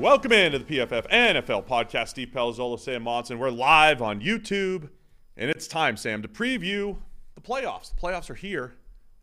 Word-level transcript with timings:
Welcome 0.00 0.32
into 0.32 0.58
the 0.58 0.64
PFF 0.64 1.08
NFL 1.10 1.66
podcast. 1.66 2.08
Steve 2.08 2.28
Palazzolo, 2.34 2.78
Sam 2.78 3.02
Monson. 3.02 3.38
We're 3.38 3.50
live 3.50 4.02
on 4.02 4.20
YouTube, 4.20 4.88
and 5.36 5.48
it's 5.50 5.68
time, 5.68 5.96
Sam, 5.96 6.22
to 6.22 6.28
preview 6.28 6.96
the 7.34 7.40
playoffs. 7.40 7.94
The 7.94 8.00
playoffs 8.00 8.28
are 8.28 8.34
here, 8.34 8.74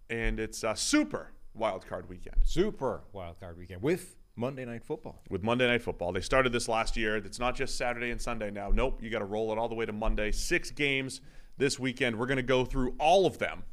and 0.09 0.39
it's 0.39 0.63
a 0.63 0.75
super 0.75 1.31
wild 1.53 1.85
card 1.85 2.07
weekend 2.07 2.37
Super 2.45 3.01
wild 3.11 3.39
card 3.41 3.57
weekend 3.57 3.81
with 3.81 4.15
Monday 4.37 4.63
Night 4.63 4.83
Football. 4.85 5.21
with 5.29 5.43
Monday 5.43 5.67
Night 5.67 5.81
Football. 5.81 6.13
They 6.13 6.21
started 6.21 6.53
this 6.53 6.69
last 6.69 6.95
year. 6.95 7.17
It's 7.17 7.39
not 7.39 7.55
just 7.55 7.77
Saturday 7.77 8.11
and 8.11 8.21
Sunday 8.21 8.49
now. 8.49 8.69
Nope, 8.73 9.03
you 9.03 9.09
got 9.09 9.19
to 9.19 9.25
roll 9.25 9.51
it 9.51 9.57
all 9.57 9.67
the 9.67 9.75
way 9.75 9.85
to 9.85 9.93
Monday. 9.93 10.31
Six 10.31 10.71
games 10.71 11.19
this 11.57 11.77
weekend. 11.77 12.17
We're 12.17 12.27
going 12.27 12.37
to 12.37 12.43
go 12.43 12.63
through 12.63 12.95
all 12.99 13.25
of 13.25 13.37
them, 13.37 13.63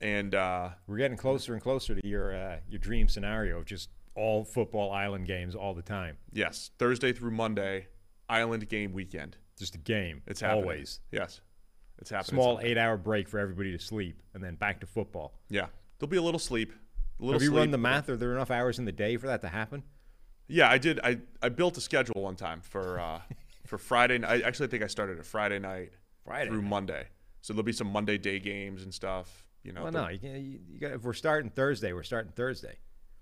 and 0.00 0.34
uh, 0.36 0.70
We're 0.86 0.98
getting 0.98 1.16
closer 1.16 1.54
and 1.54 1.62
closer 1.62 1.96
to 1.96 2.06
your 2.06 2.32
uh, 2.36 2.56
your 2.68 2.78
dream 2.78 3.08
scenario 3.08 3.58
of 3.58 3.64
just 3.64 3.88
all 4.18 4.44
football 4.44 4.90
island 4.92 5.26
games 5.26 5.54
all 5.54 5.74
the 5.74 5.82
time. 5.82 6.16
yes, 6.32 6.70
Thursday 6.78 7.12
through 7.12 7.30
Monday, 7.30 7.86
Island 8.28 8.68
game 8.68 8.92
weekend. 8.92 9.36
Just 9.58 9.74
a 9.74 9.78
game. 9.78 10.22
It's 10.26 10.40
happening. 10.40 10.62
always. 10.64 11.00
Yes, 11.12 11.40
it's 11.98 12.10
happening. 12.10 12.34
Small 12.40 12.60
eight 12.62 12.76
hour 12.78 12.96
break 12.96 13.28
for 13.28 13.38
everybody 13.38 13.72
to 13.72 13.78
sleep 13.78 14.20
and 14.34 14.42
then 14.42 14.54
back 14.56 14.80
to 14.80 14.86
football. 14.86 15.34
Yeah, 15.48 15.66
there'll 15.98 16.10
be 16.10 16.16
a 16.16 16.22
little 16.22 16.38
sleep. 16.38 16.72
A 17.20 17.22
little 17.24 17.34
Have 17.34 17.42
you 17.42 17.48
sleep. 17.48 17.58
run 17.58 17.70
the 17.70 17.78
math? 17.78 18.08
Are 18.08 18.16
there 18.16 18.32
enough 18.32 18.50
hours 18.50 18.78
in 18.78 18.84
the 18.84 18.92
day 18.92 19.16
for 19.16 19.26
that 19.28 19.40
to 19.42 19.48
happen? 19.48 19.82
Yeah, 20.46 20.70
I 20.70 20.78
did. 20.78 21.00
I, 21.02 21.18
I 21.42 21.48
built 21.48 21.76
a 21.76 21.80
schedule 21.80 22.22
one 22.22 22.36
time 22.36 22.60
for 22.62 23.00
uh, 23.00 23.20
for 23.66 23.78
Friday. 23.78 24.22
I 24.24 24.38
actually 24.40 24.68
think 24.68 24.82
I 24.82 24.86
started 24.86 25.18
it 25.18 25.26
Friday 25.26 25.58
night 25.58 25.90
Friday 26.24 26.48
through 26.50 26.62
night. 26.62 26.70
Monday. 26.70 27.06
So 27.42 27.52
there'll 27.52 27.64
be 27.64 27.72
some 27.72 27.88
Monday 27.92 28.18
day 28.18 28.38
games 28.38 28.82
and 28.82 28.92
stuff. 28.94 29.44
You 29.64 29.72
know, 29.72 29.82
Well, 29.84 29.92
no. 29.92 30.08
You, 30.08 30.18
can- 30.18 30.44
you, 30.44 30.60
you 30.68 30.78
got, 30.80 30.92
if 30.92 31.02
we're 31.02 31.12
starting 31.12 31.50
Thursday, 31.50 31.92
we're 31.92 32.02
starting 32.04 32.30
Thursday. 32.32 32.78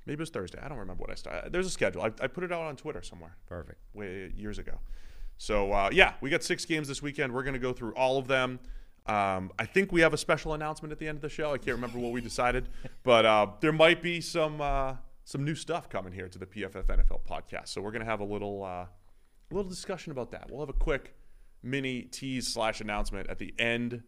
Maybe 0.07 0.15
it 0.15 0.21
was 0.21 0.31
Thursday. 0.31 0.59
I 0.63 0.69
don't 0.69 0.79
remember 0.79 1.03
what 1.03 1.11
I 1.11 1.15
started. 1.15 1.53
There's 1.53 1.67
a 1.67 1.71
schedule. 1.71 2.03
I, 2.03 2.07
I 2.21 2.27
put 2.29 2.45
it 2.45 2.53
out 2.53 2.63
on 2.63 2.77
Twitter 2.77 3.03
somewhere 3.03 3.37
Perfect. 3.49 3.79
way 3.95 4.33
years 4.37 4.59
ago. 4.59 4.79
So 5.39 5.73
uh, 5.73 5.91
yeah, 5.93 6.15
we 6.21 6.31
got 6.31 6.43
six 6.43 6.65
games 6.65 6.89
this 6.89 7.03
weekend. 7.03 7.33
We're 7.33 7.43
going 7.43 7.55
to 7.55 7.61
go 7.61 7.73
through 7.73 7.93
all 7.95 8.19
of 8.19 8.27
them. 8.27 8.59
Um, 9.07 9.53
I 9.59 9.67
think 9.67 9.93
we 9.93 10.01
have 10.01 10.15
a 10.15 10.19
special 10.19 10.55
announcement 10.55 10.93
at 10.93 10.99
the 10.99 11.07
end 11.07 11.17
of 11.17 11.23
the 11.23 11.29
show. 11.29 11.53
I 11.53 11.59
can't 11.59 11.77
remember 11.77 11.99
what 11.99 12.13
we 12.13 12.21
decided, 12.21 12.69
but 13.05 13.25
uh, 13.25 13.47
there 13.61 13.73
might 13.73 14.03
be 14.03 14.21
some 14.21 14.61
uh, 14.61 14.95
some 15.25 15.45
new 15.45 15.55
stuff 15.55 15.89
coming 15.89 16.13
here 16.13 16.29
to 16.29 16.39
the 16.39 16.47
PFF 16.47 16.87
NFL 16.87 17.21
podcast. 17.29 17.69
So 17.69 17.81
we're 17.81 17.93
going 17.93 18.05
to 18.05 18.11
have 18.11 18.21
a 18.21 18.25
little 18.25 18.65
uh, 18.65 18.87
a 18.87 19.55
little 19.55 19.69
discussion 19.69 20.11
about 20.13 20.31
that. 20.33 20.51
We'll 20.51 20.61
have 20.61 20.69
a 20.69 20.79
quick 20.79 21.15
mini 21.63 22.03
tease 22.03 22.53
slash 22.53 22.81
announcement 22.81 23.29
at 23.29 23.39
the 23.39 23.55
end 23.59 24.03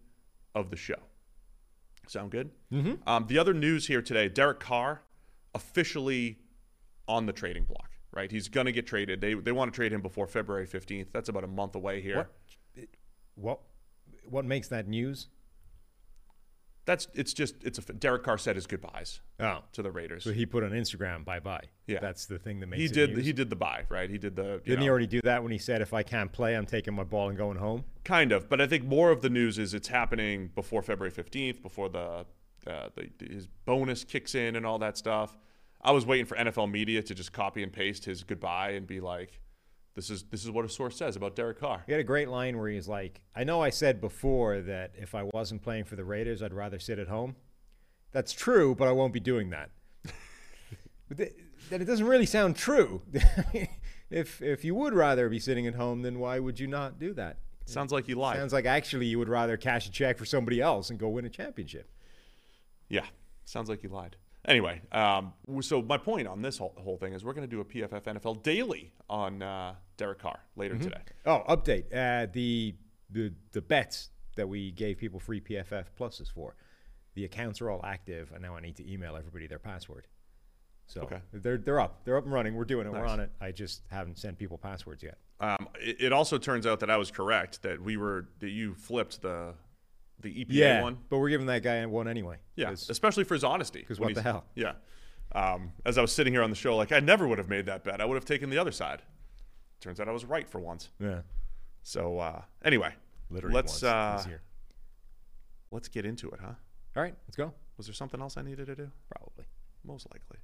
of 0.54 0.70
the 0.70 0.76
show. 0.76 0.98
Sound 2.09 2.30
good? 2.30 2.50
Mm-hmm. 2.72 3.09
Um, 3.09 3.26
the 3.28 3.38
other 3.38 3.54
news 3.54 3.86
here 3.86 4.03
today: 4.03 4.28
Derek 4.28 4.59
Carr 4.59 5.03
officially 5.59 6.39
on 7.07 7.27
the 7.27 7.33
trading 7.33 7.65
block. 7.65 7.91
Right, 8.11 8.31
he's 8.31 8.49
going 8.49 8.65
to 8.67 8.73
get 8.73 8.87
traded. 8.87 9.21
They 9.21 9.35
they 9.35 9.53
want 9.53 9.71
to 9.73 9.77
trade 9.77 9.93
him 9.93 10.01
before 10.01 10.27
February 10.27 10.65
fifteenth. 10.67 11.09
That's 11.13 11.29
about 11.29 11.45
a 11.45 11.53
month 11.61 11.75
away 11.75 12.01
here. 12.01 12.17
What? 12.17 12.89
What? 13.35 13.61
What 14.25 14.45
makes 14.47 14.69
that 14.69 14.89
news? 14.89 15.29
That's 16.87 17.07
it's 17.13 17.35
just 17.35 17.55
it's 17.63 17.79
a 17.79 17.83
Derek 17.93 18.23
Carr 18.23 18.39
said 18.39 18.57
his 18.57 18.67
goodbyes 18.67 19.21
Oh, 19.39 19.59
to 19.73 19.83
the 19.83 19.91
Raiders. 19.91 20.25
so 20.25 20.33
he 20.33 20.47
put 20.47 20.65
on 20.65 20.71
Instagram 20.71 21.23
bye 21.23 21.39
bye. 21.39 21.65
Yeah. 21.87 21.99
that's 22.01 22.25
the 22.25 22.39
thing 22.39 22.61
that 22.61 22.67
makes 22.69 22.79
he 22.81 22.87
it 22.87 22.93
did 22.95 23.15
news? 23.17 23.27
he 23.27 23.33
did 23.35 23.51
the 23.51 23.57
buy 23.57 23.85
right. 23.91 24.09
He 24.09 24.17
did 24.17 24.35
the 24.37 24.63
Didn't 24.65 24.81
he 24.83 24.89
already 24.89 25.07
do 25.07 25.21
that 25.25 25.43
when 25.43 25.53
he 25.53 25.59
said, 25.59 25.83
"If 25.83 25.93
I 25.93 26.03
can't 26.03 26.33
play, 26.33 26.57
I'm 26.57 26.65
taking 26.67 26.95
my 26.95 27.05
ball 27.05 27.29
and 27.29 27.37
going 27.37 27.59
home"? 27.59 27.85
kind 28.05 28.33
of. 28.33 28.49
But 28.49 28.63
I 28.63 28.67
think 28.67 28.85
more 28.85 29.11
of 29.11 29.21
the 29.21 29.29
news 29.29 29.59
is 29.59 29.75
it's 29.75 29.89
happening 29.89 30.51
before 30.55 30.81
February 30.83 31.11
fifteenth, 31.11 31.61
before 31.61 31.91
the, 31.91 32.25
uh, 32.67 32.89
the 32.95 33.11
his 33.21 33.47
bonus 33.67 34.03
kicks 34.03 34.35
in 34.35 34.57
and 34.57 34.65
all 34.65 34.79
that 34.79 34.97
stuff. 34.97 35.37
I 35.81 35.93
was 35.93 36.05
waiting 36.05 36.27
for 36.27 36.37
NFL 36.37 36.71
media 36.71 37.03
to 37.03 37.15
just 37.15 37.33
copy 37.33 37.62
and 37.62 37.72
paste 37.72 38.05
his 38.05 38.25
goodbye 38.25 38.71
and 38.71 38.87
be 38.87 39.00
like, 39.00 39.41
"This 39.94 40.11
is 40.11 40.25
this 40.25 40.44
is 40.44 40.50
what 40.50 40.65
a 40.65 40.69
source 40.69 40.97
says 40.97 41.16
about 41.16 41.37
Derek 41.37 41.61
Carr." 41.61 41.84
He 41.87 41.93
had 41.93 42.00
a 42.00 42.05
great 42.05 42.28
line 42.28 42.59
where 42.59 42.69
he's 42.69 42.89
like, 42.89 43.21
"I 43.34 43.44
know 43.44 43.62
I 43.62 43.71
said 43.71 44.00
before 44.00 44.61
that 44.62 44.93
if 44.97 45.15
I 45.15 45.22
wasn't 45.22 45.62
playing 45.62 45.84
for 45.84 45.97
the 45.97 46.05
Raiders, 46.05 46.43
I'd 46.43 46.53
rather 46.53 46.78
sit 46.78 46.99
at 46.99 47.09
home. 47.09 47.37
That's 48.11 48.33
true, 48.33 48.75
but 48.75 48.89
I 48.89 48.93
won't 48.93 49.12
be 49.12 49.21
doing 49.21 49.50
that." 49.50 49.71
but 51.09 51.16
th- 51.16 51.34
then 51.71 51.81
it 51.81 51.84
doesn't 51.84 52.06
really 52.06 52.27
sound 52.27 52.56
true. 52.56 53.03
if 54.10 54.43
if 54.43 54.65
you 54.65 54.75
would 54.75 54.95
rather 54.95 55.28
be 55.28 55.39
sitting 55.39 55.66
at 55.66 55.75
home, 55.75 56.03
then 56.03 56.19
why 56.19 56.39
would 56.39 56.59
you 56.59 56.66
not 56.66 56.99
do 56.99 57.12
that? 57.15 57.39
Sounds 57.66 57.93
like 57.93 58.09
you 58.09 58.16
lied. 58.16 58.39
Sounds 58.39 58.53
like 58.53 58.65
actually 58.65 59.06
you 59.06 59.19
would 59.19 59.28
rather 59.28 59.56
cash 59.59 59.87
a 59.87 59.91
check 59.91 60.16
for 60.16 60.25
somebody 60.25 60.60
else 60.60 60.89
and 60.89 60.99
go 60.99 61.09
win 61.09 61.27
a 61.27 61.28
championship. 61.28 61.91
Yeah, 62.89 63.05
sounds 63.45 63.69
like 63.69 63.83
you 63.83 63.91
lied. 63.91 64.16
Anyway, 64.48 64.81
um, 64.92 65.32
so 65.60 65.82
my 65.82 65.98
point 65.98 66.26
on 66.26 66.41
this 66.42 66.56
whole, 66.59 66.75
whole 66.78 66.97
thing 66.97 67.12
is 67.12 67.22
we're 67.25 67.34
going 67.34 67.47
to 67.48 67.50
do 67.54 67.60
a 67.60 67.64
PFF 67.64 68.03
NFL 68.03 68.42
daily 68.42 68.92
on 69.09 69.42
uh, 69.42 69.75
Derek 69.98 70.19
Carr 70.20 70.41
later 70.56 70.75
Mm-hmm. 70.75 70.84
today. 70.84 71.00
Oh, 71.26 71.42
update. 71.48 71.84
Uh, 71.94 72.26
the, 72.32 72.75
the 73.10 73.32
the 73.53 73.60
bets 73.60 74.09
that 74.36 74.48
we 74.48 74.70
gave 74.72 74.97
people 74.98 75.20
free 75.20 75.41
PFF 75.41 75.84
pluses 76.00 76.32
for. 76.32 76.56
The 77.14 77.25
accounts 77.25 77.60
are 77.60 77.69
all 77.70 77.81
active, 77.84 78.31
and 78.32 78.41
now 78.42 78.56
I 78.56 78.60
need 78.60 78.76
to 78.76 78.91
email 78.91 79.16
everybody 79.16 79.47
their 79.47 79.59
password. 79.59 80.06
So 80.86 81.03
Okay. 81.03 81.20
they're 81.32 81.59
they're 81.59 81.80
up. 81.80 82.04
They're 82.04 82.16
up 82.16 82.25
and 82.25 82.32
running. 82.32 82.54
We're 82.54 82.65
doing 82.65 82.86
it. 82.86 82.92
We're 82.92 83.04
on 83.06 83.21
it. 83.21 83.30
I 83.42 83.53
just 83.53 83.83
haven't 83.91 84.16
sent 84.18 84.39
people 84.39 84.56
passwords 84.56 85.03
yet. 85.03 85.18
Um, 85.41 85.68
it, 85.78 85.97
it 86.01 86.12
also 86.12 86.39
turns 86.39 86.66
out 86.66 86.80
that 86.80 86.91
I 86.91 86.97
was 86.97 87.10
correct 87.10 87.62
that 87.62 87.83
we 87.83 87.97
were 87.98 88.28
that 88.41 88.48
you 88.51 88.74
flipped 88.74 89.21
the 89.21 89.54
the 90.20 90.30
EPA 90.44 90.47
Yeah, 90.50 90.82
one. 90.82 90.98
but 91.09 91.18
we're 91.18 91.28
giving 91.30 91.47
that 91.47 91.62
guy 91.62 91.84
one 91.86 92.09
anyway. 92.09 92.36
Yeah, 92.56 92.70
especially 92.70 93.24
for 93.24 93.34
his 93.34 93.44
honesty. 93.44 93.80
Because 93.80 94.00
what 94.00 94.15
the 94.15 94.22
hell? 94.22 94.44
Yeah. 94.54 94.72
Um, 95.32 95.72
as 95.84 95.98
I 95.98 96.00
was 96.00 96.10
sitting 96.12 96.32
here 96.32 96.42
on 96.42 96.50
the 96.50 96.56
show, 96.56 96.76
like 96.76 96.91
I 96.92 97.00
never 97.00 97.28
would 97.28 97.38
have 97.38 97.48
made 97.48 97.66
that 97.66 97.84
bet. 97.84 98.00
I 98.00 98.04
would 98.04 98.15
have 98.15 98.24
taken 98.24 98.48
the 98.50 98.59
other 98.59 98.72
side. 98.72 99.03
Turns 99.80 100.00
out 100.00 100.09
I 100.09 100.12
was 100.12 100.24
right 100.24 100.48
for 100.48 100.59
once. 100.60 100.91
yeah. 100.98 101.20
So 101.82 102.18
uh, 102.18 102.42
anyway, 102.65 102.92
Literally 103.30 103.54
let's 103.54 103.82
uh, 103.82 104.22
let's 105.70 105.88
get 105.88 106.04
into 106.04 106.30
it, 106.30 106.41
huh? 106.42 106.53
All 106.97 107.03
right, 107.03 107.15
let's 107.26 107.36
go. 107.36 107.53
Was 107.76 107.86
there 107.86 107.94
something 107.94 108.20
else 108.20 108.36
I 108.36 108.42
needed 108.42 108.66
to 108.66 108.74
do? 108.74 108.91
Probably. 109.16 109.44
Most 109.84 110.06
likely. 110.12 110.38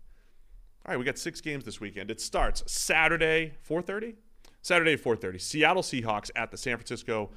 All 0.86 0.92
right, 0.92 0.98
we 0.98 1.04
got 1.04 1.18
six 1.18 1.40
games 1.40 1.64
this 1.64 1.80
weekend. 1.80 2.10
It 2.10 2.20
starts 2.20 2.62
Saturday, 2.70 3.54
4:30. 3.68 4.14
Saturday, 4.62 4.96
4:30. 4.96 5.40
Seattle 5.40 5.82
Seahawks 5.82 6.30
at 6.36 6.50
the 6.50 6.56
San 6.56 6.76
Francisco 6.76 7.30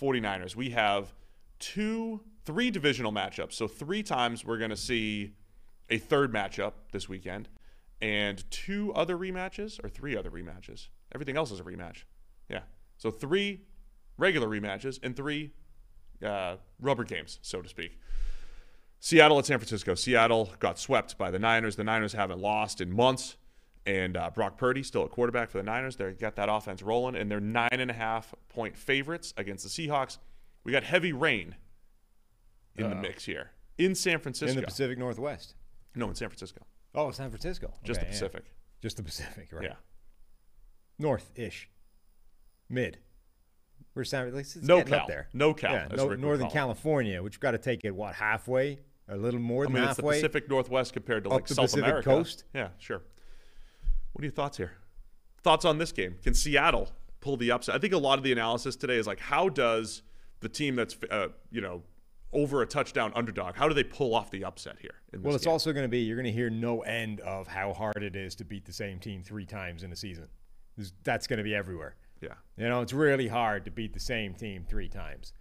49ers. 0.00 0.56
We 0.56 0.70
have 0.70 1.14
two, 1.64 2.20
three 2.44 2.70
divisional 2.70 3.10
matchups. 3.10 3.54
So 3.54 3.66
three 3.66 4.02
times 4.02 4.44
we're 4.44 4.58
going 4.58 4.70
to 4.70 4.76
see 4.76 5.32
a 5.88 5.96
third 5.96 6.30
matchup 6.30 6.72
this 6.92 7.08
weekend, 7.08 7.48
and 8.02 8.44
two 8.50 8.92
other 8.92 9.16
rematches 9.16 9.82
or 9.82 9.88
three 9.88 10.14
other 10.14 10.30
rematches. 10.30 10.88
Everything 11.14 11.38
else 11.38 11.50
is 11.50 11.60
a 11.60 11.62
rematch. 11.62 12.04
Yeah. 12.50 12.60
So 12.98 13.10
three 13.10 13.62
regular 14.18 14.46
rematches 14.46 15.00
and 15.02 15.16
three 15.16 15.52
uh, 16.22 16.56
rubber 16.80 17.04
games, 17.04 17.38
so 17.40 17.62
to 17.62 17.68
speak. 17.68 17.98
Seattle 19.00 19.38
at 19.38 19.46
San 19.46 19.58
Francisco. 19.58 19.94
Seattle 19.94 20.50
got 20.58 20.78
swept 20.78 21.16
by 21.16 21.30
the 21.30 21.38
Niners. 21.38 21.76
The 21.76 21.84
Niners 21.84 22.12
haven't 22.12 22.40
lost 22.40 22.82
in 22.82 22.92
months. 22.92 23.36
And 23.86 24.16
uh, 24.16 24.30
Brock 24.34 24.58
Purdy 24.58 24.82
still 24.82 25.04
a 25.04 25.08
quarterback 25.08 25.50
for 25.50 25.58
the 25.58 25.64
Niners. 25.64 25.96
They 25.96 26.12
got 26.12 26.36
that 26.36 26.48
offense 26.50 26.82
rolling, 26.82 27.16
and 27.16 27.30
they're 27.30 27.40
nine 27.40 27.68
and 27.72 27.90
a 27.90 27.94
half 27.94 28.34
point 28.48 28.76
favorites 28.76 29.32
against 29.36 29.64
the 29.64 29.70
Seahawks. 29.70 30.18
We 30.64 30.72
got 30.72 30.82
heavy 30.82 31.12
rain 31.12 31.56
in 32.76 32.88
the 32.90 32.96
mix 32.96 33.24
here 33.24 33.50
in 33.78 33.94
San 33.94 34.18
Francisco. 34.18 34.50
in 34.54 34.60
the 34.60 34.66
Pacific 34.66 34.98
Northwest. 34.98 35.54
No, 35.94 36.08
in 36.08 36.14
San 36.14 36.28
Francisco. 36.28 36.62
Oh, 36.94 37.10
San 37.10 37.30
Francisco. 37.30 37.72
Just 37.84 38.00
Okay, 38.00 38.06
the 38.10 38.14
yeah. 38.14 38.20
Pacific. 38.20 38.44
Just 38.82 38.96
the 38.96 39.02
Pacific, 39.02 39.48
right? 39.52 39.64
Yeah. 39.64 39.74
North-ish, 40.98 41.68
mid. 42.68 42.98
We're 43.94 44.04
San 44.04 44.26
it's 44.34 44.56
No 44.56 44.78
getting 44.78 44.92
cal. 44.92 45.02
up 45.02 45.08
there. 45.08 45.28
No 45.32 45.54
cal, 45.54 45.72
Yeah, 45.72 45.88
as 45.90 45.96
no, 45.98 46.04
Rick 46.04 46.10
would 46.10 46.20
Northern 46.20 46.40
call 46.46 46.50
it. 46.50 46.54
California, 46.54 47.22
which 47.22 47.34
you've 47.34 47.40
got 47.40 47.52
to 47.52 47.58
take 47.58 47.84
it 47.84 47.94
what 47.94 48.14
halfway, 48.14 48.78
a 49.08 49.16
little 49.16 49.40
more 49.40 49.64
I 49.64 49.66
than 49.66 49.74
mean, 49.74 49.84
it's 49.84 49.96
the 49.96 50.02
halfway. 50.02 50.16
Pacific 50.16 50.48
Northwest 50.48 50.92
compared 50.92 51.24
to 51.24 51.30
Up 51.30 51.34
like 51.36 51.46
the 51.46 51.54
South 51.54 51.64
Pacific 51.66 51.84
America. 51.84 52.08
coast? 52.10 52.44
Yeah, 52.54 52.68
sure. 52.78 53.02
What 54.12 54.22
are 54.22 54.26
your 54.26 54.32
thoughts 54.32 54.56
here? 54.56 54.72
Thoughts 55.42 55.64
on 55.64 55.78
this 55.78 55.92
game? 55.92 56.16
Can 56.22 56.34
Seattle 56.34 56.90
pull 57.20 57.36
the 57.36 57.50
upset? 57.52 57.74
I 57.74 57.78
think 57.78 57.92
a 57.92 57.98
lot 57.98 58.18
of 58.18 58.24
the 58.24 58.32
analysis 58.32 58.76
today 58.76 58.96
is 58.96 59.06
like, 59.06 59.20
how 59.20 59.48
does 59.48 60.02
the 60.44 60.48
team 60.48 60.76
that's 60.76 60.96
uh, 61.10 61.28
you 61.50 61.60
know 61.60 61.82
over 62.32 62.62
a 62.62 62.66
touchdown 62.66 63.12
underdog, 63.14 63.56
how 63.56 63.66
do 63.68 63.74
they 63.74 63.84
pull 63.84 64.14
off 64.14 64.30
the 64.30 64.44
upset 64.44 64.76
here? 64.80 64.94
Well, 65.20 65.34
it's 65.34 65.44
game? 65.44 65.52
also 65.52 65.72
going 65.72 65.84
to 65.84 65.88
be 65.88 66.00
you're 66.00 66.16
going 66.16 66.26
to 66.26 66.32
hear 66.32 66.50
no 66.50 66.82
end 66.82 67.20
of 67.20 67.46
how 67.48 67.72
hard 67.72 68.02
it 68.02 68.14
is 68.14 68.34
to 68.36 68.44
beat 68.44 68.64
the 68.64 68.72
same 68.72 68.98
team 69.00 69.22
three 69.22 69.46
times 69.46 69.82
in 69.82 69.92
a 69.92 69.96
season. 69.96 70.28
That's 71.04 71.26
going 71.26 71.38
to 71.38 71.44
be 71.44 71.54
everywhere. 71.54 71.96
yeah. 72.20 72.34
You 72.56 72.68
know, 72.68 72.80
it's 72.82 72.92
really 72.92 73.28
hard 73.28 73.64
to 73.64 73.70
beat 73.70 73.94
the 73.94 74.00
same 74.00 74.34
team 74.34 74.64
three 74.68 74.88
times. 74.88 75.32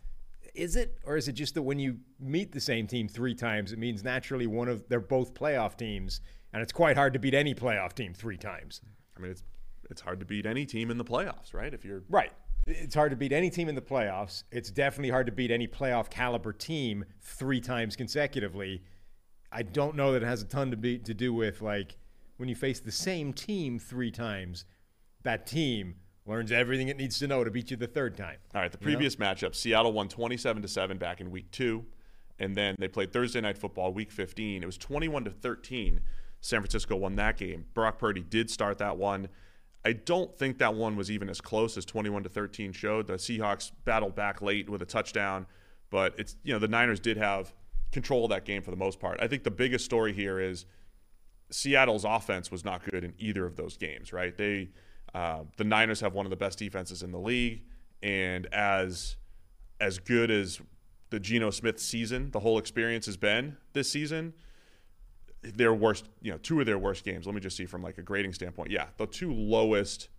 Is 0.54 0.76
it, 0.76 1.00
or 1.04 1.18
is 1.18 1.28
it 1.28 1.34
just 1.34 1.56
that 1.56 1.64
when 1.64 1.80
you 1.80 1.98
meet 2.20 2.52
the 2.52 2.62
same 2.62 2.86
team 2.86 3.08
three 3.08 3.34
times, 3.34 3.72
it 3.72 3.80
means 3.80 4.04
naturally 4.04 4.46
one 4.46 4.68
of 4.68 4.88
they're 4.88 5.00
both 5.00 5.34
playoff 5.34 5.76
teams, 5.76 6.22
and 6.54 6.62
it's 6.62 6.72
quite 6.72 6.96
hard 6.96 7.14
to 7.14 7.20
beat 7.20 7.34
any 7.34 7.56
playoff 7.56 7.94
team 7.94 8.14
three 8.14 8.38
times. 8.38 8.82
I 9.18 9.20
mean, 9.20 9.32
it's 9.32 9.44
it's 9.90 10.02
hard 10.02 10.20
to 10.20 10.26
beat 10.26 10.46
any 10.46 10.66
team 10.66 10.92
in 10.92 10.98
the 10.98 11.04
playoffs, 11.04 11.54
right? 11.54 11.74
If 11.74 11.84
you're 11.84 12.04
Right. 12.08 12.32
It's 12.66 12.96
hard 12.96 13.12
to 13.12 13.18
beat 13.18 13.34
any 13.34 13.50
team 13.50 13.68
in 13.68 13.76
the 13.76 13.82
playoffs. 13.82 14.44
It's 14.52 14.72
definitely 14.72 15.10
hard 15.10 15.26
to 15.26 15.32
beat 15.32 15.52
any 15.52 15.68
playoff 15.68 16.10
caliber 16.10 16.54
team 16.54 17.04
three 17.22 17.60
times 17.60 17.96
consecutively. 17.96 18.84
I 19.52 19.64
don't 19.64 19.96
know 19.96 20.14
that 20.14 20.24
it 20.24 20.26
has 20.26 20.42
a 20.42 20.46
ton 20.46 20.72
to 20.72 20.78
be 20.78 20.98
to 21.00 21.14
do 21.14 21.34
with 21.34 21.62
like 21.62 21.98
when 22.38 22.50
you 22.50 22.56
face 22.56 22.80
the 22.80 22.92
same 22.92 23.34
team 23.34 23.80
three 23.80 24.12
times, 24.12 24.66
that 25.24 25.46
team 25.46 25.96
learns 26.26 26.52
everything 26.52 26.88
it 26.88 26.98
needs 26.98 27.20
to 27.20 27.28
know 27.28 27.44
to 27.44 27.52
beat 27.52 27.70
you 27.70 27.78
the 27.78 27.88
third 27.88 28.16
time. 28.18 28.38
All 28.56 28.62
right, 28.62 28.72
the 28.72 28.78
previous 28.78 29.18
matchup, 29.18 29.56
Seattle 29.56 29.92
won 29.92 30.08
27 30.08 30.62
to 30.62 30.68
7 30.68 30.98
back 30.98 31.20
in 31.20 31.32
week 31.32 31.52
2, 31.52 31.84
and 32.40 32.56
then 32.56 32.76
they 32.80 32.88
played 32.88 33.12
Thursday 33.12 33.42
night 33.42 33.58
football 33.58 33.94
week 33.94 34.12
15. 34.12 34.64
It 34.64 34.66
was 34.66 34.78
21 34.78 35.26
to 35.26 35.32
13. 35.32 36.00
San 36.40 36.60
Francisco 36.60 36.96
won 36.96 37.16
that 37.18 37.38
game. 37.38 37.66
Brock 37.74 38.00
Purdy 38.00 38.22
did 38.22 38.50
start 38.50 38.78
that 38.78 38.98
one. 38.98 39.28
I 39.86 39.94
don't 39.94 40.36
think 40.38 40.60
that 40.60 40.76
one 40.76 40.96
was 40.96 41.12
even 41.12 41.30
as 41.30 41.42
close 41.42 41.78
as 41.78 41.86
21 41.86 42.24
to 42.24 42.30
13 42.30 42.72
showed. 42.72 43.08
The 43.08 43.14
Seahawks 43.14 43.72
battled 43.84 44.16
back 44.16 44.42
late 44.42 44.70
with 44.70 44.82
a 44.82 44.86
touchdown, 44.86 45.46
but 45.90 46.16
it's 46.18 46.38
you 46.44 46.54
know, 46.54 46.60
the 46.60 46.68
Niners 46.68 47.00
did 47.00 47.18
have 47.18 47.54
control 47.92 48.26
of 48.26 48.30
that 48.30 48.46
game 48.46 48.62
for 48.62 48.72
the 48.72 48.78
most 48.78 49.00
part. 49.00 49.20
I 49.22 49.28
think 49.28 49.44
the 49.44 49.52
biggest 49.52 49.86
story 49.86 50.14
here 50.14 50.40
is 50.40 50.66
Seattle's 51.52 52.06
offense 52.06 52.50
was 52.50 52.64
not 52.64 52.84
good 52.90 53.04
in 53.04 53.14
either 53.18 53.46
of 53.46 53.56
those 53.56 53.78
games, 53.78 54.14
right? 54.14 54.36
They 54.36 54.70
uh, 55.14 55.44
the 55.58 55.64
Niners 55.64 56.00
have 56.02 56.14
one 56.14 56.26
of 56.26 56.30
the 56.32 56.36
best 56.36 56.58
defenses 56.58 57.04
in 57.04 57.12
the 57.12 57.20
league, 57.20 57.64
and 58.02 58.48
as 58.54 59.18
as 59.80 60.00
good 60.00 60.32
as 60.32 60.62
the 61.10 61.20
Geno 61.20 61.52
Smith 61.52 61.80
season, 61.80 62.32
the 62.32 62.40
whole 62.40 62.58
experience 62.58 63.06
has 63.06 63.18
been 63.18 63.58
this 63.74 63.92
season, 63.92 64.34
their 65.44 65.74
worst, 65.74 66.10
you 66.22 66.32
know, 66.32 66.38
two 66.38 66.60
of 66.60 66.66
their 66.66 66.78
worst 66.78 67.04
games. 67.04 67.26
Let 67.26 67.36
me 67.36 67.42
just 67.42 67.58
see 67.58 67.66
from 67.66 67.84
like 67.84 67.98
a 67.98 68.02
grading 68.02 68.34
standpoint. 68.34 68.72
Yeah, 68.72 68.88
the 68.98 69.06
two 69.06 69.34
lowest, 69.34 70.10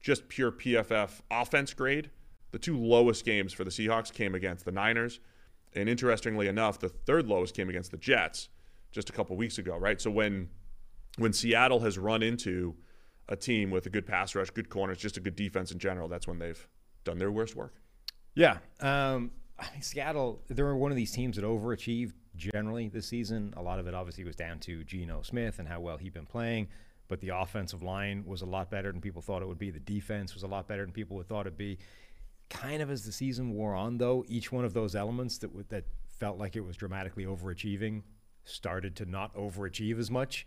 just 0.00 0.28
pure 0.28 0.50
PFF 0.50 1.20
offense 1.30 1.74
grade, 1.74 2.10
the 2.50 2.58
two 2.58 2.78
lowest 2.78 3.24
games 3.24 3.52
for 3.52 3.64
the 3.64 3.70
Seahawks 3.70 4.12
came 4.12 4.34
against 4.34 4.64
the 4.64 4.72
Niners, 4.72 5.20
and 5.74 5.88
interestingly 5.88 6.48
enough, 6.48 6.78
the 6.78 6.88
third 6.88 7.26
lowest 7.26 7.54
came 7.54 7.68
against 7.68 7.90
the 7.90 7.96
Jets 7.96 8.48
just 8.92 9.08
a 9.08 9.12
couple 9.12 9.36
weeks 9.36 9.58
ago, 9.58 9.76
right? 9.76 10.00
So 10.00 10.10
when 10.10 10.48
when 11.18 11.32
Seattle 11.32 11.80
has 11.80 11.98
run 11.98 12.22
into 12.22 12.74
a 13.28 13.36
team 13.36 13.70
with 13.70 13.86
a 13.86 13.90
good 13.90 14.06
pass 14.06 14.34
rush, 14.34 14.50
good 14.50 14.68
corners, 14.68 14.98
just 14.98 15.16
a 15.16 15.20
good 15.20 15.36
defense 15.36 15.70
in 15.70 15.78
general, 15.78 16.08
that's 16.08 16.26
when 16.26 16.38
they've 16.38 16.68
done 17.04 17.18
their 17.18 17.30
worst 17.30 17.54
work. 17.56 17.74
Yeah. 18.34 18.58
Um, 18.80 19.32
I 19.58 19.70
mean, 19.72 19.82
Seattle, 19.82 20.42
they're 20.48 20.74
one 20.74 20.90
of 20.90 20.96
these 20.96 21.12
teams 21.12 21.36
that 21.36 21.44
overachieved 21.44 22.12
generally 22.40 22.88
this 22.88 23.06
season. 23.06 23.54
A 23.56 23.62
lot 23.62 23.78
of 23.78 23.86
it 23.86 23.94
obviously 23.94 24.24
was 24.24 24.36
down 24.36 24.58
to 24.60 24.82
Geno 24.84 25.22
Smith 25.22 25.58
and 25.58 25.68
how 25.68 25.80
well 25.80 25.98
he'd 25.98 26.14
been 26.14 26.26
playing, 26.26 26.68
but 27.08 27.20
the 27.20 27.28
offensive 27.28 27.82
line 27.82 28.24
was 28.26 28.42
a 28.42 28.46
lot 28.46 28.70
better 28.70 28.90
than 28.90 29.00
people 29.00 29.22
thought 29.22 29.42
it 29.42 29.48
would 29.48 29.58
be. 29.58 29.70
The 29.70 29.80
defense 29.80 30.34
was 30.34 30.42
a 30.42 30.48
lot 30.48 30.66
better 30.66 30.84
than 30.84 30.92
people 30.92 31.16
would 31.18 31.28
thought 31.28 31.46
it'd 31.46 31.56
be. 31.56 31.78
Kind 32.48 32.82
of 32.82 32.90
as 32.90 33.04
the 33.04 33.12
season 33.12 33.52
wore 33.52 33.74
on, 33.74 33.98
though, 33.98 34.24
each 34.26 34.50
one 34.50 34.64
of 34.64 34.74
those 34.74 34.96
elements 34.96 35.38
that 35.38 35.48
w- 35.48 35.66
that 35.68 35.84
felt 36.18 36.38
like 36.38 36.56
it 36.56 36.60
was 36.60 36.76
dramatically 36.76 37.24
overachieving 37.24 38.02
started 38.44 38.96
to 38.96 39.06
not 39.06 39.34
overachieve 39.36 39.98
as 39.98 40.10
much. 40.10 40.46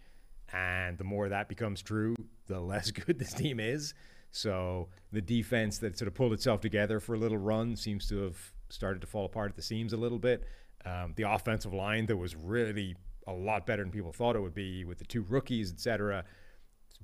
And 0.52 0.98
the 0.98 1.04
more 1.04 1.30
that 1.30 1.48
becomes 1.48 1.82
true, 1.82 2.16
the 2.48 2.60
less 2.60 2.92
good 2.92 3.20
this 3.20 3.34
team 3.34 3.60
is. 3.60 3.94
So 4.32 4.90
the 5.12 5.22
defense 5.22 5.78
that 5.80 5.98
sort 5.98 6.08
of 6.08 6.16
pulled 6.16 6.34
itself 6.34 6.60
together 6.60 7.00
for 7.00 7.14
a 7.14 7.18
little 7.18 7.38
run 7.38 7.76
seems 7.76 8.08
to 8.10 8.24
have 8.24 8.54
started 8.70 9.00
to 9.02 9.08
fall 9.08 9.26
apart 9.26 9.52
at 9.52 9.56
the 9.56 9.62
seams 9.62 9.94
a 9.94 9.98
little 9.98 10.20
bit. 10.20 10.44
Um, 10.86 11.14
the 11.16 11.24
offensive 11.24 11.74
line 11.74 12.06
that 12.08 12.18
was 12.18 12.36
really 12.36 12.96
a 13.26 13.32
lot 13.32 13.66
better 13.66 13.84
than 13.84 13.92
people 13.92 14.12
thought 14.12 14.36
it 14.36 14.42
would 14.42 14.54
be 14.54 14.84
with 14.84 14.98
the 14.98 15.06
two 15.06 15.22
rookies, 15.22 15.72
et 15.72 15.80
cetera, 15.80 16.26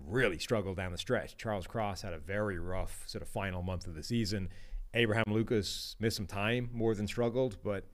really 0.08 0.38
struggled 0.38 0.78
down 0.78 0.92
the 0.92 0.98
stretch. 0.98 1.38
Charles 1.38 1.66
Cross 1.66 2.02
had 2.02 2.14
a 2.14 2.20
very 2.20 2.60
rough 2.60 3.04
sort 3.06 3.22
of 3.22 3.30
final 3.30 3.62
month 3.62 3.88
of 3.88 3.96
the 3.96 4.04
season. 4.04 4.50
Abraham 4.94 5.26
Lucas 5.28 5.96
missed 6.00 6.18
some 6.18 6.28
time 6.28 6.70
more 6.74 6.94
than 6.96 7.08
struggled, 7.08 7.58
but 7.64 7.86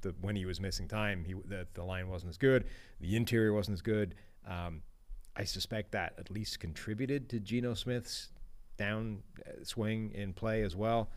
the, 0.00 0.14
when 0.20 0.34
he 0.34 0.44
was 0.44 0.60
missing 0.60 0.88
time, 0.88 1.24
he, 1.24 1.34
the, 1.44 1.66
the 1.74 1.84
line 1.84 2.08
wasn't 2.08 2.30
as 2.30 2.38
good. 2.38 2.64
The 3.00 3.14
interior 3.16 3.52
wasn't 3.52 3.74
as 3.74 3.82
good. 3.82 4.14
Um, 4.46 4.82
I 5.36 5.44
suspect 5.44 5.92
that 5.92 6.14
at 6.18 6.30
least 6.30 6.58
contributed 6.58 7.28
to 7.30 7.40
Geno 7.40 7.74
Smith's 7.74 8.30
down 8.76 9.22
uh, 9.46 9.62
swing 9.62 10.12
in 10.14 10.32
play 10.32 10.62
as 10.62 10.74
well. 10.74 11.10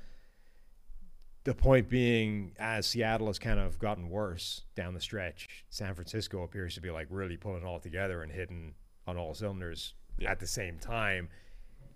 The 1.50 1.56
point 1.56 1.90
being, 1.90 2.52
as 2.60 2.86
Seattle 2.86 3.26
has 3.26 3.40
kind 3.40 3.60
of 3.60 3.80
gotten 3.80 4.08
worse 4.08 4.66
down 4.76 4.94
the 4.94 5.02
stretch, 5.02 5.48
San 5.72 5.96
Francisco 5.96 6.44
appears 6.44 6.76
to 6.76 6.80
be 6.80 6.92
like 6.92 7.08
really 7.10 7.38
pulling 7.38 7.64
it 7.64 7.66
all 7.66 7.80
together 7.80 8.22
and 8.22 8.32
hitting 8.32 8.76
on 9.08 9.18
all 9.18 9.34
cylinders 9.34 9.96
at 10.28 10.40
the 10.40 10.46
same 10.46 10.78
time. 10.78 11.28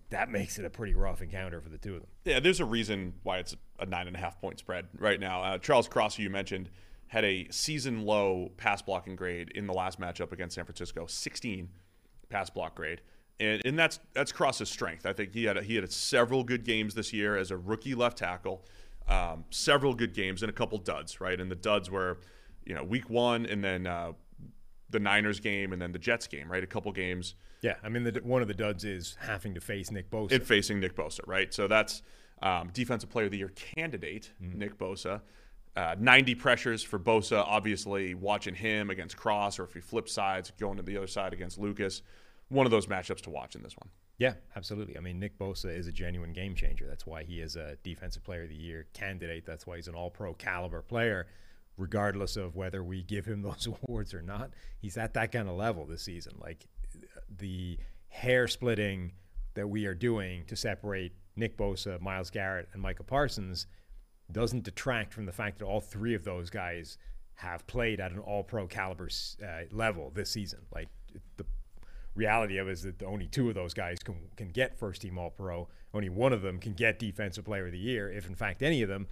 That 0.09 0.31
makes 0.31 0.57
it 0.57 0.65
a 0.65 0.71
pretty 0.71 0.95
rough 0.95 1.21
encounter 1.21 1.61
for 1.61 1.69
the 1.69 1.77
two 1.77 1.93
of 1.93 2.01
them. 2.01 2.09
Yeah, 2.25 2.39
there's 2.39 2.61
a 2.61 2.65
reason 2.65 3.13
why 3.21 3.37
it's 3.37 3.55
a 3.77 3.85
nine 3.85 4.07
and 4.07 4.15
a 4.15 4.19
half 4.19 4.41
point 4.41 4.57
spread 4.57 4.87
right 4.97 5.19
now. 5.19 5.43
Uh, 5.43 5.59
Charles 5.59 5.87
Cross, 5.87 6.15
who 6.15 6.23
you 6.23 6.31
mentioned, 6.31 6.71
had 7.05 7.23
a 7.23 7.47
season 7.51 8.07
low 8.07 8.49
pass 8.57 8.81
blocking 8.81 9.15
grade 9.15 9.51
in 9.53 9.67
the 9.67 9.73
last 9.73 10.01
matchup 10.01 10.31
against 10.31 10.55
San 10.55 10.65
Francisco, 10.65 11.05
16 11.05 11.69
pass 12.29 12.49
block 12.49 12.73
grade, 12.73 13.01
and, 13.39 13.61
and 13.65 13.77
that's 13.77 13.99
that's 14.13 14.31
Cross's 14.31 14.69
strength. 14.69 15.05
I 15.05 15.13
think 15.13 15.31
he 15.31 15.43
had 15.43 15.57
a, 15.57 15.61
he 15.61 15.75
had 15.75 15.91
several 15.91 16.43
good 16.43 16.65
games 16.65 16.95
this 16.95 17.13
year 17.13 17.37
as 17.37 17.51
a 17.51 17.57
rookie 17.57 17.93
left 17.93 18.17
tackle, 18.17 18.65
um, 19.07 19.45
several 19.49 19.93
good 19.93 20.13
games 20.13 20.43
and 20.43 20.49
a 20.49 20.53
couple 20.53 20.77
duds, 20.77 21.19
right? 21.19 21.39
And 21.39 21.49
the 21.51 21.55
duds 21.55 21.89
were, 21.89 22.19
you 22.65 22.73
know, 22.73 22.83
week 22.83 23.09
one 23.09 23.45
and 23.45 23.63
then 23.63 23.87
uh, 23.87 24.13
the 24.89 24.99
Niners 24.99 25.39
game 25.39 25.73
and 25.73 25.81
then 25.81 25.91
the 25.91 25.99
Jets 25.99 26.27
game, 26.27 26.51
right? 26.51 26.63
A 26.63 26.67
couple 26.67 26.91
games 26.91 27.35
Yeah, 27.61 27.75
I 27.83 27.89
mean, 27.89 28.03
the, 28.03 28.21
one 28.23 28.41
of 28.41 28.47
the 28.47 28.53
duds 28.53 28.85
is 28.85 29.17
having 29.19 29.53
to 29.55 29.61
face 29.61 29.91
Nick 29.91 30.09
Bosa. 30.09 30.31
in 30.31 30.41
facing 30.41 30.79
Nick 30.79 30.95
Bosa, 30.95 31.21
right? 31.27 31.53
So 31.53 31.67
that's 31.67 32.01
um, 32.41 32.69
defensive 32.73 33.09
player 33.09 33.25
of 33.25 33.31
the 33.31 33.37
year 33.37 33.51
candidate 33.75 34.31
Nick 34.39 34.77
Bosa. 34.77 35.21
Uh, 35.75 35.95
90 35.97 36.35
pressures 36.35 36.83
for 36.83 36.99
Bosa, 36.99 37.43
obviously 37.47 38.13
watching 38.13 38.53
him 38.53 38.91
against 38.91 39.17
Cross, 39.17 39.57
or 39.57 39.63
if 39.63 39.73
he 39.73 39.79
flips 39.79 40.13
sides, 40.13 40.51
going 40.59 40.77
to 40.77 40.83
the 40.83 40.95
other 40.95 41.07
side 41.07 41.33
against 41.33 41.57
Lucas. 41.57 42.03
One 42.49 42.67
of 42.67 42.71
those 42.71 42.85
matchups 42.85 43.21
to 43.21 43.31
watch 43.31 43.55
in 43.55 43.63
this 43.63 43.75
one. 43.75 43.89
Yeah, 44.17 44.33
absolutely. 44.55 44.97
I 44.97 44.99
mean, 44.99 45.19
Nick 45.19 45.37
Bosa 45.39 45.75
is 45.75 45.87
a 45.87 45.91
genuine 45.91 46.33
game 46.33 46.55
changer. 46.55 46.85
That's 46.87 47.05
why 47.05 47.23
he 47.23 47.41
is 47.41 47.55
a 47.55 47.77
Defensive 47.83 48.23
Player 48.23 48.43
of 48.43 48.49
the 48.49 48.55
Year 48.55 48.85
candidate. 48.93 49.45
That's 49.45 49.65
why 49.65 49.77
he's 49.77 49.87
an 49.87 49.95
All 49.95 50.11
Pro 50.11 50.33
caliber 50.33 50.81
player, 50.81 51.27
regardless 51.77 52.37
of 52.37 52.55
whether 52.55 52.83
we 52.83 53.03
give 53.03 53.25
him 53.25 53.41
those 53.43 53.67
awards 53.67 54.13
or 54.13 54.21
not. 54.21 54.51
He's 54.79 54.97
at 54.97 55.13
that 55.15 55.31
kind 55.31 55.49
of 55.49 55.55
level 55.55 55.85
this 55.85 56.03
season. 56.03 56.33
Like 56.39 56.67
the 57.37 57.77
hair 58.09 58.47
splitting 58.47 59.13
that 59.55 59.67
we 59.67 59.85
are 59.85 59.95
doing 59.95 60.45
to 60.45 60.55
separate 60.55 61.13
Nick 61.35 61.57
Bosa, 61.57 61.99
Myles 61.99 62.29
Garrett, 62.29 62.69
and 62.73 62.81
Micah 62.81 63.03
Parsons 63.03 63.67
doesn't 64.31 64.63
detract 64.63 65.13
from 65.13 65.25
the 65.25 65.31
fact 65.31 65.59
that 65.59 65.65
all 65.65 65.81
three 65.81 66.13
of 66.13 66.23
those 66.23 66.49
guys 66.49 66.97
have 67.35 67.65
played 67.67 67.99
at 67.99 68.11
an 68.11 68.19
All 68.19 68.43
Pro 68.43 68.67
caliber 68.67 69.09
uh, 69.43 69.63
level 69.71 70.11
this 70.13 70.29
season. 70.29 70.59
Like 70.73 70.89
the 71.37 71.45
reality 72.15 72.57
of 72.57 72.67
it 72.67 72.71
is 72.71 72.83
that 72.83 72.99
the 72.99 73.05
only 73.05 73.27
two 73.27 73.49
of 73.49 73.55
those 73.55 73.73
guys 73.73 73.99
can 73.99 74.15
can 74.35 74.49
get 74.49 74.77
first 74.77 75.01
team 75.01 75.17
All 75.17 75.29
Pro. 75.29 75.67
Only 75.93 76.09
one 76.09 76.33
of 76.33 76.41
them 76.41 76.59
can 76.59 76.73
get 76.73 76.99
Defensive 76.99 77.45
Player 77.45 77.67
of 77.67 77.71
the 77.71 77.77
Year, 77.77 78.11
if 78.11 78.27
in 78.27 78.35
fact 78.35 78.61
any 78.61 78.81
of 78.81 78.89
them. 78.89 79.07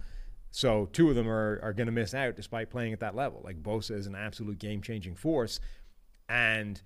So 0.50 0.88
two 0.92 1.08
of 1.08 1.16
them 1.16 1.28
are, 1.28 1.58
are 1.62 1.72
going 1.72 1.86
to 1.86 1.92
miss 1.92 2.12
out 2.12 2.36
despite 2.36 2.68
playing 2.68 2.92
at 2.92 3.00
that 3.00 3.14
level. 3.14 3.40
Like 3.42 3.62
Bosa 3.62 3.92
is 3.92 4.06
an 4.06 4.14
absolute 4.14 4.58
game 4.58 4.82
changing 4.82 5.14
force, 5.14 5.60
and 6.28 6.80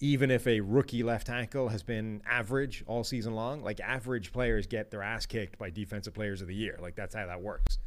even 0.00 0.30
if 0.30 0.46
a 0.46 0.60
rookie 0.60 1.02
left 1.02 1.26
tackle 1.26 1.68
has 1.68 1.82
been 1.82 2.22
average 2.26 2.82
all 2.86 3.04
season 3.04 3.34
long, 3.34 3.62
like 3.62 3.80
average 3.80 4.32
players 4.32 4.66
get 4.66 4.90
their 4.90 5.02
ass 5.02 5.26
kicked 5.26 5.58
by 5.58 5.68
defensive 5.68 6.14
players 6.14 6.40
of 6.40 6.48
the 6.48 6.54
year. 6.54 6.78
Like 6.80 6.96
that's 6.96 7.14
how 7.14 7.26
that 7.26 7.42
works. 7.42 7.78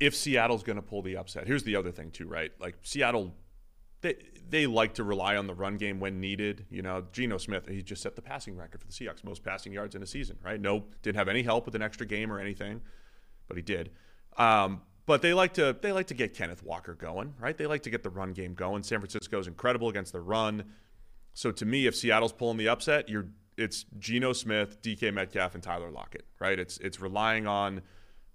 If 0.00 0.14
Seattle's 0.16 0.64
going 0.64 0.76
to 0.76 0.82
pull 0.82 1.02
the 1.02 1.16
upset, 1.16 1.46
here's 1.46 1.62
the 1.62 1.76
other 1.76 1.92
thing 1.92 2.10
too, 2.10 2.26
right? 2.26 2.50
Like 2.60 2.76
Seattle, 2.82 3.34
they 4.00 4.16
they 4.48 4.66
like 4.66 4.94
to 4.94 5.04
rely 5.04 5.36
on 5.36 5.46
the 5.46 5.54
run 5.54 5.76
game 5.76 6.00
when 6.00 6.20
needed. 6.20 6.66
You 6.70 6.82
know, 6.82 7.04
Geno 7.12 7.38
Smith, 7.38 7.68
he 7.68 7.82
just 7.82 8.02
set 8.02 8.16
the 8.16 8.22
passing 8.22 8.56
record 8.56 8.80
for 8.80 8.86
the 8.86 8.92
Seahawks, 8.92 9.24
most 9.24 9.44
passing 9.44 9.72
yards 9.72 9.94
in 9.94 10.02
a 10.02 10.06
season, 10.06 10.38
right? 10.42 10.60
No, 10.60 10.84
didn't 11.02 11.16
have 11.16 11.28
any 11.28 11.42
help 11.42 11.66
with 11.66 11.74
an 11.74 11.82
extra 11.82 12.06
game 12.06 12.32
or 12.32 12.38
anything, 12.38 12.80
but 13.46 13.56
he 13.56 13.62
did. 13.62 13.90
Um, 14.36 14.82
but 15.06 15.22
they 15.22 15.34
like 15.34 15.54
to 15.54 15.76
they 15.80 15.92
like 15.92 16.06
to 16.08 16.14
get 16.14 16.34
Kenneth 16.34 16.62
Walker 16.62 16.94
going, 16.94 17.34
right? 17.40 17.56
They 17.56 17.66
like 17.66 17.82
to 17.82 17.90
get 17.90 18.02
the 18.02 18.10
run 18.10 18.32
game 18.32 18.54
going. 18.54 18.82
San 18.82 19.00
Francisco 19.00 19.38
is 19.38 19.46
incredible 19.46 19.88
against 19.88 20.12
the 20.12 20.20
run. 20.20 20.64
So 21.34 21.50
to 21.52 21.64
me, 21.64 21.86
if 21.86 21.96
Seattle's 21.96 22.32
pulling 22.32 22.58
the 22.58 22.68
upset, 22.68 23.08
you're 23.08 23.28
it's 23.56 23.86
Geno 23.98 24.32
Smith, 24.32 24.80
DK 24.82 25.12
Metcalf, 25.12 25.54
and 25.54 25.62
Tyler 25.62 25.90
Lockett, 25.90 26.24
right? 26.38 26.58
It's 26.58 26.78
it's 26.78 27.00
relying 27.00 27.46
on 27.46 27.82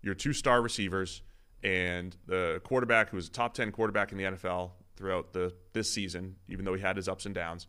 your 0.01 0.15
two 0.15 0.34
star 0.34 0.62
receivers 0.62 1.22
and 1.63 2.17
the 2.25 2.60
quarterback 2.65 3.10
who 3.10 3.17
is 3.17 3.27
a 3.27 3.32
top 3.32 3.53
ten 3.53 3.72
quarterback 3.72 4.12
in 4.12 4.17
the 4.17 4.24
NFL 4.25 4.72
throughout 4.96 5.34
the 5.34 5.54
this 5.74 5.92
season, 5.92 6.36
even 6.48 6.66
though 6.66 6.74
he 6.74 6.82
had 6.82 6.96
his 6.96 7.08
ups 7.08 7.26
and 7.26 7.36
downs. 7.36 7.68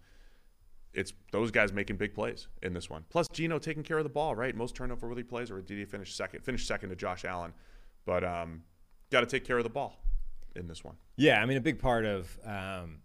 It's 0.92 1.12
those 1.32 1.50
guys 1.50 1.72
making 1.72 1.96
big 1.96 2.14
plays 2.14 2.46
in 2.62 2.72
this 2.72 2.88
one. 2.88 3.04
Plus 3.08 3.26
Geno 3.28 3.58
taking 3.58 3.82
care 3.82 3.98
of 3.98 4.04
the 4.04 4.10
ball, 4.10 4.36
right? 4.36 4.54
Most 4.54 4.76
turnover 4.76 5.08
worthy 5.08 5.24
plays, 5.24 5.50
or 5.50 5.60
did 5.60 5.76
he 5.76 5.84
finish 5.84 6.14
second? 6.14 6.44
Finish 6.44 6.66
second 6.66 6.90
to 6.90 6.96
Josh 6.96 7.24
Allen, 7.24 7.52
but 8.06 8.22
um, 8.22 8.62
got 9.10 9.20
to 9.20 9.26
take 9.26 9.44
care 9.44 9.58
of 9.58 9.64
the 9.64 9.70
ball 9.70 9.96
in 10.54 10.68
this 10.68 10.84
one. 10.84 10.94
Yeah, 11.16 11.42
I 11.42 11.46
mean 11.46 11.56
a 11.56 11.60
big 11.60 11.80
part 11.80 12.04
of 12.04 12.38
um, 12.44 12.98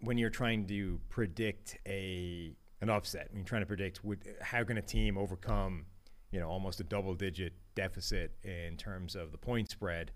when 0.00 0.18
you're 0.18 0.30
trying 0.30 0.66
to 0.66 1.00
predict 1.08 1.78
a 1.86 2.54
an 2.80 2.90
upset, 2.90 3.28
when 3.30 3.38
you're 3.38 3.46
trying 3.46 3.62
to 3.62 3.66
predict 3.66 4.04
would, 4.04 4.18
how 4.40 4.64
can 4.64 4.76
a 4.76 4.82
team 4.82 5.16
overcome, 5.16 5.86
you 6.32 6.40
know, 6.40 6.48
almost 6.48 6.80
a 6.80 6.84
double 6.84 7.14
digit 7.14 7.52
deficit 7.76 8.32
in 8.42 8.76
terms 8.76 9.14
of 9.14 9.30
the 9.30 9.38
point 9.38 9.70
spread, 9.70 10.10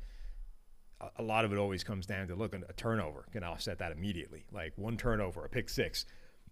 a, 1.19 1.23
lot 1.23 1.45
of 1.45 1.53
it 1.53 1.59
always 1.59 1.85
comes 1.85 2.07
down 2.07 2.29
to 2.29 2.35
look, 2.35 2.55
a 2.55 2.73
turnover 2.73 3.27
can 3.33 3.45
offset 3.45 3.79
that 3.79 3.93
immediately. 3.93 4.47
Like 4.53 4.73
one 4.77 4.97
turnover, 4.97 5.45
a 5.45 5.49
pick 5.49 5.69
six, 5.69 6.07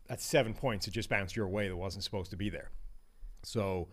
that's 0.08 0.24
seven 0.24 0.54
points 0.54 0.84
that 0.84 0.92
just 0.92 1.08
bounced 1.08 1.34
your 1.34 1.48
way 1.48 1.68
that 1.68 1.76
wasn't 1.76 2.04
supposed 2.04 2.30
to 2.30 2.36
be 2.36 2.50
there. 2.50 2.70
So 3.42 3.88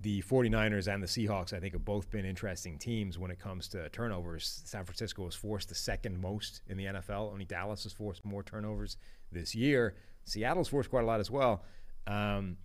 the 0.00 0.22
49ers 0.22 0.92
and 0.92 1.02
the 1.02 1.06
Seahawks, 1.06 1.52
I 1.52 1.60
think, 1.60 1.72
have 1.74 1.84
both 1.84 2.10
been 2.10 2.24
interesting 2.24 2.78
teams 2.78 3.18
when 3.18 3.30
it 3.30 3.38
comes 3.38 3.68
to 3.68 3.88
turnovers. 3.90 4.62
San 4.64 4.84
Francisco 4.84 5.24
has 5.24 5.34
forced 5.34 5.68
the 5.68 5.74
second 5.74 6.20
most 6.20 6.62
in 6.66 6.76
the 6.76 6.86
NFL. 6.86 7.32
Only 7.32 7.44
Dallas 7.44 7.84
has 7.84 7.92
forced 7.92 8.24
more 8.24 8.42
turnovers 8.42 8.96
this 9.30 9.54
year. 9.54 9.94
Seattle's 10.24 10.68
forced 10.68 10.90
quite 10.90 11.04
a 11.04 11.06
lot 11.06 11.20
as 11.20 11.30
well. 11.30 11.62
Um, 12.06 12.56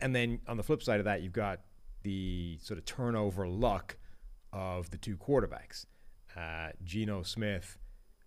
and 0.00 0.14
then 0.14 0.40
on 0.46 0.58
the 0.58 0.62
flip 0.62 0.82
side 0.82 1.00
of 1.00 1.04
that, 1.06 1.22
you've 1.22 1.32
got 1.32 1.60
the 2.02 2.58
sort 2.62 2.78
of 2.78 2.84
turnover 2.84 3.48
luck 3.48 3.96
of 4.52 4.90
the 4.90 4.98
two 4.98 5.16
quarterbacks. 5.16 5.86
Uh, 6.36 7.22
Smith, 7.22 7.78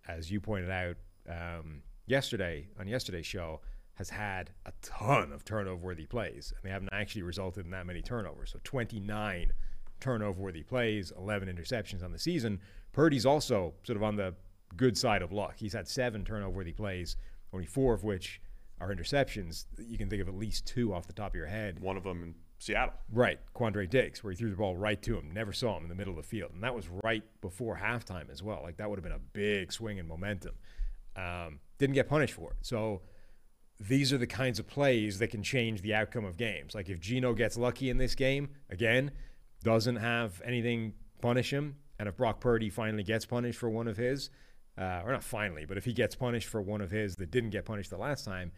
as 0.08 0.30
you 0.30 0.40
pointed 0.40 0.70
out 0.70 0.96
um, 1.28 1.82
yesterday 2.06 2.68
on 2.78 2.88
yesterday's 2.88 3.26
show, 3.26 3.60
has 3.94 4.10
had 4.10 4.50
a 4.64 4.72
ton 4.82 5.32
of 5.32 5.44
turnover 5.44 5.84
worthy 5.86 6.06
plays, 6.06 6.52
and 6.56 6.64
they 6.64 6.72
haven't 6.72 6.88
actually 6.92 7.22
resulted 7.22 7.64
in 7.66 7.70
that 7.70 7.86
many 7.86 8.00
turnovers. 8.00 8.50
So 8.50 8.58
29 8.64 9.52
turnover 10.00 10.40
worthy 10.40 10.62
plays, 10.62 11.12
11 11.16 11.54
interceptions 11.54 12.02
on 12.02 12.10
the 12.10 12.18
season. 12.18 12.60
Purdy's 12.92 13.26
also 13.26 13.74
sort 13.84 13.96
of 13.96 14.02
on 14.02 14.16
the 14.16 14.34
good 14.76 14.96
side 14.96 15.22
of 15.22 15.32
luck. 15.32 15.54
He's 15.56 15.74
had 15.74 15.86
seven 15.86 16.24
turnover 16.24 16.50
worthy 16.56 16.72
plays, 16.72 17.16
only 17.52 17.66
four 17.66 17.92
of 17.92 18.02
which 18.02 18.40
are 18.80 18.92
interceptions. 18.94 19.66
You 19.78 19.98
can 19.98 20.08
think 20.08 20.22
of 20.22 20.28
at 20.28 20.34
least 20.34 20.66
two 20.66 20.94
off 20.94 21.06
the 21.06 21.12
top 21.12 21.32
of 21.32 21.34
your 21.34 21.46
head. 21.46 21.80
One 21.80 21.96
of 21.96 22.04
them 22.04 22.34
Seattle. 22.60 22.92
Right, 23.10 23.40
Quandre 23.54 23.88
Diggs, 23.88 24.22
where 24.22 24.30
he 24.30 24.36
threw 24.36 24.50
the 24.50 24.56
ball 24.56 24.76
right 24.76 25.00
to 25.02 25.16
him, 25.16 25.32
never 25.32 25.52
saw 25.52 25.78
him 25.78 25.82
in 25.82 25.88
the 25.88 25.94
middle 25.94 26.12
of 26.12 26.22
the 26.22 26.28
field. 26.28 26.52
And 26.52 26.62
that 26.62 26.74
was 26.74 26.88
right 27.02 27.24
before 27.40 27.80
halftime 27.82 28.30
as 28.30 28.42
well. 28.42 28.60
Like 28.62 28.76
that 28.76 28.88
would 28.88 28.98
have 28.98 29.02
been 29.02 29.12
a 29.12 29.18
big 29.32 29.72
swing 29.72 29.96
in 29.96 30.06
momentum. 30.06 30.54
Um, 31.16 31.60
didn't 31.78 31.94
get 31.94 32.06
punished 32.06 32.34
for 32.34 32.50
it. 32.50 32.56
So 32.60 33.00
these 33.80 34.12
are 34.12 34.18
the 34.18 34.26
kinds 34.26 34.58
of 34.58 34.66
plays 34.66 35.18
that 35.20 35.28
can 35.28 35.42
change 35.42 35.80
the 35.80 35.94
outcome 35.94 36.26
of 36.26 36.36
games. 36.36 36.74
Like 36.74 36.90
if 36.90 37.00
Geno 37.00 37.32
gets 37.32 37.56
lucky 37.56 37.88
in 37.88 37.96
this 37.96 38.14
game, 38.14 38.50
again, 38.68 39.10
doesn't 39.64 39.96
have 39.96 40.42
anything 40.44 40.92
punish 41.22 41.50
him, 41.50 41.76
and 41.98 42.08
if 42.08 42.16
Brock 42.16 42.40
Purdy 42.40 42.68
finally 42.68 43.02
gets 43.02 43.24
punished 43.24 43.58
for 43.58 43.70
one 43.70 43.88
of 43.88 43.96
his, 43.96 44.30
uh, 44.78 45.02
or 45.04 45.12
not 45.12 45.24
finally, 45.24 45.64
but 45.64 45.76
if 45.76 45.84
he 45.84 45.92
gets 45.92 46.14
punished 46.14 46.48
for 46.48 46.60
one 46.60 46.80
of 46.80 46.90
his 46.90 47.16
that 47.16 47.30
didn't 47.30 47.50
get 47.50 47.64
punished 47.64 47.90
the 47.90 47.98
last 47.98 48.24
time, 48.24 48.52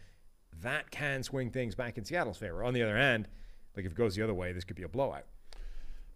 that 0.60 0.90
can 0.90 1.22
swing 1.22 1.50
things 1.50 1.74
back 1.74 1.98
in 1.98 2.04
Seattle's 2.04 2.38
favor. 2.38 2.62
On 2.62 2.74
the 2.74 2.82
other 2.82 2.96
hand, 2.96 3.28
like 3.76 3.84
if 3.84 3.92
it 3.92 3.98
goes 3.98 4.14
the 4.14 4.22
other 4.22 4.34
way, 4.34 4.52
this 4.52 4.64
could 4.64 4.76
be 4.76 4.82
a 4.82 4.88
blowout. 4.88 5.26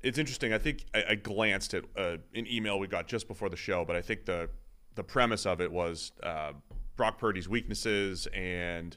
It's 0.02 0.18
interesting. 0.18 0.52
I 0.52 0.58
think 0.58 0.84
I, 0.94 1.04
I 1.10 1.14
glanced 1.14 1.74
at 1.74 1.84
uh, 1.96 2.18
an 2.34 2.46
email 2.46 2.78
we 2.78 2.86
got 2.86 3.08
just 3.08 3.28
before 3.28 3.48
the 3.48 3.56
show, 3.56 3.84
but 3.84 3.96
I 3.96 4.02
think 4.02 4.26
the 4.26 4.48
the 4.94 5.04
premise 5.04 5.46
of 5.46 5.60
it 5.60 5.70
was 5.70 6.12
uh, 6.22 6.52
Brock 6.96 7.18
Purdy's 7.18 7.48
weaknesses 7.48 8.26
and 8.32 8.96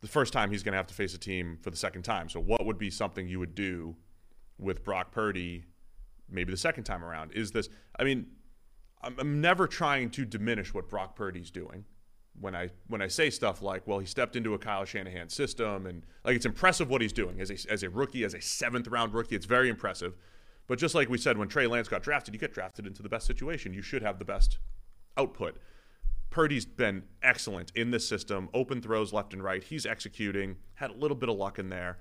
the 0.00 0.08
first 0.08 0.32
time 0.32 0.50
he's 0.50 0.62
going 0.62 0.72
to 0.72 0.76
have 0.76 0.86
to 0.88 0.94
face 0.94 1.14
a 1.14 1.18
team 1.18 1.58
for 1.62 1.70
the 1.70 1.76
second 1.76 2.02
time. 2.02 2.28
So, 2.28 2.40
what 2.40 2.66
would 2.66 2.78
be 2.78 2.90
something 2.90 3.28
you 3.28 3.38
would 3.38 3.54
do 3.54 3.96
with 4.58 4.84
Brock 4.84 5.12
Purdy 5.12 5.64
maybe 6.28 6.50
the 6.50 6.58
second 6.58 6.84
time 6.84 7.04
around? 7.04 7.32
Is 7.32 7.52
this, 7.52 7.68
I 7.98 8.04
mean, 8.04 8.26
I'm, 9.00 9.16
I'm 9.18 9.40
never 9.40 9.66
trying 9.66 10.10
to 10.10 10.24
diminish 10.24 10.74
what 10.74 10.88
Brock 10.88 11.16
Purdy's 11.16 11.50
doing. 11.50 11.84
When 12.40 12.56
I 12.56 12.70
when 12.88 13.02
I 13.02 13.08
say 13.08 13.30
stuff 13.30 13.62
like, 13.62 13.86
well, 13.86 13.98
he 13.98 14.06
stepped 14.06 14.36
into 14.36 14.54
a 14.54 14.58
Kyle 14.58 14.84
Shanahan 14.84 15.28
system, 15.28 15.86
and 15.86 16.02
like 16.24 16.36
it's 16.36 16.46
impressive 16.46 16.88
what 16.88 17.00
he's 17.02 17.12
doing 17.12 17.40
as 17.40 17.50
a, 17.50 17.70
as 17.70 17.82
a 17.82 17.90
rookie, 17.90 18.24
as 18.24 18.34
a 18.34 18.40
seventh 18.40 18.88
round 18.88 19.12
rookie, 19.14 19.36
it's 19.36 19.46
very 19.46 19.68
impressive. 19.68 20.14
But 20.66 20.78
just 20.78 20.94
like 20.94 21.08
we 21.08 21.18
said, 21.18 21.36
when 21.36 21.48
Trey 21.48 21.66
Lance 21.66 21.88
got 21.88 22.02
drafted, 22.02 22.34
you 22.34 22.40
get 22.40 22.54
drafted 22.54 22.86
into 22.86 23.02
the 23.02 23.08
best 23.08 23.26
situation. 23.26 23.74
You 23.74 23.82
should 23.82 24.02
have 24.02 24.18
the 24.18 24.24
best 24.24 24.58
output. 25.16 25.58
Purdy's 26.30 26.64
been 26.64 27.02
excellent 27.22 27.70
in 27.74 27.90
this 27.90 28.08
system, 28.08 28.48
open 28.54 28.80
throws 28.80 29.12
left 29.12 29.34
and 29.34 29.44
right. 29.44 29.62
He's 29.62 29.84
executing, 29.84 30.56
had 30.74 30.90
a 30.90 30.94
little 30.94 31.16
bit 31.16 31.28
of 31.28 31.36
luck 31.36 31.58
in 31.58 31.68
there. 31.68 31.98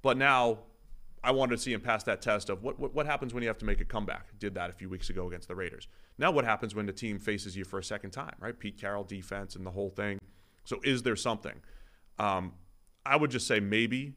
But 0.00 0.16
now 0.16 0.60
I 1.22 1.30
wanted 1.32 1.56
to 1.56 1.62
see 1.62 1.72
him 1.72 1.80
pass 1.80 2.04
that 2.04 2.22
test 2.22 2.48
of 2.48 2.62
what, 2.62 2.78
what, 2.78 2.94
what 2.94 3.06
happens 3.06 3.34
when 3.34 3.42
you 3.42 3.48
have 3.48 3.58
to 3.58 3.64
make 3.64 3.80
a 3.80 3.84
comeback. 3.84 4.38
Did 4.38 4.54
that 4.54 4.70
a 4.70 4.72
few 4.72 4.88
weeks 4.88 5.10
ago 5.10 5.26
against 5.26 5.48
the 5.48 5.54
Raiders. 5.54 5.88
Now 6.18 6.30
what 6.30 6.44
happens 6.44 6.74
when 6.74 6.86
the 6.86 6.92
team 6.92 7.18
faces 7.18 7.56
you 7.56 7.64
for 7.64 7.78
a 7.78 7.84
second 7.84 8.10
time, 8.10 8.34
right? 8.40 8.58
Pete 8.58 8.78
Carroll 8.78 9.04
defense 9.04 9.56
and 9.56 9.66
the 9.66 9.70
whole 9.70 9.90
thing. 9.90 10.18
So 10.64 10.80
is 10.84 11.02
there 11.02 11.16
something? 11.16 11.60
Um, 12.18 12.52
I 13.04 13.16
would 13.16 13.30
just 13.30 13.46
say 13.46 13.60
maybe 13.60 14.14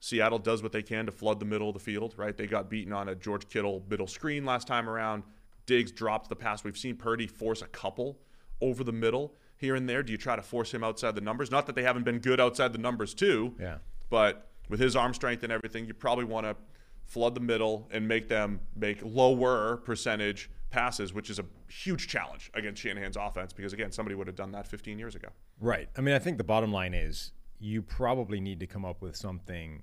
Seattle 0.00 0.38
does 0.38 0.62
what 0.62 0.72
they 0.72 0.82
can 0.82 1.06
to 1.06 1.12
flood 1.12 1.40
the 1.40 1.46
middle 1.46 1.68
of 1.68 1.74
the 1.74 1.80
field, 1.80 2.14
right? 2.16 2.36
They 2.36 2.46
got 2.46 2.70
beaten 2.70 2.92
on 2.92 3.08
a 3.08 3.14
George 3.14 3.48
Kittle 3.48 3.84
middle 3.88 4.06
screen 4.06 4.44
last 4.44 4.66
time 4.66 4.88
around. 4.88 5.24
Diggs 5.66 5.90
dropped 5.90 6.28
the 6.28 6.36
pass. 6.36 6.64
We've 6.64 6.78
seen 6.78 6.96
Purdy 6.96 7.26
force 7.26 7.62
a 7.62 7.66
couple 7.66 8.18
over 8.60 8.84
the 8.84 8.92
middle 8.92 9.34
here 9.58 9.74
and 9.74 9.88
there? 9.88 10.02
Do 10.02 10.12
you 10.12 10.18
try 10.18 10.36
to 10.36 10.42
force 10.42 10.72
him 10.72 10.82
outside 10.82 11.14
the 11.14 11.20
numbers? 11.20 11.50
Not 11.50 11.66
that 11.66 11.74
they 11.74 11.82
haven't 11.82 12.04
been 12.04 12.20
good 12.20 12.40
outside 12.40 12.72
the 12.72 12.78
numbers 12.78 13.12
too. 13.12 13.54
Yeah. 13.60 13.78
But 14.08 14.47
with 14.68 14.80
his 14.80 14.96
arm 14.96 15.14
strength 15.14 15.42
and 15.42 15.52
everything, 15.52 15.86
you 15.86 15.94
probably 15.94 16.24
want 16.24 16.46
to 16.46 16.56
flood 17.04 17.34
the 17.34 17.40
middle 17.40 17.88
and 17.90 18.06
make 18.06 18.28
them 18.28 18.60
make 18.76 19.00
lower 19.02 19.78
percentage 19.78 20.50
passes, 20.70 21.14
which 21.14 21.30
is 21.30 21.38
a 21.38 21.44
huge 21.68 22.08
challenge 22.08 22.50
against 22.54 22.82
Shanahan's 22.82 23.16
offense 23.16 23.52
because 23.52 23.72
again, 23.72 23.90
somebody 23.90 24.14
would 24.14 24.26
have 24.26 24.36
done 24.36 24.52
that 24.52 24.66
15 24.66 24.98
years 24.98 25.14
ago. 25.14 25.28
Right. 25.60 25.88
I 25.96 26.02
mean, 26.02 26.14
I 26.14 26.18
think 26.18 26.38
the 26.38 26.44
bottom 26.44 26.72
line 26.72 26.94
is 26.94 27.32
you 27.58 27.82
probably 27.82 28.40
need 28.40 28.60
to 28.60 28.66
come 28.66 28.84
up 28.84 29.02
with 29.02 29.16
something 29.16 29.82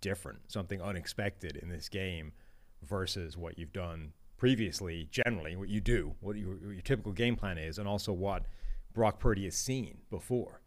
different, 0.00 0.50
something 0.50 0.82
unexpected 0.82 1.56
in 1.56 1.68
this 1.68 1.88
game 1.88 2.32
versus 2.82 3.36
what 3.36 3.58
you've 3.58 3.72
done 3.72 4.12
previously, 4.36 5.08
generally, 5.10 5.56
what 5.56 5.68
you 5.68 5.80
do, 5.80 6.14
what 6.20 6.36
your, 6.36 6.54
what 6.54 6.72
your, 6.72 6.82
typical 6.82 7.12
game 7.12 7.36
plan 7.36 7.58
is, 7.58 7.78
and 7.78 7.88
also 7.88 8.12
what 8.12 8.44
Brock 8.94 9.18
Purdy 9.18 9.44
has 9.44 9.56
seen 9.56 9.98
before. 10.10 10.60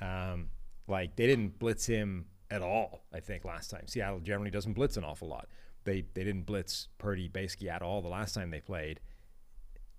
Um, 0.00 0.48
like, 0.86 1.16
they 1.16 1.26
didn't 1.26 1.58
blitz 1.58 1.86
him 1.86 2.26
at 2.50 2.62
all, 2.62 3.04
I 3.12 3.20
think, 3.20 3.44
last 3.44 3.70
time. 3.70 3.86
Seattle 3.86 4.20
generally 4.20 4.50
doesn't 4.50 4.72
blitz 4.72 4.96
an 4.96 5.04
awful 5.04 5.28
lot. 5.28 5.48
They, 5.84 6.04
they 6.14 6.24
didn't 6.24 6.46
blitz 6.46 6.88
Purdy 6.98 7.28
basically 7.28 7.68
at 7.68 7.82
all 7.82 8.02
the 8.02 8.08
last 8.08 8.34
time 8.34 8.50
they 8.50 8.60
played. 8.60 9.00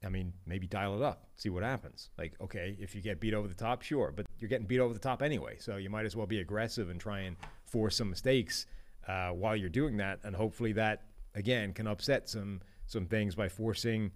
I 0.04 0.10
mean, 0.10 0.34
maybe 0.46 0.66
dial 0.66 0.96
it 0.96 1.04
up, 1.04 1.28
see 1.36 1.50
what 1.50 1.64
happens. 1.64 2.10
Like, 2.18 2.34
okay, 2.40 2.78
if 2.80 2.96
you 2.96 3.02
get 3.02 3.20
beat 3.20 3.34
over 3.34 3.48
the 3.48 3.54
top, 3.54 3.82
sure, 3.82 4.14
but 4.16 4.26
you're 4.40 4.50
getting 4.50 4.68
beat 4.68 4.80
over 4.80 4.94
the 4.94 5.00
top 5.00 5.22
anyway, 5.22 5.58
so 5.60 5.76
you 5.76 5.90
might 5.90 6.06
as 6.06 6.16
well 6.16 6.28
be 6.28 6.40
aggressive 6.40 6.90
and 6.90 7.00
try 7.02 7.22
and 7.22 7.36
force 7.66 7.98
some 7.98 8.10
mistakes 8.10 8.66
uh, 9.08 9.30
while 9.30 9.56
you're 9.56 9.70
doing 9.70 9.98
that, 9.98 10.20
and 10.24 10.36
hopefully 10.36 10.72
that 10.74 11.04
again 11.36 11.74
can 11.74 11.88
upset 11.88 12.30
some 12.30 12.62
some 12.86 13.06
things 13.06 13.36
by 13.36 13.50
forcing 13.50 14.12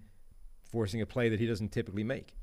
forcing 0.72 1.02
a 1.02 1.06
play 1.06 1.30
that 1.30 1.40
he 1.40 1.46
doesn't 1.46 1.72
typically 1.72 2.04
make. 2.04 2.36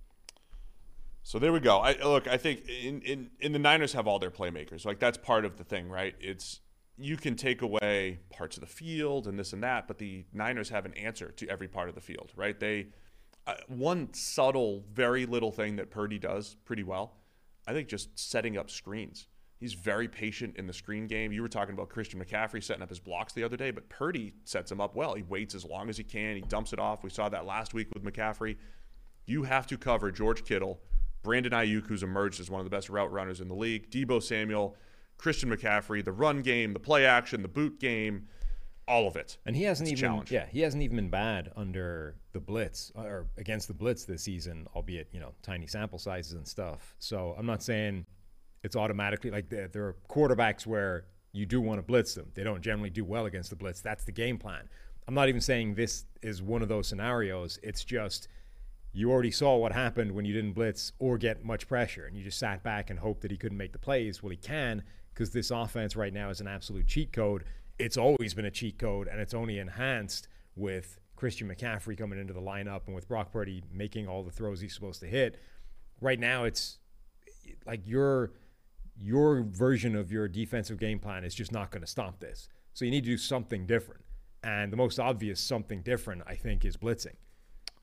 So 1.22 1.38
there 1.38 1.52
we 1.52 1.60
go. 1.60 1.78
I, 1.78 1.92
look, 2.02 2.26
I 2.26 2.36
think 2.36 2.68
in, 2.68 3.02
in 3.02 3.30
in 3.40 3.52
the 3.52 3.58
Niners 3.58 3.92
have 3.92 4.06
all 4.06 4.18
their 4.18 4.30
playmakers. 4.30 4.84
Like 4.84 4.98
that's 4.98 5.18
part 5.18 5.44
of 5.44 5.56
the 5.56 5.64
thing, 5.64 5.88
right? 5.88 6.14
It's 6.20 6.60
you 6.96 7.16
can 7.16 7.34
take 7.34 7.62
away 7.62 8.20
parts 8.30 8.56
of 8.56 8.60
the 8.60 8.66
field 8.66 9.26
and 9.26 9.38
this 9.38 9.52
and 9.52 9.62
that, 9.62 9.88
but 9.88 9.98
the 9.98 10.24
Niners 10.32 10.68
have 10.70 10.84
an 10.84 10.94
answer 10.94 11.30
to 11.32 11.48
every 11.48 11.68
part 11.68 11.88
of 11.88 11.94
the 11.94 12.00
field, 12.00 12.32
right? 12.36 12.58
They 12.58 12.88
uh, 13.46 13.54
one 13.68 14.12
subtle, 14.12 14.84
very 14.92 15.26
little 15.26 15.50
thing 15.50 15.76
that 15.76 15.90
Purdy 15.90 16.18
does 16.18 16.56
pretty 16.64 16.82
well. 16.82 17.14
I 17.66 17.72
think 17.72 17.88
just 17.88 18.18
setting 18.18 18.56
up 18.56 18.70
screens. 18.70 19.26
He's 19.58 19.74
very 19.74 20.08
patient 20.08 20.56
in 20.56 20.66
the 20.66 20.72
screen 20.72 21.06
game. 21.06 21.32
You 21.32 21.42
were 21.42 21.48
talking 21.48 21.74
about 21.74 21.90
Christian 21.90 22.22
McCaffrey 22.22 22.62
setting 22.62 22.82
up 22.82 22.88
his 22.88 22.98
blocks 22.98 23.34
the 23.34 23.44
other 23.44 23.58
day, 23.58 23.70
but 23.70 23.88
Purdy 23.90 24.32
sets 24.44 24.72
him 24.72 24.80
up 24.80 24.96
well. 24.96 25.14
He 25.14 25.22
waits 25.22 25.54
as 25.54 25.66
long 25.66 25.90
as 25.90 25.98
he 25.98 26.04
can. 26.04 26.36
He 26.36 26.42
dumps 26.42 26.72
it 26.72 26.78
off. 26.78 27.04
We 27.04 27.10
saw 27.10 27.28
that 27.28 27.44
last 27.44 27.74
week 27.74 27.88
with 27.92 28.02
McCaffrey. 28.02 28.56
You 29.26 29.42
have 29.42 29.66
to 29.66 29.76
cover 29.76 30.10
George 30.10 30.44
Kittle, 30.44 30.80
Brandon 31.22 31.52
Aiyuk, 31.52 31.86
who's 31.86 32.02
emerged 32.02 32.40
as 32.40 32.50
one 32.50 32.60
of 32.60 32.64
the 32.64 32.70
best 32.70 32.88
route 32.88 33.12
runners 33.12 33.40
in 33.40 33.48
the 33.48 33.54
league, 33.54 33.90
Deebo 33.90 34.22
Samuel, 34.22 34.76
Christian 35.18 35.50
McCaffrey, 35.50 36.04
the 36.04 36.12
run 36.12 36.40
game, 36.40 36.72
the 36.72 36.80
play 36.80 37.04
action, 37.04 37.42
the 37.42 37.48
boot 37.48 37.78
game, 37.78 38.28
all 38.88 39.06
of 39.06 39.16
it. 39.16 39.38
And 39.44 39.54
he 39.54 39.64
hasn't 39.64 39.90
It's 39.90 40.02
even 40.02 40.24
yeah, 40.30 40.46
he 40.46 40.60
hasn't 40.60 40.82
even 40.82 40.96
been 40.96 41.10
bad 41.10 41.52
under 41.56 42.16
the 42.32 42.40
blitz 42.40 42.90
or 42.94 43.26
against 43.36 43.68
the 43.68 43.74
blitz 43.74 44.04
this 44.04 44.22
season, 44.22 44.66
albeit, 44.74 45.08
you 45.12 45.20
know, 45.20 45.32
tiny 45.42 45.66
sample 45.66 45.98
sizes 45.98 46.32
and 46.32 46.46
stuff. 46.46 46.94
So, 46.98 47.34
I'm 47.38 47.46
not 47.46 47.62
saying 47.62 48.06
it's 48.62 48.76
automatically 48.76 49.30
like 49.30 49.48
there, 49.48 49.68
there 49.68 49.84
are 49.86 49.96
quarterbacks 50.08 50.66
where 50.66 51.04
you 51.32 51.46
do 51.46 51.60
want 51.60 51.78
to 51.78 51.82
blitz 51.82 52.14
them. 52.14 52.30
They 52.34 52.42
don't 52.42 52.62
generally 52.62 52.90
do 52.90 53.04
well 53.04 53.26
against 53.26 53.50
the 53.50 53.56
blitz. 53.56 53.80
That's 53.80 54.04
the 54.04 54.12
game 54.12 54.38
plan. 54.38 54.68
I'm 55.06 55.14
not 55.14 55.28
even 55.28 55.40
saying 55.40 55.74
this 55.74 56.04
is 56.22 56.42
one 56.42 56.62
of 56.62 56.68
those 56.68 56.88
scenarios. 56.88 57.58
It's 57.62 57.84
just 57.84 58.28
you 58.92 59.10
already 59.10 59.30
saw 59.30 59.56
what 59.56 59.72
happened 59.72 60.12
when 60.12 60.24
you 60.24 60.32
didn't 60.32 60.52
blitz 60.52 60.92
or 60.98 61.16
get 61.16 61.44
much 61.44 61.68
pressure 61.68 62.06
and 62.06 62.16
you 62.16 62.24
just 62.24 62.38
sat 62.38 62.62
back 62.62 62.90
and 62.90 62.98
hoped 62.98 63.22
that 63.22 63.30
he 63.30 63.36
couldn't 63.36 63.58
make 63.58 63.72
the 63.72 63.78
plays. 63.78 64.22
Well, 64.22 64.30
he 64.30 64.36
can 64.36 64.82
because 65.14 65.30
this 65.30 65.50
offense 65.50 65.96
right 65.96 66.12
now 66.12 66.30
is 66.30 66.40
an 66.40 66.48
absolute 66.48 66.86
cheat 66.86 67.12
code. 67.12 67.44
It's 67.78 67.96
always 67.96 68.34
been 68.34 68.44
a 68.44 68.50
cheat 68.50 68.78
code 68.78 69.08
and 69.08 69.20
it's 69.20 69.34
only 69.34 69.58
enhanced 69.58 70.28
with 70.56 70.98
Christian 71.14 71.48
McCaffrey 71.48 71.96
coming 71.96 72.18
into 72.18 72.32
the 72.32 72.40
lineup 72.40 72.86
and 72.86 72.94
with 72.94 73.06
Brock 73.06 73.32
Purdy 73.32 73.62
making 73.72 74.08
all 74.08 74.22
the 74.22 74.30
throws 74.30 74.60
he's 74.60 74.74
supposed 74.74 75.00
to 75.00 75.06
hit. 75.06 75.38
Right 76.00 76.18
now, 76.18 76.44
it's 76.44 76.78
like 77.66 77.86
your 77.86 78.32
your 78.96 79.42
version 79.42 79.96
of 79.96 80.10
your 80.10 80.28
defensive 80.28 80.78
game 80.78 80.98
plan 80.98 81.24
is 81.24 81.34
just 81.34 81.52
not 81.52 81.70
going 81.70 81.80
to 81.80 81.86
stop 81.86 82.20
this. 82.20 82.48
So 82.74 82.84
you 82.84 82.90
need 82.90 83.04
to 83.04 83.10
do 83.10 83.16
something 83.16 83.66
different. 83.66 84.02
And 84.42 84.72
the 84.72 84.76
most 84.76 84.98
obvious 84.98 85.40
something 85.40 85.82
different, 85.82 86.22
I 86.26 86.34
think, 86.34 86.64
is 86.64 86.76
blitzing. 86.76 87.16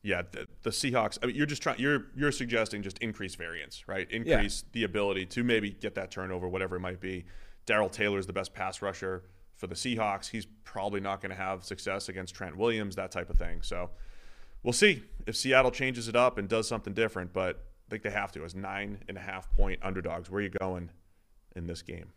Yeah, 0.08 0.22
the, 0.32 0.48
the 0.64 0.70
Seahawks. 0.70 1.18
I 1.22 1.26
mean, 1.26 1.36
you're 1.36 1.46
just 1.46 1.62
trying. 1.62 1.80
You're 1.80 2.06
you're 2.16 2.32
suggesting 2.32 2.82
just 2.82 2.98
increase 3.00 3.36
variance, 3.36 3.90
right? 3.90 4.10
Increase 4.10 4.64
the 4.72 4.86
ability 4.86 5.26
to 5.26 5.44
maybe 5.44 5.72
get 5.72 5.96
that 5.96 6.12
turnover, 6.12 6.48
whatever 6.48 6.78
it 6.78 6.80
might 6.80 7.02
be. 7.02 7.26
Darrell 7.66 7.90
Taylor 7.90 8.18
is 8.18 8.26
the 8.26 8.32
best 8.32 8.54
pass 8.54 8.82
rusher 8.82 9.26
for 9.56 9.68
the 9.68 9.76
Seahawks. 9.76 10.30
He's 10.30 10.48
probably 10.64 11.02
not 11.02 11.20
going 11.20 11.32
to 11.32 11.36
have 11.36 11.66
success 11.66 12.08
against 12.08 12.34
Trent 12.34 12.56
Williams, 12.56 12.96
that 12.96 13.12
type 13.12 13.30
of 13.30 13.38
thing. 13.38 13.62
So 13.62 13.90
we'll 14.64 14.72
see 14.72 15.04
if 15.26 15.36
Seattle 15.36 15.72
changes 15.72 16.08
it 16.08 16.16
up 16.16 16.38
and 16.38 16.48
does 16.48 16.70
something 16.70 16.94
different. 16.94 17.34
But 17.34 17.66
I 17.88 17.90
think 17.90 18.04
they 18.04 18.12
have 18.12 18.32
to 18.32 18.46
as 18.46 18.56
nine 18.56 19.00
and 19.10 19.18
a 19.18 19.22
half 19.22 19.52
point 19.58 19.82
underdogs. 19.84 20.30
Where 20.30 20.40
are 20.40 20.44
you 20.44 20.52
going 20.62 20.90
in 21.54 21.68
this 21.68 21.82
game? 21.82 22.14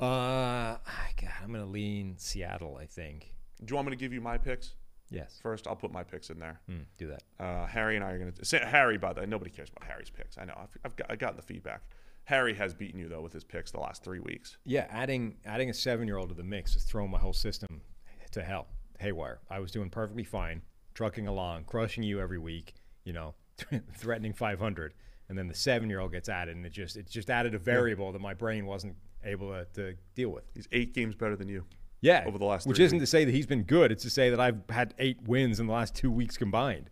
Uh, 0.00 0.78
God, 1.20 1.32
I'm 1.42 1.48
going 1.48 1.60
to 1.60 1.70
lean 1.70 2.14
Seattle, 2.16 2.78
I 2.80 2.86
think. 2.86 3.34
Do 3.62 3.72
you 3.72 3.76
want 3.76 3.88
me 3.88 3.90
to 3.90 4.00
give 4.00 4.14
you 4.14 4.22
my 4.22 4.38
picks 4.38 4.72
Yes. 5.14 5.38
first? 5.42 5.66
I'll 5.66 5.76
put 5.76 5.92
my 5.92 6.02
picks 6.02 6.30
in 6.30 6.38
there. 6.38 6.60
Hmm, 6.66 6.82
do 6.98 7.08
that. 7.08 7.22
Uh, 7.38 7.66
Harry 7.66 7.96
and 7.96 8.04
I 8.04 8.12
are 8.12 8.18
going 8.18 8.32
to. 8.32 8.44
Say, 8.44 8.60
Harry, 8.64 8.98
by 8.98 9.12
the 9.12 9.20
way, 9.22 9.26
nobody 9.26 9.50
cares 9.50 9.70
about 9.74 9.88
Harry's 9.88 10.10
picks. 10.10 10.38
I 10.38 10.44
know. 10.44 10.54
I've, 10.56 10.76
I've, 10.84 10.96
got, 10.96 11.10
I've 11.10 11.18
gotten 11.18 11.36
the 11.36 11.42
feedback. 11.42 11.82
Harry 12.24 12.54
has 12.54 12.72
beaten 12.74 12.98
you 12.98 13.08
though 13.08 13.20
with 13.20 13.32
his 13.32 13.44
picks 13.44 13.70
the 13.70 13.80
last 13.80 14.02
three 14.02 14.20
weeks. 14.20 14.56
Yeah, 14.64 14.86
adding 14.90 15.36
adding 15.44 15.70
a 15.70 15.74
seven 15.74 16.06
year 16.06 16.16
old 16.16 16.30
to 16.30 16.34
the 16.34 16.42
mix 16.42 16.74
has 16.74 16.84
thrown 16.84 17.10
my 17.10 17.18
whole 17.18 17.34
system 17.34 17.82
to 18.32 18.42
hell, 18.42 18.66
haywire. 18.98 19.40
I 19.50 19.60
was 19.60 19.70
doing 19.70 19.90
perfectly 19.90 20.24
fine, 20.24 20.62
trucking 20.94 21.26
along, 21.26 21.64
crushing 21.64 22.02
you 22.02 22.20
every 22.20 22.38
week, 22.38 22.74
you 23.04 23.12
know, 23.12 23.34
threatening 23.96 24.32
500, 24.32 24.94
and 25.28 25.38
then 25.38 25.48
the 25.48 25.54
seven 25.54 25.90
year 25.90 26.00
old 26.00 26.12
gets 26.12 26.28
added, 26.28 26.56
and 26.56 26.64
it 26.64 26.72
just 26.72 26.96
it 26.96 27.08
just 27.08 27.28
added 27.30 27.54
a 27.54 27.58
variable 27.58 28.10
that 28.12 28.20
my 28.20 28.32
brain 28.34 28.64
wasn't 28.64 28.96
able 29.22 29.50
to, 29.50 29.66
to 29.74 29.94
deal 30.14 30.30
with. 30.30 30.44
He's 30.54 30.68
eight 30.72 30.94
games 30.94 31.14
better 31.14 31.36
than 31.36 31.48
you. 31.48 31.64
Yeah, 32.04 32.24
over 32.26 32.36
the 32.36 32.44
last 32.44 32.66
which 32.66 32.78
isn't 32.78 32.98
to 32.98 33.06
say 33.06 33.24
that 33.24 33.32
he's 33.32 33.46
been 33.46 33.62
good. 33.62 33.90
It's 33.90 34.02
to 34.02 34.10
say 34.10 34.28
that 34.28 34.38
I've 34.38 34.60
had 34.68 34.92
eight 34.98 35.26
wins 35.26 35.58
in 35.58 35.66
the 35.66 35.72
last 35.72 35.94
two 35.94 36.10
weeks 36.10 36.36
combined. 36.36 36.90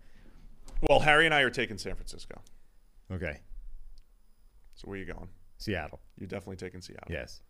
Well, 0.89 1.01
Harry 1.01 1.27
and 1.27 1.35
I 1.35 1.43
are 1.43 1.51
taking 1.51 1.77
San 1.77 1.95
Francisco. 1.95 2.41
Okay, 3.13 3.41
So 4.75 4.89
where 4.89 4.97
are 4.97 4.99
you 4.99 5.05
going? 5.05 5.29
Seattle. 5.59 6.01
You're 6.19 6.29
definitely 6.29 6.57
taking 6.57 6.81
Seattle. 6.81 7.13
Yes. 7.13 7.43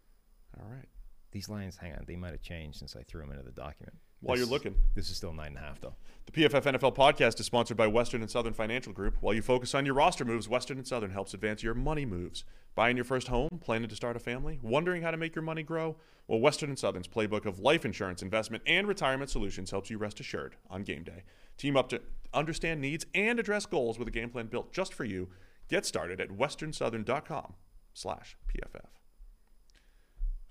All 0.59 0.69
right. 0.69 0.89
These 1.31 1.49
lines, 1.49 1.77
hang 1.77 1.93
on, 1.93 2.03
they 2.05 2.17
might 2.17 2.33
have 2.33 2.43
changed 2.43 2.79
since 2.81 2.97
I 2.97 3.05
threw 3.05 3.21
them 3.21 3.31
into 3.31 3.45
the 3.45 3.53
document. 3.53 3.97
While 4.23 4.37
This 4.37 4.47
you're 4.47 4.53
looking. 4.53 4.77
this 4.95 5.11
is 5.11 5.17
still 5.17 5.33
nine 5.33 5.49
and 5.49 5.59
a 5.59 5.61
half 5.61 5.81
though. 5.81 5.95
The 6.27 6.33
PFF 6.33 6.63
NFL 6.63 6.95
podcast 6.95 7.41
is 7.41 7.47
sponsored 7.47 7.77
by 7.77 7.89
Western 7.89 8.23
and 8.23 8.31
Southern 8.31 8.53
Financial 8.55 8.93
Group. 8.93 9.17
While 9.21 9.35
you 9.35 9.43
focus 9.43 9.75
on 9.75 9.85
your 9.85 9.97
roster 9.97 10.25
moves, 10.25 10.49
Western 10.49 10.79
and 10.79 10.87
Southern 10.87 11.11
helps 11.11 11.35
advance 11.35 11.63
your 11.65 11.75
money 11.75 12.07
moves. 12.07 12.45
Buying 12.77 12.97
your 12.97 13.05
first 13.05 13.27
home, 13.29 13.59
planning 13.61 13.89
to 13.89 13.97
start 13.97 14.15
a 14.17 14.21
family, 14.21 14.59
wondering 14.63 15.03
how 15.03 15.11
to 15.11 15.17
make 15.17 15.35
your 15.35 15.43
money 15.43 15.63
grow? 15.65 15.97
Well, 16.29 16.39
Western 16.41 16.71
and 16.71 16.79
Southern's 16.79 17.09
playbook 17.09 17.45
of 17.45 17.59
life 17.59 17.85
insurance, 17.85 18.23
investment, 18.23 18.63
and 18.67 18.87
retirement 18.87 19.29
solutions 19.31 19.73
helps 19.73 19.91
you 19.91 19.99
rest 19.99 20.21
assured 20.21 20.55
on 20.71 20.85
game 20.85 21.03
day. 21.03 21.25
Team 21.59 21.77
up 21.77 21.89
to 21.91 22.01
understand 22.33 22.81
needs 22.81 23.05
and 23.15 23.39
address 23.41 23.67
goals 23.67 23.99
with 23.99 24.07
a 24.09 24.13
game 24.13 24.31
plan 24.31 24.47
built 24.47 24.73
just 24.73 24.95
for 24.95 25.05
you. 25.05 25.29
Get 25.69 25.85
started 25.85 26.21
at 26.21 26.29
westernsouthern.com 26.31 27.55
slash 27.93 28.37
PFF. 28.49 28.87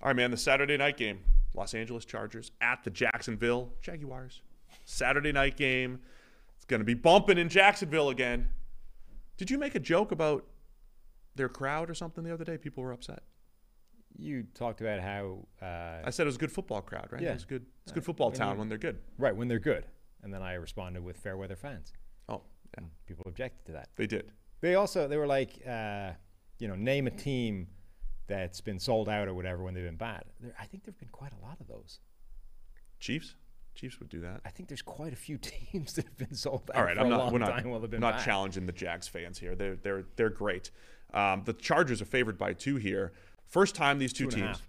All 0.02 0.08
right, 0.08 0.16
man, 0.16 0.30
the 0.30 0.36
Saturday 0.36 0.76
night 0.76 0.96
game. 0.96 1.20
Los 1.54 1.74
Angeles 1.74 2.04
Chargers 2.04 2.50
at 2.60 2.82
the 2.84 2.90
Jacksonville 2.90 3.72
Jaguars. 3.80 4.42
Saturday 4.84 5.32
night 5.32 5.56
game. 5.56 6.00
It's 6.56 6.64
going 6.64 6.80
to 6.80 6.84
be 6.84 6.94
bumping 6.94 7.38
in 7.38 7.48
Jacksonville 7.48 8.08
again. 8.08 8.48
Did 9.36 9.50
you 9.50 9.58
make 9.58 9.74
a 9.74 9.80
joke 9.80 10.12
about 10.12 10.46
their 11.34 11.48
crowd 11.48 11.90
or 11.90 11.94
something 11.94 12.24
the 12.24 12.32
other 12.32 12.44
day? 12.44 12.56
People 12.56 12.82
were 12.82 12.92
upset. 12.92 13.22
You 14.16 14.44
talked 14.54 14.80
about 14.80 15.00
how 15.00 15.46
uh, 15.60 16.02
I 16.04 16.10
said 16.10 16.24
it 16.24 16.26
was 16.26 16.36
a 16.36 16.38
good 16.38 16.52
football 16.52 16.82
crowd, 16.82 17.08
right? 17.10 17.22
Yeah. 17.22 17.30
It 17.30 17.34
was 17.34 17.44
good. 17.44 17.64
It's 17.82 17.92
a 17.92 17.94
good 17.94 18.04
football 18.04 18.28
when 18.28 18.38
town 18.38 18.58
when 18.58 18.68
they're 18.68 18.78
good. 18.78 18.98
right 19.18 19.34
when 19.34 19.48
they're 19.48 19.58
good, 19.58 19.86
and 20.22 20.32
then 20.32 20.42
I 20.42 20.54
responded 20.54 21.02
with 21.02 21.16
fair 21.16 21.36
weather 21.36 21.56
fans. 21.56 21.92
Oh, 22.28 22.42
yeah. 22.78 22.84
People 23.06 23.24
objected 23.26 23.64
to 23.66 23.72
that. 23.72 23.88
They 23.96 24.06
did. 24.06 24.32
They 24.60 24.74
also 24.74 25.08
they 25.08 25.16
were 25.16 25.26
like, 25.26 25.66
uh, 25.66 26.12
you 26.58 26.68
know, 26.68 26.74
name 26.74 27.06
a 27.06 27.10
team 27.10 27.68
that's 28.32 28.62
been 28.62 28.78
sold 28.78 29.08
out 29.10 29.28
or 29.28 29.34
whatever 29.34 29.62
when 29.62 29.74
they've 29.74 29.84
been 29.84 29.96
bad. 29.96 30.24
There, 30.40 30.54
I 30.58 30.64
think 30.64 30.84
there've 30.84 30.98
been 30.98 31.10
quite 31.10 31.32
a 31.38 31.44
lot 31.44 31.60
of 31.60 31.68
those. 31.68 32.00
Chiefs? 32.98 33.34
Chiefs 33.74 33.98
would 34.00 34.08
do 34.08 34.20
that. 34.20 34.40
I 34.44 34.48
think 34.48 34.68
there's 34.68 34.80
quite 34.82 35.12
a 35.12 35.16
few 35.16 35.36
teams 35.42 35.92
that 35.94 36.06
have 36.06 36.16
been 36.16 36.34
sold 36.34 36.70
out 36.72 36.78
All 36.78 36.84
right, 36.84 36.98
I'm 36.98 37.08
not. 37.10 37.30
We're 37.32 37.38
not. 37.38 37.50
time 37.58 37.70
while 37.70 37.80
they've 37.80 37.90
been 37.90 38.00
not 38.00 38.24
challenging 38.24 38.64
the 38.66 38.72
Jags 38.72 39.06
fans 39.06 39.38
here. 39.38 39.54
They're 39.54 39.76
they're 39.76 40.04
they're 40.16 40.30
great. 40.30 40.70
Um, 41.12 41.42
the 41.44 41.52
Chargers 41.52 42.00
are 42.00 42.06
favored 42.06 42.38
by 42.38 42.54
two 42.54 42.76
here. 42.76 43.12
First 43.48 43.74
time 43.74 43.98
these 43.98 44.12
two 44.14 44.24
Two 44.24 44.36
teams. 44.36 44.46
half. 44.46 44.68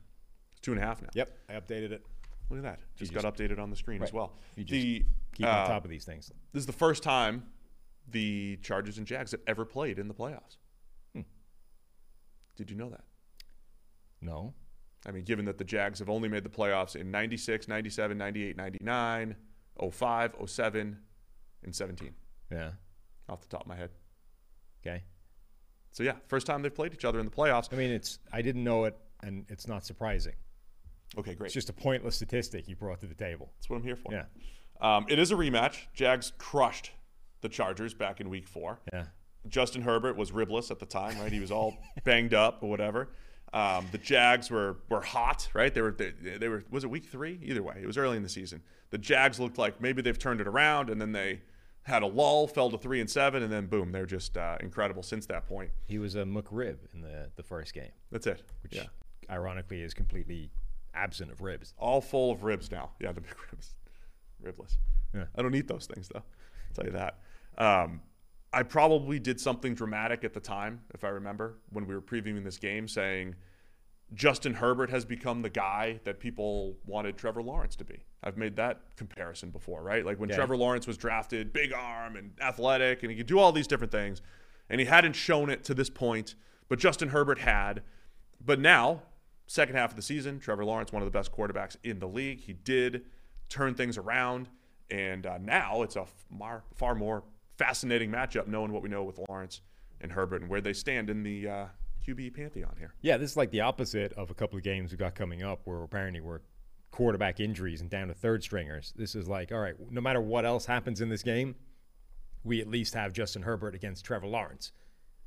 Two 0.61 0.71
and 0.73 0.81
a 0.81 0.85
half 0.85 1.01
now. 1.01 1.09
Yep, 1.13 1.37
I 1.49 1.53
updated 1.53 1.91
it. 1.91 2.05
Look 2.49 2.59
at 2.59 2.63
that. 2.63 2.79
Just, 2.97 3.11
just- 3.13 3.23
got 3.23 3.33
updated 3.33 3.59
on 3.59 3.69
the 3.69 3.75
screen 3.77 4.03
as 4.03 4.11
well. 4.11 4.33
You 4.55 4.63
just 4.65 4.81
the 4.81 5.05
Keep 5.35 5.47
uh, 5.47 5.49
on 5.49 5.67
top 5.67 5.83
of 5.85 5.89
these 5.89 6.05
things. 6.05 6.31
This 6.51 6.61
is 6.61 6.67
the 6.67 6.73
first 6.73 7.01
time 7.01 7.43
the 8.11 8.57
Chargers 8.61 8.97
and 8.97 9.07
Jags 9.07 9.31
have 9.31 9.41
ever 9.47 9.65
played 9.65 9.97
in 9.99 10.07
the 10.07 10.13
playoffs. 10.13 10.57
Hmm. 11.15 11.21
Did 12.55 12.69
you 12.69 12.75
know 12.77 12.89
that? 12.89 13.03
No, 14.23 14.53
I 15.05 15.11
mean, 15.11 15.23
given 15.23 15.45
that 15.45 15.57
the 15.57 15.63
Jags 15.63 15.99
have 15.99 16.09
only 16.09 16.29
made 16.29 16.43
the 16.43 16.49
playoffs 16.49 16.95
in 16.95 17.11
96, 17.11 17.67
97, 17.67 18.17
98, 18.17 18.55
99, 18.57 19.35
05, 19.91 20.35
07, 20.45 20.97
and 21.63 21.75
17, 21.75 22.13
yeah, 22.51 22.71
off 23.29 23.41
the 23.41 23.47
top 23.47 23.61
of 23.61 23.67
my 23.67 23.75
head. 23.75 23.89
okay. 24.85 25.03
So, 25.91 26.01
yeah, 26.01 26.13
first 26.27 26.47
time 26.47 26.61
they've 26.63 26.73
played 26.73 26.93
each 26.93 27.05
other 27.05 27.19
in 27.19 27.25
the 27.25 27.31
playoffs. 27.31 27.71
I 27.71 27.75
mean, 27.75 27.91
it's 27.91 28.17
I 28.31 28.41
didn't 28.41 28.63
know 28.63 28.85
it, 28.85 28.97
and 29.21 29.45
it's 29.49 29.67
not 29.67 29.85
surprising. 29.85 30.33
Okay, 31.17 31.35
great. 31.35 31.47
It's 31.47 31.53
just 31.53 31.69
a 31.69 31.73
pointless 31.73 32.15
statistic 32.15 32.67
you 32.67 32.75
brought 32.75 32.99
to 33.01 33.05
the 33.05 33.13
table. 33.13 33.51
That's 33.57 33.69
what 33.69 33.75
I'm 33.75 33.83
here 33.83 33.95
for. 33.95 34.11
Yeah, 34.11 34.23
Um, 34.81 35.05
it 35.07 35.19
is 35.19 35.31
a 35.31 35.35
rematch. 35.35 35.77
Jags 35.93 36.31
crushed 36.39 36.91
the 37.41 37.49
Chargers 37.49 37.93
back 37.93 38.19
in 38.21 38.29
week 38.29 38.47
four. 38.47 38.79
yeah. 38.91 39.05
Justin 39.49 39.81
Herbert 39.81 40.15
was 40.17 40.31
ribless 40.31 40.71
at 40.71 40.79
the 40.79 40.85
time, 40.85 41.19
right? 41.19 41.31
He 41.31 41.41
was 41.41 41.51
all 41.51 41.77
banged 42.05 42.33
up 42.33 42.63
or 42.63 42.69
whatever. 42.69 43.09
Um, 43.53 43.87
the 43.91 43.99
Jags 43.99 44.49
were 44.49 44.77
were 44.89 45.01
hot, 45.01 45.47
right? 45.53 45.73
They 45.73 45.81
were 45.81 45.91
they, 45.91 46.11
they 46.11 46.47
were 46.49 46.63
was 46.71 46.83
it 46.83 46.89
week 46.89 47.05
three? 47.05 47.39
Either 47.43 47.61
way, 47.61 47.75
it 47.81 47.85
was 47.85 47.97
early 47.97 48.17
in 48.17 48.23
the 48.23 48.29
season. 48.29 48.61
The 48.89 48.97
Jags 48.97 49.39
looked 49.39 49.57
like 49.57 49.79
maybe 49.79 50.01
they've 50.01 50.17
turned 50.17 50.41
it 50.41 50.47
around, 50.47 50.89
and 50.89 50.99
then 50.99 51.11
they 51.11 51.41
had 51.83 52.01
a 52.01 52.07
lull, 52.07 52.47
fell 52.47 52.69
to 52.71 52.77
three 52.77 52.99
and 53.01 53.09
seven, 53.09 53.43
and 53.43 53.51
then 53.51 53.67
boom, 53.67 53.91
they're 53.91 54.05
just 54.05 54.37
uh, 54.37 54.57
incredible 54.61 55.03
since 55.03 55.25
that 55.27 55.47
point. 55.47 55.69
He 55.85 55.99
was 55.99 56.15
a 56.15 56.23
McRib 56.23 56.77
in 56.93 57.01
the 57.01 57.29
the 57.35 57.43
first 57.43 57.73
game, 57.73 57.91
That's 58.11 58.25
it. 58.25 58.41
which 58.63 58.73
yeah, 58.75 58.85
ironically 59.29 59.81
is 59.81 59.93
completely 59.93 60.49
absent 60.95 61.31
of 61.31 61.41
ribs. 61.41 61.73
all 61.77 62.01
full 62.01 62.31
of 62.31 62.43
ribs 62.43 62.71
now. 62.71 62.91
Yeah, 62.99 63.11
the 63.11 63.21
big 63.27 63.35
ribs, 63.51 63.75
ribless. 64.41 64.77
Yeah. 65.13 65.25
I 65.35 65.41
don't 65.43 65.53
eat 65.53 65.67
those 65.67 65.85
things 65.85 66.07
though. 66.11 66.23
I'll 66.23 66.73
tell 66.73 66.85
you 66.85 66.91
that. 66.91 67.19
Um, 67.57 68.01
I 68.53 68.63
probably 68.63 69.19
did 69.19 69.39
something 69.41 69.73
dramatic 69.73 70.23
at 70.23 70.33
the 70.33 70.39
time, 70.39 70.81
if 70.93 71.03
I 71.03 71.09
remember, 71.09 71.55
when 71.71 71.87
we 71.87 71.95
were 71.95 72.01
previewing 72.01 72.43
this 72.43 72.57
game, 72.57 72.87
saying 72.87 73.35
Justin 74.13 74.53
Herbert 74.53 74.91
has 74.91 75.05
become 75.05 75.41
the 75.41 75.49
guy 75.49 75.99
that 76.03 76.19
people 76.19 76.77
wanted 76.85 77.17
Trevor 77.17 77.41
Lawrence 77.41 77.75
to 77.77 77.83
be. 77.83 78.03
I've 78.23 78.37
made 78.37 78.55
that 78.57 78.81
comparison 78.95 79.49
before, 79.49 79.81
right? 79.81 80.05
Like 80.05 80.19
when 80.19 80.29
Yeah. 80.29 80.35
Trevor 80.35 80.55
Lawrence 80.55 80.85
was 80.85 80.97
drafted, 80.97 81.51
big 81.51 81.73
arm 81.73 82.15
and 82.15 82.31
athletic, 82.39 83.01
and 83.01 83.11
he 83.11 83.17
could 83.17 83.25
do 83.25 83.39
all 83.39 83.51
these 83.51 83.65
different 83.65 83.91
things, 83.91 84.21
and 84.69 84.79
he 84.79 84.85
hadn't 84.85 85.13
shown 85.13 85.49
it 85.49 85.63
to 85.63 85.73
this 85.73 85.89
point, 85.89 86.35
but 86.69 86.77
Justin 86.77 87.09
Herbert 87.09 87.39
had. 87.39 87.81
But 88.39 88.59
now, 88.59 89.01
second 89.47 89.75
half 89.75 89.89
of 89.91 89.95
the 89.95 90.01
season, 90.03 90.39
Trevor 90.39 90.63
Lawrence, 90.63 90.91
one 90.93 91.01
of 91.01 91.07
the 91.07 91.17
best 91.17 91.31
quarterbacks 91.31 91.75
in 91.83 91.97
the 91.97 92.07
league, 92.07 92.41
he 92.41 92.53
did 92.53 93.05
turn 93.49 93.73
things 93.73 93.97
around, 93.97 94.47
and 94.91 95.25
uh, 95.25 95.39
now 95.39 95.81
it's 95.81 95.95
a 95.95 96.05
far, 96.37 96.63
far 96.75 96.93
more 96.93 97.23
fascinating 97.57 98.11
matchup, 98.11 98.47
knowing 98.47 98.71
what 98.71 98.81
we 98.81 98.89
know 98.89 99.03
with 99.03 99.19
Lawrence 99.29 99.61
and 100.01 100.11
Herbert 100.11 100.41
and 100.41 100.49
where 100.49 100.61
they 100.61 100.73
stand 100.73 101.09
in 101.09 101.23
the 101.23 101.47
uh, 101.47 101.65
QB 102.05 102.35
pantheon 102.35 102.75
here. 102.77 102.93
Yeah, 103.01 103.17
this 103.17 103.31
is 103.31 103.37
like 103.37 103.51
the 103.51 103.61
opposite 103.61 104.13
of 104.13 104.29
a 104.29 104.33
couple 104.33 104.57
of 104.57 104.63
games 104.63 104.91
we 104.91 104.97
got 104.97 105.15
coming 105.15 105.43
up 105.43 105.61
where 105.65 105.81
apparently 105.81 106.21
we're 106.21 106.41
quarterback 106.91 107.39
injuries 107.39 107.81
and 107.81 107.89
down 107.89 108.07
to 108.07 108.13
third 108.13 108.43
stringers. 108.43 108.93
This 108.95 109.15
is 109.15 109.27
like, 109.27 109.51
all 109.51 109.59
right, 109.59 109.75
no 109.89 110.01
matter 110.01 110.21
what 110.21 110.45
else 110.45 110.65
happens 110.65 111.01
in 111.01 111.09
this 111.09 111.23
game, 111.23 111.55
we 112.43 112.61
at 112.61 112.67
least 112.67 112.93
have 112.93 113.13
Justin 113.13 113.41
Herbert 113.41 113.73
against 113.73 114.05
Trevor 114.05 114.27
Lawrence. 114.27 114.71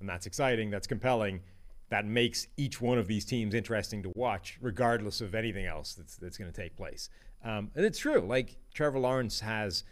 And 0.01 0.09
that's 0.09 0.27
exciting, 0.27 0.71
that's 0.71 0.87
compelling. 0.87 1.41
That 1.89 2.05
makes 2.05 2.49
each 2.57 2.81
one 2.81 2.99
of 2.99 3.07
these 3.07 3.25
teams 3.25 3.55
interesting 3.55 4.03
to 4.03 4.13
watch, 4.15 4.59
regardless 4.61 5.21
of 5.21 5.35
anything 5.35 5.67
else 5.67 5.95
that's, 5.95 6.17
that's 6.17 6.37
going 6.37 6.51
to 6.51 6.61
take 6.61 6.77
place. 6.77 7.11
Um, 7.45 7.71
and 7.75 7.85
it's 7.85 7.99
true. 7.99 8.21
Like, 8.21 8.57
Trevor 8.75 8.99
Lawrence 8.99 9.41
has 9.41 9.85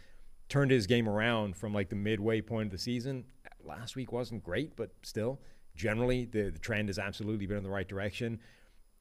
turned 0.49 0.71
his 0.71 0.87
game 0.87 1.09
around 1.09 1.55
from 1.55 1.73
like 1.73 1.89
the 1.89 1.95
midway 1.95 2.41
point 2.41 2.67
of 2.67 2.71
the 2.71 2.77
season. 2.77 3.25
Last 3.63 3.95
week 3.95 4.11
wasn't 4.11 4.43
great, 4.43 4.75
but 4.75 4.91
still, 5.01 5.39
generally, 5.75 6.25
the, 6.25 6.51
the 6.51 6.59
trend 6.59 6.89
has 6.89 6.99
absolutely 6.99 7.47
been 7.47 7.57
in 7.57 7.63
the 7.63 7.69
right 7.69 7.87
direction. 7.87 8.39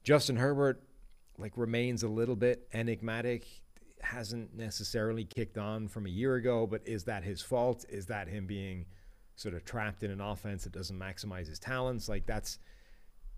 Justin 0.03 0.37
Herbert, 0.37 0.83
like, 1.39 1.53
remains 1.57 2.03
a 2.03 2.09
little 2.09 2.37
bit 2.37 2.69
enigmatic. 2.73 3.47
Hasn't 4.01 4.55
necessarily 4.55 5.25
kicked 5.25 5.59
on 5.59 5.89
from 5.89 6.07
a 6.07 6.11
year 6.11 6.35
ago, 6.37 6.67
but 6.67 6.81
is 6.87 7.05
that 7.05 7.25
his 7.25 7.43
fault? 7.43 7.85
Is 7.89 8.07
that 8.07 8.29
him 8.29 8.47
being 8.47 8.87
sort 9.37 9.55
of 9.55 9.65
trapped 9.65 10.03
in 10.03 10.11
an 10.11 10.21
offense 10.21 10.65
that 10.65 10.73
doesn't 10.73 10.99
maximize 10.99 11.49
his 11.49 11.59
talents? 11.59 12.09
Like, 12.09 12.27
that's 12.27 12.59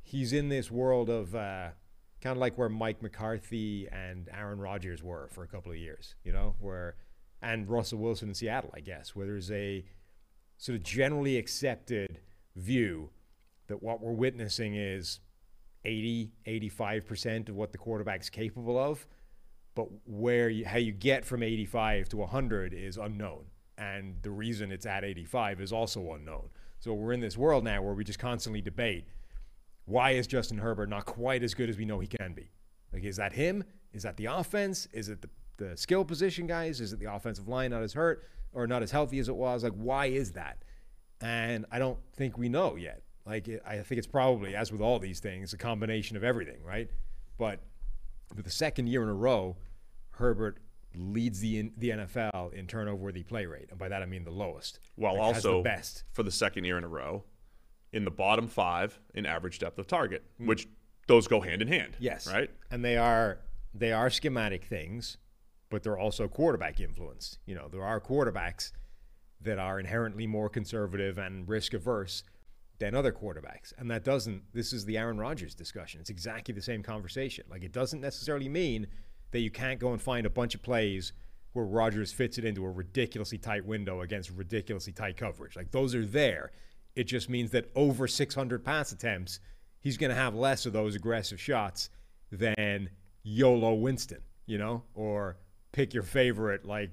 he's 0.03 0.33
in 0.33 0.49
this 0.49 0.71
world 0.71 1.11
of 1.11 1.35
uh, 1.35 1.71
kind 2.21 2.37
of 2.37 2.39
like 2.39 2.57
where 2.57 2.69
Mike 2.69 3.03
McCarthy 3.03 3.89
and 3.91 4.29
Aaron 4.33 4.61
Rodgers 4.61 5.03
were 5.03 5.29
for 5.33 5.43
a 5.43 5.49
couple 5.49 5.73
of 5.73 5.79
years, 5.79 6.15
you 6.25 6.33
know, 6.33 6.55
where 6.61 6.95
and 7.47 7.69
Russell 7.69 8.01
Wilson 8.01 8.29
in 8.29 8.35
Seattle, 8.35 8.71
I 8.75 8.81
guess, 8.81 9.15
where 9.15 9.25
there's 9.25 9.53
a 9.53 9.85
sort 10.59 10.77
of 10.77 10.83
generally 10.83 11.37
accepted 11.37 12.19
view 12.57 13.11
that 13.69 13.83
what 13.83 14.01
we're 14.01 14.13
witnessing 14.13 14.75
is 14.75 15.21
80, 15.85 16.33
85% 16.47 17.49
of 17.49 17.55
what 17.55 17.71
the 17.71 17.79
quarterback's 17.79 18.29
capable 18.29 18.77
of, 18.77 19.07
but 19.77 19.87
where 20.07 20.49
you, 20.49 20.65
how 20.65 20.79
you 20.79 20.91
get 20.91 21.25
from 21.25 21.43
85 21.43 22.09
to 22.09 22.17
100 22.17 22.75
is 22.75 22.97
unknown. 22.97 23.45
And 23.79 24.17
the 24.23 24.31
reason 24.31 24.73
it's 24.73 24.87
at 24.87 25.05
85 25.05 25.61
is 25.61 25.73
also 25.73 26.15
unknown. 26.15 26.49
So 26.81 26.95
we're 26.95 27.13
in 27.13 27.21
this 27.21 27.37
world 27.37 27.63
now 27.63 27.81
where 27.81 27.95
we 27.95 28.03
just 28.03 28.19
constantly 28.19 28.61
debate 28.61 29.07
why 29.85 30.13
is 30.13 30.27
Justin 30.27 30.59
Herbert 30.59 30.89
not 30.89 31.05
quite 31.07 31.45
as 31.45 31.55
good 31.55 31.71
as 31.71 31.79
we 31.79 31.85
know 31.85 32.01
he 32.01 32.09
can 32.09 32.33
be? 32.33 32.51
Like, 32.93 33.05
is 33.05 33.17
that 33.19 33.33
him? 33.33 33.63
Is 33.93 34.03
that 34.03 34.17
the 34.17 34.25
offense? 34.25 34.89
Is 34.93 35.09
it 35.09 35.23
the, 35.23 35.29
the 35.57 35.77
skill 35.77 36.05
position 36.05 36.47
guys? 36.47 36.81
Is 36.81 36.93
it 36.93 37.01
the 37.01 37.13
offensive 37.13 37.49
line 37.49 37.71
not 37.71 37.83
as 37.83 37.93
hurt 37.93 38.25
or 38.53 38.67
not 38.67 38.83
as 38.83 38.91
healthy 38.91 39.19
as 39.19 39.29
it 39.29 39.37
was? 39.37 39.65
Like, 39.65 39.73
why 39.75 40.07
is 40.07 40.33
that? 40.33 40.63
And 41.21 41.67
I 41.71 41.79
don't 41.79 41.99
think 42.15 42.37
we 42.39 42.49
know 42.49 42.77
yet. 42.77 43.03
Like, 43.25 43.49
it, 43.49 43.63
I 43.67 43.79
think 43.79 43.99
it's 43.99 44.07
probably, 44.07 44.55
as 44.55 44.71
with 44.71 44.81
all 44.81 44.99
these 44.99 45.21
things, 45.21 45.53
a 45.53 45.57
combination 45.57 46.17
of 46.17 46.23
everything, 46.23 46.63
right? 46.63 46.89
But 47.39 47.61
for 48.35 48.43
the 48.43 48.51
second 48.51 48.89
year 48.89 49.03
in 49.03 49.09
a 49.09 49.15
row, 49.15 49.57
Herbert 50.11 50.59
leads 50.95 51.41
the 51.41 51.71
the 51.77 51.91
NFL 51.91 52.55
in 52.55 52.67
turnover 52.67 52.97
worthy 52.97 53.23
play 53.23 53.47
rate, 53.47 53.69
and 53.71 53.79
by 53.79 53.89
that 53.89 54.03
I 54.03 54.07
mean 54.07 54.25
the 54.25 54.31
lowest. 54.31 54.81
While 54.95 55.15
Like, 55.15 55.23
also 55.23 55.59
the 55.59 55.63
best. 55.63 56.05
for 56.13 56.23
the 56.23 56.31
second 56.31 56.65
year 56.65 56.79
in 56.79 56.85
a 56.85 56.89
row 56.89 57.25
in 57.93 58.05
the 58.05 58.11
bottom 58.11 58.49
five 58.49 58.99
in 59.15 59.27
average 59.27 59.59
depth 59.59 59.79
of 59.79 59.87
target, 59.87 60.25
hmm. 60.39 60.47
which 60.47 60.69
those 61.07 61.29
go 61.29 61.41
hand 61.41 61.63
in 61.63 61.69
hand. 61.69 61.97
Yes. 61.99 62.27
Right? 62.31 62.51
And 62.71 62.85
they 62.85 62.97
are 62.97 63.39
they 63.75 63.93
are 63.93 64.11
schematic 64.11 64.65
things, 64.65 65.19
but 65.71 65.83
they're 65.83 65.99
also 65.99 66.29
quarterback 66.29 66.81
influenced. 66.81 67.39
You 67.47 67.55
know, 67.55 67.69
there 67.69 67.85
are 67.85 68.01
quarterbacks 68.01 68.73
that 69.41 69.59
are 69.59 69.79
inherently 69.79 70.27
more 70.27 70.49
conservative 70.49 71.19
and 71.19 71.49
risk 71.49 71.75
averse 71.75 72.23
than 72.79 72.95
other 72.95 73.13
quarterbacks. 73.13 73.73
And 73.79 73.91
that 73.91 74.05
doesn't 74.05 74.43
this 74.53 74.73
is 74.73 74.85
the 74.85 74.99
Aaron 74.99 75.19
Rodgers 75.19 75.55
discussion. 75.55 76.01
It's 76.01 76.11
exactly 76.11 76.55
the 76.55 76.63
same 76.63 76.83
conversation. 76.83 77.45
Like 77.51 77.65
it 77.65 77.73
doesn't 77.73 78.01
necessarily 78.01 78.49
mean 78.49 78.87
that 79.31 79.41
you 79.41 79.51
can't 79.51 79.81
go 79.81 79.93
and 79.93 80.01
find 80.01 80.27
a 80.27 80.31
bunch 80.31 80.55
of 80.55 80.63
plays 80.63 81.13
where 81.53 81.65
Rodgers 81.65 82.13
fits 82.13 82.39
it 82.39 82.45
into 82.45 82.65
a 82.65 82.71
ridiculously 82.71 83.39
tight 83.39 83.65
window 83.65 84.03
against 84.03 84.31
ridiculously 84.31 84.93
tight 84.93 85.17
coverage. 85.17 85.57
Like 85.57 85.71
those 85.71 85.95
are 85.95 86.05
there. 86.05 86.53
It 86.95 87.05
just 87.05 87.29
means 87.29 87.51
that 87.53 87.71
over 87.75 88.07
600 88.07 88.65
pass 88.65 88.93
attempts, 88.93 89.41
he's 89.81 89.97
going 89.97 90.11
to 90.11 90.17
have 90.17 90.35
less 90.35 90.67
of 90.67 90.73
those 90.73 90.95
aggressive 90.95 91.41
shots 91.41 91.91
than 92.31 92.91
YOLO 93.23 93.75
Winston, 93.75 94.21
you 94.47 94.59
know, 94.59 94.83
or 94.95 95.39
pick 95.77 95.93
your 95.93 96.03
favorite 96.03 96.65
like 96.65 96.91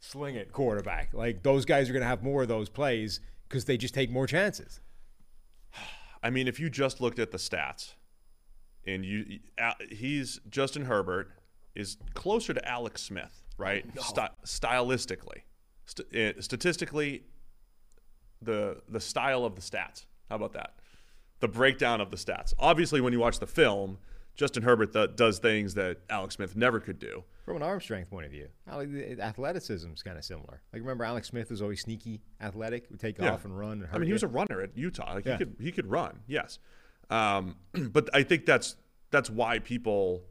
sling 0.00 0.34
it 0.34 0.50
quarterback. 0.50 1.12
Like 1.12 1.42
those 1.42 1.66
guys 1.66 1.90
are 1.90 1.92
going 1.92 2.02
to 2.02 2.08
have 2.08 2.22
more 2.22 2.42
of 2.42 2.48
those 2.48 2.70
plays 2.70 3.20
because 3.46 3.66
they 3.66 3.76
just 3.76 3.92
take 3.92 4.10
more 4.10 4.26
chances. 4.26 4.80
I 6.22 6.30
mean, 6.30 6.48
if 6.48 6.58
you 6.58 6.70
just 6.70 7.02
looked 7.02 7.18
at 7.18 7.32
the 7.32 7.38
stats, 7.38 7.92
and 8.86 9.04
you, 9.04 9.40
he's 9.90 10.40
Justin 10.48 10.86
Herbert 10.86 11.32
is 11.74 11.98
closer 12.14 12.54
to 12.54 12.66
Alex 12.66 13.02
Smith, 13.02 13.42
right? 13.58 13.84
Sty- 14.00 14.30
stylistically, 14.46 15.42
St- 15.84 16.36
uh, 16.36 16.40
statistically, 16.40 17.24
the 18.40 18.80
the 18.88 19.00
style 19.00 19.44
of 19.44 19.54
the 19.54 19.60
stats. 19.60 20.06
How 20.30 20.36
about 20.36 20.54
that? 20.54 20.76
The 21.40 21.48
breakdown 21.48 22.00
of 22.00 22.10
the 22.10 22.16
stats. 22.16 22.54
Obviously, 22.58 23.02
when 23.02 23.12
you 23.12 23.20
watch 23.20 23.38
the 23.38 23.46
film, 23.46 23.98
Justin 24.34 24.62
Herbert 24.62 24.94
th- 24.94 25.16
does 25.16 25.38
things 25.38 25.74
that 25.74 25.98
Alex 26.08 26.36
Smith 26.36 26.56
never 26.56 26.80
could 26.80 26.98
do. 26.98 27.24
From 27.44 27.56
an 27.56 27.62
arm 27.62 27.78
strength 27.80 28.08
point 28.08 28.24
of 28.24 28.32
view, 28.32 28.48
athleticism 29.20 29.90
is 29.92 30.02
kind 30.02 30.16
of 30.16 30.24
similar. 30.24 30.62
Like 30.72 30.80
remember, 30.80 31.04
Alex 31.04 31.28
Smith 31.28 31.50
was 31.50 31.60
always 31.60 31.80
sneaky, 31.82 32.22
athletic, 32.40 32.86
would 32.90 33.00
take 33.00 33.18
Yeah. 33.18 33.32
off 33.32 33.44
and 33.44 33.56
run. 33.56 33.82
And 33.82 33.88
I 33.92 33.98
mean, 33.98 34.06
he 34.06 34.12
was 34.14 34.22
a 34.22 34.28
runner 34.28 34.60
at 34.62 34.76
Utah. 34.76 35.14
Like 35.14 35.26
Yeah. 35.26 35.32
he 35.32 35.38
could 35.44 35.56
he 35.60 35.72
could 35.72 35.86
run, 35.86 36.20
yes. 36.26 36.58
Um, 37.10 37.56
but 37.72 38.08
I 38.14 38.22
think 38.22 38.46
that's 38.46 38.76
that's 39.10 39.28
why 39.28 39.58
people 39.58 40.24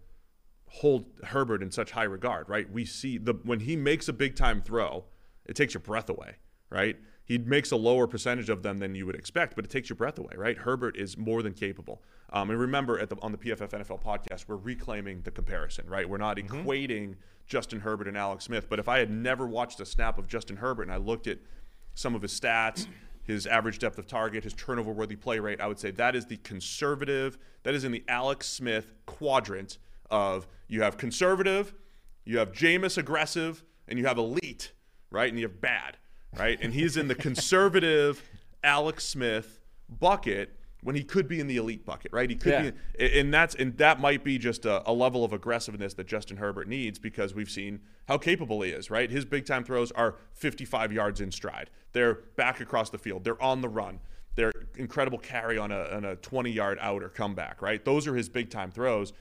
hold 0.67 1.06
Herbert 1.23 1.62
in 1.62 1.69
such 1.69 1.91
high 1.91 2.04
regard, 2.04 2.49
right? 2.49 2.69
We 2.71 2.84
see 2.84 3.19
the 3.19 3.34
when 3.43 3.60
he 3.60 3.76
makes 3.76 4.08
a 4.08 4.13
big 4.13 4.36
time 4.36 4.62
throw, 4.63 5.06
it 5.45 5.56
takes 5.56 5.76
your 5.76 5.82
breath 5.82 6.10
away, 6.10 6.38
right? 6.71 6.97
He 7.25 7.38
makes 7.38 7.71
a 7.71 7.77
lower 7.77 8.05
percentage 8.05 8.49
of 8.49 8.63
them 8.63 8.79
than 8.79 8.95
you 8.95 9.05
would 9.05 9.15
expect, 9.15 9.55
but 9.55 9.63
it 9.63 9.71
takes 9.71 9.89
your 9.89 9.95
breath 9.95 10.19
away, 10.19 10.33
right? 10.36 10.57
Herbert 10.57 10.97
is 10.97 11.17
more 11.17 11.41
than 11.41 11.53
capable. 11.53 12.01
Um, 12.31 12.49
and 12.49 12.59
remember, 12.59 12.99
at 12.99 13.09
the, 13.09 13.15
on 13.21 13.31
the 13.31 13.38
PFF 13.38 13.69
NFL 13.69 14.01
podcast, 14.03 14.45
we're 14.47 14.57
reclaiming 14.57 15.21
the 15.21 15.31
comparison, 15.31 15.88
right? 15.88 16.07
We're 16.07 16.17
not 16.17 16.38
equating 16.38 17.15
Justin 17.47 17.79
Herbert 17.79 18.07
and 18.07 18.17
Alex 18.17 18.45
Smith. 18.45 18.67
But 18.69 18.79
if 18.79 18.89
I 18.89 18.99
had 18.99 19.09
never 19.09 19.45
watched 19.45 19.79
a 19.79 19.86
snap 19.86 20.17
of 20.17 20.27
Justin 20.27 20.57
Herbert 20.57 20.83
and 20.83 20.91
I 20.91 20.97
looked 20.97 21.27
at 21.27 21.39
some 21.93 22.15
of 22.15 22.21
his 22.21 22.38
stats, 22.38 22.88
his 23.23 23.47
average 23.47 23.79
depth 23.79 23.97
of 23.97 24.07
target, 24.07 24.43
his 24.43 24.53
turnover 24.53 24.91
worthy 24.91 25.15
play 25.15 25.39
rate, 25.39 25.62
I 25.62 25.67
would 25.67 25.79
say 25.79 25.91
that 25.91 26.15
is 26.15 26.25
the 26.25 26.38
conservative, 26.38 27.38
that 27.63 27.73
is 27.73 27.83
in 27.83 27.91
the 27.91 28.03
Alex 28.07 28.47
Smith 28.47 28.93
quadrant 29.05 29.77
of 30.09 30.47
you 30.67 30.81
have 30.81 30.97
conservative, 30.97 31.73
you 32.25 32.38
have 32.38 32.51
Jameis 32.51 32.97
aggressive, 32.97 33.63
and 33.88 33.97
you 33.99 34.05
have 34.05 34.17
elite, 34.17 34.73
right? 35.12 35.29
And 35.29 35.39
you 35.39 35.45
have 35.47 35.62
bad, 35.62 35.97
right? 36.38 36.58
And 36.62 36.74
he's 36.74 36.98
in 36.98 37.08
the 37.08 37.15
conservative 37.15 38.22
Alex 38.63 39.04
Smith 39.06 39.60
bucket 40.00 40.56
when 40.82 40.96
he 40.96 41.04
could 41.04 41.28
be 41.30 41.39
in 41.39 41.48
the 41.48 41.56
elite 41.58 41.86
bucket, 41.86 42.12
right? 42.12 42.30
He 42.30 42.36
could 42.36 42.52
Yeah. 42.52 42.72
be, 43.00 43.19
and 43.19 43.34
that's 43.34 43.56
and 43.56 43.78
that 43.78 44.02
might 44.02 44.24
be 44.24 44.38
just 44.38 44.65
a, 44.65 44.88
a 44.89 44.91
level 44.91 45.24
of 45.24 45.32
aggressiveness 45.32 45.93
that 45.93 46.08
Justin 46.08 46.38
Herbert 46.38 46.67
needs 46.67 47.00
because 47.00 47.34
we've 47.34 47.50
seen 47.50 47.80
how 48.08 48.17
capable 48.17 48.62
he 48.62 48.72
is, 48.72 48.89
right? 48.91 49.10
His 49.10 49.24
big 49.24 49.46
time 49.46 49.63
throws 49.63 49.91
are 49.93 50.15
55 50.34 50.91
yards 50.91 51.22
in 51.22 51.32
stride. 51.32 51.69
They're 51.93 52.15
back 52.36 52.60
across 52.60 52.89
the 52.89 52.98
field. 52.98 53.24
They're 53.24 53.41
on 53.41 53.62
the 53.62 53.69
run. 53.69 54.00
They're 54.36 54.52
incredible 54.76 55.19
carry 55.19 55.58
on 55.58 55.72
a, 55.72 55.84
on 55.96 56.04
a 56.04 56.15
20 56.17 56.52
yard 56.52 56.78
out 56.82 57.02
or 57.04 57.10
comeback, 57.10 57.62
right? 57.62 57.84
Those 57.86 58.08
are 58.08 58.15
his 58.15 58.28
big 58.28 58.50
time 58.50 58.72
throws. 58.72 59.13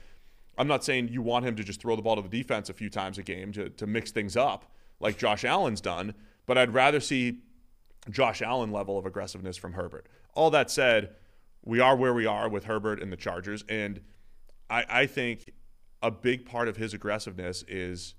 I'm 0.57 0.67
not 0.67 0.83
saying 0.83 1.07
you 1.09 1.21
want 1.21 1.45
him 1.45 1.55
to 1.55 1.63
just 1.63 1.79
throw 1.81 1.95
the 1.95 2.01
ball 2.01 2.15
to 2.17 2.21
the 2.21 2.29
defense 2.29 2.69
a 2.69 2.73
few 2.73 2.89
times 2.89 3.17
a 3.17 3.23
game 3.23 3.51
to, 3.53 3.69
to 3.69 3.87
mix 3.87 4.11
things 4.11 4.35
up 4.35 4.65
like 4.99 5.17
Josh 5.17 5.43
Allen's 5.45 5.81
done, 5.81 6.13
but 6.45 6.57
I'd 6.57 6.73
rather 6.73 6.99
see 6.99 7.39
Josh 8.09 8.41
Allen 8.41 8.71
level 8.71 8.97
of 8.97 9.05
aggressiveness 9.05 9.57
from 9.57 9.73
Herbert. 9.73 10.07
All 10.33 10.51
that 10.51 10.69
said, 10.69 11.15
we 11.63 11.79
are 11.79 11.95
where 11.95 12.13
we 12.13 12.25
are 12.25 12.49
with 12.49 12.65
Herbert 12.65 13.01
and 13.01 13.11
the 13.11 13.17
Chargers, 13.17 13.63
and 13.69 14.01
I, 14.69 14.85
I 14.89 15.05
think 15.05 15.51
a 16.01 16.11
big 16.11 16.45
part 16.45 16.67
of 16.67 16.77
his 16.77 16.93
aggressiveness 16.93 17.63
is 17.67 18.15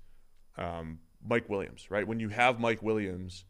um, 0.57 0.99
Mike 1.23 1.49
Williams, 1.49 1.89
right? 1.91 2.07
When 2.07 2.19
you 2.19 2.29
have 2.29 2.59
Mike 2.59 2.81
Williams, 2.81 3.45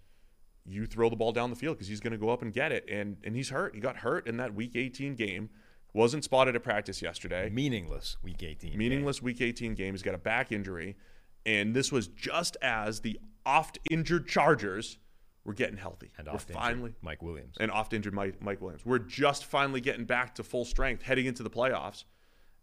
you 0.66 0.86
throw 0.86 1.10
the 1.10 1.16
ball 1.16 1.32
down 1.32 1.50
the 1.50 1.56
field 1.56 1.78
because 1.78 1.88
he's 1.88 2.00
going 2.00 2.12
to 2.12 2.18
go 2.18 2.30
up 2.30 2.42
and 2.42 2.52
get 2.52 2.72
it. 2.72 2.86
And 2.90 3.18
and 3.24 3.36
he's 3.36 3.50
hurt. 3.50 3.76
He 3.76 3.82
got 3.82 3.98
hurt 3.98 4.28
in 4.28 4.38
that 4.38 4.54
Week 4.54 4.76
18 4.76 5.16
game. 5.16 5.50
Wasn't 5.94 6.26
spotted 6.26 6.56
at 6.56 6.64
practice 6.64 7.02
yesterday. 7.02 7.50
Meaningless 7.50 8.18
week 8.22 8.44
18. 8.44 8.78
Meaningless 8.78 9.22
Week 9.22 9.40
18 9.40 9.76
game. 9.76 9.94
He's 9.94 10.04
got 10.04 10.14
a 10.14 10.18
back 10.18 10.52
injury, 10.52 10.98
and 11.46 11.74
this 11.74 11.90
was 11.90 12.08
just 12.08 12.58
as 12.62 13.00
the 13.00 13.18
oft 13.46 13.80
injured 13.90 14.28
Chargers 14.28 14.98
were 15.44 15.54
getting 15.54 15.78
healthy. 15.78 16.12
And 16.18 16.28
we're 16.28 16.38
finally 16.40 16.94
Mike 17.02 17.22
Williams. 17.22 17.56
and 17.60 17.72
oft 17.72 17.94
injured 17.94 18.14
Mike, 18.14 18.42
Mike 18.42 18.62
Williams. 18.62 18.86
We're 18.86 19.00
just 19.00 19.46
finally 19.46 19.82
getting 19.82 20.06
back 20.06 20.36
to 20.36 20.44
full 20.44 20.66
strength, 20.66 21.04
heading 21.04 21.28
into 21.28 21.44
the 21.44 21.50
playoffs, 21.50 22.04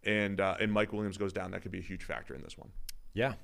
and 0.04 0.40
uh, 0.40 0.56
and 0.60 0.72
Mike 0.72 0.92
Williams 0.92 1.16
goes 1.16 1.32
down. 1.32 1.52
That 1.52 1.62
could 1.62 1.72
be 1.72 1.78
a 1.78 1.82
huge 1.82 2.04
factor 2.04 2.34
in 2.34 2.42
this 2.42 2.58
one. 2.58 2.70
Yeah. 3.14 3.34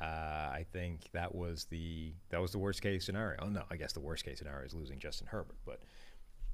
Uh, 0.00 0.04
I 0.04 0.66
think 0.72 1.08
that 1.12 1.34
was 1.34 1.64
the 1.66 2.12
that 2.30 2.40
was 2.40 2.52
the 2.52 2.58
worst 2.58 2.82
case 2.82 3.06
scenario. 3.06 3.38
Oh 3.40 3.48
no, 3.48 3.62
I 3.70 3.76
guess 3.76 3.92
the 3.92 4.00
worst 4.00 4.24
case 4.24 4.38
scenario 4.38 4.66
is 4.66 4.74
losing 4.74 4.98
Justin 4.98 5.28
Herbert, 5.28 5.56
but 5.64 5.80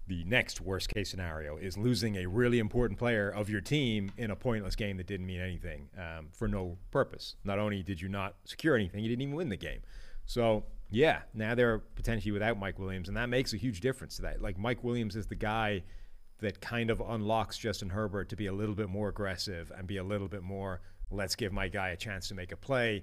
the 0.06 0.24
next 0.24 0.60
worst 0.60 0.88
case 0.88 1.10
scenario 1.10 1.56
is 1.56 1.76
losing 1.76 2.16
a 2.16 2.26
really 2.26 2.58
important 2.58 2.98
player 2.98 3.28
of 3.28 3.50
your 3.50 3.60
team 3.60 4.10
in 4.16 4.30
a 4.30 4.36
pointless 4.36 4.74
game 4.74 4.96
that 4.96 5.06
didn't 5.06 5.26
mean 5.26 5.40
anything 5.40 5.88
um, 5.98 6.28
for 6.32 6.48
no 6.48 6.78
purpose. 6.90 7.36
Not 7.44 7.58
only 7.58 7.82
did 7.82 8.00
you 8.00 8.08
not 8.08 8.34
secure 8.44 8.74
anything, 8.74 9.02
you 9.02 9.08
didn't 9.08 9.22
even 9.22 9.34
win 9.34 9.48
the 9.50 9.56
game. 9.56 9.80
So 10.28 10.64
yeah, 10.90 11.22
now 11.34 11.54
they're 11.54 11.78
potentially 11.78 12.32
without 12.32 12.58
Mike 12.58 12.78
Williams, 12.78 13.08
and 13.08 13.16
that 13.16 13.28
makes 13.28 13.54
a 13.54 13.56
huge 13.56 13.80
difference 13.80 14.16
to 14.16 14.22
that. 14.22 14.40
Like 14.40 14.58
Mike 14.58 14.84
Williams 14.84 15.16
is 15.16 15.26
the 15.26 15.34
guy 15.34 15.82
that 16.40 16.60
kind 16.60 16.90
of 16.90 17.00
unlocks 17.00 17.58
Justin 17.58 17.88
Herbert 17.88 18.28
to 18.28 18.36
be 18.36 18.46
a 18.46 18.52
little 18.52 18.74
bit 18.74 18.88
more 18.88 19.08
aggressive 19.08 19.72
and 19.76 19.88
be 19.88 19.96
a 19.96 20.04
little 20.04 20.28
bit 20.28 20.42
more 20.42 20.80
let's 21.10 21.34
give 21.34 21.52
my 21.52 21.68
guy 21.68 21.88
a 21.88 21.96
chance 21.96 22.28
to 22.28 22.34
make 22.34 22.52
a 22.52 22.56
play 22.56 23.02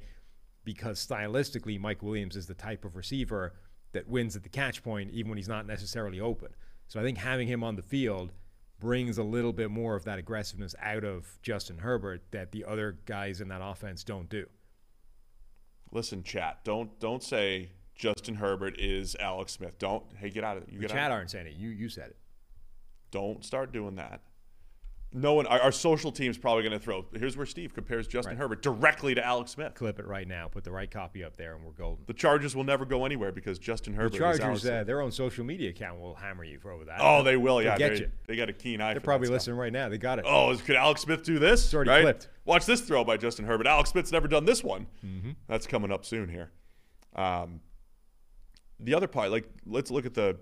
because 0.64 1.06
stylistically 1.06 1.80
Mike 1.80 2.04
Williams 2.04 2.36
is 2.36 2.46
the 2.46 2.54
type 2.54 2.86
of 2.86 2.96
receiver 2.96 3.54
that 3.94 4.08
wins 4.08 4.36
at 4.36 4.44
the 4.44 4.50
catch 4.50 4.84
point 4.84 5.10
even 5.12 5.30
when 5.30 5.38
he's 5.38 5.48
not 5.48 5.66
necessarily 5.66 6.20
open. 6.20 6.50
So 6.88 7.00
I 7.00 7.04
think 7.04 7.18
having 7.18 7.48
him 7.48 7.64
on 7.64 7.76
the 7.76 7.82
field 7.82 8.32
brings 8.80 9.18
a 9.18 9.24
little 9.24 9.54
bit 9.54 9.72
more 9.72 9.96
of 9.96 10.04
that 10.04 10.20
aggressiveness 10.20 10.76
out 10.80 11.04
of 11.04 11.40
Justin 11.42 11.80
Herbert 11.80 12.24
that 12.32 12.52
the 12.52 12.64
other 12.66 13.00
guys 13.08 13.42
in 13.42 13.48
that 13.48 13.62
offense 13.64 14.04
don't 14.04 14.30
do. 14.30 14.46
Listen, 15.96 16.24
chat. 16.24 16.60
Don't 16.66 17.00
don't 17.00 17.24
say 17.24 17.70
Justin 17.96 18.36
Herbert 18.36 18.78
is 18.78 19.16
Alex 19.18 19.54
Smith. 19.54 19.80
Don't 19.80 20.04
hey 20.18 20.30
get 20.30 20.44
out 20.44 20.58
of 20.58 20.64
it. 20.64 20.70
You 20.70 20.80
The 20.80 20.88
get 20.88 20.92
chat 20.94 21.10
out. 21.10 21.12
aren't 21.16 21.32
saying 21.32 21.48
it. 21.48 21.54
You 21.54 21.70
you 21.70 21.88
said 21.88 22.10
it. 22.10 22.18
Don't 23.12 23.46
start 23.46 23.72
doing 23.72 23.96
that. 23.96 24.20
No 25.18 25.34
one. 25.34 25.48
Our, 25.48 25.62
our 25.62 25.72
social 25.72 26.12
team's 26.12 26.38
probably 26.38 26.64
going 26.64 26.74
to 26.74 26.80
throw. 26.80 27.06
Here's 27.16 27.38
where 27.38 27.46
Steve 27.46 27.74
compares 27.74 28.06
Justin 28.06 28.32
Right. 28.34 28.38
Herbert 28.42 28.62
directly 28.62 29.16
to 29.16 29.26
Alex 29.26 29.52
Smith. 29.52 29.74
Clip 29.74 29.98
it 29.98 30.06
right 30.06 30.28
now. 30.28 30.50
Put 30.50 30.66
the 30.66 30.72
right 30.72 30.92
copy 30.92 31.24
up 31.24 31.38
there, 31.38 31.56
and 31.56 31.64
we're 31.64 31.72
golden. 31.72 32.04
The 32.06 32.14
Chargers 32.14 32.54
will 32.54 32.66
never 32.66 32.84
go 32.84 33.06
anywhere 33.06 33.32
because 33.32 33.58
Justin 33.58 33.94
Herbert. 33.94 34.10
The 34.12 34.18
is 34.18 34.22
Alex 34.24 34.40
Chargers, 34.40 34.66
uh, 34.66 34.68
Smith. 34.68 34.88
their 34.88 35.00
own 35.02 35.12
social 35.12 35.46
media 35.46 35.70
account 35.70 36.02
will 36.02 36.16
hammer 36.16 36.44
you 36.44 36.60
for 36.60 36.72
over 36.72 36.84
that. 36.86 36.98
oh, 37.00 37.24
they 37.24 37.38
will. 37.38 37.58
They'll 37.60 37.66
Yeah, 37.68 37.78
get 37.78 37.94
they, 37.94 38.00
you. 38.02 38.12
they 38.28 38.36
got 38.36 38.50
a 38.50 38.54
keen 38.54 38.82
eye. 38.82 38.92
They're 38.94 39.00
for 39.00 39.06
probably 39.06 39.28
stuff. 39.28 39.36
listening 39.36 39.56
right 39.58 39.72
now. 39.72 39.88
They 39.88 39.98
got 39.98 40.20
it. 40.20 40.26
Oh, 40.28 40.54
could 40.66 40.76
Alex 40.76 41.02
Smith 41.02 41.24
do 41.24 41.40
this? 41.40 41.74
already 41.74 41.92
right? 41.92 42.02
clipped. 42.02 42.28
Watch 42.44 42.66
this 42.66 42.82
throw 42.82 43.06
by 43.06 43.16
Justin 43.16 43.46
Herbert. 43.46 43.68
Alex 43.68 43.92
Smith's 43.92 44.12
never 44.12 44.28
done 44.28 44.44
this 44.46 44.64
one. 44.66 44.86
Mm-hmm. 45.06 45.32
That's 45.48 45.66
coming 45.66 45.92
up 45.94 46.04
soon 46.04 46.28
here. 46.30 46.52
Um, 47.16 47.62
the 48.82 48.94
other 48.94 49.08
part, 49.08 49.32
like, 49.32 49.50
let's 49.66 49.90
look 49.90 50.06
at 50.06 50.14
the 50.14 50.38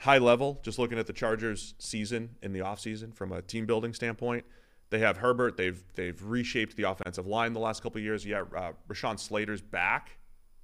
high 0.00 0.18
level, 0.18 0.58
just 0.62 0.78
looking 0.78 0.98
at 0.98 1.06
the 1.06 1.12
Chargers 1.12 1.74
season 1.78 2.30
in 2.42 2.52
the 2.52 2.60
offseason 2.60 3.14
from 3.14 3.32
a 3.32 3.42
team 3.42 3.66
building 3.66 3.92
standpoint. 3.94 4.44
They 4.88 4.98
have 4.98 5.18
Herbert. 5.18 5.56
They've 5.56 5.82
they've 5.94 6.20
reshaped 6.24 6.76
the 6.76 6.84
offensive 6.84 7.26
line 7.26 7.52
the 7.52 7.60
last 7.60 7.82
couple 7.82 7.98
of 7.98 8.04
years. 8.04 8.26
Yeah, 8.26 8.42
uh, 8.56 8.72
Rashawn 8.88 9.18
Slater's 9.18 9.60
back 9.60 10.18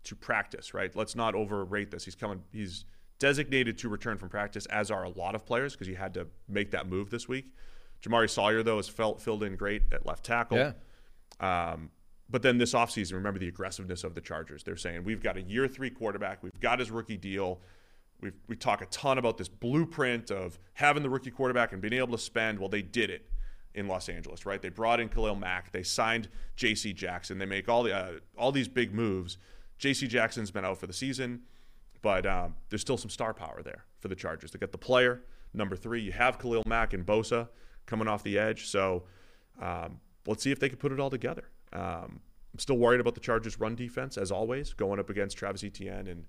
to 0.05 0.17
practice. 0.17 0.75
Right. 0.75 0.95
Let's 0.97 1.15
not 1.15 1.35
overrate 1.35 1.91
this. 1.91 2.05
He's 2.05 2.17
coming. 2.17 2.43
He's 2.53 2.87
designated 3.19 3.79
to 3.79 3.89
return 3.89 4.19
from 4.19 4.29
practice, 4.29 4.67
as 4.67 4.91
are 4.91 5.05
a 5.05 5.11
lot 5.11 5.35
of 5.35 5.47
players 5.47 5.73
because 5.75 5.87
he 5.87 5.95
had 5.95 6.13
to 6.15 6.27
make 6.49 6.73
that 6.73 6.89
move 6.89 7.11
this 7.11 7.29
week. 7.29 7.53
Jamaree 8.03 8.29
Salyer 8.29 8.63
though 8.63 8.77
has 8.77 8.89
felt 8.89 9.21
filled 9.21 9.43
in 9.43 9.55
great 9.57 9.83
at 9.93 10.05
left 10.05 10.25
tackle. 10.25 10.59
Yeah. 10.59 10.73
Um, 11.39 11.91
but 12.29 12.43
then 12.43 12.59
this 12.59 12.73
offseason, 12.73 13.13
remember 13.13 13.39
the 13.39 13.49
aggressiveness 13.49 14.03
of 14.03 14.15
the 14.15 14.21
Chargers. 14.21 14.65
They're 14.65 14.77
saying 14.77 15.05
we've 15.05 15.23
got 15.23 15.37
a 15.37 15.43
year 15.43 15.69
three 15.69 15.91
quarterback. 15.91 16.43
We've 16.43 16.59
got 16.59 16.81
his 16.81 16.91
rookie 16.91 17.17
deal. 17.17 17.61
We've, 18.21 18.35
we 18.49 18.57
talk 18.57 18.81
a 18.83 18.87
ton 18.87 19.19
about 19.19 19.37
this 19.37 19.49
blueprint 19.49 20.31
of 20.31 20.59
having 20.75 21.03
the 21.03 21.11
rookie 21.11 21.31
quarterback 21.31 21.73
and 21.73 21.83
being 21.83 21.95
able 21.95 22.17
to 22.17 22.23
spend. 22.23 22.59
Well, 22.59 22.69
they 22.69 22.83
did 22.83 23.11
it 23.11 23.29
in 23.75 23.89
Los 23.89 24.09
Angeles, 24.09 24.47
right? 24.47 24.61
They 24.61 24.71
brought 24.71 25.01
in 25.01 25.09
Khalil 25.09 25.37
Mack. 25.37 25.71
They 25.71 25.83
signed 25.83 26.29
J.C. 26.57 26.93
Jackson. 26.95 27.39
They 27.39 27.45
make 27.47 27.69
all 27.69 27.83
the 27.83 27.95
uh, 27.95 28.13
all 28.37 28.53
these 28.53 28.69
big 28.69 28.95
moves. 28.95 29.37
J.C. 29.79 30.07
Jackson's 30.07 30.51
been 30.51 30.65
out 30.65 30.79
for 30.79 30.87
the 30.87 30.95
season, 30.95 31.43
but 32.01 32.25
um, 32.25 32.57
there's 32.71 32.81
still 32.81 32.97
some 32.97 33.11
star 33.11 33.35
power 33.35 33.61
there 33.63 33.85
for 34.01 34.09
the 34.09 34.17
Chargers. 34.17 34.51
They 34.51 34.59
got 34.59 34.73
the 34.73 34.79
player 34.79 35.23
number 35.53 35.77
three. 35.77 36.01
You 36.01 36.13
have 36.13 36.39
Khalil 36.39 36.63
Mack 36.67 36.95
and 36.95 37.05
Bosa 37.05 37.49
coming 37.85 38.09
off 38.09 38.23
the 38.23 38.39
edge, 38.39 38.67
so 38.67 39.05
um, 39.61 40.01
let's 40.27 40.43
see 40.43 40.51
if 40.51 40.59
they 40.59 40.71
can 40.71 40.79
put 40.79 40.93
it 40.93 40.99
all 40.99 41.11
together. 41.11 41.51
Um, 41.75 42.21
I'm 42.55 42.59
still 42.59 42.79
worried 42.79 43.01
about 43.01 43.15
the 43.15 43.21
Chargers' 43.21 43.61
run 43.61 43.75
defense, 43.75 44.17
as 44.17 44.31
always, 44.31 44.73
going 44.73 44.99
up 44.99 45.11
against 45.11 45.37
Travis 45.37 45.63
Etienne 45.63 46.07
and 46.07 46.25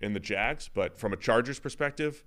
in 0.00 0.12
the 0.12 0.20
Jags. 0.20 0.68
But 0.72 0.98
from 0.98 1.12
a 1.12 1.16
Chargers 1.16 1.58
perspective, 1.58 2.24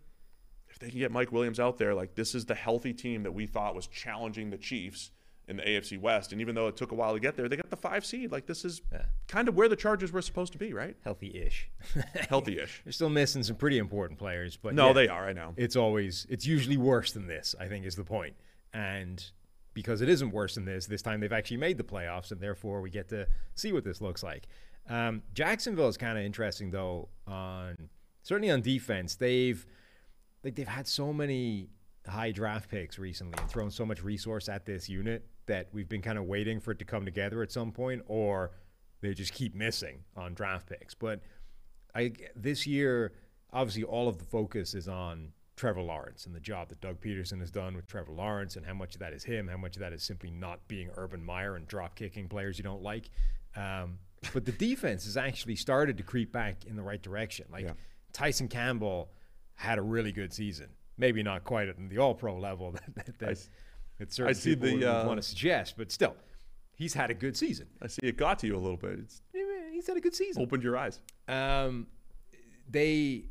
if 0.69 0.79
they 0.79 0.89
can 0.89 0.99
get 0.99 1.11
Mike 1.11 1.31
Williams 1.31 1.59
out 1.59 1.77
there, 1.77 1.93
like 1.93 2.15
this 2.15 2.33
is 2.35 2.45
the 2.45 2.55
healthy 2.55 2.93
team 2.93 3.23
that 3.23 3.31
we 3.33 3.45
thought 3.45 3.75
was 3.75 3.87
challenging 3.87 4.49
the 4.49 4.57
Chiefs 4.57 5.11
in 5.47 5.57
the 5.57 5.63
AFC 5.63 5.99
West. 5.99 6.31
And 6.31 6.39
even 6.39 6.55
though 6.55 6.67
it 6.67 6.77
took 6.77 6.91
a 6.93 6.95
while 6.95 7.13
to 7.13 7.19
get 7.19 7.35
there, 7.35 7.49
they 7.49 7.57
got 7.57 7.69
the 7.69 7.75
five 7.75 8.05
seed. 8.05 8.31
Like 8.31 8.45
this 8.45 8.63
is 8.63 8.81
Yeah. 8.91 9.05
kind 9.27 9.47
of 9.49 9.55
where 9.55 9.67
the 9.67 9.75
Chargers 9.75 10.11
were 10.11 10.21
supposed 10.21 10.53
to 10.53 10.57
be, 10.57 10.73
right? 10.73 10.95
Healthy-ish. 11.03 11.69
Healthy-ish. 12.29 12.81
They're 12.85 12.93
still 12.93 13.09
missing 13.09 13.43
some 13.43 13.57
pretty 13.57 13.77
important 13.77 14.17
players, 14.19 14.55
but 14.57 14.73
No, 14.73 14.87
yeah, 14.87 14.93
they 14.93 15.07
are. 15.09 15.27
I 15.27 15.33
know. 15.33 15.53
It's 15.57 15.75
always 15.75 16.25
it's 16.29 16.45
usually 16.47 16.77
worse 16.77 17.11
than 17.11 17.27
this. 17.27 17.55
I 17.59 17.67
think 17.67 17.85
is 17.85 17.95
the 17.95 18.05
point, 18.05 18.35
and 18.73 19.23
because 19.73 20.01
it 20.01 20.07
isn't 20.09 20.31
worse 20.31 20.55
than 20.55 20.65
this, 20.65 20.85
this 20.85 21.01
time 21.01 21.19
they've 21.19 21.33
actually 21.33 21.57
made 21.57 21.77
the 21.77 21.83
playoffs, 21.83 22.31
and 22.31 22.39
therefore 22.39 22.79
we 22.81 22.89
get 22.89 23.09
to 23.09 23.27
see 23.55 23.73
what 23.73 23.83
this 23.83 23.99
looks 24.01 24.23
like. 24.23 24.47
Um, 24.89 25.23
Jacksonville 25.33 25.87
is 25.87 25.97
kind 25.97 26.17
of 26.17 26.23
interesting 26.23 26.71
though. 26.71 27.09
On 27.27 27.89
certainly 28.21 28.51
on 28.51 28.61
defense, 28.61 29.15
they've 29.15 29.65
like 30.43 30.55
they've 30.55 30.67
had 30.67 30.87
so 30.87 31.13
many 31.13 31.69
high 32.07 32.31
draft 32.31 32.69
picks 32.69 32.99
recently 32.99 33.33
and 33.39 33.49
thrown 33.49 33.71
so 33.71 33.85
much 33.85 34.03
resource 34.03 34.49
at 34.49 34.65
this 34.65 34.89
unit 34.89 35.25
that 35.45 35.67
we've 35.71 35.89
been 35.89 36.01
kind 36.01 36.17
of 36.17 36.25
waiting 36.25 36.59
for 36.59 36.71
it 36.71 36.79
to 36.79 36.85
come 36.85 37.05
together 37.05 37.41
at 37.41 37.51
some 37.51 37.71
point, 37.71 38.01
or 38.07 38.51
they 39.01 39.13
just 39.13 39.33
keep 39.33 39.55
missing 39.55 40.03
on 40.15 40.33
draft 40.33 40.67
picks. 40.67 40.93
But 40.93 41.21
I 41.95 42.13
this 42.35 42.67
year, 42.67 43.13
obviously, 43.51 43.83
all 43.83 44.07
of 44.07 44.17
the 44.17 44.25
focus 44.25 44.73
is 44.73 44.87
on 44.87 45.31
Trevor 45.55 45.81
Lawrence 45.81 46.25
and 46.25 46.35
the 46.35 46.39
job 46.39 46.69
that 46.69 46.81
Doug 46.81 46.99
Pederson 46.99 47.39
has 47.39 47.51
done 47.51 47.75
with 47.75 47.87
Trevor 47.87 48.11
Lawrence, 48.11 48.55
and 48.55 48.65
how 48.65 48.73
much 48.73 48.95
of 48.95 48.99
that 48.99 49.13
is 49.13 49.23
him, 49.23 49.47
how 49.47 49.57
much 49.57 49.75
of 49.75 49.81
that 49.81 49.93
is 49.93 50.03
simply 50.03 50.31
not 50.31 50.67
being 50.67 50.89
Urban 50.95 51.23
Meyer 51.23 51.55
and 51.55 51.67
drop 51.67 51.95
kicking 51.95 52.27
players 52.27 52.57
you 52.57 52.63
don't 52.63 52.81
like. 52.81 53.09
Um, 53.55 53.99
but 54.33 54.45
the 54.45 54.51
defense 54.51 55.05
has 55.05 55.17
actually 55.17 55.55
started 55.55 55.97
to 55.97 56.03
creep 56.03 56.31
back 56.31 56.65
in 56.65 56.75
the 56.75 56.83
right 56.83 57.01
direction. 57.01 57.45
Like 57.51 57.65
Yeah. 57.65 57.73
Tyson 58.13 58.47
Campbell 58.47 59.09
had 59.55 59.77
a 59.77 59.81
really 59.81 60.11
good 60.11 60.31
season, 60.33 60.67
maybe 60.97 61.23
not 61.23 61.43
quite 61.43 61.67
at 61.67 61.75
the 61.89 61.97
All 61.97 62.13
Pro 62.13 62.37
level 62.37 62.71
that 62.73 62.95
that, 62.95 63.19
that, 63.19 63.29
s- 63.31 63.49
that 63.99 64.13
certain 64.13 64.29
I 64.29 64.33
see 64.33 64.55
people 64.55 64.77
the, 64.79 64.91
uh, 65.03 65.07
want 65.07 65.21
to 65.21 65.27
suggest, 65.27 65.75
but 65.77 65.91
still, 65.91 66.15
he's 66.75 66.93
had 66.93 67.09
a 67.11 67.13
good 67.13 67.35
season. 67.37 67.67
I 67.81 67.87
see 67.87 67.99
it 68.03 68.17
got 68.17 68.39
to 68.39 68.47
you 68.47 68.55
a 68.55 68.59
little 68.59 68.77
bit. 68.77 68.99
It's 68.99 69.21
He's 69.71 69.87
had 69.87 69.97
a 69.97 70.01
good 70.01 70.15
season. 70.15 70.41
opened 70.43 70.63
your 70.63 70.77
eyes. 70.77 71.01
Um, 71.27 71.87
they 72.69 73.25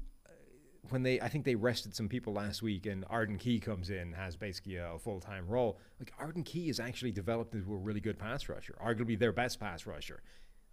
when 0.90 1.02
they 1.02 1.20
I 1.20 1.28
think 1.28 1.44
they 1.44 1.54
rested 1.54 1.94
some 1.94 2.08
people 2.08 2.32
last 2.32 2.60
week, 2.62 2.84
and 2.86 3.04
Arden 3.08 3.38
Key 3.38 3.58
comes 3.60 3.88
in 3.90 4.12
has 4.12 4.36
basically 4.36 4.76
a 4.76 4.98
full 4.98 5.20
time 5.20 5.46
role. 5.46 5.78
Like 5.98 6.12
Arden 6.18 6.42
Key 6.42 6.66
has 6.66 6.80
actually 6.80 7.12
developed 7.12 7.54
into 7.54 7.72
a 7.72 7.76
really 7.76 8.00
good 8.00 8.18
pass 8.18 8.48
rusher, 8.48 8.74
arguably 8.84 9.18
their 9.18 9.32
best 9.32 9.58
pass 9.60 9.86
rusher. 9.86 10.20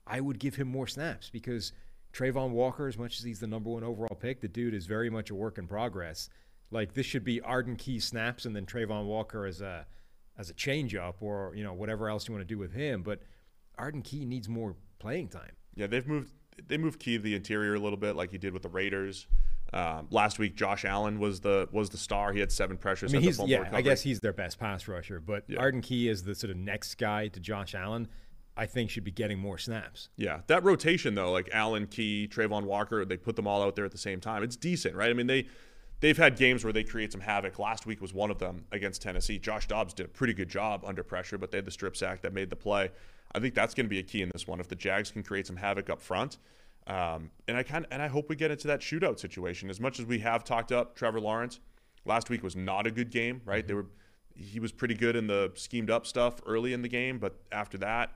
I 0.10 0.20
would 0.22 0.40
give 0.40 0.56
him 0.56 0.68
more 0.68 0.88
snaps 0.88 1.30
because 1.30 1.72
Travon 2.14 2.52
Walker, 2.52 2.88
as 2.88 2.98
much 2.98 3.20
as 3.20 3.24
he's 3.24 3.40
the 3.40 3.48
number 3.48 3.70
one 3.70 3.84
overall 3.84 4.16
pick, 4.16 4.42
the 4.42 4.48
dude 4.48 4.74
is 4.74 4.86
very 4.86 5.10
much 5.10 5.30
a 5.30 5.36
work 5.36 5.58
in 5.58 5.68
progress. 5.68 6.30
Like 6.72 6.94
this 6.94 7.06
should 7.06 7.24
be 7.24 7.42
Arden 7.42 7.76
Key 7.76 8.00
snaps 8.00 8.46
and 8.46 8.56
then 8.56 8.66
Travon 8.66 9.06
Walker 9.06 9.46
as 9.46 9.62
a 9.62 9.86
as 10.38 10.50
a 10.50 10.54
change 10.54 10.96
up 10.96 11.22
or 11.22 11.54
you 11.56 11.64
know 11.64 11.74
whatever 11.74 12.10
else 12.10 12.28
you 12.28 12.34
want 12.34 12.48
to 12.48 12.54
do 12.54 12.58
with 12.58 12.74
him. 12.74 13.04
But 13.04 13.22
Arden 13.78 14.02
Key 14.02 14.26
needs 14.26 14.50
more 14.50 14.76
playing 15.00 15.30
time. 15.30 15.52
Yeah, 15.76 15.88
they've 15.88 16.08
moved. 16.08 16.32
They 16.68 16.78
moved 16.78 17.00
Key 17.00 17.18
to 17.18 17.24
the 17.24 17.36
interior 17.36 17.76
a 17.76 17.80
little 17.80 17.98
bit, 17.98 18.16
like 18.16 18.32
he 18.32 18.38
did 18.38 18.54
with 18.54 18.64
the 18.64 18.70
Raiders. 18.70 19.28
Um, 19.72 20.08
last 20.10 20.40
week, 20.40 20.56
Josh 20.56 20.84
Allen 20.84 21.20
was 21.20 21.40
the 21.42 21.70
was 21.72 21.90
the 21.90 21.98
star. 21.98 22.34
He 22.34 22.40
had 22.40 22.52
seven 22.52 22.78
pressures. 22.78 23.14
I 23.14 23.18
mean, 23.18 23.24
he's 23.24 23.40
yeah. 23.46 23.70
I 23.72 23.82
guess 23.82 24.02
he's 24.02 24.20
their 24.20 24.34
best 24.34 24.60
pass 24.60 24.88
rusher, 24.88 25.20
but 25.20 25.44
Yeah. 25.48 25.60
Arden 25.60 25.82
Key 25.82 26.10
is 26.10 26.24
the 26.24 26.36
sort 26.36 26.52
of 26.52 26.58
next 26.58 26.96
guy 26.96 27.28
to 27.30 27.40
Josh 27.40 27.76
Allen. 27.76 28.08
I 28.60 28.66
think 28.66 28.90
should 28.90 29.04
be 29.06 29.12
getting 29.12 29.40
more 29.40 29.58
snaps. 29.58 30.10
Yeah, 30.18 30.42
that 30.48 30.64
rotation 30.64 31.16
though, 31.16 31.32
like 31.32 31.50
Allen 31.54 31.88
Key, 31.88 32.28
Travon 32.32 32.64
Walker, 32.66 33.06
they 33.06 33.18
put 33.18 33.36
them 33.36 33.48
all 33.48 33.64
out 33.64 33.76
there 33.76 33.86
at 33.86 33.92
the 33.92 33.98
same 33.98 34.20
time. 34.20 34.44
It's 34.44 34.56
decent, 34.56 34.96
right? 34.96 35.10
I 35.10 35.14
mean, 35.14 35.28
they 35.28 35.48
they've 36.02 36.18
had 36.18 36.36
games 36.38 36.64
where 36.64 36.74
they 36.74 36.84
create 36.84 37.12
some 37.12 37.22
havoc. 37.22 37.58
Last 37.60 37.86
week 37.86 38.02
was 38.02 38.14
one 38.14 38.32
of 38.32 38.38
them 38.40 38.66
against 38.72 39.02
Tennessee. 39.02 39.40
Josh 39.40 39.68
Dobbs 39.68 39.94
did 39.94 40.06
a 40.06 40.10
pretty 40.10 40.34
good 40.34 40.50
job 40.50 40.84
under 40.86 41.04
pressure, 41.04 41.38
but 41.38 41.52
they 41.52 41.58
had 41.58 41.66
the 41.66 41.72
strip 41.72 41.96
sack 41.96 42.22
that 42.22 42.34
made 42.34 42.50
the 42.50 42.56
play. 42.56 42.92
I 43.32 43.40
think 43.40 43.54
that's 43.56 43.74
going 43.74 43.86
to 43.86 43.90
be 43.90 44.00
a 44.00 44.04
key 44.04 44.22
in 44.22 44.30
this 44.34 44.48
one. 44.48 44.60
If 44.60 44.68
the 44.68 44.76
Jags 44.76 45.12
can 45.12 45.24
create 45.24 45.48
some 45.48 45.58
havoc 45.58 45.90
up 45.90 46.02
front, 46.02 46.38
Um, 46.88 47.30
and 47.48 47.56
I 47.56 47.64
kind 47.64 47.86
and 47.92 48.02
I 48.02 48.08
hope 48.08 48.30
we 48.30 48.36
get 48.36 48.50
into 48.52 48.68
that 48.68 48.82
shootout 48.82 49.20
situation. 49.20 49.70
As 49.70 49.80
much 49.80 50.00
as 50.00 50.06
we 50.06 50.20
have 50.20 50.44
talked 50.44 50.72
up 50.72 50.96
Trevor 50.96 51.22
Lawrence, 51.22 51.60
last 52.06 52.30
week 52.30 52.42
was 52.44 52.56
not 52.56 52.88
a 52.88 52.92
good 52.92 53.12
game, 53.12 53.42
right? 53.46 53.66
They 53.68 53.76
were 53.76 53.88
he 54.34 54.60
was 54.60 54.72
pretty 54.72 54.96
good 54.96 55.16
in 55.16 55.28
the 55.28 55.52
schemed 55.56 55.92
up 55.92 56.08
stuff 56.08 56.42
early 56.46 56.72
in 56.74 56.82
the 56.82 56.88
game, 56.88 57.20
but 57.20 57.36
after 57.52 57.78
that, 57.80 58.14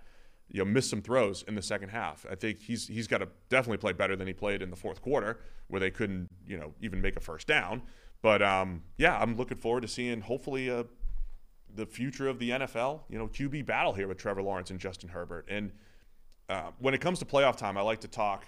you 0.50 0.60
know, 0.60 0.66
missed 0.66 0.90
some 0.90 1.02
throws 1.02 1.44
in 1.48 1.56
the 1.56 1.62
second 1.62 1.90
half. 1.90 2.26
I 2.30 2.36
think 2.36 2.62
he's 2.62 2.88
he's 2.88 3.08
got 3.08 3.20
to 3.20 3.30
definitely 3.50 3.78
play 3.78 3.94
better 3.94 4.16
than 4.16 4.28
he 4.28 4.34
played 4.34 4.62
in 4.62 4.70
the 4.70 4.76
fourth 4.76 5.02
quarter, 5.02 5.40
where 5.68 5.80
they 5.80 5.92
couldn't, 5.92 6.30
you 6.46 6.58
know, 6.58 6.74
even 6.82 7.02
make 7.02 7.16
a 7.16 7.20
first 7.20 7.48
down. 7.48 7.82
But 8.22 8.42
um, 8.42 8.84
yeah, 8.98 9.18
I'm 9.18 9.36
looking 9.36 9.58
forward 9.58 9.82
to 9.82 9.88
seeing 9.88 10.22
hopefully 10.22 10.70
uh, 10.70 10.84
the 11.76 11.86
future 11.86 12.28
of 12.28 12.40
the 12.40 12.52
NFL, 12.52 13.02
you 13.10 13.18
know, 13.18 13.28
QB 13.28 13.66
battle 13.66 13.94
here 13.94 14.08
with 14.08 14.18
Trevor 14.18 14.42
Lawrence 14.42 14.70
and 14.72 14.80
Justin 14.80 15.10
Herbert. 15.10 15.46
And 15.50 15.72
uh, 16.50 16.72
when 16.80 16.94
it 16.94 17.02
comes 17.02 17.20
to 17.20 17.26
playoff 17.26 17.58
time, 17.58 17.78
I 17.78 17.82
like 17.82 18.02
to 18.02 18.08
talk 18.08 18.46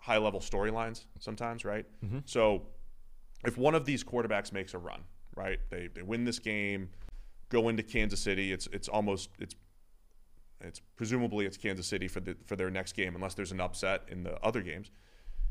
high 0.00 0.18
level 0.18 0.40
storylines 0.40 1.04
sometimes, 1.20 1.64
right? 1.64 1.86
So 2.24 2.66
if 3.46 3.56
one 3.56 3.74
of 3.74 3.84
these 3.84 4.02
quarterbacks 4.02 4.52
makes 4.52 4.74
a 4.74 4.78
run, 4.78 5.02
right, 5.36 5.58
they, 5.70 5.88
they 5.94 6.02
win 6.02 6.24
this 6.24 6.38
game, 6.38 6.90
go 7.48 7.68
into 7.68 7.82
Kansas 7.82 8.20
City, 8.20 8.52
it's 8.52 8.66
it's 8.72 8.88
almost 8.88 9.30
it's 9.38 9.54
it's 10.64 10.80
presumably 10.96 11.46
it's 11.46 11.56
Kansas 11.56 11.86
City 11.86 12.08
for 12.08 12.20
the 12.20 12.36
for 12.44 12.56
their 12.56 12.70
next 12.70 12.94
game 12.94 13.14
unless 13.14 13.34
there's 13.34 13.52
an 13.52 13.60
upset 13.60 14.02
in 14.08 14.22
the 14.22 14.38
other 14.42 14.62
games. 14.62 14.90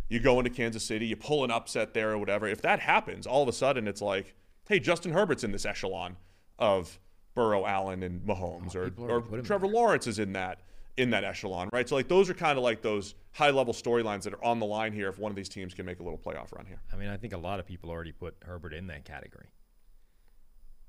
You 0.09 0.19
go 0.19 0.39
into 0.39 0.49
Kansas 0.49 0.83
City, 0.83 1.05
you 1.05 1.15
pull 1.15 1.43
an 1.43 1.51
upset 1.51 1.93
there 1.93 2.11
or 2.11 2.17
whatever. 2.17 2.47
If 2.47 2.61
that 2.63 2.79
happens, 2.79 3.25
all 3.25 3.43
of 3.43 3.47
a 3.47 3.53
sudden 3.53 3.87
it's 3.87 4.01
like, 4.01 4.35
hey, 4.67 4.79
Justin 4.79 5.13
Herbert's 5.13 5.43
in 5.43 5.51
this 5.51 5.65
echelon 5.65 6.17
of 6.59 6.99
Burrow, 7.33 7.65
Allen, 7.65 8.03
and 8.03 8.21
Mahomes, 8.21 8.75
oh, 8.75 8.91
or, 9.03 9.23
or 9.29 9.37
him 9.37 9.43
Trevor 9.43 9.67
Lawrence 9.67 10.07
is 10.07 10.19
in 10.19 10.33
that 10.33 10.59
in 10.97 11.09
that 11.11 11.23
echelon, 11.23 11.69
right? 11.71 11.87
So 11.87 11.95
like 11.95 12.07
those 12.07 12.29
are 12.29 12.33
kind 12.33 12.57
of 12.57 12.63
like 12.63 12.81
those 12.81 13.15
high 13.31 13.49
level 13.49 13.73
storylines 13.73 14.23
that 14.23 14.33
are 14.33 14.43
on 14.43 14.59
the 14.59 14.65
line 14.65 14.91
here 14.91 15.07
if 15.07 15.17
one 15.17 15.31
of 15.31 15.35
these 15.35 15.49
teams 15.49 15.73
can 15.73 15.85
make 15.85 15.99
a 15.99 16.03
little 16.03 16.19
playoff 16.19 16.53
run 16.53 16.65
here. 16.65 16.81
I 16.91 16.97
mean, 16.97 17.07
I 17.07 17.17
think 17.17 17.33
a 17.33 17.37
lot 17.37 17.59
of 17.59 17.65
people 17.65 17.89
already 17.89 18.11
put 18.11 18.35
Herbert 18.43 18.73
in 18.73 18.87
that 18.87 19.05
category. 19.05 19.47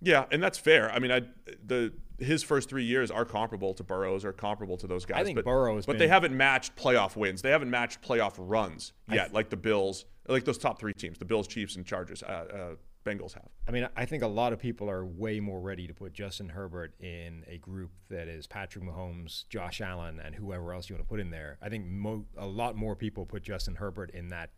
Yeah, 0.02 0.24
and 0.30 0.42
that's 0.42 0.58
fair. 0.58 0.90
I 0.90 0.98
mean, 0.98 1.12
I 1.12 1.22
the 1.64 1.92
his 2.18 2.42
first 2.42 2.68
three 2.68 2.84
years 2.84 3.10
are 3.10 3.24
comparable 3.24 3.74
to 3.74 3.82
Burrow's, 3.82 4.24
are 4.24 4.32
comparable 4.32 4.76
to 4.78 4.86
those 4.86 5.04
guys. 5.04 5.20
I 5.20 5.24
think 5.24 5.36
but, 5.36 5.44
Burrow 5.44 5.76
has 5.76 5.86
but 5.86 5.98
they 5.98 6.08
haven't 6.08 6.36
matched 6.36 6.76
playoff 6.76 7.16
wins. 7.16 7.42
They 7.42 7.50
haven't 7.50 7.70
matched 7.70 8.02
playoff 8.02 8.34
runs 8.38 8.92
yet, 9.10 9.32
like 9.32 9.50
the 9.50 9.56
Bills, 9.56 10.04
like 10.28 10.44
those 10.44 10.58
top 10.58 10.78
three 10.78 10.94
teams, 10.94 11.18
the 11.18 11.24
Bills, 11.24 11.46
Chiefs, 11.46 11.76
and 11.76 11.84
Chargers, 11.84 12.22
uh, 12.22 12.26
uh, 12.26 12.74
Bengals 13.04 13.34
have. 13.34 13.48
I 13.66 13.72
mean, 13.72 13.88
I 13.96 14.04
think 14.04 14.22
a 14.22 14.28
lot 14.28 14.52
of 14.52 14.60
people 14.60 14.88
are 14.88 15.04
way 15.04 15.40
more 15.40 15.60
ready 15.60 15.86
to 15.86 15.94
put 15.94 16.12
Justin 16.12 16.48
Herbert 16.48 16.94
in 17.00 17.44
a 17.48 17.58
group 17.58 17.90
that 18.08 18.28
is 18.28 18.46
Patrick 18.46 18.84
Mahomes, 18.84 19.48
Josh 19.48 19.80
Allen, 19.80 20.20
and 20.24 20.34
whoever 20.34 20.72
else 20.72 20.88
you 20.88 20.94
want 20.94 21.04
to 21.04 21.08
put 21.08 21.20
in 21.20 21.30
there. 21.30 21.58
I 21.60 21.68
think 21.68 21.86
mo- 21.86 22.26
a 22.36 22.46
lot 22.46 22.76
more 22.76 22.94
people 22.94 23.26
put 23.26 23.42
Justin 23.42 23.76
Herbert 23.76 24.10
in 24.10 24.28
that 24.28 24.50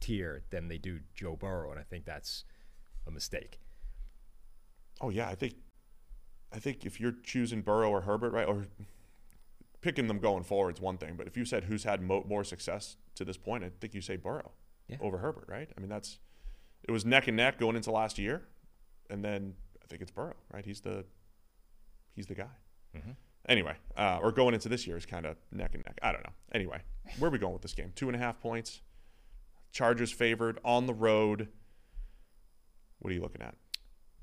tier 0.00 0.44
than 0.50 0.68
they 0.68 0.78
do 0.78 1.00
Joe 1.14 1.36
Burrow, 1.36 1.70
and 1.70 1.78
I 1.78 1.82
think 1.82 2.06
that's 2.06 2.44
a 3.06 3.10
mistake. 3.10 3.58
Oh 5.00 5.10
yeah, 5.10 5.28
I 5.28 5.34
think, 5.34 5.54
I 6.52 6.58
think 6.58 6.84
if 6.84 7.00
you're 7.00 7.14
choosing 7.22 7.62
Burrow 7.62 7.90
or 7.90 8.00
Herbert, 8.02 8.32
right, 8.32 8.46
or 8.46 8.66
picking 9.80 10.08
them 10.08 10.18
going 10.18 10.42
forward 10.42 10.74
is 10.76 10.80
one 10.80 10.98
thing, 10.98 11.14
but 11.16 11.26
if 11.26 11.36
you 11.36 11.44
said 11.44 11.64
who's 11.64 11.84
had 11.84 12.02
mo- 12.02 12.24
more 12.28 12.42
success 12.44 12.96
to 13.14 13.24
this 13.24 13.36
point, 13.36 13.62
I 13.64 13.70
think 13.80 13.94
you 13.94 14.00
say 14.00 14.16
Burrow 14.16 14.50
Yeah. 14.88 14.96
over 15.00 15.18
Herbert, 15.18 15.44
right? 15.48 15.70
I 15.76 15.80
mean, 15.80 15.88
that's 15.88 16.18
it 16.82 16.90
was 16.90 17.04
neck 17.04 17.28
and 17.28 17.36
neck 17.36 17.58
going 17.58 17.76
into 17.76 17.90
last 17.92 18.18
year, 18.18 18.48
and 19.10 19.24
then 19.24 19.54
I 19.82 19.86
think 19.86 20.02
it's 20.02 20.10
Burrow, 20.10 20.34
right? 20.52 20.64
He's 20.64 20.80
the 20.80 21.04
he's 22.14 22.26
the 22.26 22.34
guy. 22.34 22.50
Anyway, 23.48 23.76
uh, 23.96 24.18
or 24.20 24.30
going 24.32 24.52
into 24.52 24.68
this 24.68 24.86
year 24.86 24.96
is 24.96 25.06
kind 25.06 25.24
of 25.24 25.36
neck 25.52 25.74
and 25.74 25.82
neck. 25.86 25.98
I 26.02 26.12
don't 26.12 26.22
know. 26.24 26.32
Anyway, 26.52 26.82
where 27.18 27.28
are 27.28 27.32
we 27.32 27.38
going 27.38 27.52
with 27.54 27.62
this 27.62 27.72
game? 27.72 27.92
Two 27.94 28.08
and 28.08 28.16
a 28.16 28.18
half 28.18 28.40
points. 28.40 28.82
Chargers 29.72 30.10
favored 30.12 30.58
on 30.64 30.86
the 30.86 30.92
road. 30.92 31.48
What 32.98 33.10
are 33.10 33.14
you 33.14 33.22
looking 33.22 33.40
at? 33.40 33.54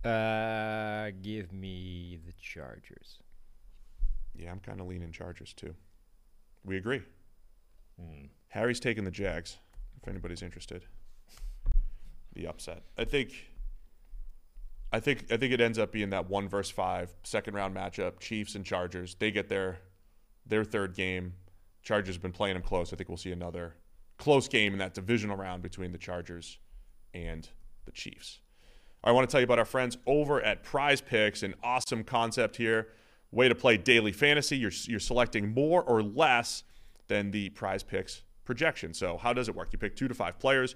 Uh, 0.05 1.11
give 1.21 1.51
me 1.51 2.19
the 2.25 2.33
Chargers. 2.39 3.19
Yeah, 4.35 4.51
I'm 4.51 4.59
kind 4.59 4.79
of 4.79 4.87
leaning 4.87 5.11
Chargers 5.11 5.53
too. 5.53 5.73
We 6.63 6.77
agree. 6.77 7.01
Harry's 8.49 8.79
taking 8.79 9.03
the 9.03 9.11
Jags. 9.11 9.57
If 10.01 10.07
anybody's 10.07 10.41
interested, 10.41 10.85
the 12.33 12.47
upset. 12.47 12.83
I 12.97 13.05
think. 13.05 13.31
I 14.93 14.99
think 14.99 15.25
I 15.31 15.37
think 15.37 15.51
it 15.51 15.59
ends 15.59 15.79
up 15.79 15.91
being 15.91 16.11
that 16.11 16.29
one 16.29 16.47
versus 16.47 16.71
five 16.71 17.13
second 17.23 17.53
round 17.53 17.75
matchup. 17.75 18.19
Chiefs 18.19 18.55
and 18.55 18.63
Chargers. 18.63 19.15
They 19.15 19.31
get 19.31 19.49
their 19.49 19.79
their 20.45 20.63
third 20.63 20.95
game. 20.95 21.33
Chargers 21.81 22.15
have 22.15 22.21
been 22.21 22.31
playing 22.31 22.55
them 22.55 22.63
close. 22.63 22.93
I 22.93 22.95
think 22.95 23.09
we'll 23.09 23.17
see 23.17 23.31
another 23.31 23.75
close 24.17 24.47
game 24.47 24.73
in 24.73 24.79
that 24.79 24.93
divisional 24.93 25.35
round 25.35 25.63
between 25.63 25.91
the 25.91 25.97
Chargers 25.97 26.59
and 27.13 27.49
the 27.85 27.91
Chiefs. 27.91 28.39
I 29.05 29.11
want 29.11 29.29
to 29.29 29.31
tell 29.31 29.39
you 29.39 29.45
about 29.45 29.59
our 29.59 29.65
friends 29.65 29.99
over 30.07 30.41
at 30.41 30.63
Prize 30.63 30.99
Picks, 30.99 31.43
an 31.43 31.53
awesome 31.63 32.03
concept 32.03 32.55
here. 32.55 32.87
Way 33.31 33.47
to 33.47 33.53
play 33.53 33.77
daily 33.77 34.11
fantasy. 34.11 34.57
You're, 34.57 34.71
you're 34.85 34.99
selecting 34.99 35.53
more 35.53 35.83
or 35.83 36.01
less 36.01 36.63
than 37.07 37.29
the 37.29 37.49
Prize 37.49 37.83
Picks 37.83 38.23
projection. 38.45 38.95
So, 38.95 39.17
how 39.17 39.31
does 39.31 39.47
it 39.47 39.55
work? 39.55 39.69
You 39.71 39.77
pick 39.77 39.95
two 39.95 40.07
to 40.07 40.15
five 40.15 40.39
players, 40.39 40.73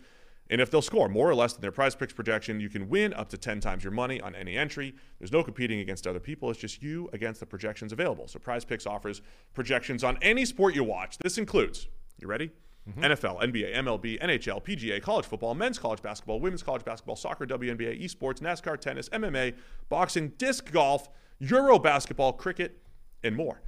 and 0.48 0.62
if 0.62 0.70
they'll 0.70 0.84
score 0.84 1.10
more 1.10 1.28
or 1.28 1.34
less 1.34 1.54
than 1.54 1.62
their 1.62 1.72
Prize 1.72 1.96
Picks 1.96 2.14
projection, 2.14 2.60
you 2.60 2.70
can 2.70 2.88
win 2.88 3.16
up 3.16 3.30
to 3.30 3.38
10 3.38 3.62
times 3.62 3.84
your 3.84 3.94
money 3.94 4.22
on 4.22 4.36
any 4.36 4.56
entry. 4.56 4.94
There's 5.18 5.32
no 5.32 5.44
competing 5.44 5.80
against 5.80 6.06
other 6.06 6.20
people, 6.20 6.52
it's 6.52 6.60
just 6.60 6.84
you 6.84 7.10
against 7.14 7.40
the 7.40 7.48
projections 7.48 7.92
available. 7.92 8.28
So, 8.28 8.38
Prize 8.38 8.64
Picks 8.64 8.86
offers 8.86 9.24
projections 9.56 10.04
on 10.04 10.20
any 10.22 10.46
sport 10.46 10.76
you 10.76 10.84
watch. 10.84 11.18
This 11.18 11.40
includes, 11.40 11.88
you 12.20 12.28
ready? 12.28 12.52
Mm-hmm. 12.90 13.04
NFL, 13.04 13.42
NBA, 13.42 13.76
MLB, 13.76 14.22
NHL, 14.22 14.64
PGA, 14.64 15.02
college 15.02 15.26
football, 15.26 15.54
men's 15.54 15.78
college 15.80 16.02
basketball, 16.02 16.40
women's 16.40 16.64
college 16.64 16.84
basketball, 16.84 17.16
soccer, 17.16 17.46
WNBA, 17.46 18.04
esports, 18.04 18.40
NASCAR, 18.40 18.80
tennis, 18.80 19.10
MMA, 19.10 19.56
boxing, 19.90 20.30
disc 20.38 20.72
golf, 20.72 21.10
Euro 21.40 21.80
basketball, 21.80 22.34
cricket, 22.34 22.82
and 23.24 23.36
more. 23.36 23.62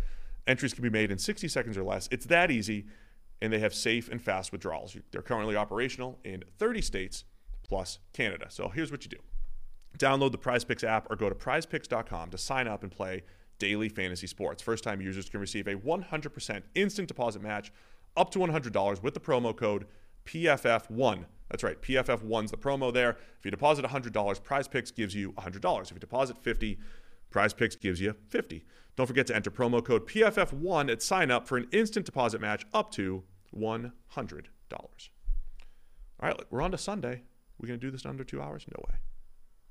Entries 0.48 0.74
can 0.74 0.84
be 0.84 0.90
made 0.90 1.12
in 1.12 1.18
60 1.18 1.48
seconds 1.48 1.78
or 1.78 1.84
less. 1.84 2.10
It's 2.12 2.26
that 2.26 2.52
easy, 2.52 2.86
and 3.42 3.54
they 3.54 3.60
have 3.60 3.74
safe 3.74 4.10
and 4.10 4.22
fast 4.22 4.52
withdrawals. 4.52 4.98
They're 5.12 5.22
currently 5.22 5.56
operational 5.56 6.20
in 6.24 6.44
30 6.58 6.82
states 6.82 7.24
plus 7.64 8.00
Canada. 8.14 8.48
So 8.50 8.70
here's 8.70 8.92
what 8.92 9.04
you 9.04 9.10
do 9.10 9.18
download 9.98 10.32
the 10.32 10.38
PrizePicks 10.38 10.84
app 10.84 11.10
or 11.12 11.16
go 11.16 11.30
to 11.30 11.36
prizepicks.com 11.36 12.30
to 12.30 12.38
sign 12.38 12.68
up 12.68 12.82
and 12.82 12.92
play 12.92 13.24
daily 13.60 13.90
fantasy 13.90 14.26
sports. 14.26 14.62
First 14.62 14.84
time 14.84 15.02
users 15.02 15.30
can 15.30 15.40
receive 15.40 15.68
a 15.68 15.76
100% 15.76 16.64
instant 16.76 17.08
deposit 17.08 17.42
match 17.42 17.72
up 18.16 18.30
to 18.32 18.40
$100 18.40 19.04
with 19.04 19.14
the 19.14 19.20
promo 19.20 19.56
code 19.56 19.86
PFF1. 20.26 21.26
That's 21.50 21.64
right, 21.64 21.82
PFF1's 21.82 22.52
the 22.52 22.58
promo 22.58 22.94
there. 22.94 23.18
If 23.38 23.46
you 23.46 23.52
deposit 23.52 23.86
$100, 23.86 24.12
PrizePicks 24.42 24.96
gives 24.96 25.14
you 25.14 25.34
$100. 25.34 25.82
If 25.84 25.92
you 25.92 26.00
deposit 26.00 26.38
50, 26.38 26.80
PrizePicks 27.32 27.80
gives 27.80 28.00
you 28.00 28.16
50. 28.30 28.66
Don't 28.96 29.08
forget 29.08 29.28
to 29.28 29.36
enter 29.36 29.52
promo 29.52 29.84
code 29.84 30.08
PFF1 30.08 30.92
at 30.92 31.02
sign 31.02 31.32
up 31.32 31.48
for 31.48 31.58
an 31.58 31.68
instant 31.72 32.06
deposit 32.06 32.42
match 32.42 32.66
up 32.74 32.92
to 32.92 33.24
$100. 33.56 33.92
All 36.20 36.30
right, 36.30 36.40
we're 36.50 36.62
on 36.62 36.72
to 36.72 36.78
Sunday. 36.78 37.24
We're 37.60 37.68
going 37.68 37.80
to 37.80 37.86
do 37.86 37.92
this 37.92 38.04
in 38.04 38.10
under 38.10 38.24
two 38.24 38.42
hours? 38.42 38.66
No 38.68 38.84
way. 38.90 38.98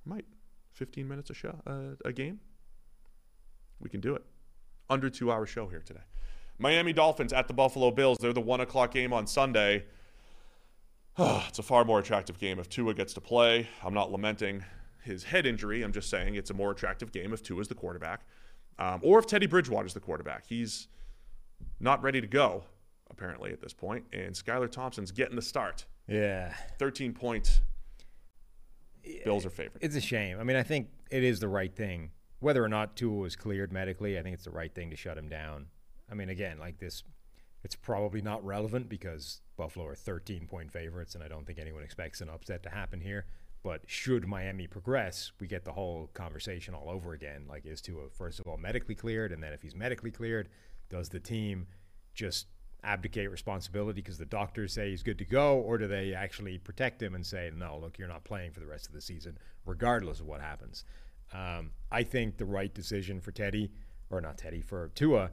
Might. 0.05 0.25
15 0.73 1.07
minutes 1.07 1.31
a 1.31 1.35
show, 1.35 1.61
uh, 1.67 1.97
a 2.05 2.13
game. 2.13 2.41
We 3.81 3.91
can 3.91 4.01
do 4.01 4.15
it. 4.15 4.23
Under 4.89 5.11
two 5.11 5.31
hour 5.31 5.47
show 5.47 5.67
here 5.67 5.83
today. 5.85 6.01
Miami 6.61 6.93
Dolphins 6.93 7.33
at 7.33 7.49
the 7.49 7.55
Buffalo 7.55 7.91
Bills. 7.91 8.19
They're 8.21 8.35
the 8.35 8.41
one 8.41 8.61
o'clock 8.61 8.93
game 8.93 9.15
on 9.15 9.27
Sunday. 9.27 9.85
it's 11.19 11.59
a 11.59 11.63
far 11.63 11.85
more 11.87 11.99
attractive 11.99 12.39
game 12.39 12.59
if 12.59 12.69
Tua 12.69 12.93
gets 12.93 13.15
to 13.15 13.21
play. 13.21 13.67
I'm 13.83 13.95
not 13.95 14.13
lamenting 14.13 14.63
his 15.03 15.25
head 15.25 15.47
injury. 15.47 15.83
I'm 15.83 15.93
just 15.93 16.11
saying 16.11 16.35
it's 16.35 16.51
a 16.51 16.55
more 16.55 16.71
attractive 16.71 17.13
game 17.13 17.33
if 17.33 17.43
Tua 17.43 17.63
is 17.63 17.69
the 17.69 17.75
quarterback, 17.75 18.21
um, 18.79 19.01
or 19.03 19.19
if 19.19 19.27
Teddy 19.27 19.47
Bridgewater 19.47 19.87
is 19.87 19.95
the 19.95 20.01
quarterback. 20.01 20.45
He's 20.47 20.89
not 21.81 22.03
ready 22.03 22.21
to 22.21 22.27
go 22.27 22.65
apparently 23.11 23.53
at 23.53 23.63
this 23.63 23.73
point, 23.73 24.05
and 24.13 24.35
Skylar 24.35 24.71
Thompson's 24.71 25.13
getting 25.13 25.37
the 25.37 25.43
start. 25.43 25.87
Yeah. 26.07 26.55
13 26.79 27.15
points. 27.15 27.63
Bills 29.25 29.47
are 29.47 29.51
favored. 29.51 29.79
It's 29.81 29.97
a 29.97 30.01
shame. 30.01 30.39
I 30.39 30.45
mean, 30.45 30.57
I 30.57 30.63
think 30.63 30.89
it 31.11 31.25
is 31.25 31.41
the 31.41 31.49
right 31.49 31.75
thing. 31.75 32.11
Whether 32.41 32.63
or 32.63 32.69
not 32.69 32.97
Tua 32.97 33.17
was 33.17 33.35
cleared 33.35 33.73
medically, 33.73 34.19
I 34.19 34.23
think 34.23 34.35
it's 34.35 34.45
the 34.45 34.51
right 34.51 34.75
thing 34.75 34.91
to 34.91 34.97
shut 34.97 35.17
him 35.17 35.29
down. 35.29 35.67
I 36.11 36.15
mean, 36.15 36.29
again, 36.29 36.59
like 36.59 36.79
this, 36.79 37.03
it's 37.63 37.77
probably 37.77 38.23
not 38.23 38.45
relevant 38.45 38.89
because 38.89 39.41
Buffalo 39.57 39.87
are 39.87 39.95
13 39.95 40.47
point 40.47 40.73
favorites, 40.73 41.15
and 41.15 41.23
I 41.23 41.29
don't 41.29 41.47
think 41.47 41.59
anyone 41.59 41.83
expects 41.83 42.21
an 42.21 42.29
upset 42.29 42.63
to 42.65 42.71
happen 42.71 43.01
here. 43.01 43.27
But 43.63 43.83
should 43.87 44.27
Miami 44.27 44.67
progress, 44.67 45.33
we 45.39 45.47
get 45.47 45.65
the 45.65 45.73
whole 45.73 46.09
conversation 46.15 46.75
all 46.75 46.89
over 46.89 47.13
again. 47.13 47.45
Like, 47.47 47.67
is 47.67 47.83
Tua, 47.83 48.09
first 48.11 48.41
of 48.41 48.47
all, 48.47 48.57
medically 48.57 48.95
cleared? 48.95 49.33
And 49.33 49.43
then 49.43 49.53
if 49.53 49.61
he's 49.61 49.75
medically 49.75 50.11
cleared, 50.11 50.49
does 50.89 51.11
the 51.11 51.21
team 51.21 51.67
just 52.15 52.47
abdicate 52.83 53.31
responsibility 53.31 54.01
because 54.01 54.17
the 54.17 54.25
doctors 54.25 54.73
say 54.73 54.91
he's 54.91 55.03
good 55.03 55.19
to 55.19 55.25
go, 55.27 55.59
or 55.59 55.77
do 55.77 55.87
they 55.87 56.15
actually 56.15 56.57
protect 56.57 57.03
him 57.03 57.15
and 57.15 57.27
say, 57.27 57.51
no, 57.55 57.79
look, 57.79 57.99
you're 57.99 58.09
not 58.09 58.25
playing 58.25 58.53
for 58.53 58.61
the 58.61 58.67
rest 58.67 58.87
of 58.87 58.95
the 58.95 59.01
season, 59.01 59.37
regardless 59.67 60.21
of 60.21 60.27
what 60.27 60.41
happens? 60.41 60.85
Um, 61.33 61.71
I 61.93 62.03
think 62.03 62.39
the 62.39 62.47
right 62.47 62.73
decision 62.73 63.21
for 63.21 63.31
Teddy, 63.31 63.71
or 64.09 64.21
not 64.21 64.39
Teddy, 64.39 64.63
for 64.63 64.89
Tua, 64.95 65.31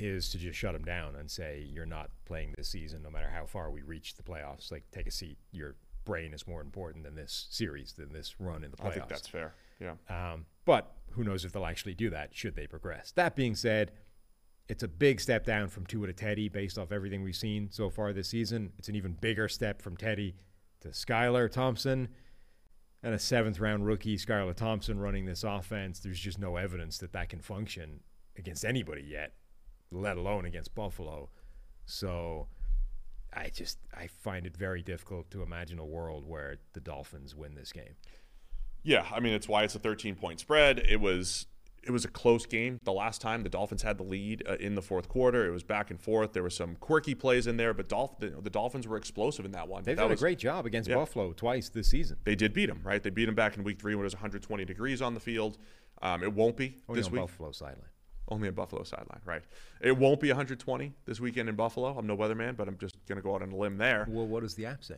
is 0.00 0.30
to 0.30 0.38
just 0.38 0.58
shut 0.58 0.72
them 0.72 0.84
down 0.84 1.16
and 1.16 1.30
say 1.30 1.66
you're 1.70 1.86
not 1.86 2.10
playing 2.24 2.54
this 2.56 2.68
season, 2.68 3.02
no 3.02 3.10
matter 3.10 3.30
how 3.32 3.46
far 3.46 3.70
we 3.70 3.82
reach 3.82 4.14
the 4.14 4.22
playoffs. 4.22 4.72
Like, 4.72 4.84
take 4.90 5.06
a 5.06 5.10
seat. 5.10 5.38
Your 5.52 5.76
brain 6.04 6.32
is 6.32 6.46
more 6.46 6.60
important 6.60 7.04
than 7.04 7.14
this 7.14 7.46
series, 7.50 7.92
than 7.92 8.12
this 8.12 8.40
run 8.40 8.64
in 8.64 8.70
the 8.70 8.76
playoffs. 8.76 8.86
I 8.86 8.90
think 8.92 9.08
that's 9.08 9.28
fair. 9.28 9.54
Yeah. 9.80 9.94
Um, 10.08 10.46
but 10.64 10.92
who 11.12 11.24
knows 11.24 11.44
if 11.44 11.52
they'll 11.52 11.66
actually 11.66 11.94
do 11.94 12.10
that? 12.10 12.34
Should 12.34 12.56
they 12.56 12.66
progress? 12.66 13.12
That 13.12 13.36
being 13.36 13.54
said, 13.54 13.92
it's 14.68 14.82
a 14.82 14.88
big 14.88 15.20
step 15.20 15.44
down 15.44 15.68
from 15.68 15.86
Tua 15.86 16.06
to 16.06 16.12
Teddy 16.12 16.48
based 16.48 16.78
off 16.78 16.92
everything 16.92 17.22
we've 17.22 17.36
seen 17.36 17.68
so 17.70 17.90
far 17.90 18.12
this 18.12 18.28
season. 18.28 18.72
It's 18.78 18.88
an 18.88 18.94
even 18.94 19.12
bigger 19.20 19.48
step 19.48 19.82
from 19.82 19.96
Teddy 19.96 20.36
to 20.80 20.88
Skylar 20.88 21.50
Thompson 21.50 22.08
and 23.02 23.14
a 23.14 23.18
seventh 23.18 23.58
round 23.58 23.86
rookie, 23.86 24.16
Skylar 24.16 24.54
Thompson, 24.54 24.98
running 24.98 25.24
this 25.24 25.42
offense. 25.42 26.00
There's 26.00 26.20
just 26.20 26.38
no 26.38 26.56
evidence 26.56 26.98
that 26.98 27.12
that 27.12 27.28
can 27.28 27.40
function 27.40 28.00
against 28.38 28.64
anybody 28.64 29.02
yet, 29.02 29.32
let 29.90 30.16
alone 30.16 30.44
against 30.44 30.74
Buffalo. 30.74 31.30
So 31.86 32.48
I 33.32 33.48
just 33.48 33.78
I 33.96 34.06
find 34.06 34.46
it 34.46 34.56
very 34.56 34.82
difficult 34.82 35.30
to 35.30 35.42
imagine 35.42 35.78
a 35.78 35.84
world 35.84 36.26
where 36.26 36.58
the 36.72 36.80
Dolphins 36.80 37.34
win 37.34 37.54
this 37.54 37.72
game. 37.72 37.94
Yeah, 38.82 39.06
I 39.12 39.20
mean 39.20 39.34
it's 39.34 39.48
why 39.48 39.64
it's 39.64 39.74
a 39.74 39.78
13 39.78 40.14
point 40.14 40.40
spread. 40.40 40.78
It 40.78 41.00
was 41.00 41.46
it 41.82 41.90
was 41.90 42.04
a 42.04 42.08
close 42.08 42.44
game 42.44 42.78
the 42.84 42.92
last 42.92 43.20
time 43.20 43.42
the 43.42 43.48
Dolphins 43.48 43.82
had 43.82 43.96
the 43.96 44.02
lead 44.02 44.42
uh, 44.48 44.56
in 44.56 44.74
the 44.74 44.82
fourth 44.82 45.08
quarter. 45.08 45.46
It 45.46 45.50
was 45.50 45.62
back 45.62 45.90
and 45.90 46.00
forth. 46.00 46.32
There 46.32 46.42
were 46.42 46.50
some 46.50 46.76
quirky 46.76 47.14
plays 47.14 47.46
in 47.46 47.56
there, 47.56 47.72
but 47.72 47.88
Dolph- 47.88 48.18
the, 48.18 48.28
the 48.28 48.50
Dolphins 48.50 48.86
were 48.86 48.98
explosive 48.98 49.46
in 49.46 49.52
that 49.52 49.66
one. 49.66 49.82
They've 49.84 49.96
that 49.96 50.02
done 50.02 50.10
was, 50.10 50.20
a 50.20 50.22
great 50.22 50.38
job 50.38 50.66
against 50.66 50.90
yeah. 50.90 50.96
Buffalo 50.96 51.32
twice 51.32 51.70
this 51.70 51.88
season. 51.88 52.18
They 52.24 52.34
did 52.34 52.52
beat 52.52 52.66
them, 52.66 52.80
right? 52.84 53.02
They 53.02 53.10
beat 53.10 53.24
them 53.24 53.34
back 53.34 53.56
in 53.56 53.64
week 53.64 53.80
three 53.80 53.94
when 53.94 54.02
it 54.02 54.04
was 54.04 54.14
120 54.14 54.64
degrees 54.66 55.00
on 55.00 55.14
the 55.14 55.20
field. 55.20 55.56
Um, 56.02 56.22
it 56.22 56.32
won't 56.32 56.56
be 56.56 56.76
Only 56.88 57.00
this 57.00 57.10
week. 57.10 57.22
Buffalo 57.22 57.52
sideline. 57.52 57.88
Only 58.30 58.48
a 58.48 58.52
Buffalo 58.52 58.84
sideline, 58.84 59.20
right? 59.24 59.42
It 59.80 59.96
won't 59.96 60.20
be 60.20 60.28
120 60.28 60.92
this 61.04 61.18
weekend 61.18 61.48
in 61.48 61.56
Buffalo. 61.56 61.96
I'm 61.98 62.06
no 62.06 62.16
weatherman, 62.16 62.56
but 62.56 62.68
I'm 62.68 62.78
just 62.78 62.96
going 63.06 63.16
to 63.16 63.22
go 63.22 63.34
out 63.34 63.42
on 63.42 63.50
a 63.50 63.56
limb 63.56 63.76
there. 63.76 64.06
Well, 64.08 64.26
what 64.26 64.42
does 64.42 64.54
the 64.54 64.66
app 64.66 64.84
say? 64.84 64.96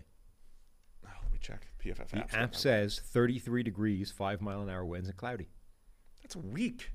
Oh, 1.06 1.10
let 1.22 1.32
me 1.32 1.38
check 1.40 1.66
PFF 1.82 2.08
The 2.10 2.16
apps. 2.18 2.34
app 2.34 2.54
says 2.54 3.00
33 3.02 3.62
degrees, 3.62 4.10
five 4.10 4.42
mile 4.42 4.60
an 4.60 4.68
hour 4.68 4.84
winds, 4.84 5.08
and 5.08 5.16
cloudy. 5.16 5.48
That's 6.22 6.36
weak. 6.36 6.90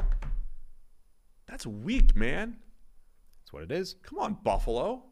That's 1.48 1.66
weak, 1.66 2.16
man. 2.16 2.58
That's 3.42 3.54
what 3.54 3.64
it 3.64 3.72
is. 3.72 3.96
Come 4.04 4.20
on, 4.20 4.38
Buffalo. 4.44 5.04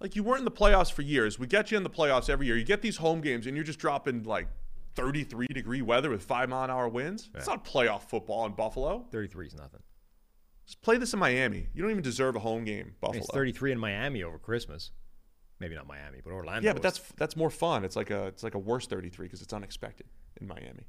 Like 0.00 0.16
you 0.16 0.24
weren't 0.24 0.40
in 0.40 0.44
the 0.44 0.50
playoffs 0.50 0.90
for 0.90 1.02
years. 1.02 1.38
We 1.38 1.46
get 1.46 1.70
you 1.70 1.76
in 1.76 1.82
the 1.84 1.90
playoffs 1.90 2.28
every 2.28 2.46
year. 2.46 2.56
You 2.56 2.64
get 2.64 2.82
these 2.82 2.96
home 2.96 3.20
games, 3.20 3.46
and 3.46 3.56
you're 3.56 3.64
just 3.64 3.78
dropping 3.78 4.24
like 4.24 4.48
33 4.96 5.46
degree 5.48 5.82
weather 5.82 6.10
with 6.10 6.24
five 6.24 6.48
mile 6.48 6.64
an 6.64 6.70
hour 6.70 6.88
winds. 6.88 7.30
It's 7.34 7.46
not 7.46 7.64
playoff 7.64 8.02
football 8.08 8.44
in 8.46 8.52
Buffalo. 8.52 9.06
33 9.12 9.46
is 9.46 9.54
nothing. 9.54 9.80
Just 10.66 10.80
play 10.82 10.96
this 10.96 11.12
in 11.12 11.18
Miami. 11.18 11.68
You 11.74 11.82
don't 11.82 11.90
even 11.90 12.02
deserve 12.02 12.36
a 12.36 12.40
home 12.40 12.64
game, 12.64 12.94
Buffalo. 13.00 13.18
It's 13.18 13.30
33 13.32 13.72
in 13.72 13.78
Miami 13.78 14.22
over 14.22 14.38
Christmas. 14.38 14.92
Maybe 15.60 15.74
not 15.74 15.86
Miami, 15.86 16.20
but 16.24 16.32
Orlando. 16.32 16.66
Yeah, 16.66 16.72
but 16.72 16.82
was- 16.82 16.94
that's 16.98 17.12
that's 17.16 17.36
more 17.36 17.50
fun. 17.50 17.84
It's 17.84 17.96
like 17.96 18.10
a 18.10 18.26
it's 18.26 18.42
like 18.42 18.54
a 18.54 18.58
worse 18.58 18.86
33 18.86 19.26
because 19.26 19.42
it's 19.42 19.52
unexpected 19.52 20.06
in 20.40 20.46
Miami. 20.46 20.86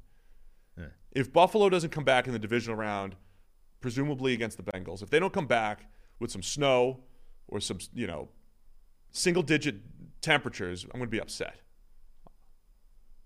Yeah. 0.76 0.86
If 1.12 1.32
Buffalo 1.32 1.68
doesn't 1.68 1.90
come 1.90 2.04
back 2.04 2.26
in 2.26 2.32
the 2.32 2.38
divisional 2.38 2.76
round, 2.76 3.16
presumably 3.80 4.32
against 4.32 4.56
the 4.56 4.62
Bengals, 4.62 5.02
if 5.02 5.10
they 5.10 5.18
don't 5.18 5.32
come 5.32 5.46
back 5.46 5.86
with 6.18 6.30
some 6.30 6.42
snow 6.42 7.00
or 7.48 7.60
some 7.60 7.78
you 7.94 8.06
know 8.06 8.28
single 9.12 9.42
digit 9.42 9.76
temperatures, 10.20 10.84
I'm 10.84 10.98
going 10.98 11.04
to 11.04 11.06
be 11.10 11.20
upset. 11.20 11.60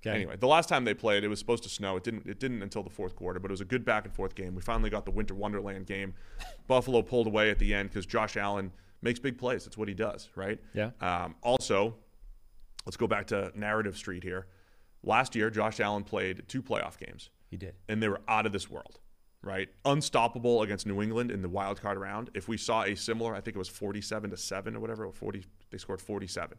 Okay. 0.03 0.15
Anyway, 0.17 0.37
the 0.37 0.47
last 0.47 0.69
time 0.69 0.85
they 0.85 0.95
played, 0.95 1.25
it 1.25 1.29
was 1.29 1.39
supposed 1.39 1.63
to 1.65 1.69
snow. 1.69 1.97
It 1.97 2.05
didn't. 2.05 2.27
It 2.27 2.41
didn't 2.41 2.63
until 2.63 2.83
the 2.83 2.89
fourth 2.91 3.15
quarter, 3.15 3.39
but 3.39 3.51
it 3.51 3.53
was 3.53 3.61
a 3.61 3.67
good 3.67 3.85
back 3.85 4.07
and 4.07 4.15
forth 4.15 4.35
game. 4.35 4.55
We 4.55 4.63
finally 4.63 4.89
got 4.89 5.05
the 5.05 5.11
Winter 5.11 5.35
Wonderland 5.35 5.87
game. 5.87 6.15
Buffalo 6.67 7.03
pulled 7.03 7.27
away 7.27 7.51
at 7.51 7.59
the 7.59 7.75
end 7.75 7.91
because 7.91 8.07
Josh 8.07 8.37
Allen 8.39 8.73
makes 9.03 9.19
big 9.19 9.37
plays. 9.37 9.65
That's 9.65 9.77
what 9.77 9.89
he 9.89 9.95
does, 9.95 10.31
right? 10.37 10.59
Yeah. 10.73 10.91
Um, 11.03 11.35
also, 11.43 11.97
let's 12.87 12.97
go 12.97 13.07
back 13.07 13.27
to 13.29 13.53
narrative 13.55 13.97
street 13.97 14.23
here. 14.23 14.47
Last 15.03 15.35
year, 15.35 15.51
Josh 15.51 15.81
Allen 15.81 16.05
played 16.05 16.45
two 16.49 16.63
playoff 16.63 16.99
games, 16.99 17.31
He 17.51 17.57
did. 17.57 17.75
and 17.89 18.03
they 18.03 18.09
were 18.09 18.21
out 18.29 18.45
of 18.47 18.53
this 18.53 18.71
world, 18.71 19.01
right? 19.43 19.69
Unstoppable 19.87 20.63
against 20.63 20.87
New 20.87 21.01
England 21.03 21.31
in 21.31 21.41
the 21.43 21.49
wild 21.49 21.81
card 21.81 21.99
round. 21.99 22.31
If 22.35 22.49
we 22.49 22.57
saw 22.59 22.83
a 22.85 22.95
similar, 22.95 23.35
I 23.35 23.41
think 23.41 23.55
it 23.55 23.59
was 23.59 23.69
forty-seven 23.69 24.31
to 24.31 24.37
seven 24.37 24.77
or 24.77 24.81
whatever, 24.81 25.05
or 25.07 25.13
forty, 25.13 25.45
they 25.71 25.79
scored 25.79 26.01
forty-seven. 26.03 26.59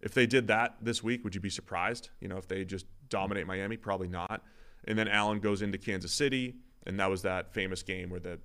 If 0.00 0.14
they 0.14 0.26
did 0.26 0.46
that 0.48 0.76
this 0.80 1.02
week, 1.02 1.24
would 1.24 1.34
you 1.34 1.40
be 1.40 1.50
surprised? 1.50 2.10
You 2.20 2.28
know, 2.28 2.36
if 2.36 2.46
they 2.46 2.64
just 2.64 2.86
dominate 3.08 3.46
Miami, 3.46 3.76
probably 3.76 4.08
not. 4.08 4.42
And 4.84 4.98
then 4.98 5.08
Allen 5.08 5.40
goes 5.40 5.62
into 5.62 5.76
Kansas 5.76 6.12
City, 6.12 6.54
and 6.86 6.98
that 7.00 7.10
was 7.10 7.22
that 7.22 7.52
famous 7.52 7.82
game 7.82 8.10
where 8.10 8.20
the 8.20 8.38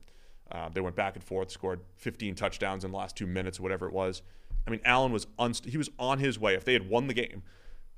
uh, 0.52 0.70
they 0.70 0.82
went 0.82 0.96
back 0.96 1.16
and 1.16 1.24
forth, 1.24 1.50
scored 1.50 1.80
15 1.96 2.36
touchdowns 2.36 2.84
in 2.84 2.92
the 2.92 2.98
last 2.98 3.16
two 3.16 3.26
minutes, 3.26 3.60
whatever 3.60 3.88
it 3.88 3.94
was. 3.94 4.22
I 4.68 4.72
mean, 4.72 4.82
Allen 4.86 5.12
was 5.12 5.26
unst- 5.40 5.66
he 5.66 5.78
was 5.78 5.90
on 5.98 6.20
his 6.20 6.38
way. 6.38 6.54
If 6.54 6.64
they 6.64 6.74
had 6.74 6.88
won 6.88 7.08
the 7.08 7.14
game, 7.14 7.44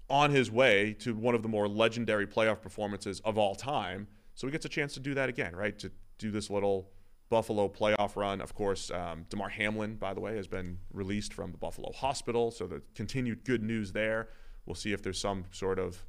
on 0.09 0.31
his 0.31 0.51
way 0.51 0.93
to 0.99 1.15
one 1.15 1.35
of 1.35 1.41
the 1.41 1.49
more 1.49 1.67
legendary 1.67 2.27
playoff 2.27 2.61
performances 2.61 3.19
of 3.21 3.37
all 3.37 3.55
time. 3.55 4.07
So 4.35 4.47
he 4.47 4.51
gets 4.51 4.65
a 4.65 4.69
chance 4.69 4.93
to 4.93 4.99
do 4.99 5.13
that 5.15 5.29
again, 5.29 5.55
right? 5.55 5.77
To 5.79 5.91
do 6.17 6.31
this 6.31 6.49
little 6.49 6.89
Buffalo 7.29 7.67
playoff 7.67 8.15
run. 8.15 8.41
Of 8.41 8.53
course, 8.53 8.91
um, 8.91 9.25
Damar 9.29 9.49
Hamlin, 9.49 9.95
by 9.95 10.13
the 10.13 10.19
way, 10.19 10.35
has 10.35 10.47
been 10.47 10.79
released 10.91 11.33
from 11.33 11.51
the 11.51 11.57
Buffalo 11.57 11.91
hospital. 11.91 12.51
So 12.51 12.67
the 12.67 12.81
continued 12.93 13.43
good 13.43 13.63
news 13.63 13.91
there. 13.91 14.29
We'll 14.65 14.75
see 14.75 14.93
if 14.93 15.01
there's 15.01 15.19
some 15.19 15.45
sort 15.51 15.79
of 15.79 16.05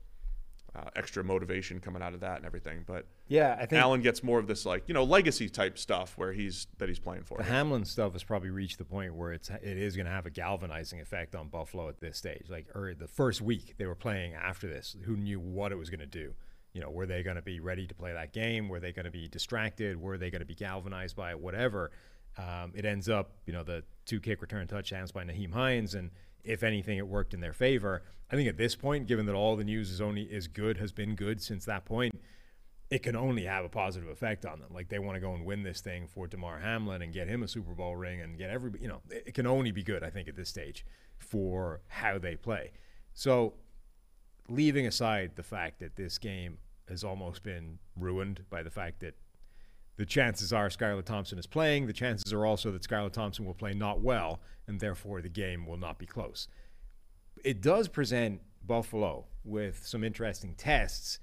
uh, 0.76 0.90
extra 0.94 1.24
motivation 1.24 1.80
coming 1.80 2.02
out 2.02 2.14
of 2.14 2.20
that 2.20 2.36
and 2.36 2.44
everything. 2.44 2.84
But 2.86 3.06
Yeah, 3.28 3.56
I 3.58 3.66
think 3.66 3.80
Allen 3.80 4.02
gets 4.02 4.22
more 4.22 4.38
of 4.38 4.46
this 4.46 4.66
like 4.66 4.84
you 4.86 4.94
know 4.94 5.04
legacy 5.04 5.48
type 5.48 5.78
stuff 5.78 6.18
where 6.18 6.32
he's 6.32 6.66
that 6.78 6.88
he's 6.88 6.98
playing 6.98 7.22
for. 7.22 7.38
the 7.38 7.44
Hamlin 7.44 7.84
stuff 7.84 8.12
has 8.12 8.22
probably 8.22 8.50
reached 8.50 8.78
the 8.78 8.84
point 8.84 9.14
where 9.14 9.32
it's 9.32 9.48
it 9.48 9.62
is 9.78 9.96
going 9.96 10.06
to 10.06 10.12
have 10.12 10.26
a 10.26 10.30
galvanizing 10.30 11.00
effect 11.00 11.34
on 11.34 11.48
Buffalo 11.48 11.88
at 11.88 12.00
this 12.00 12.18
stage. 12.18 12.46
Like, 12.48 12.66
or 12.74 12.94
the 12.94 13.08
first 13.08 13.40
week 13.40 13.74
they 13.78 13.86
were 13.86 13.94
playing 13.94 14.34
after 14.34 14.68
this, 14.68 14.96
who 15.04 15.16
knew 15.16 15.40
what 15.40 15.72
it 15.72 15.76
was 15.76 15.88
going 15.88 16.00
to 16.00 16.06
do? 16.06 16.34
You 16.76 16.82
know, 16.82 16.90
were 16.90 17.06
they 17.06 17.22
going 17.22 17.36
to 17.36 17.42
be 17.42 17.58
ready 17.58 17.86
to 17.86 17.94
play 17.94 18.12
that 18.12 18.34
game? 18.34 18.68
Were 18.68 18.80
they 18.80 18.92
going 18.92 19.06
to 19.06 19.10
be 19.10 19.28
distracted? 19.28 19.98
Were 19.98 20.18
they 20.18 20.28
going 20.28 20.40
to 20.40 20.46
be 20.46 20.54
galvanized 20.54 21.16
by 21.16 21.30
it? 21.30 21.40
Whatever. 21.40 21.90
Um, 22.36 22.72
it 22.74 22.84
ends 22.84 23.08
up, 23.08 23.30
you 23.46 23.54
know, 23.54 23.62
the 23.62 23.82
two 24.04 24.20
kick 24.20 24.42
return 24.42 24.66
touchdowns 24.66 25.10
by 25.10 25.24
Nyheim 25.24 25.54
Hines, 25.54 25.94
and 25.94 26.10
if 26.44 26.62
anything, 26.62 26.98
it 26.98 27.06
worked 27.08 27.32
in 27.32 27.40
their 27.40 27.54
favor. 27.54 28.02
I 28.30 28.36
think 28.36 28.46
at 28.46 28.58
this 28.58 28.76
point, 28.76 29.06
given 29.06 29.24
that 29.24 29.34
all 29.34 29.56
the 29.56 29.64
news 29.64 29.90
is 29.90 30.02
only 30.02 30.24
is 30.24 30.48
good, 30.48 30.76
has 30.76 30.92
been 30.92 31.14
good 31.14 31.40
since 31.40 31.64
that 31.64 31.86
point, 31.86 32.12
it 32.90 33.02
can 33.02 33.16
only 33.16 33.44
have 33.44 33.64
a 33.64 33.70
positive 33.70 34.10
effect 34.10 34.44
on 34.44 34.60
them. 34.60 34.68
Like 34.70 34.90
they 34.90 34.98
want 34.98 35.16
to 35.16 35.20
go 35.20 35.32
and 35.32 35.46
win 35.46 35.62
this 35.62 35.80
thing 35.80 36.06
for 36.06 36.26
Damar 36.26 36.58
Hamlin 36.58 37.00
and 37.00 37.10
get 37.10 37.26
him 37.26 37.42
a 37.42 37.48
Super 37.48 37.72
Bowl 37.72 37.96
ring 37.96 38.20
and 38.20 38.36
get 38.36 38.50
everybody. 38.50 38.82
You 38.82 38.90
know, 38.90 39.00
it 39.08 39.32
can 39.32 39.46
only 39.46 39.72
be 39.72 39.82
good. 39.82 40.04
I 40.04 40.10
think 40.10 40.28
at 40.28 40.36
this 40.36 40.50
stage 40.50 40.84
for 41.16 41.80
how 41.88 42.18
they 42.18 42.36
play. 42.36 42.72
So, 43.14 43.54
leaving 44.46 44.86
aside 44.86 45.36
the 45.36 45.42
fact 45.42 45.80
that 45.80 45.96
this 45.96 46.18
game 46.18 46.58
has 46.89 47.05
almost 47.05 47.43
been 47.43 47.78
ruined 47.97 48.45
by 48.51 48.62
the 48.62 48.70
fact 48.70 49.01
that 49.01 49.14
the 49.97 50.07
chances 50.07 50.53
are 50.53 50.68
Skylar 50.68 51.05
Thompson 51.05 51.39
is 51.39 51.47
playing. 51.47 51.87
The 51.87 51.93
chances 51.93 52.32
are 52.32 52.45
also 52.45 52.70
that 52.72 52.82
Skylar 52.82 53.12
Thompson 53.12 53.47
will 53.47 53.55
play 53.55 53.72
not 53.72 54.01
well, 54.01 54.41
and 54.66 54.78
therefore 54.78 55.22
the 55.22 55.28
game 55.28 55.66
will 55.66 55.78
not 55.78 55.99
be 55.99 56.07
close. 56.07 56.49
It 57.45 57.62
does 57.62 57.89
present 57.89 58.41
Buffalo 58.66 59.26
with 59.45 59.87
some 59.87 60.05
interesting 60.05 60.55
tests 60.55 61.18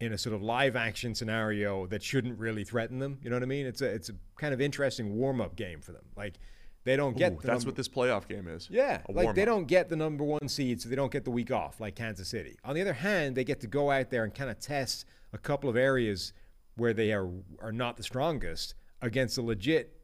in 0.00 0.12
a 0.12 0.18
sort 0.18 0.34
of 0.34 0.42
live 0.42 0.76
action 0.76 1.14
scenario 1.14 1.86
that 1.88 2.02
shouldn't 2.02 2.38
really 2.38 2.64
threaten 2.64 2.98
them. 2.98 3.18
You 3.22 3.28
know 3.28 3.36
what 3.36 3.42
I 3.42 3.46
mean? 3.46 3.66
It's 3.66 3.82
a 3.82 3.86
it's 3.86 4.08
a 4.08 4.14
kind 4.36 4.54
of 4.54 4.60
interesting 4.60 5.16
warm 5.16 5.40
up 5.40 5.56
game 5.56 5.80
for 5.80 5.92
them. 5.92 6.04
Like 6.16 6.38
they 6.84 6.96
don't 6.96 7.16
get 7.16 7.32
Ooh, 7.32 7.36
the 7.36 7.46
that's 7.46 7.64
number- 7.64 7.66
what 7.68 7.76
this 7.76 7.88
playoff 7.88 8.26
game 8.28 8.48
is. 8.48 8.68
yeah, 8.70 9.02
like 9.08 9.34
they 9.34 9.44
don't 9.44 9.66
get 9.66 9.88
the 9.88 9.96
number 9.96 10.24
one 10.24 10.48
seed, 10.48 10.80
so 10.80 10.88
they 10.88 10.96
don't 10.96 11.12
get 11.12 11.24
the 11.24 11.30
week 11.30 11.50
off 11.50 11.80
like 11.80 11.94
Kansas 11.94 12.28
City. 12.28 12.56
On 12.64 12.74
the 12.74 12.80
other 12.80 12.92
hand, 12.94 13.36
they 13.36 13.44
get 13.44 13.60
to 13.60 13.66
go 13.66 13.90
out 13.90 14.10
there 14.10 14.24
and 14.24 14.34
kind 14.34 14.50
of 14.50 14.58
test 14.58 15.04
a 15.32 15.38
couple 15.38 15.68
of 15.68 15.76
areas 15.76 16.32
where 16.76 16.92
they 16.94 17.12
are 17.12 17.28
are 17.60 17.72
not 17.72 17.96
the 17.96 18.02
strongest 18.02 18.74
against 19.02 19.36
a 19.38 19.42
legit 19.42 19.96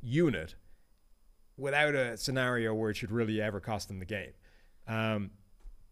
unit 0.00 0.54
without 1.56 1.94
a 1.94 2.16
scenario 2.16 2.72
where 2.74 2.90
it 2.90 2.96
should 2.96 3.10
really 3.10 3.40
ever 3.40 3.60
cost 3.60 3.88
them 3.88 3.98
the 3.98 4.04
game. 4.04 4.32
Um, 4.88 5.30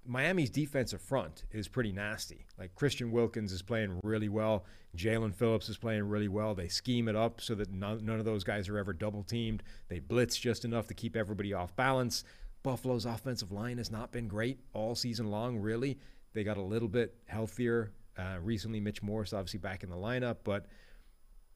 Miami's 0.07 0.51
defensive 0.51 1.01
front 1.01 1.45
is 1.53 1.69
pretty 1.69 1.93
nasty. 1.93 2.47
Like 2.59 2.75
Christian 2.75 3.13
Wilkins 3.13 3.53
is 3.53 3.63
playing 3.63 4.01
really 4.03 4.29
well. 4.29 4.65
Jaelan 4.97 5.35
Phillips 5.35 5.69
is 5.69 5.77
playing 5.77 6.05
really 6.05 6.29
well. 6.29 6.55
They 6.55 6.69
scheme 6.69 7.09
it 7.09 7.17
up 7.17 7.41
so 7.41 7.55
that 7.55 7.71
none, 7.71 8.05
none 8.05 8.19
of 8.19 8.25
those 8.25 8.43
guys 8.43 8.69
are 8.69 8.79
ever 8.79 8.93
double 8.93 9.23
teamed. 9.23 9.63
They 9.89 9.99
blitz 9.99 10.37
just 10.37 10.65
enough 10.65 10.87
to 10.89 10.95
keep 10.95 11.17
everybody 11.17 11.53
off 11.53 11.77
balance. 11.77 12.25
Buffalo's 12.63 13.07
offensive 13.07 13.53
line 13.53 13.79
has 13.79 13.91
not 13.91 14.11
been 14.13 14.29
great 14.29 14.59
all 14.73 14.95
season 14.95 15.31
long, 15.31 15.59
really. 15.59 15.99
They 16.33 16.45
got 16.45 16.57
a 16.57 16.63
little 16.63 16.89
bit 16.89 17.15
healthier 17.27 17.93
uh, 18.19 18.39
recently. 18.43 18.81
Mitch 18.81 19.03
Morse, 19.03 19.33
obviously, 19.33 19.61
back 19.61 19.83
in 19.83 19.91
the 19.91 19.97
lineup, 19.97 20.39
but 20.45 20.67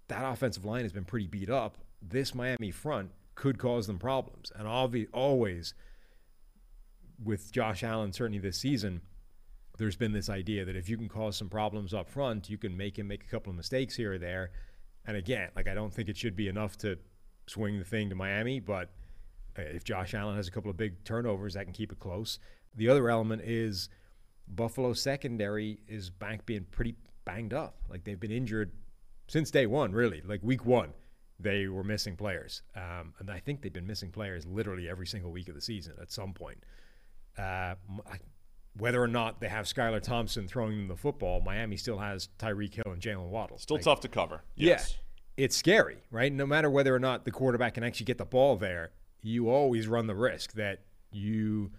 that 0.09 0.25
offensive 0.25 0.65
line 0.65 0.83
has 0.83 0.93
been 0.93 1.05
pretty 1.05 1.27
beat 1.27 1.51
up. 1.51 1.79
This 2.01 2.35
Miami 2.35 2.71
front 2.71 3.11
could 3.35 3.59
cause 3.59 3.87
them 3.87 3.99
problems. 3.99 4.53
And 4.55 4.67
obvi- 4.67 5.09
always, 5.13 5.75
with 7.23 7.53
Josh 7.53 7.83
Allen, 7.83 8.13
certainly 8.13 8.39
this 8.39 8.59
season, 8.59 9.01
there's 9.79 9.97
been 9.97 10.13
this 10.13 10.29
idea 10.29 10.65
that 10.65 10.77
if 10.77 10.89
you 10.89 10.97
can 10.97 11.09
cause 11.09 11.37
some 11.37 11.49
problems 11.49 11.93
up 11.93 12.09
front, 12.09 12.49
you 12.49 12.59
can 12.59 12.77
make 12.77 12.99
him 12.99 13.09
make 13.09 13.25
a 13.25 13.27
couple 13.27 13.51
of 13.51 13.57
mistakes 13.57 13.97
here 13.97 14.15
or 14.15 14.19
there. 14.19 14.51
And 15.05 15.17
again, 15.17 15.51
like 15.57 15.69
I 15.69 15.75
don't 15.75 15.93
think 15.93 16.09
it 16.09 16.17
should 16.17 16.37
be 16.37 16.49
enough 16.49 16.77
to 16.79 16.99
swing 17.47 17.79
the 17.79 17.85
thing 17.85 18.09
to 18.11 18.15
Miami, 18.15 18.61
but 18.61 18.91
uh, 19.59 19.63
if 19.63 19.85
Josh 19.85 20.15
Allen 20.15 20.37
has 20.37 20.49
a 20.49 20.51
couple 20.51 20.71
of 20.71 20.77
big 20.77 21.05
turnovers, 21.05 21.55
that 21.55 21.65
can 21.65 21.73
keep 21.73 21.93
it 21.93 21.99
close. 21.99 22.39
The 22.77 22.89
other 22.89 23.09
element 23.11 23.43
is 23.43 23.89
Buffalo 24.49 24.93
secondary 24.93 25.79
is 25.89 26.11
back 26.11 26.47
being 26.47 26.67
pretty 26.71 26.97
banged 27.25 27.55
up. 27.55 27.77
Like 27.89 28.05
they've 28.05 28.19
been 28.19 28.33
injured 28.33 28.73
since 29.29 29.51
day 29.51 29.67
one, 29.67 29.93
really. 29.93 30.23
Like 30.25 30.41
week 30.43 30.65
one, 30.65 30.91
they 31.39 31.69
were 31.69 31.85
missing 31.85 32.17
players, 32.17 32.63
um, 32.77 33.13
and 33.19 33.31
I 33.31 33.41
think 33.41 33.63
they've 33.63 33.73
been 33.73 33.87
missing 33.87 34.11
players 34.11 34.47
literally 34.47 34.89
every 34.89 35.07
single 35.07 35.33
week 35.33 35.49
of 35.49 35.55
the 35.55 35.61
season 35.61 35.95
at 36.01 36.13
some 36.13 36.33
point. 36.33 36.59
Uh, 37.39 37.75
whether 38.77 39.03
or 39.03 39.09
not 39.09 39.41
they 39.41 39.49
have 39.49 39.67
Skylar 39.67 40.03
Thompson 40.03 40.49
throwing 40.49 40.77
them 40.77 40.89
the 40.89 40.97
football, 40.97 41.41
Miami 41.41 41.77
still 41.77 41.99
has 41.99 42.29
Tyreek 42.39 42.75
Hill 42.75 42.93
and 42.93 43.01
Jaylen 43.01 43.29
Waddle. 43.29 43.59
Still 43.59 43.77
Like, 43.77 43.85
tough 43.85 44.01
to 44.01 44.09
cover. 44.09 44.43
Yes. 44.57 44.97
Yeah, 45.37 45.45
it's 45.45 45.57
scary, 45.57 45.99
right? 46.11 46.33
No 46.33 46.47
matter 46.47 46.71
whether 46.71 46.95
or 46.95 46.99
not 46.99 47.25
the 47.25 47.31
quarterback 47.31 47.75
can 47.75 47.85
actually 47.85 48.07
get 48.07 48.19
the 48.19 48.25
ball 48.25 48.57
there, 48.57 48.91
you 49.23 49.49
always 49.49 49.87
run 49.87 50.07
the 50.07 50.15
risk 50.15 50.53
that 50.55 50.81
you 51.13 51.71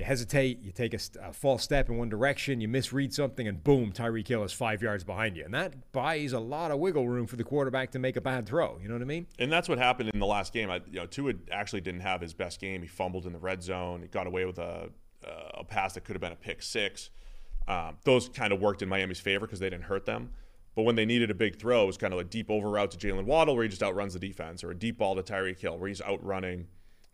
you 0.00 0.06
hesitate, 0.06 0.62
you 0.62 0.72
take 0.72 0.94
a, 0.94 0.98
a 1.22 1.32
false 1.32 1.62
step 1.62 1.88
in 1.90 1.98
one 1.98 2.08
direction, 2.08 2.60
you 2.60 2.68
misread 2.68 3.12
something, 3.12 3.46
and 3.46 3.62
boom, 3.62 3.92
Tyreek 3.92 4.26
Hill 4.26 4.42
is 4.42 4.52
five 4.52 4.82
yards 4.82 5.04
behind 5.04 5.36
you, 5.36 5.44
and 5.44 5.52
that 5.54 5.92
buys 5.92 6.32
a 6.32 6.40
lot 6.40 6.70
of 6.70 6.78
wiggle 6.78 7.06
room 7.06 7.26
for 7.26 7.36
the 7.36 7.44
quarterback 7.44 7.90
to 7.92 7.98
make 7.98 8.16
a 8.16 8.20
bad 8.20 8.46
throw. 8.46 8.78
You 8.82 8.88
know 8.88 8.94
what 8.94 9.02
I 9.02 9.06
mean? 9.06 9.26
And 9.38 9.52
that's 9.52 9.68
what 9.68 9.78
happened 9.78 10.10
in 10.12 10.18
the 10.18 10.26
last 10.26 10.52
game. 10.52 10.70
I, 10.70 10.76
you 10.90 11.00
know, 11.00 11.06
Tua 11.06 11.34
actually 11.52 11.82
didn't 11.82 12.00
have 12.00 12.22
his 12.22 12.32
best 12.32 12.60
game. 12.60 12.80
He 12.80 12.88
fumbled 12.88 13.26
in 13.26 13.32
the 13.32 13.38
red 13.38 13.62
zone. 13.62 14.00
He 14.02 14.08
got 14.08 14.26
away 14.26 14.46
with 14.46 14.58
a, 14.58 14.88
a 15.54 15.64
pass 15.64 15.92
that 15.94 16.04
could 16.04 16.14
have 16.14 16.22
been 16.22 16.32
a 16.32 16.36
pick 16.36 16.62
six. 16.62 17.10
Um, 17.68 17.98
those 18.04 18.30
kind 18.30 18.52
of 18.54 18.60
worked 18.60 18.80
in 18.80 18.88
Miami's 18.88 19.20
favor 19.20 19.46
because 19.46 19.60
they 19.60 19.68
didn't 19.70 19.84
hurt 19.84 20.06
them. 20.06 20.30
But 20.74 20.84
when 20.84 20.94
they 20.94 21.04
needed 21.04 21.30
a 21.30 21.34
big 21.34 21.58
throw, 21.58 21.82
it 21.82 21.86
was 21.86 21.98
kind 21.98 22.14
of 22.14 22.20
a 22.20 22.24
deep 22.24 22.50
over 22.50 22.70
route 22.70 22.92
to 22.92 22.96
Jaylen 22.96 23.26
Waddle 23.26 23.54
where 23.54 23.64
he 23.64 23.68
just 23.68 23.82
outruns 23.82 24.14
the 24.14 24.20
defense, 24.20 24.64
or 24.64 24.70
a 24.70 24.74
deep 24.74 24.96
ball 24.96 25.14
to 25.16 25.22
Tyreek 25.22 25.60
Hill 25.60 25.76
where 25.76 25.88
he's 25.88 26.00
outrunning 26.00 26.68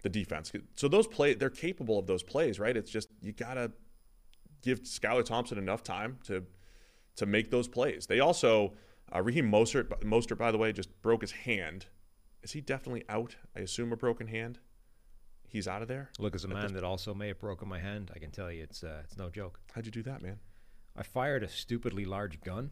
the 0.07 0.21
defense. 0.21 0.53
So 0.77 0.87
those 0.87 1.09
play, 1.09 1.35
they're 1.35 1.51
capable 1.51 1.99
of 1.99 2.07
those 2.07 2.23
plays, 2.23 2.61
right? 2.61 2.77
It's 2.77 2.91
just 2.91 3.09
you 3.21 3.33
gotta 3.33 3.73
give 4.63 4.83
Skylar 4.83 5.25
Thompson 5.25 5.59
enough 5.59 5.83
time 5.83 6.19
to 6.25 6.45
to 7.17 7.27
make 7.27 7.51
those 7.51 7.67
plays. 7.67 8.07
They 8.07 8.21
also 8.21 8.75
uh, 9.15 9.21
Raheem 9.21 9.51
Mostert, 9.51 9.89
Mostert, 10.03 10.39
by 10.39 10.53
the 10.53 10.59
way, 10.59 10.73
just 10.73 10.91
broke 11.03 11.23
his 11.23 11.33
hand. 11.33 11.87
Is 12.43 12.53
he 12.53 12.61
definitely 12.61 13.05
out? 13.09 13.37
I 13.57 13.61
assume 13.61 13.93
a 13.93 13.97
broken 13.97 14.29
hand. 14.29 14.61
He's 15.49 15.67
out 15.67 15.83
of 15.83 15.89
there. 15.89 16.11
Look, 16.19 16.35
as 16.35 16.45
a 16.45 16.49
man 16.49 16.75
that 16.75 16.85
also 16.85 17.15
may 17.15 17.29
have 17.29 17.41
broken 17.41 17.69
my 17.69 17.79
hand, 17.79 18.11
I 18.15 18.19
can 18.19 18.31
tell 18.31 18.51
you 18.51 18.63
it's 18.63 18.85
uh, 18.85 19.01
it's 19.05 19.17
no 19.17 19.29
joke. 19.29 19.61
How'd 19.75 19.87
you 19.87 19.93
do 19.93 20.03
that, 20.05 20.23
man? 20.23 20.39
I 20.97 21.03
fired 21.03 21.43
a 21.43 21.49
stupidly 21.49 22.05
large 22.05 22.41
gun. 22.41 22.71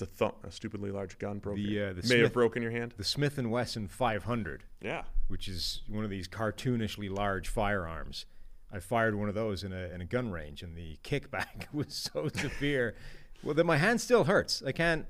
It's 0.00 0.10
a 0.10 0.14
thump, 0.14 0.36
a 0.44 0.50
stupidly 0.50 0.90
large 0.90 1.18
gun 1.18 1.38
broke. 1.40 1.56
The, 1.56 1.62
your- 1.62 1.90
uh, 1.90 1.92
the 1.92 2.08
may 2.08 2.20
have 2.20 2.32
broken 2.32 2.62
your 2.62 2.70
hand. 2.70 2.94
The 2.96 3.04
Smith 3.04 3.36
and 3.36 3.50
Wesson 3.50 3.86
500. 3.88 4.64
Yeah. 4.80 5.02
which 5.28 5.46
is 5.46 5.82
one 5.88 6.04
of 6.04 6.10
these 6.10 6.26
cartoonishly 6.26 7.10
large 7.10 7.48
firearms. 7.48 8.24
I 8.72 8.78
fired 8.78 9.14
one 9.14 9.28
of 9.28 9.34
those 9.34 9.62
in 9.64 9.72
a 9.72 9.92
in 9.94 10.00
a 10.00 10.04
gun 10.06 10.30
range, 10.30 10.62
and 10.62 10.74
the 10.76 10.96
kickback 11.04 11.66
was 11.72 11.92
so 11.92 12.28
severe. 12.28 12.94
Well, 13.42 13.54
that 13.54 13.64
my 13.64 13.76
hand 13.76 14.00
still 14.00 14.24
hurts. 14.24 14.62
I 14.64 14.72
can't 14.72 15.06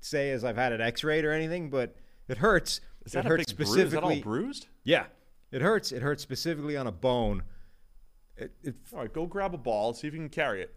say 0.00 0.30
as 0.30 0.44
I've 0.44 0.56
had 0.56 0.72
it 0.72 0.80
X-rayed 0.80 1.24
or 1.24 1.32
anything, 1.32 1.70
but 1.70 1.96
it 2.28 2.38
hurts. 2.38 2.80
Is 3.06 3.12
it 3.14 3.18
that 3.22 3.26
a 3.26 3.28
hurts 3.30 3.52
big 3.52 3.56
bruise? 3.66 3.70
Is 3.76 3.90
that 3.92 4.02
all 4.02 4.10
specifically. 4.10 4.22
bruised? 4.22 4.66
Yeah, 4.84 5.06
it 5.50 5.62
hurts. 5.62 5.92
It 5.92 6.02
hurts 6.02 6.22
specifically 6.22 6.76
on 6.76 6.86
a 6.86 6.92
bone. 6.92 7.44
It, 8.36 8.52
it, 8.62 8.74
All 8.92 9.00
right, 9.00 9.12
go 9.12 9.26
grab 9.26 9.54
a 9.54 9.58
ball, 9.58 9.94
see 9.94 10.06
if 10.06 10.12
you 10.14 10.20
can 10.20 10.28
carry 10.28 10.62
it, 10.62 10.72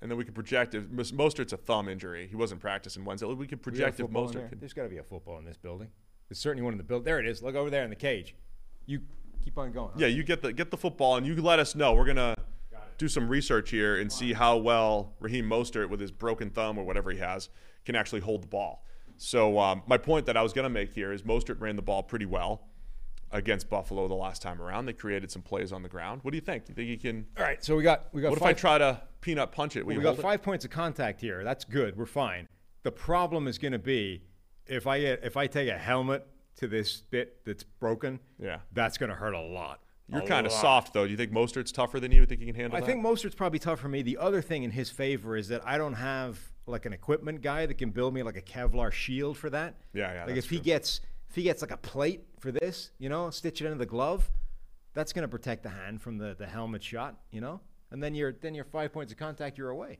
and 0.00 0.10
then 0.10 0.18
we 0.18 0.24
can 0.24 0.34
project. 0.34 0.74
If 0.74 0.88
Mos- 0.90 1.12
Mostert's 1.12 1.52
a 1.52 1.56
thumb 1.56 1.88
injury, 1.88 2.26
he 2.28 2.36
wasn't 2.36 2.60
practicing 2.60 3.04
Wednesday. 3.04 3.26
We 3.26 3.46
could 3.46 3.64
we 3.64 3.72
got 3.72 3.96
project 3.96 4.00
if 4.00 4.06
Mostert 4.06 4.32
there? 4.32 4.48
could. 4.48 4.60
There's 4.60 4.72
got 4.72 4.84
to 4.84 4.88
be 4.88 4.98
a 4.98 5.02
football 5.02 5.38
in 5.38 5.44
this 5.44 5.56
building. 5.56 5.88
There's 6.28 6.38
certainly 6.38 6.62
one 6.62 6.72
in 6.74 6.78
the 6.78 6.84
building. 6.84 7.04
There 7.04 7.20
it 7.20 7.26
is. 7.26 7.42
Look 7.42 7.54
over 7.54 7.70
there 7.70 7.84
in 7.84 7.90
the 7.90 7.96
cage. 7.96 8.34
You 8.86 9.00
keep 9.44 9.56
on 9.58 9.72
going. 9.72 9.92
Yeah, 9.96 10.08
you 10.08 10.22
get 10.22 10.42
the 10.42 10.52
get 10.52 10.70
the 10.70 10.76
football, 10.76 11.16
and 11.16 11.26
you 11.26 11.34
let 11.40 11.58
us 11.58 11.74
know. 11.74 11.94
We're 11.94 12.04
gonna 12.06 12.34
do 12.98 13.08
some 13.08 13.28
research 13.28 13.70
here 13.70 13.96
and 13.96 14.10
see 14.10 14.32
how 14.32 14.56
well 14.56 15.12
Raheem 15.20 15.48
Mostert, 15.48 15.88
with 15.90 16.00
his 16.00 16.10
broken 16.10 16.50
thumb 16.50 16.78
or 16.78 16.84
whatever 16.84 17.10
he 17.10 17.18
has, 17.18 17.50
can 17.84 17.94
actually 17.94 18.20
hold 18.20 18.42
the 18.42 18.46
ball. 18.46 18.84
So 19.18 19.58
um, 19.58 19.82
my 19.86 19.98
point 19.98 20.26
that 20.26 20.36
I 20.36 20.42
was 20.42 20.52
gonna 20.52 20.70
make 20.70 20.92
here 20.92 21.12
is 21.12 21.22
Mostert 21.22 21.60
ran 21.60 21.76
the 21.76 21.82
ball 21.82 22.02
pretty 22.02 22.26
well 22.26 22.62
against 23.32 23.68
Buffalo 23.68 24.08
the 24.08 24.14
last 24.14 24.42
time 24.42 24.60
around. 24.62 24.86
They 24.86 24.92
created 24.92 25.30
some 25.30 25.42
plays 25.42 25.72
on 25.72 25.82
the 25.82 25.88
ground. 25.88 26.20
What 26.22 26.30
do 26.30 26.36
you 26.36 26.40
think? 26.42 26.64
Do 26.66 26.70
you 26.72 26.74
think 26.76 26.88
he 26.88 26.96
can? 26.96 27.26
All 27.36 27.44
right. 27.44 27.62
So 27.64 27.76
we 27.76 27.82
got 27.82 28.06
we 28.12 28.22
got. 28.22 28.30
What 28.30 28.38
if 28.38 28.44
I 28.44 28.52
try 28.52 28.78
to 28.78 29.00
peanut 29.20 29.52
punch 29.52 29.76
it? 29.76 29.84
Will 29.84 29.96
we 29.96 30.02
got 30.02 30.10
hold 30.10 30.18
it? 30.20 30.22
five 30.22 30.42
points 30.42 30.64
of 30.64 30.70
contact 30.70 31.20
here. 31.20 31.44
That's 31.44 31.64
good. 31.64 31.96
We're 31.96 32.06
fine. 32.06 32.48
The 32.82 32.92
problem 32.92 33.48
is 33.48 33.58
going 33.58 33.72
to 33.72 33.78
be 33.78 34.22
if 34.66 34.86
I 34.86 35.00
get, 35.00 35.24
if 35.24 35.36
I 35.36 35.46
take 35.46 35.68
a 35.68 35.78
helmet 35.78 36.26
to 36.56 36.66
this 36.68 37.02
bit 37.10 37.44
that's 37.44 37.62
broken. 37.64 38.18
Yeah. 38.38 38.58
that's 38.72 38.96
going 38.98 39.10
to 39.10 39.16
hurt 39.16 39.34
a 39.34 39.40
lot. 39.40 39.80
You're 40.08 40.22
A 40.22 40.26
kind 40.26 40.46
of 40.46 40.52
soft 40.52 40.94
though. 40.94 41.04
Do 41.04 41.10
you 41.10 41.16
think 41.16 41.32
Mostert's 41.32 41.72
tougher 41.72 41.98
than 41.98 42.12
you? 42.12 42.24
Think 42.26 42.40
he 42.40 42.46
can 42.46 42.54
handle 42.54 42.76
I 42.76 42.80
that? 42.80 42.86
think 42.86 43.02
Mostert's 43.04 43.34
probably 43.34 43.58
tough 43.58 43.80
for 43.80 43.88
me. 43.88 44.02
The 44.02 44.16
other 44.18 44.40
thing 44.40 44.62
in 44.62 44.70
his 44.70 44.88
favor 44.88 45.36
is 45.36 45.48
that 45.48 45.66
I 45.66 45.76
don't 45.78 45.94
have 45.94 46.38
like 46.66 46.86
an 46.86 46.92
equipment 46.92 47.42
guy 47.42 47.66
that 47.66 47.74
can 47.74 47.90
build 47.90 48.14
me 48.14 48.22
like 48.22 48.36
a 48.36 48.40
Kevlar 48.42 48.92
shield 48.92 49.36
for 49.36 49.50
that. 49.50 49.74
Yeah, 49.92 50.12
yeah, 50.14 50.24
Like 50.26 50.36
if 50.36 50.48
he 50.48 50.56
true. 50.56 50.64
gets 50.64 51.00
if 51.00 51.15
he 51.36 51.42
gets 51.42 51.62
like 51.62 51.70
a 51.70 51.76
plate 51.76 52.24
for 52.40 52.50
this, 52.50 52.90
you 52.98 53.08
know, 53.08 53.30
stitch 53.30 53.60
it 53.60 53.66
into 53.66 53.78
the 53.78 53.86
glove, 53.86 54.30
that's 54.94 55.12
going 55.12 55.22
to 55.22 55.28
protect 55.28 55.62
the 55.62 55.68
hand 55.68 56.00
from 56.00 56.18
the 56.18 56.34
the 56.38 56.46
helmet 56.46 56.82
shot, 56.82 57.16
you 57.30 57.40
know. 57.40 57.60
And 57.90 58.02
then 58.02 58.14
you're 58.14 58.32
then 58.32 58.54
you're 58.54 58.64
five 58.64 58.92
points 58.92 59.12
of 59.12 59.18
contact. 59.18 59.58
You're 59.58 59.70
away. 59.70 59.98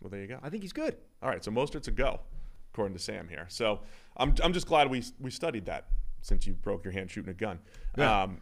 Well, 0.00 0.10
there 0.10 0.20
you 0.20 0.26
go. 0.26 0.38
I 0.42 0.50
think 0.50 0.62
he's 0.62 0.72
good. 0.72 0.96
All 1.22 1.30
right, 1.30 1.42
so 1.42 1.50
Mostert's 1.50 1.88
a 1.88 1.90
go, 1.90 2.20
according 2.72 2.94
to 2.96 3.02
Sam 3.02 3.28
here. 3.28 3.46
So 3.48 3.80
I'm, 4.16 4.34
I'm 4.42 4.52
just 4.52 4.66
glad 4.66 4.90
we 4.90 5.02
we 5.18 5.30
studied 5.30 5.64
that 5.66 5.86
since 6.20 6.46
you 6.46 6.54
broke 6.54 6.84
your 6.84 6.92
hand 6.92 7.10
shooting 7.10 7.30
a 7.30 7.34
gun. 7.34 7.58
Yeah. 7.96 8.24
Um, 8.24 8.40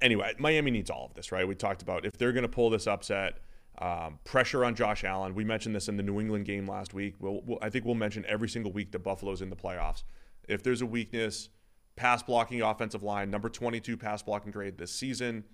anyway, 0.00 0.34
Miami 0.38 0.70
needs 0.70 0.90
all 0.90 1.06
of 1.06 1.14
this, 1.14 1.32
right? 1.32 1.46
We 1.46 1.54
talked 1.54 1.82
about 1.82 2.04
if 2.04 2.16
they're 2.16 2.32
going 2.32 2.42
to 2.42 2.48
pull 2.48 2.70
this 2.70 2.86
upset, 2.86 3.38
um, 3.78 4.18
pressure 4.24 4.64
on 4.64 4.74
Josh 4.74 5.04
Allen. 5.04 5.34
We 5.34 5.44
mentioned 5.44 5.74
this 5.74 5.88
in 5.88 5.96
the 5.96 6.02
New 6.02 6.20
England 6.20 6.44
game 6.44 6.68
last 6.68 6.94
week. 6.94 7.14
We'll, 7.18 7.42
we'll, 7.44 7.58
I 7.62 7.70
think 7.70 7.84
we'll 7.84 7.94
mention 7.94 8.24
every 8.28 8.48
single 8.48 8.72
week 8.72 8.92
that 8.92 9.00
Buffalo's 9.00 9.42
in 9.42 9.50
the 9.50 9.56
playoffs. 9.56 10.02
If 10.48 10.62
there's 10.62 10.82
a 10.82 10.86
weakness, 10.86 11.48
pass 11.96 12.22
blocking 12.22 12.62
offensive 12.62 13.02
line, 13.02 13.30
number 13.30 13.48
22 13.48 13.96
pass 13.96 14.22
blocking 14.22 14.52
grade 14.52 14.78
this 14.78 14.92
season. 14.92 15.44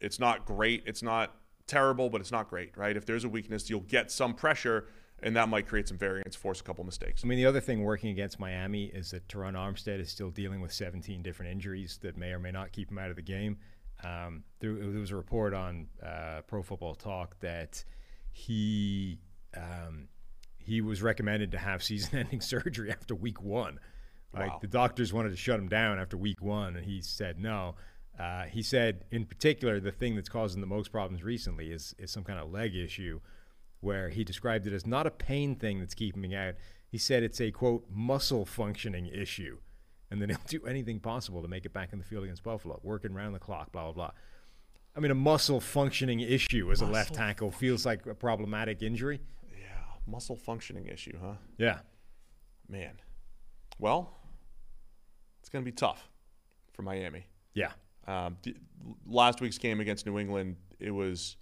It's 0.00 0.18
not 0.20 0.44
great. 0.44 0.82
It's 0.86 1.02
not 1.02 1.34
terrible, 1.66 2.10
but 2.10 2.20
it's 2.20 2.32
not 2.32 2.48
great, 2.48 2.76
right? 2.76 2.96
If 2.96 3.06
there's 3.06 3.24
a 3.24 3.28
weakness, 3.28 3.68
you'll 3.68 3.80
get 3.80 4.10
some 4.10 4.34
pressure, 4.34 4.88
and 5.22 5.34
that 5.36 5.48
might 5.48 5.66
create 5.66 5.88
some 5.88 5.98
variance, 5.98 6.36
force 6.36 6.60
a 6.60 6.62
couple 6.62 6.84
mistakes. 6.84 7.22
I 7.24 7.26
mean, 7.26 7.38
the 7.38 7.46
other 7.46 7.60
thing 7.60 7.82
working 7.82 8.10
against 8.10 8.38
Miami 8.38 8.86
is 8.86 9.10
that 9.10 9.26
Terron 9.28 9.54
Armstead 9.54 10.00
is 10.00 10.10
still 10.10 10.30
dealing 10.30 10.60
with 10.60 10.72
17 10.72 11.22
different 11.22 11.50
injuries 11.50 11.98
that 12.02 12.16
may 12.16 12.30
or 12.32 12.38
may 12.38 12.52
not 12.52 12.72
keep 12.72 12.90
him 12.90 12.98
out 12.98 13.10
of 13.10 13.16
the 13.16 13.22
game. 13.22 13.58
Um, 14.04 14.44
there, 14.60 14.74
there 14.74 15.00
was 15.00 15.10
a 15.10 15.16
report 15.16 15.54
on 15.54 15.86
uh, 16.04 16.42
Pro 16.46 16.62
Football 16.62 16.94
Talk 16.94 17.40
that 17.40 17.82
he 18.32 19.18
um, 19.56 20.08
he 20.58 20.82
was 20.82 21.00
recommended 21.00 21.52
to 21.52 21.58
have 21.58 21.82
season-ending 21.82 22.40
surgery 22.42 22.90
after 22.90 23.14
Week 23.14 23.40
One. 23.40 23.78
Like 24.32 24.50
Wow. 24.50 24.58
the 24.60 24.66
doctors 24.66 25.12
wanted 25.12 25.30
to 25.30 25.36
shut 25.36 25.58
him 25.58 25.68
down 25.68 25.98
after 25.98 26.16
Week 26.16 26.42
One, 26.42 26.76
and 26.76 26.84
he 26.84 27.00
said 27.00 27.38
no. 27.38 27.74
Uh, 28.18 28.44
he 28.44 28.62
said, 28.62 29.04
in 29.10 29.26
particular, 29.26 29.78
the 29.78 29.92
thing 29.92 30.14
that's 30.14 30.28
causing 30.28 30.60
the 30.62 30.66
most 30.66 30.90
problems 30.92 31.22
recently 31.22 31.70
is 31.70 31.94
is 31.98 32.10
some 32.10 32.24
kind 32.24 32.38
of 32.38 32.50
leg 32.50 32.74
issue 32.74 33.20
where 33.80 34.08
he 34.08 34.24
described 34.24 34.66
it 34.66 34.72
as 34.72 34.86
not 34.86 35.06
a 35.06 35.10
pain 35.10 35.54
thing 35.54 35.78
that's 35.80 35.94
keeping 35.94 36.22
me 36.22 36.34
out. 36.34 36.54
He 36.88 36.98
said 36.98 37.22
it's 37.22 37.40
a 37.40 37.50
quote 37.50 37.86
muscle 37.90 38.44
functioning 38.46 39.06
issue, 39.06 39.58
and 40.10 40.20
then 40.20 40.28
he'll 40.30 40.38
do 40.60 40.66
anything 40.66 40.98
possible 41.00 41.42
to 41.42 41.48
make 41.48 41.66
it 41.66 41.72
back 41.72 41.92
in 41.92 41.98
the 41.98 42.04
field 42.04 42.24
against 42.24 42.42
Buffalo, 42.42 42.80
working 42.82 43.12
round 43.14 43.34
the 43.34 43.38
clock, 43.38 43.70
blah 43.72 43.84
blah 43.84 43.92
blah. 43.92 44.10
I 44.96 45.00
mean, 45.00 45.10
a 45.10 45.14
muscle 45.14 45.60
functioning 45.60 46.20
issue 46.20 46.72
as 46.72 46.80
a 46.80 46.86
left 46.86 47.12
tackle 47.14 47.50
feels 47.50 47.84
like 47.84 48.06
a 48.06 48.14
problematic 48.14 48.82
injury. 48.82 49.20
Yeah, 49.50 49.66
muscle 50.06 50.36
functioning 50.36 50.86
issue, 50.86 51.18
huh? 51.22 51.34
Yeah, 51.58 51.80
Man. 52.66 52.98
Well, 53.78 54.16
it's 55.40 55.48
going 55.48 55.64
to 55.64 55.70
be 55.70 55.74
tough 55.74 56.08
for 56.72 56.82
Miami. 56.82 57.26
yeah, 57.54 57.72
Um, 58.06 58.36
last 59.06 59.40
week's 59.40 59.58
game 59.58 59.80
against 59.80 60.06
New 60.06 60.18
England, 60.18 60.56
it 60.78 60.90
was 60.90 61.36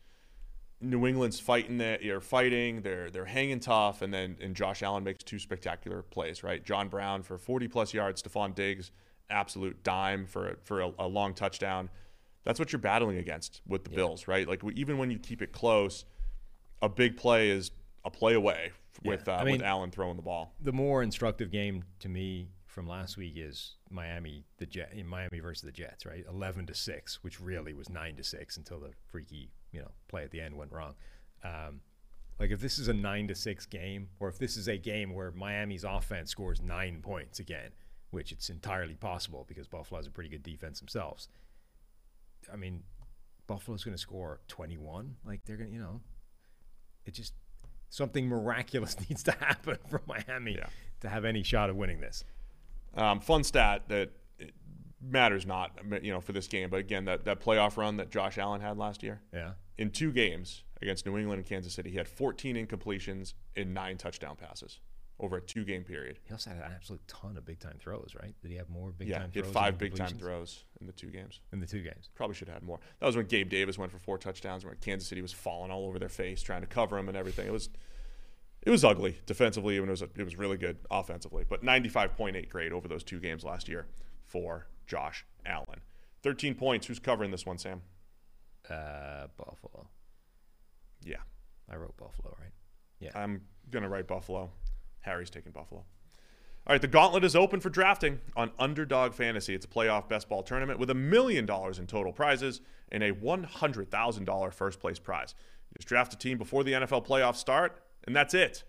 New 0.81 1.07
England's 1.07 1.41
fighting 1.41 1.79
that 1.79 2.03
you're 2.03 2.21
fighting, 2.21 2.83
they're 2.83 3.11
they're 3.11 3.25
hanging 3.25 3.61
tough, 3.61 4.03
and 4.03 4.13
then 4.13 4.37
and 4.41 4.55
Josh 4.55 4.83
Allen 4.83 5.05
makes 5.05 5.25
two 5.25 5.39
spectacular 5.39 6.03
plays, 6.03 6.43
right? 6.43 6.65
John 6.65 6.89
Brown 6.89 7.23
for 7.23 7.39
40 7.39 7.69
plus 7.69 7.95
yards, 7.95 8.23
Stefon 8.23 8.55
Diggs, 8.55 8.91
absolute 9.31 9.83
dime 9.83 10.27
for 10.27 10.57
for 10.63 10.81
a, 10.81 10.91
a 10.99 11.07
long 11.07 11.35
touchdown. 11.35 11.89
That's 12.45 12.59
what 12.59 12.73
you're 12.73 12.81
battling 12.81 13.17
against 13.17 13.63
with 13.67 13.85
the 13.85 13.91
Bills, 13.91 14.29
right? 14.29 14.47
Like 14.47 14.63
we, 14.63 14.75
even 14.75 14.99
when 14.99 15.11
you 15.11 15.19
keep 15.19 15.41
it 15.41 15.53
close, 15.53 16.05
a 16.83 16.89
big 16.89 17.17
play 17.17 17.49
is 17.49 17.71
a 18.05 18.11
play 18.11 18.35
away 18.35 18.73
with 19.03 19.27
Yeah. 19.27 19.35
uh, 19.37 19.41
I 19.41 19.45
mean- 19.45 19.53
with 19.55 19.63
Allen 19.63 19.91
throwing 19.91 20.17
the 20.17 20.23
ball. 20.23 20.55
the 20.61 20.73
more 20.73 21.03
instructive 21.03 21.51
game 21.51 21.85
to 22.01 22.09
me 22.09 22.51
from 22.67 22.87
last 22.89 23.17
week 23.17 23.35
is 23.37 23.77
Miami 23.91 24.45
the 24.57 24.67
Jet 24.67 24.97
Miami 25.07 25.39
versus 25.41 25.63
the 25.63 25.73
Jets, 25.73 26.05
right? 26.05 26.25
Eleven 26.27 26.67
to 26.67 26.75
six, 26.75 27.23
which 27.23 27.41
really 27.41 27.73
was 27.75 27.89
nine 27.89 28.17
to 28.17 28.25
six 28.25 28.57
until 28.57 28.81
the 28.81 28.93
freaky 29.07 29.51
you 29.73 29.81
know 29.81 29.91
play 30.09 30.25
at 30.25 30.31
the 30.31 30.41
end 30.41 30.57
went 30.57 30.73
wrong. 30.73 30.95
Um, 31.43 31.81
like 32.41 32.51
if 32.51 32.61
this 32.61 32.79
is 32.81 32.89
a 32.89 32.93
nine 32.95 33.29
to 33.29 33.35
six 33.37 33.65
game, 33.67 34.09
or 34.19 34.29
if 34.29 34.39
this 34.39 34.57
is 34.57 34.67
a 34.69 34.77
game 34.77 35.13
where 35.15 35.31
Miami's 35.31 35.85
offense 35.85 36.31
scores 36.31 36.61
nine 36.61 37.01
points 37.01 37.39
again, 37.39 37.71
which 38.11 38.33
it's 38.33 38.51
entirely 38.51 38.95
possible 38.95 39.45
because 39.47 39.69
Buffalo 39.69 39.99
has 40.01 40.07
a 40.09 40.11
pretty 40.11 40.31
good 40.31 40.43
defense 40.43 40.81
themselves. 40.81 41.29
I 42.53 42.57
mean, 42.57 42.83
Buffalo's 43.47 43.85
going 43.85 43.95
to 43.95 44.01
score 44.01 44.41
21. 44.49 45.17
Like 45.25 45.45
they're 45.45 45.57
going 45.57 45.69
to, 45.71 45.75
you 45.77 45.81
know, 45.81 46.01
it 47.05 47.15
just 47.15 47.35
something 47.95 48.27
miraculous 48.29 48.97
needs 49.09 49.23
to 49.23 49.33
happen 49.33 49.79
for 49.89 50.03
Miami 50.07 50.57
Yeah. 50.57 50.67
to 51.01 51.09
have 51.09 51.25
any 51.25 51.43
shot 51.43 51.71
of 51.71 51.77
winning 51.77 52.01
this. 52.01 52.25
Um, 52.97 53.21
fun 53.21 53.45
stat 53.45 53.83
that 53.89 54.11
it 54.39 54.53
matters 55.01 55.47
not, 55.47 55.73
you 56.03 56.13
know, 56.13 56.21
for 56.21 56.33
this 56.33 56.47
game. 56.49 56.71
But 56.71 56.81
again, 56.81 57.05
that, 57.07 57.25
that 57.25 57.41
playoff 57.41 57.77
run 57.77 57.97
that 57.99 58.11
Josh 58.11 58.37
Allen 58.39 58.61
had 58.61 58.77
last 58.79 59.03
year 59.03 59.21
Yeah. 59.33 59.53
in 59.79 59.91
two 59.91 60.11
games 60.13 60.65
against 60.83 61.07
New 61.07 61.17
England 61.17 61.39
and 61.39 61.49
Kansas 61.49 61.73
City, 61.73 61.91
he 61.91 61.97
had 61.97 62.09
14 62.09 62.57
incompletions 62.57 63.35
in 63.57 63.73
nine 63.73 63.97
touchdown 63.97 64.37
passes 64.37 64.81
over 65.21 65.37
a 65.37 65.41
two-game 65.41 65.85
period. 65.85 66.19
He 66.25 66.33
also 66.33 66.51
had 66.51 66.59
an 66.59 66.73
absolute 66.75 67.07
ton 67.07 67.37
of 67.37 67.45
big 67.45 67.61
time 67.61 67.77
throws, 67.79 68.15
right? 68.21 68.35
Did 68.43 68.51
he 68.51 68.57
have 68.57 68.69
more 68.69 68.91
big-time? 68.91 69.09
yeah, 69.09 69.19
time 69.21 69.31
he 69.33 69.41
throws? 69.41 69.47
had 69.47 69.55
five 69.55 69.79
big-time 69.79 70.19
throws 70.19 70.65
in 70.81 70.87
the 70.87 70.93
two 70.93 71.09
games. 71.09 71.41
in 71.53 71.61
the 71.61 71.67
two 71.67 71.83
games. 71.83 72.11
Probably 72.15 72.35
should 72.35 72.49
have 72.49 72.57
had 72.57 72.63
more. 72.65 72.81
That 73.01 73.07
was 73.07 73.17
when 73.17 73.27
Gabe 73.27 73.49
Davis 73.49 73.79
went 73.79 73.93
for 73.93 73.99
four 73.99 74.19
touchdowns, 74.19 74.65
where 74.65 74.75
Kansas 74.75 75.09
City 75.09 75.23
was 75.23 75.33
falling 75.33 75.71
all 75.71 75.87
over 75.87 75.99
their 75.99 76.09
face, 76.09 76.43
trying 76.43 76.63
to 76.63 76.67
cover 76.67 76.99
him 76.99 77.09
and 77.09 77.17
everything. 77.17 77.47
It 77.47 77.53
was, 77.53 77.69
it 78.63 78.71
was 78.71 78.85
ugly 78.85 79.19
defensively, 79.27 79.77
and 79.79 79.87
it 79.87 79.91
was 79.91 80.03
it 80.03 80.25
was 80.25 80.37
really 80.37 80.57
good 80.57 80.79
offensively. 80.91 81.45
But 81.49 81.63
95.8 81.63 82.49
grade 82.49 82.73
over 82.73 82.89
those 82.89 83.05
two 83.05 83.21
games 83.21 83.45
last 83.45 83.69
year 83.69 83.87
for 84.27 84.67
Josh 84.87 85.25
Allen. 85.47 85.81
13 86.23 86.55
points. 86.55 86.87
Who's 86.87 86.99
covering 86.99 87.31
this 87.31 87.47
one, 87.47 87.59
Sam? 87.59 87.83
Uh, 88.69 89.27
Buffalo. 89.37 89.89
Yeah, 91.05 91.19
I 91.71 91.77
wrote 91.77 91.97
Buffalo, 91.97 92.35
right? 92.41 92.53
Yeah. 92.99 93.11
I'm 93.15 93.43
gonna 93.71 93.89
write 93.89 94.09
Buffalo. 94.09 94.51
Harry's 95.05 95.31
taking 95.31 95.53
Buffalo. 95.53 95.85
All 96.67 96.73
right, 96.73 96.81
the 96.81 96.89
gauntlet 96.89 97.25
is 97.25 97.37
open 97.37 97.61
for 97.61 97.69
drafting 97.69 98.21
on 98.37 98.51
Underdog 98.59 99.13
Fantasy. 99.13 99.55
It's 99.55 99.67
a 99.67 99.69
playoff 99.69 100.09
best 100.09 100.29
ball 100.31 100.43
tournament 100.43 100.79
with 100.79 100.89
a 100.89 100.95
million 100.95 101.45
dollars 101.45 101.79
in 101.79 101.87
total 101.87 102.13
prizes 102.13 102.63
and 102.91 103.03
a 103.03 103.13
$100,000 103.13 104.55
first 104.55 104.81
place 104.81 104.99
prize. 104.99 105.35
Just 105.77 105.89
draft 105.89 106.15
a 106.15 106.17
team 106.19 106.39
before 106.39 106.65
the 106.65 106.73
NFL 106.73 107.07
playoffs 107.07 107.37
start, 107.37 107.83
and 108.05 108.17
that's 108.17 108.33
it. 108.33 108.65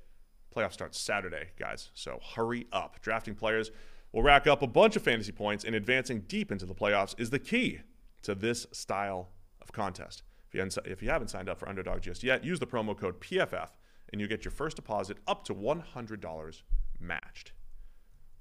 Playoffs 0.54 0.74
start 0.74 0.94
Saturday, 0.94 1.52
guys, 1.58 1.92
so 1.94 2.20
hurry 2.36 2.68
up. 2.74 3.02
Drafting 3.02 3.36
players 3.36 3.72
will 4.12 4.24
rack 4.24 4.46
up 4.46 4.62
a 4.62 4.68
bunch 4.68 4.96
of 4.96 5.04
fantasy 5.04 5.32
points, 5.32 5.64
and 5.64 5.74
advancing 5.74 6.22
deep 6.22 6.52
into 6.52 6.66
the 6.66 6.76
playoffs 6.76 7.18
is 7.18 7.30
the 7.30 7.40
key 7.40 7.80
to 8.24 8.36
this 8.36 8.66
style 8.74 9.30
of 9.62 9.72
contest. 9.72 10.24
If 10.52 11.02
you 11.02 11.10
haven't 11.10 11.30
signed 11.30 11.50
up 11.50 11.60
for 11.60 11.70
Underdog 11.70 12.02
just 12.02 12.24
yet, 12.24 12.44
use 12.44 12.60
the 12.60 12.68
promo 12.68 12.98
code 12.98 13.20
PFF, 13.22 13.70
and 14.12 14.22
you 14.22 14.28
get 14.28 14.46
your 14.46 14.52
first 14.52 14.76
deposit 14.76 15.18
up 15.28 15.44
to 15.46 15.54
$100 15.54 16.62
matched. 17.00 17.52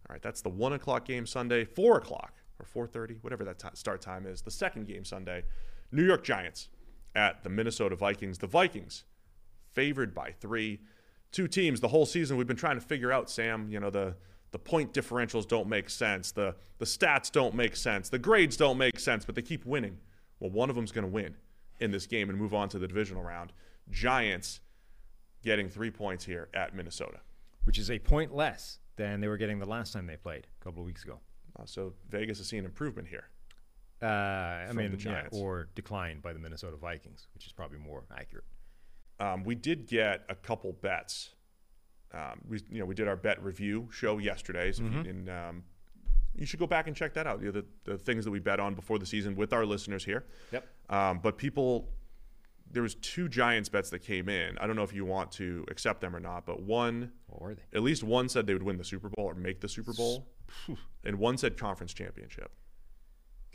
All 0.09 0.15
right, 0.15 0.23
that's 0.23 0.43
the 0.43 0.51
one 0.51 0.73
o'clock 0.73 1.07
game 1.07 1.27
Sunday, 1.27 1.65
four 1.65 1.97
o'clock 1.97 2.35
or 2.59 2.67
four 2.67 2.87
thirty, 2.87 3.15
whatever 3.23 3.45
that 3.45 3.59
ti 3.59 3.69
start 3.73 4.03
time 4.03 4.27
is. 4.27 4.43
The 4.43 4.51
second 4.51 4.87
game 4.87 5.05
Sunday, 5.05 5.45
New 5.91 6.05
York 6.05 6.23
Giants 6.23 6.69
at 7.15 7.43
the 7.43 7.49
Minnesota 7.49 7.97
Vikings. 7.97 8.39
The 8.39 8.47
Vikings 8.47 9.05
favored 9.73 10.15
by 10.15 10.33
three. 10.33 10.81
Two 11.33 11.49
teams 11.49 11.81
the 11.81 11.89
whole 11.89 12.07
season 12.07 12.37
we've 12.37 12.47
been 12.47 12.57
trying 12.57 12.79
to 12.79 12.85
figure 12.85 13.11
out. 13.11 13.31
Sam, 13.31 13.69
you 13.71 13.81
know 13.81 13.91
the 13.91 14.15
the 14.51 14.59
point 14.59 14.93
differentials 14.93 15.49
don't 15.49 15.69
make 15.69 15.89
sense. 15.89 16.33
The 16.33 16.55
the 16.79 16.85
stats 16.85 17.33
don't 17.33 17.55
make 17.55 17.75
sense. 17.75 18.11
The 18.11 18.19
grades 18.19 18.57
don't 18.57 18.77
make 18.77 18.99
sense, 19.01 19.25
but 19.25 19.35
they 19.35 19.43
keep 19.43 19.65
winning. 19.65 19.97
Well, 20.39 20.51
one 20.51 20.69
of 20.69 20.77
them's 20.77 20.93
going 20.93 21.07
to 21.07 21.11
win 21.11 21.35
in 21.81 21.91
this 21.91 22.07
game 22.07 22.29
and 22.29 22.39
move 22.39 22.53
on 22.53 22.69
to 22.69 22.79
the 22.79 22.87
divisional 22.87 23.23
round. 23.23 23.53
Giants 23.91 24.61
getting 25.45 25.69
three 25.69 25.91
points 25.91 26.25
here 26.25 26.49
at 26.55 26.75
Minnesota. 26.75 27.21
Which 27.65 27.79
is 27.79 27.91
a 27.91 27.99
point 27.99 28.35
less 28.35 28.79
than 28.97 29.21
they 29.21 29.29
were 29.29 29.37
getting 29.37 29.59
the 29.59 29.67
last 29.67 29.93
time 29.93 30.07
they 30.07 30.17
played 30.17 30.47
a 30.61 30.65
couple 30.65 30.81
of 30.81 30.87
weeks 30.87 31.05
ago. 31.05 31.21
Uh, 31.59 31.65
so 31.65 31.95
Vegas 32.11 32.39
has 32.39 32.49
seen 32.49 32.65
improvement 32.65 33.09
here. 33.09 33.29
Uh, 34.03 34.07
I 34.69 34.73
mean, 34.73 34.97
yeah, 35.01 35.29
or 35.31 35.69
declined 35.75 36.21
by 36.21 36.33
the 36.33 36.39
Minnesota 36.39 36.77
Vikings, 36.77 37.29
which 37.33 37.47
is 37.47 37.53
probably 37.53 37.79
more 37.79 38.05
accurate. 38.17 38.45
Um, 39.19 39.45
we 39.45 39.55
did 39.55 39.87
get 39.87 40.25
a 40.29 40.35
couple 40.35 40.73
bets. 40.73 41.31
Um, 42.13 42.41
we 42.47 42.61
you 42.71 42.81
know 42.81 42.85
we 42.85 42.95
did 42.95 43.09
our 43.09 43.17
bet 43.17 43.43
review 43.43 43.89
show 43.93 44.19
yesterday, 44.19 44.73
so 44.73 44.85
if 44.85 45.07
you, 45.07 45.33
um, 45.33 45.63
you 46.37 46.45
should 46.45 46.61
go 46.61 46.67
back 46.67 46.87
and 46.87 46.95
check 46.95 47.15
that 47.15 47.27
out. 47.27 47.41
You 47.41 47.47
know, 47.47 47.53
the, 47.53 47.65
the 47.85 47.99
things 47.99 48.25
that 48.25 48.31
we 48.31 48.41
bet 48.41 48.61
on 48.61 48.75
before 48.75 48.99
the 48.99 49.07
season 49.07 49.37
with 49.37 49.53
our 49.53 49.65
listeners 49.65 50.05
here. 50.05 50.25
Yep. 50.53 50.67
Um, 50.91 51.21
but 51.23 51.39
people, 51.39 51.89
there 52.75 52.83
was 52.83 52.97
two 52.97 53.29
Giants 53.29 53.69
bets 53.69 53.89
that 53.91 54.01
came 54.01 54.29
in. 54.29 54.59
I 54.59 54.67
don't 54.67 54.77
know 54.77 54.83
if 54.83 54.93
you 54.93 55.05
want 55.05 55.33
to 55.33 55.65
accept 55.71 56.01
them 56.01 56.15
or 56.15 56.21
not, 56.21 56.45
but 56.45 56.63
one, 56.63 57.13
What 57.29 57.41
were 57.41 57.55
they? 57.55 57.63
at 57.73 57.83
least 57.83 58.03
one 58.03 58.29
said 58.29 58.47
they 58.47 58.53
would 58.53 58.63
win 58.63 58.77
the 58.77 58.85
Super 58.85 59.09
Bowl 59.09 59.27
or 59.27 59.35
make 59.35 59.61
the 59.61 59.69
Super 59.69 59.93
Bowl, 59.93 60.29
and 61.05 61.19
one 61.19 61.39
said 61.39 61.57
conference 61.57 61.95
championship. 61.95 62.51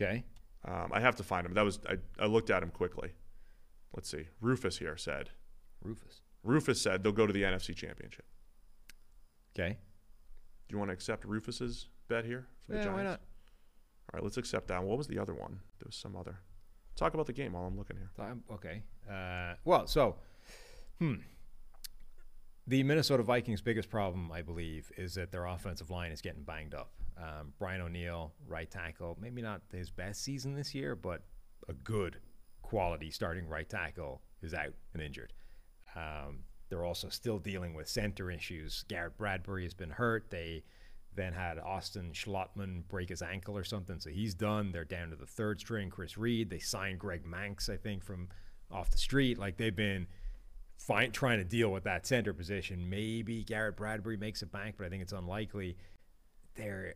Okay. 0.01 0.23
Um, 0.65 0.89
I 0.91 0.99
have 0.99 1.15
to 1.17 1.23
find 1.23 1.45
him. 1.45 1.53
That 1.53 1.63
was 1.65 1.79
I, 1.87 1.97
I 2.21 2.25
looked 2.25 2.49
at 2.49 2.63
him 2.63 2.69
quickly. 2.71 3.11
Let's 3.95 4.09
see. 4.09 4.27
Rufus 4.41 4.77
here 4.77 4.97
said. 4.97 5.29
Rufus. 5.83 6.21
Rufus 6.43 6.81
said 6.81 7.03
they'll 7.03 7.11
go 7.11 7.27
to 7.27 7.33
the 7.33 7.43
NFC 7.43 7.75
Championship. 7.75 8.25
Okay. 9.57 9.77
Do 10.67 10.73
you 10.73 10.77
want 10.79 10.89
to 10.89 10.93
accept 10.93 11.25
Rufus's 11.25 11.87
bet 12.07 12.25
here 12.25 12.47
for 12.65 12.73
the 12.73 12.77
Yeah, 12.79 12.83
Giants? 12.85 12.97
why 12.97 13.03
not? 13.03 13.19
All 13.19 14.17
right, 14.17 14.23
let's 14.23 14.37
accept 14.37 14.67
that. 14.69 14.83
What 14.83 14.97
was 14.97 15.07
the 15.07 15.19
other 15.19 15.33
one? 15.33 15.59
There 15.79 15.85
was 15.87 15.95
some 15.95 16.15
other. 16.15 16.39
Talk 16.95 17.13
about 17.13 17.27
the 17.27 17.33
game 17.33 17.53
while 17.53 17.65
I'm 17.65 17.77
looking 17.77 17.95
here. 17.97 18.11
I'm- 18.19 18.43
okay. 18.51 18.83
Uh, 19.09 19.55
well, 19.65 19.87
so, 19.87 20.15
hmm. 20.99 21.15
The 22.67 22.83
Minnesota 22.83 23.23
Vikings' 23.23 23.61
biggest 23.61 23.89
problem, 23.89 24.31
I 24.31 24.43
believe, 24.43 24.91
is 24.95 25.15
that 25.15 25.31
their 25.31 25.47
offensive 25.47 25.89
line 25.89 26.11
is 26.11 26.21
getting 26.21 26.43
banged 26.43 26.75
up. 26.75 26.91
Um, 27.17 27.53
Brian 27.57 27.81
O'Neill, 27.81 28.31
right 28.47 28.69
tackle, 28.69 29.17
maybe 29.19 29.41
not 29.41 29.61
his 29.73 29.89
best 29.89 30.23
season 30.23 30.53
this 30.53 30.75
year, 30.75 30.95
but 30.95 31.23
a 31.67 31.73
good 31.73 32.17
quality 32.61 33.09
starting 33.09 33.47
right 33.47 33.67
tackle 33.67 34.21
is 34.43 34.53
out 34.53 34.73
and 34.93 35.01
injured. 35.01 35.33
Um, 35.95 36.43
they're 36.69 36.85
also 36.85 37.09
still 37.09 37.39
dealing 37.39 37.73
with 37.73 37.87
center 37.87 38.29
issues. 38.29 38.85
Garrett 38.87 39.17
Bradbury 39.17 39.63
has 39.63 39.73
been 39.73 39.89
hurt. 39.89 40.29
They 40.29 40.63
then 41.15 41.33
had 41.33 41.57
Austin 41.57 42.11
Schlottman 42.13 42.87
break 42.87 43.09
his 43.09 43.23
ankle 43.23 43.57
or 43.57 43.63
something, 43.63 43.99
so 43.99 44.11
he's 44.11 44.35
done. 44.35 44.71
They're 44.71 44.85
down 44.85 45.09
to 45.09 45.15
the 45.15 45.25
third 45.25 45.59
string, 45.59 45.89
Chris 45.89 46.17
Reed. 46.17 46.51
They 46.51 46.59
signed 46.59 46.99
Greg 46.99 47.25
Mancz, 47.25 47.67
I 47.67 47.77
think, 47.77 48.03
from 48.03 48.29
off 48.71 48.91
the 48.91 48.97
street. 48.97 49.37
Like 49.37 49.57
they've 49.57 49.75
been 49.75 50.07
trying 51.11 51.37
to 51.37 51.43
deal 51.43 51.71
with 51.71 51.83
that 51.83 52.07
center 52.07 52.33
position. 52.33 52.89
Maybe 52.89 53.43
Garrett 53.43 53.77
Bradbury 53.77 54.17
makes 54.17 54.41
it 54.41 54.51
back, 54.51 54.75
but 54.77 54.85
I 54.85 54.89
think 54.89 55.01
it's 55.01 55.13
unlikely. 55.13 55.77
Their 56.55 56.95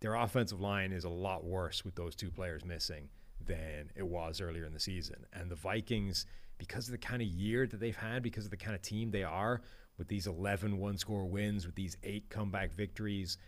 their 0.00 0.14
offensive 0.14 0.60
line 0.60 0.92
is 0.92 1.04
a 1.04 1.08
lot 1.08 1.44
worse 1.44 1.84
with 1.84 1.94
those 1.94 2.14
two 2.14 2.30
players 2.30 2.64
missing 2.64 3.08
than 3.46 3.90
it 3.94 4.06
was 4.06 4.40
earlier 4.40 4.64
in 4.64 4.72
the 4.72 4.80
season. 4.80 5.26
And 5.32 5.50
the 5.50 5.54
Vikings, 5.54 6.26
because 6.58 6.88
of 6.88 6.92
the 6.92 6.98
kind 6.98 7.22
of 7.22 7.28
year 7.28 7.66
that 7.66 7.80
they've 7.80 7.96
had, 7.96 8.22
because 8.22 8.44
of 8.44 8.50
the 8.50 8.56
kind 8.56 8.74
of 8.74 8.82
team 8.82 9.10
they 9.10 9.22
are, 9.22 9.62
with 9.96 10.08
these 10.08 10.26
11 10.26 10.78
one 10.78 10.98
score 10.98 11.24
wins, 11.24 11.66
with 11.66 11.74
these 11.74 11.96
eight 12.02 12.28
comeback 12.28 12.72
victories, 12.72 13.38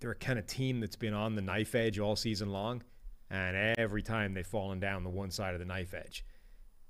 they're 0.00 0.12
a 0.12 0.16
kind 0.16 0.38
of 0.38 0.46
team 0.46 0.80
that's 0.80 0.96
been 0.96 1.14
on 1.14 1.34
the 1.34 1.42
knife 1.42 1.74
edge 1.74 1.98
all 1.98 2.16
season 2.16 2.50
long. 2.50 2.82
And 3.30 3.74
every 3.78 4.02
time 4.02 4.34
they've 4.34 4.46
fallen 4.46 4.80
down 4.80 5.04
the 5.04 5.10
one 5.10 5.30
side 5.30 5.54
of 5.54 5.60
the 5.60 5.66
knife 5.66 5.92
edge. 5.94 6.24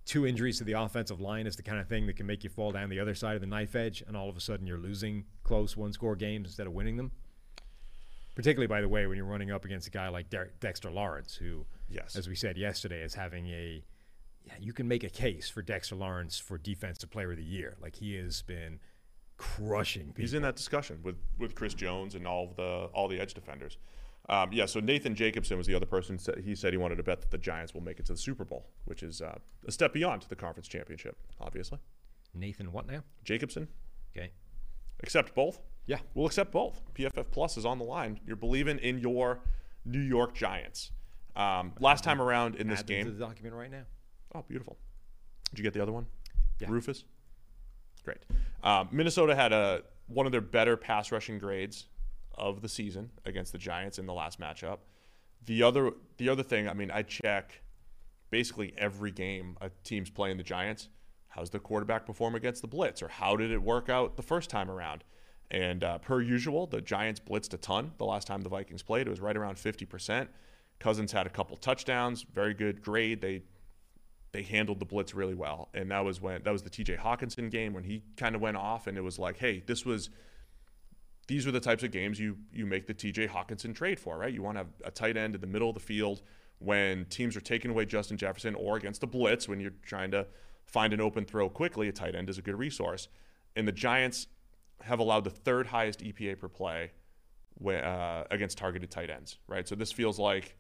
Two 0.05 0.27
injuries 0.27 0.59
to 0.59 0.65
the 0.65 0.73
offensive 0.73 1.21
line 1.21 1.47
is 1.47 1.57
the 1.57 1.63
kind 1.63 1.79
of 1.81 1.87
thing 1.89 2.07
that 2.07 2.17
can 2.17 2.27
make 2.27 2.43
you 2.45 2.49
fall 2.51 2.71
down 2.73 2.89
the 2.89 3.01
other 3.01 3.15
side 3.15 3.35
of 3.35 3.41
the 3.43 3.47
knife 3.47 3.75
edge, 3.75 4.03
and 4.07 4.17
all 4.17 4.29
of 4.31 4.37
a 4.37 4.41
sudden 4.41 4.67
you're 4.67 4.79
losing 4.79 5.25
close 5.45 5.77
one 5.77 5.93
score 5.93 6.17
games 6.17 6.49
instead 6.49 6.67
of 6.67 6.73
winning 6.73 6.97
them. 6.97 7.11
Particularly, 8.35 8.69
by 8.69 8.81
the 8.81 8.89
way, 8.89 9.07
when 9.07 9.17
you're 9.17 9.27
running 9.27 9.51
up 9.51 9.65
against 9.65 9.89
a 9.89 9.91
guy 9.91 10.09
like 10.09 10.31
Der- 10.31 10.53
Dexter 10.61 10.91
Lawrence, 10.91 11.35
who, 11.35 11.67
Yes. 11.91 12.15
as 12.17 12.29
we 12.29 12.37
said 12.37 12.57
yesterday, 12.57 13.03
is 13.03 13.15
having 13.15 13.49
a 13.49 13.85
yeah, 14.45 14.55
you 14.61 14.73
can 14.73 14.89
make 14.89 15.05
a 15.05 15.11
case 15.11 15.51
for 15.51 15.61
Dexter 15.61 15.95
Lawrence 15.95 16.39
for 16.39 16.57
Defensive 16.57 17.11
Player 17.11 17.33
of 17.33 17.37
the 17.37 17.45
Year. 17.45 17.77
Like 17.83 17.97
he 17.97 18.15
has 18.15 18.41
been 18.41 18.81
crushing 19.37 20.07
people. 20.07 20.23
He's 20.23 20.33
in 20.33 20.41
that 20.43 20.57
discussion 20.57 21.01
with 21.03 21.17
with 21.37 21.55
Chris 21.55 21.75
Jones 21.75 22.15
and 22.15 22.27
all 22.27 22.45
of 22.49 22.57
the 22.57 22.89
all 22.95 23.09
the 23.09 23.21
edge 23.21 23.35
defenders. 23.35 23.77
Um, 24.31 24.53
yeah, 24.53 24.67
so 24.67 24.79
Nathan 24.81 25.15
Jacobson 25.15 25.57
was 25.57 25.67
the 25.67 25.75
other 25.75 25.87
person. 25.87 26.19
He 26.45 26.55
said 26.55 26.73
he 26.73 26.77
wanted 26.77 26.97
to 26.97 27.03
bet 27.03 27.21
that 27.23 27.31
the 27.31 27.39
Giants 27.39 27.73
will 27.73 27.81
make 27.81 27.99
it 27.99 28.07
to 28.07 28.13
the 28.13 28.19
Super 28.19 28.45
Bowl, 28.45 28.67
which 28.85 29.03
is 29.03 29.23
uh, 29.23 29.39
a 29.67 29.73
step 29.73 29.93
beyond 29.95 30.27
the 30.29 30.37
conference 30.37 30.69
championship, 30.69 31.17
obviously. 31.41 31.79
Nathan, 32.35 32.71
what 32.73 32.87
now? 32.87 33.03
Jacobson, 33.25 33.69
Okay. 34.17 34.31
accept 35.03 35.35
both. 35.35 35.61
Yeah. 35.87 35.99
We'll 36.15 36.27
accept 36.27 36.53
both. 36.53 36.83
PFF 36.95 37.31
Plus 37.31 37.57
is 37.57 37.65
on 37.65 37.79
the 37.79 37.85
line. 37.85 38.21
You're 38.27 38.37
believing 38.37 38.79
in 38.81 38.99
your 38.99 39.41
New 39.87 40.01
York 40.01 40.35
Giants. 40.35 40.91
Um, 41.35 41.73
last 41.81 42.05
time 42.05 42.21
around 42.21 42.57
in 42.57 42.69
this 42.69 42.81
Add 42.81 42.87
them 42.89 42.99
to 42.99 43.05
game. 43.05 43.19
the 43.19 43.25
document 43.25 43.55
right 43.55 43.71
now. 43.71 43.85
Oh, 44.35 44.45
beautiful. 44.47 44.77
Did 45.51 45.61
you 45.61 45.63
get 45.63 45.73
the 45.73 45.83
other 45.83 45.93
one? 45.93 46.07
Yeah. 46.61 46.67
Rufus? 46.69 47.05
Great. 48.05 48.19
Um, 48.63 48.89
Minnesota 48.93 49.35
had 49.35 49.53
a 49.55 49.83
one 50.09 50.27
of 50.27 50.33
their 50.33 50.41
better 50.43 50.77
pass 50.77 51.11
rushing 51.13 51.39
grades 51.39 51.87
of 52.39 52.63
the 52.63 52.69
season 52.69 53.11
against 53.25 53.53
the 53.53 53.59
Giants 53.59 53.99
in 53.99 54.07
the 54.07 54.15
last 54.15 54.41
matchup. 54.41 54.79
The 55.45 55.63
other 55.63 55.93
the 56.17 56.29
other 56.29 56.43
thing, 56.43 56.69
I 56.69 56.75
mean, 56.75 56.91
I 56.91 57.03
check 57.03 57.63
basically 58.31 58.75
every 58.77 59.11
game 59.11 59.57
a 59.61 59.71
team's 59.85 60.11
playing 60.11 60.37
the 60.37 60.43
Giants. 60.43 60.89
How's 61.29 61.51
the 61.51 61.59
quarterback 61.59 62.07
perform 62.07 62.35
against 62.35 62.63
the 62.63 62.69
blitz, 62.69 63.03
or 63.03 63.09
how 63.09 63.37
did 63.37 63.51
it 63.51 63.63
work 63.63 63.89
out 63.89 64.17
the 64.17 64.23
first 64.23 64.51
time 64.51 64.71
around? 64.71 65.05
And 65.51 65.83
uh, 65.83 65.99
per 65.99 66.21
usual, 66.21 66.67
the 66.67 66.81
Giants 66.81 67.21
blitzed 67.21 67.55
a 67.55 67.57
ton 67.57 67.93
the 67.99 68.05
last 68.05 68.27
time 68.27 68.43
the 68.43 68.49
Vikings 68.49 68.83
played. 68.83 69.07
It 69.07 69.11
was 69.11 69.21
right 69.21 69.37
around 69.37 69.57
50%. 69.57 70.29
Cousins 70.79 71.13
had 71.13 71.27
a 71.27 71.31
couple 71.31 71.57
touchdowns, 71.57 72.25
very 72.35 72.55
good 72.55 72.83
grade. 72.83 73.21
They 73.21 73.43
they 74.33 74.43
handled 74.43 74.79
the 74.79 74.85
blitz 74.85 75.15
really 75.15 75.35
well. 75.35 75.71
And 75.73 75.91
that 75.91 76.05
was 76.05 76.21
when 76.21 76.43
that 76.43 76.53
was 76.53 76.63
the 76.63 76.71
TJ 76.71 76.99
Hockenson 76.99 77.51
game 77.51 77.73
when 77.73 77.85
he 77.85 78.03
kind 78.17 78.35
of 78.35 78.41
went 78.41 78.57
off 78.57 78.87
and 78.87 78.99
it 78.99 79.01
was 79.01 79.19
like, 79.19 79.39
hey, 79.39 79.63
this 79.67 79.85
was 79.85 80.11
these 81.29 81.47
are 81.47 81.53
the 81.53 81.61
types 81.61 81.83
of 81.83 81.93
games 81.93 82.19
you 82.19 82.37
you 82.53 82.67
make 82.67 82.87
the 82.87 82.95
TJ 82.95 83.29
Hockenson 83.29 83.75
trade 83.75 84.01
for, 84.01 84.19
right? 84.19 84.33
You 84.33 84.43
want 84.43 84.57
to 84.57 84.61
have 84.61 84.73
a 84.85 84.91
tight 84.91 85.17
end 85.17 85.35
in 85.35 85.41
the 85.41 85.47
middle 85.47 85.69
of 85.69 85.75
the 85.75 85.81
field 85.81 86.23
when 86.59 87.05
teams 87.05 87.37
are 87.37 87.41
taking 87.41 87.71
away 87.71 87.85
Justin 87.85 88.17
Jefferson 88.17 88.55
or 88.57 88.77
against 88.77 89.01
the 89.01 89.07
blitz 89.07 89.49
when 89.49 89.61
you're 89.61 89.73
trying 89.85 90.11
to 90.11 90.27
find 90.65 90.93
an 90.93 91.01
open 91.01 91.25
throw 91.25 91.49
quickly, 91.49 91.89
a 91.89 91.93
tight 91.93 92.15
end 92.15 92.29
is 92.29 92.39
a 92.39 92.43
good 92.43 92.59
resource. 92.59 93.09
And 93.55 93.69
the 93.69 93.73
Giants 93.73 94.27
have 94.83 94.99
allowed 94.99 95.25
the 95.25 95.31
third 95.31 95.69
highest 95.69 96.01
EPA 96.01 96.39
per 96.39 96.49
play 96.49 96.91
uh, 97.67 98.25
against 98.31 98.59
targeted 98.59 98.91
tight 98.91 99.11
ends, 99.11 99.39
right? 99.47 99.67
So 99.69 99.75
this 99.75 99.93
feels 99.93 100.19
like 100.19 100.57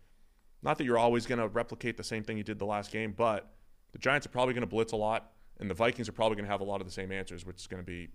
not 0.62 0.78
that 0.78 0.84
you're 0.84 0.98
always 0.98 1.26
going 1.26 1.38
to 1.38 1.48
replicate 1.48 1.96
the 1.96 2.04
same 2.04 2.24
thing 2.24 2.36
you 2.36 2.44
did 2.44 2.58
the 2.58 2.66
last 2.66 2.90
game, 2.90 3.14
but 3.16 3.52
the 3.92 3.98
Giants 3.98 4.26
are 4.26 4.30
probably 4.30 4.54
going 4.54 4.62
to 4.62 4.68
blitz 4.68 4.92
a 4.92 4.96
lot, 4.96 5.32
and 5.60 5.70
the 5.70 5.74
Vikings 5.74 6.08
are 6.08 6.12
probably 6.12 6.36
going 6.36 6.44
to 6.44 6.50
have 6.50 6.60
a 6.60 6.64
lot 6.64 6.80
of 6.80 6.86
the 6.86 6.92
same 6.92 7.12
answers, 7.12 7.46
which 7.46 7.56
is 7.56 7.66
going 7.66 7.82
to 7.82 7.86
be, 7.86 8.08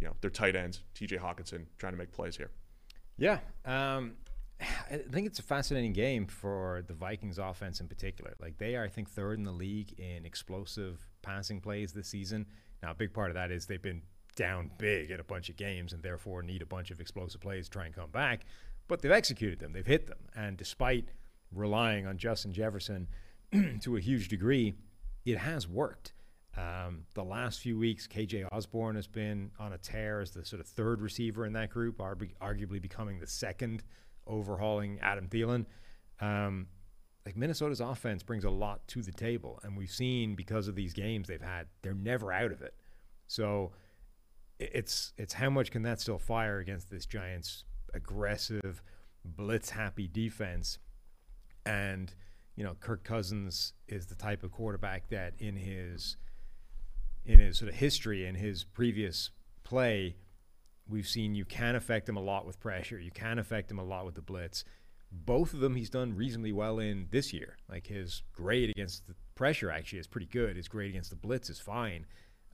you 0.00 0.06
know, 0.06 0.14
their 0.20 0.30
tight 0.30 0.56
ends, 0.56 0.82
T.J. 0.94 1.16
Hockenson, 1.16 1.66
trying 1.78 1.92
to 1.92 1.98
make 1.98 2.12
plays 2.12 2.36
here. 2.36 2.50
Yeah, 3.16 3.38
um, 3.64 4.14
I 4.60 4.98
think 5.10 5.26
it's 5.26 5.38
a 5.38 5.42
fascinating 5.42 5.92
game 5.92 6.26
for 6.26 6.82
the 6.86 6.94
Vikings 6.94 7.38
offense 7.38 7.80
in 7.80 7.88
particular. 7.88 8.34
Like 8.40 8.58
they 8.58 8.76
are, 8.76 8.84
I 8.84 8.88
think, 8.88 9.10
third 9.10 9.38
in 9.38 9.44
the 9.44 9.52
league 9.52 9.98
in 9.98 10.24
explosive 10.24 11.06
passing 11.22 11.60
plays 11.60 11.92
this 11.92 12.08
season. 12.08 12.46
Now, 12.82 12.92
a 12.92 12.94
big 12.94 13.12
part 13.12 13.30
of 13.30 13.34
that 13.34 13.50
is 13.50 13.66
they've 13.66 13.82
been 13.82 14.02
down 14.36 14.70
big 14.78 15.10
at 15.10 15.18
a 15.18 15.24
bunch 15.24 15.48
of 15.48 15.56
games 15.56 15.92
and 15.92 16.02
therefore 16.02 16.42
need 16.42 16.62
a 16.62 16.66
bunch 16.66 16.92
of 16.92 17.00
explosive 17.00 17.40
plays 17.40 17.64
to 17.64 17.70
try 17.70 17.86
and 17.86 17.94
come 17.94 18.10
back. 18.10 18.46
But 18.86 19.02
they've 19.02 19.12
executed 19.12 19.58
them, 19.58 19.72
they've 19.72 19.86
hit 19.86 20.06
them. 20.06 20.18
And 20.34 20.56
despite 20.56 21.08
relying 21.52 22.06
on 22.06 22.18
Justin 22.18 22.52
Jefferson 22.52 23.08
to 23.82 23.96
a 23.96 24.00
huge 24.00 24.28
degree, 24.28 24.74
it 25.24 25.38
has 25.38 25.66
worked. 25.66 26.12
Um, 26.58 27.04
the 27.14 27.22
last 27.22 27.60
few 27.60 27.78
weeks, 27.78 28.08
KJ 28.08 28.48
Osborn 28.50 28.96
has 28.96 29.06
been 29.06 29.50
on 29.60 29.72
a 29.74 29.78
tear 29.78 30.20
as 30.20 30.32
the 30.32 30.44
sort 30.44 30.60
of 30.60 30.66
third 30.66 31.00
receiver 31.00 31.46
in 31.46 31.52
that 31.52 31.70
group, 31.70 31.98
arguably 31.98 32.82
becoming 32.82 33.20
the 33.20 33.26
second, 33.26 33.84
overhauling 34.26 34.98
Adam 35.00 35.28
Thielen. 35.28 35.66
Um, 36.20 36.66
like 37.24 37.36
Minnesota's 37.36 37.80
offense 37.80 38.22
brings 38.22 38.44
a 38.44 38.50
lot 38.50 38.86
to 38.88 39.02
the 39.02 39.12
table, 39.12 39.60
and 39.62 39.76
we've 39.76 39.90
seen 39.90 40.34
because 40.34 40.66
of 40.66 40.74
these 40.74 40.92
games 40.92 41.28
they've 41.28 41.40
had, 41.40 41.66
they're 41.82 41.94
never 41.94 42.32
out 42.32 42.50
of 42.50 42.62
it. 42.62 42.74
So 43.28 43.72
it's 44.58 45.12
it's 45.16 45.34
how 45.34 45.50
much 45.50 45.70
can 45.70 45.82
that 45.82 46.00
still 46.00 46.18
fire 46.18 46.58
against 46.58 46.90
this 46.90 47.06
Giants 47.06 47.64
aggressive, 47.94 48.82
blitz 49.24 49.70
happy 49.70 50.08
defense, 50.08 50.78
and 51.64 52.12
you 52.56 52.64
know, 52.64 52.74
Kirk 52.80 53.04
Cousins 53.04 53.74
is 53.86 54.06
the 54.06 54.16
type 54.16 54.42
of 54.42 54.50
quarterback 54.50 55.08
that 55.10 55.34
in 55.38 55.54
his 55.54 56.16
in 57.28 57.38
his 57.38 57.58
sort 57.58 57.68
of 57.68 57.76
history 57.76 58.26
and 58.26 58.36
his 58.36 58.64
previous 58.64 59.30
play, 59.62 60.16
we've 60.88 61.06
seen 61.06 61.34
you 61.34 61.44
can 61.44 61.76
affect 61.76 62.08
him 62.08 62.16
a 62.16 62.20
lot 62.20 62.46
with 62.46 62.58
pressure. 62.58 62.98
You 62.98 63.10
can 63.10 63.38
affect 63.38 63.70
him 63.70 63.78
a 63.78 63.84
lot 63.84 64.04
with 64.04 64.14
the 64.14 64.22
blitz. 64.22 64.64
Both 65.10 65.54
of 65.54 65.60
them 65.60 65.76
he's 65.76 65.90
done 65.90 66.16
reasonably 66.16 66.52
well 66.52 66.78
in 66.78 67.06
this 67.10 67.32
year. 67.32 67.56
Like 67.68 67.86
his 67.86 68.22
grade 68.32 68.70
against 68.70 69.06
the 69.06 69.14
pressure 69.34 69.70
actually 69.70 70.00
is 70.00 70.06
pretty 70.06 70.26
good. 70.26 70.56
His 70.56 70.68
grade 70.68 70.90
against 70.90 71.10
the 71.10 71.16
blitz 71.16 71.48
is 71.48 71.60
fine. 71.60 72.06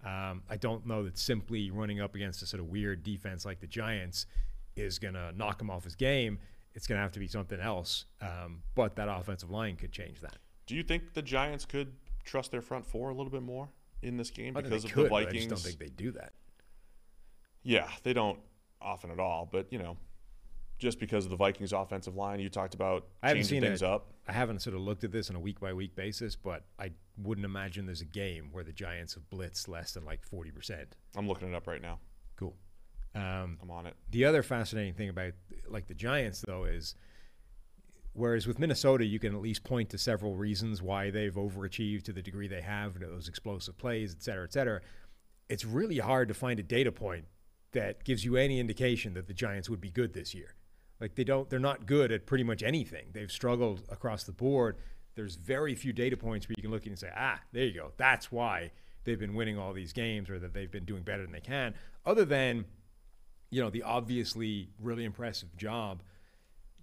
Um, 0.04 0.42
I 0.50 0.56
don't 0.58 0.86
know 0.86 1.04
that 1.04 1.16
simply 1.16 1.70
running 1.70 2.00
up 2.00 2.14
against 2.14 2.42
a 2.42 2.46
sort 2.46 2.60
of 2.60 2.66
weird 2.66 3.02
defense 3.02 3.46
like 3.46 3.60
the 3.60 3.66
Giants 3.66 4.26
is 4.76 4.98
going 4.98 5.14
to 5.14 5.32
knock 5.34 5.62
him 5.62 5.70
off 5.70 5.84
his 5.84 5.94
game 5.94 6.38
it's 6.74 6.86
going 6.86 6.98
to 6.98 7.02
have 7.02 7.12
to 7.12 7.20
be 7.20 7.28
something 7.28 7.60
else. 7.60 8.04
Um, 8.20 8.62
but 8.74 8.96
that 8.96 9.08
offensive 9.08 9.50
line 9.50 9.76
could 9.76 9.92
change 9.92 10.20
that. 10.20 10.36
Do 10.66 10.74
you 10.74 10.82
think 10.82 11.14
the 11.14 11.22
Giants 11.22 11.64
could 11.64 11.92
trust 12.24 12.50
their 12.50 12.62
front 12.62 12.86
four 12.86 13.10
a 13.10 13.14
little 13.14 13.30
bit 13.30 13.42
more 13.42 13.68
in 14.04 14.16
this 14.16 14.30
game 14.30 14.54
because 14.54 14.84
of 14.84 14.92
could, 14.92 15.06
the 15.06 15.08
Vikings? 15.08 15.34
I 15.34 15.36
just 15.36 15.48
don't 15.48 15.58
think 15.60 15.78
they 15.78 15.88
do 15.88 16.12
that. 16.12 16.32
Yeah, 17.62 17.88
they 18.02 18.12
don't 18.12 18.38
often 18.80 19.10
at 19.10 19.18
all. 19.18 19.48
But 19.50 19.72
you 19.72 19.78
know, 19.78 19.96
just 20.78 21.00
because 21.00 21.24
of 21.24 21.30
the 21.30 21.36
Vikings' 21.36 21.72
offensive 21.72 22.14
line, 22.14 22.40
you 22.40 22.48
talked 22.48 22.74
about 22.74 23.06
I 23.22 23.28
haven't 23.28 23.42
changing 23.42 23.60
seen 23.62 23.68
things 23.68 23.82
it. 23.82 23.88
up. 23.88 24.12
I 24.28 24.32
haven't 24.32 24.60
sort 24.60 24.76
of 24.76 24.82
looked 24.82 25.04
at 25.04 25.12
this 25.12 25.30
on 25.30 25.36
a 25.36 25.40
week 25.40 25.60
by 25.60 25.72
week 25.72 25.96
basis, 25.96 26.36
but 26.36 26.64
I 26.78 26.90
wouldn't 27.16 27.44
imagine 27.44 27.86
there's 27.86 28.00
a 28.00 28.06
game 28.06 28.50
where 28.52 28.64
the 28.64 28.72
Giants 28.72 29.14
have 29.14 29.24
blitzed 29.30 29.68
less 29.68 29.92
than 29.92 30.04
like 30.04 30.22
forty 30.22 30.50
percent. 30.50 30.96
I'm 31.16 31.26
looking 31.26 31.48
it 31.48 31.54
up 31.54 31.66
right 31.66 31.82
now. 31.82 31.98
Cool. 32.36 32.54
Um, 33.14 33.58
I'm 33.62 33.70
on 33.70 33.86
it. 33.86 33.94
The 34.10 34.24
other 34.24 34.42
fascinating 34.42 34.94
thing 34.94 35.08
about 35.08 35.32
like 35.68 35.86
the 35.86 35.94
Giants 35.94 36.42
though 36.46 36.64
is 36.64 36.94
Whereas 38.14 38.46
with 38.46 38.60
Minnesota, 38.60 39.04
you 39.04 39.18
can 39.18 39.34
at 39.34 39.42
least 39.42 39.64
point 39.64 39.90
to 39.90 39.98
several 39.98 40.36
reasons 40.36 40.80
why 40.80 41.10
they've 41.10 41.34
overachieved 41.34 42.04
to 42.04 42.12
the 42.12 42.22
degree 42.22 42.46
they 42.46 42.62
have, 42.62 43.00
those 43.00 43.28
explosive 43.28 43.76
plays, 43.76 44.14
et 44.14 44.22
cetera, 44.22 44.44
et 44.44 44.52
cetera. 44.52 44.80
It's 45.48 45.64
really 45.64 45.98
hard 45.98 46.28
to 46.28 46.34
find 46.34 46.60
a 46.60 46.62
data 46.62 46.92
point 46.92 47.24
that 47.72 48.04
gives 48.04 48.24
you 48.24 48.36
any 48.36 48.60
indication 48.60 49.14
that 49.14 49.26
the 49.26 49.34
Giants 49.34 49.68
would 49.68 49.80
be 49.80 49.90
good 49.90 50.14
this 50.14 50.32
year. 50.32 50.54
Like 51.00 51.16
they 51.16 51.24
don't, 51.24 51.50
they're 51.50 51.58
not 51.58 51.86
good 51.86 52.12
at 52.12 52.24
pretty 52.24 52.44
much 52.44 52.62
anything. 52.62 53.06
They've 53.12 53.32
struggled 53.32 53.82
across 53.90 54.22
the 54.22 54.32
board. 54.32 54.76
There's 55.16 55.34
very 55.34 55.74
few 55.74 55.92
data 55.92 56.16
points 56.16 56.48
where 56.48 56.54
you 56.56 56.62
can 56.62 56.70
look 56.70 56.86
and 56.86 56.96
say, 56.96 57.10
ah, 57.16 57.40
there 57.52 57.64
you 57.64 57.74
go. 57.74 57.92
That's 57.96 58.30
why 58.30 58.70
they've 59.02 59.18
been 59.18 59.34
winning 59.34 59.58
all 59.58 59.72
these 59.72 59.92
games 59.92 60.30
or 60.30 60.38
that 60.38 60.54
they've 60.54 60.70
been 60.70 60.84
doing 60.84 61.02
better 61.02 61.22
than 61.22 61.32
they 61.32 61.40
can. 61.40 61.74
Other 62.06 62.24
than, 62.24 62.64
you 63.50 63.60
know, 63.60 63.70
the 63.70 63.82
obviously 63.82 64.70
really 64.80 65.04
impressive 65.04 65.56
job 65.56 66.02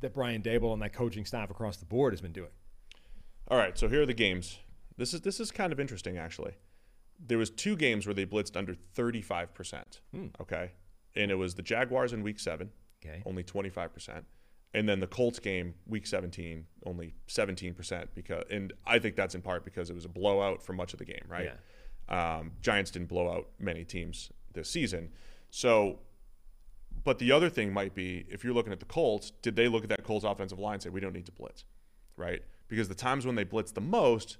that 0.01 0.13
Brian 0.13 0.41
Daboll 0.41 0.73
and 0.73 0.81
that 0.81 0.93
coaching 0.93 1.25
staff 1.25 1.49
across 1.49 1.77
the 1.77 1.85
board 1.85 2.13
has 2.13 2.21
been 2.21 2.31
doing. 2.31 2.51
All 3.47 3.57
right, 3.57 3.77
so 3.77 3.87
here 3.87 4.03
are 4.03 4.05
the 4.05 4.13
games. 4.13 4.59
This 4.97 5.13
is 5.13 5.21
this 5.21 5.39
is 5.39 5.51
kind 5.51 5.71
of 5.73 5.79
interesting 5.79 6.17
actually. 6.17 6.53
There 7.23 7.37
was 7.37 7.49
two 7.49 7.75
games 7.75 8.07
where 8.07 8.13
they 8.13 8.25
blitzed 8.25 8.57
under 8.57 8.73
35%. 8.73 9.99
Hmm. 10.13 10.27
Okay? 10.41 10.71
And 11.15 11.29
it 11.29 11.35
was 11.35 11.53
the 11.53 11.61
Jaguars 11.61 12.13
in 12.13 12.23
week 12.23 12.39
7, 12.39 12.71
okay. 13.05 13.21
only 13.25 13.43
25%. 13.43 14.23
And 14.73 14.89
then 14.89 14.99
the 14.99 15.07
Colts 15.07 15.37
game 15.37 15.75
week 15.85 16.07
17, 16.07 16.65
only 16.85 17.13
17% 17.27 18.07
because 18.15 18.43
and 18.49 18.73
I 18.85 18.99
think 18.99 19.15
that's 19.15 19.35
in 19.35 19.41
part 19.41 19.65
because 19.65 19.89
it 19.89 19.93
was 19.93 20.05
a 20.05 20.09
blowout 20.09 20.63
for 20.63 20.73
much 20.73 20.93
of 20.93 20.99
the 20.99 21.05
game, 21.05 21.25
right? 21.27 21.51
Yeah. 22.09 22.37
Um, 22.37 22.53
Giants 22.61 22.91
didn't 22.91 23.09
blow 23.09 23.29
out 23.29 23.49
many 23.59 23.83
teams 23.83 24.31
this 24.53 24.69
season. 24.69 25.11
So 25.49 25.99
but 27.03 27.19
the 27.19 27.31
other 27.31 27.49
thing 27.49 27.73
might 27.73 27.93
be 27.95 28.25
if 28.29 28.43
you're 28.43 28.53
looking 28.53 28.73
at 28.73 28.79
the 28.79 28.85
Colts, 28.85 29.31
did 29.41 29.55
they 29.55 29.67
look 29.67 29.83
at 29.83 29.89
that 29.89 30.03
Colts 30.03 30.25
offensive 30.25 30.59
line 30.59 30.75
and 30.75 30.83
say, 30.83 30.89
we 30.89 30.99
don't 30.99 31.13
need 31.13 31.25
to 31.25 31.31
blitz, 31.31 31.65
right? 32.17 32.41
Because 32.67 32.87
the 32.87 32.95
times 32.95 33.25
when 33.25 33.35
they 33.35 33.43
blitz 33.43 33.71
the 33.71 33.81
most, 33.81 34.37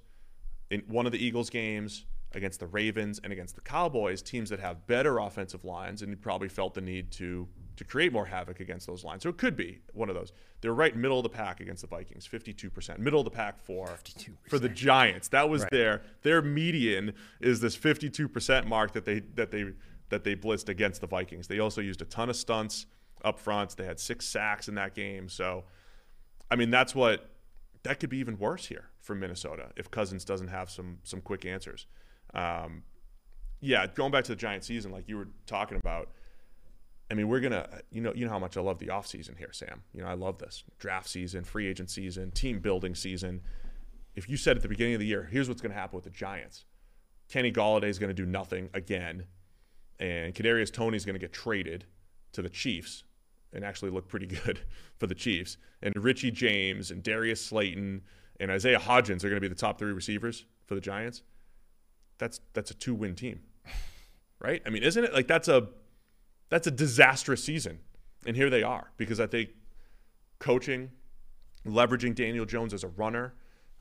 in 0.70 0.80
one 0.88 1.06
of 1.06 1.12
the 1.12 1.24
Eagles 1.24 1.50
games, 1.50 2.04
against 2.34 2.60
the 2.60 2.66
Ravens 2.66 3.20
and 3.22 3.32
against 3.32 3.54
the 3.54 3.60
Cowboys, 3.60 4.22
teams 4.22 4.50
that 4.50 4.60
have 4.60 4.86
better 4.86 5.18
offensive 5.18 5.64
lines, 5.64 6.02
and 6.02 6.20
probably 6.20 6.48
felt 6.48 6.74
the 6.74 6.80
need 6.80 7.10
to 7.12 7.48
to 7.74 7.84
create 7.84 8.12
more 8.12 8.26
havoc 8.26 8.60
against 8.60 8.86
those 8.86 9.02
lines. 9.02 9.22
So 9.22 9.30
it 9.30 9.38
could 9.38 9.56
be 9.56 9.80
one 9.94 10.10
of 10.10 10.14
those. 10.14 10.30
They're 10.60 10.74
right 10.74 10.94
middle 10.94 11.18
of 11.18 11.22
the 11.22 11.30
pack 11.30 11.58
against 11.60 11.80
the 11.80 11.88
Vikings, 11.88 12.28
52%. 12.28 12.98
Middle 12.98 13.20
of 13.20 13.24
the 13.24 13.30
pack 13.30 13.58
for 13.58 13.86
52%. 13.86 14.34
for 14.46 14.58
the 14.58 14.68
Giants. 14.68 15.28
That 15.28 15.48
was 15.48 15.62
Right. 15.62 15.70
their 15.70 16.02
their 16.22 16.42
median 16.42 17.14
is 17.40 17.60
this 17.60 17.76
52% 17.76 18.66
mark 18.66 18.92
that 18.92 19.04
they 19.04 19.20
that 19.20 19.50
they 19.50 19.72
that 20.12 20.24
they 20.24 20.36
blitzed 20.36 20.68
against 20.68 21.00
the 21.00 21.06
Vikings. 21.06 21.48
They 21.48 21.58
also 21.58 21.80
used 21.80 22.02
a 22.02 22.04
ton 22.04 22.28
of 22.28 22.36
stunts 22.36 22.84
up 23.24 23.38
front. 23.38 23.74
They 23.78 23.86
had 23.86 23.98
six 23.98 24.26
sacks 24.26 24.68
in 24.68 24.74
that 24.74 24.94
game. 24.94 25.26
So, 25.30 25.64
I 26.50 26.56
mean, 26.56 26.70
that's 26.70 26.94
what 26.94 27.30
that 27.82 27.98
could 27.98 28.10
be 28.10 28.18
even 28.18 28.38
worse 28.38 28.66
here 28.66 28.90
for 29.00 29.14
Minnesota 29.14 29.70
if 29.74 29.90
Cousins 29.90 30.24
doesn't 30.24 30.48
have 30.48 30.70
some 30.70 30.98
some 31.02 31.22
quick 31.22 31.46
answers. 31.46 31.86
Um, 32.34 32.82
yeah, 33.60 33.86
going 33.86 34.12
back 34.12 34.24
to 34.24 34.32
the 34.32 34.36
Giant 34.36 34.64
season, 34.64 34.92
like 34.92 35.08
you 35.08 35.16
were 35.16 35.28
talking 35.46 35.78
about. 35.78 36.10
I 37.10 37.14
mean, 37.14 37.28
we're 37.28 37.40
gonna, 37.40 37.68
you 37.90 38.00
know, 38.00 38.12
you 38.14 38.24
know 38.24 38.30
how 38.30 38.38
much 38.38 38.56
I 38.56 38.62
love 38.62 38.78
the 38.78 38.86
offseason 38.86 39.36
here, 39.36 39.52
Sam. 39.52 39.82
You 39.92 40.02
know, 40.02 40.08
I 40.08 40.14
love 40.14 40.38
this 40.38 40.64
draft 40.78 41.08
season, 41.08 41.44
free 41.44 41.68
agent 41.68 41.90
season, 41.90 42.30
team 42.30 42.58
building 42.58 42.94
season. 42.94 43.42
If 44.14 44.30
you 44.30 44.38
said 44.38 44.56
at 44.56 44.62
the 44.62 44.68
beginning 44.68 44.94
of 44.94 45.00
the 45.00 45.06
year, 45.06 45.28
here's 45.30 45.46
what's 45.46 45.60
to 45.72 45.78
happen 45.78 45.96
with 45.96 46.04
the 46.04 46.10
Giants, 46.10 46.64
Kenny 47.28 47.52
Golladay 47.52 47.84
is 47.84 47.98
to 48.08 48.14
do 48.14 48.26
nothing 48.26 48.68
again, 48.72 49.24
and 49.98 50.34
Kadarius 50.34 50.72
Toney 50.72 50.96
is 50.96 51.04
going 51.04 51.14
to 51.14 51.20
get 51.20 51.32
traded 51.32 51.84
to 52.32 52.42
the 52.42 52.48
Chiefs 52.48 53.04
and 53.52 53.64
actually 53.64 53.90
look 53.90 54.08
pretty 54.08 54.26
good 54.44 54.60
for 54.98 55.06
the 55.06 55.14
Chiefs, 55.14 55.56
and 55.82 55.94
Richie 55.96 56.30
James 56.30 56.90
and 56.90 57.02
Darius 57.02 57.44
Slayton 57.44 58.02
and 58.40 58.50
Isaiah 58.50 58.78
Hodgins 58.78 59.24
are 59.24 59.28
going 59.28 59.36
to 59.36 59.40
be 59.40 59.48
the 59.48 59.54
top 59.54 59.78
three 59.78 59.92
receivers 59.92 60.44
for 60.66 60.74
the 60.74 60.80
Giants. 60.80 61.22
That's 62.18 62.40
that's 62.52 62.70
a 62.70 62.74
two 62.74 62.94
win 62.94 63.14
team, 63.14 63.40
right? 64.40 64.62
I 64.66 64.70
mean, 64.70 64.82
isn't 64.82 65.04
it 65.04 65.12
like 65.12 65.26
that's 65.26 65.48
a 65.48 65.68
that's 66.48 66.66
a 66.66 66.70
disastrous 66.70 67.42
season, 67.42 67.80
and 68.26 68.36
here 68.36 68.50
they 68.50 68.62
are 68.62 68.92
because 68.96 69.20
I 69.20 69.26
think 69.26 69.50
coaching, 70.38 70.90
leveraging 71.66 72.14
Daniel 72.14 72.44
Jones 72.44 72.74
as 72.74 72.84
a 72.84 72.88
runner. 72.88 73.34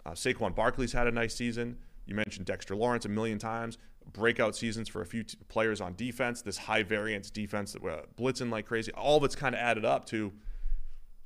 Uh, 0.06 0.12
Saquon 0.12 0.56
Barkley's 0.56 0.94
had 0.94 1.08
a 1.08 1.12
nice 1.12 1.36
season. 1.36 1.78
You 2.06 2.16
mentioned 2.16 2.46
Dexter 2.46 2.76
Lawrence 2.76 3.06
a 3.06 3.10
million 3.10 3.38
times. 3.40 3.78
Breakout 4.14 4.56
seasons 4.56 4.90
for 4.90 5.02
a 5.02 5.06
few 5.06 5.24
t- 5.24 5.38
players 5.48 5.82
on 5.82 5.96
defense, 5.96 6.42
this 6.42 6.58
high 6.58 6.84
variance 6.84 7.30
defense 7.30 7.74
that 7.74 7.82
were 7.82 8.04
blitzing 8.18 8.52
like 8.52 8.66
crazy. 8.66 8.92
All 8.94 9.18
of 9.18 9.24
it's 9.24 9.36
kind 9.36 9.56
of 9.56 9.62
added 9.62 9.86
up 9.86 10.06
to 10.08 10.32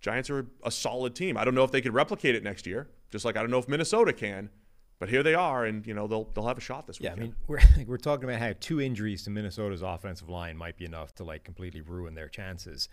Giants 0.02 0.30
are 0.30 0.46
a 0.64 0.72
solid 0.72 1.16
team. 1.16 1.38
I 1.38 1.46
don't 1.46 1.56
know 1.56 1.64
if 1.64 1.72
they 1.72 1.82
could 1.82 1.94
replicate 1.94 2.36
it 2.36 2.44
next 2.44 2.68
year, 2.68 2.90
just 3.12 3.26
like 3.26 3.38
I 3.38 3.42
don't 3.42 3.52
know 3.52 3.58
if 3.58 3.68
Minnesota 3.68 4.14
can. 4.14 4.50
But 4.98 5.10
here 5.10 5.24
they 5.24 5.34
are, 5.34 5.66
and 5.66 5.86
you 5.86 5.94
know 5.94 6.08
they'll 6.08 6.30
they'll 6.34 6.48
have 6.48 6.58
a 6.58 6.62
shot 6.62 6.88
this 6.88 7.02
Yeah, 7.02 7.12
I 7.12 7.16
mean, 7.16 7.36
we're 7.48 7.60
like, 7.76 7.88
we're 7.88 7.98
talking 7.98 8.30
about 8.30 8.40
how 8.40 8.54
two 8.60 8.80
injuries 8.80 9.24
to 9.24 9.30
Minnesota's 9.30 9.82
offensive 9.82 10.30
line 10.30 10.56
might 10.56 10.78
be 10.78 10.86
enough 10.86 11.14
to 11.16 11.24
like 11.24 11.44
completely 11.44 11.82
ruin 11.82 12.16
their 12.16 12.30
chances. 12.30 12.88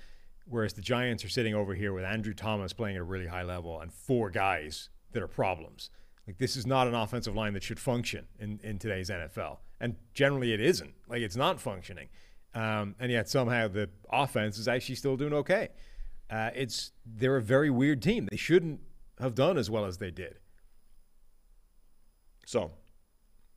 Whereas 0.46 0.72
the 0.72 0.80
Giants 0.80 1.24
are 1.24 1.28
sitting 1.28 1.54
over 1.54 1.74
here 1.74 1.92
with 1.92 2.04
Andrew 2.04 2.34
Thomas 2.34 2.72
playing 2.72 2.96
at 2.96 3.02
a 3.02 3.04
really 3.04 3.28
high 3.28 3.44
level 3.44 3.80
and 3.80 3.92
four 3.92 4.30
guys 4.30 4.90
that 5.12 5.22
are 5.22 5.28
problems. 5.28 5.90
Like 6.26 6.38
this 6.38 6.56
is 6.56 6.66
not 6.66 6.86
an 6.86 6.94
offensive 6.94 7.34
line 7.34 7.52
that 7.54 7.62
should 7.64 7.80
function 7.80 8.26
in, 8.38 8.60
in 8.62 8.78
today's 8.78 9.10
NFL, 9.10 9.58
and 9.80 9.96
generally 10.14 10.52
it 10.52 10.60
isn't. 10.60 10.94
Like 11.08 11.20
it's 11.22 11.34
not 11.36 11.60
functioning, 11.60 12.08
um, 12.54 12.94
and 13.00 13.10
yet 13.10 13.28
somehow 13.28 13.66
the 13.68 13.90
offense 14.10 14.56
is 14.58 14.68
actually 14.68 14.94
still 14.94 15.16
doing 15.16 15.32
okay. 15.34 15.68
Uh, 16.30 16.50
it's 16.54 16.92
they're 17.04 17.36
a 17.36 17.42
very 17.42 17.70
weird 17.70 18.00
team. 18.02 18.28
They 18.30 18.36
shouldn't 18.36 18.80
have 19.18 19.34
done 19.34 19.58
as 19.58 19.68
well 19.68 19.84
as 19.84 19.98
they 19.98 20.10
did. 20.10 20.38
So, 22.46 22.72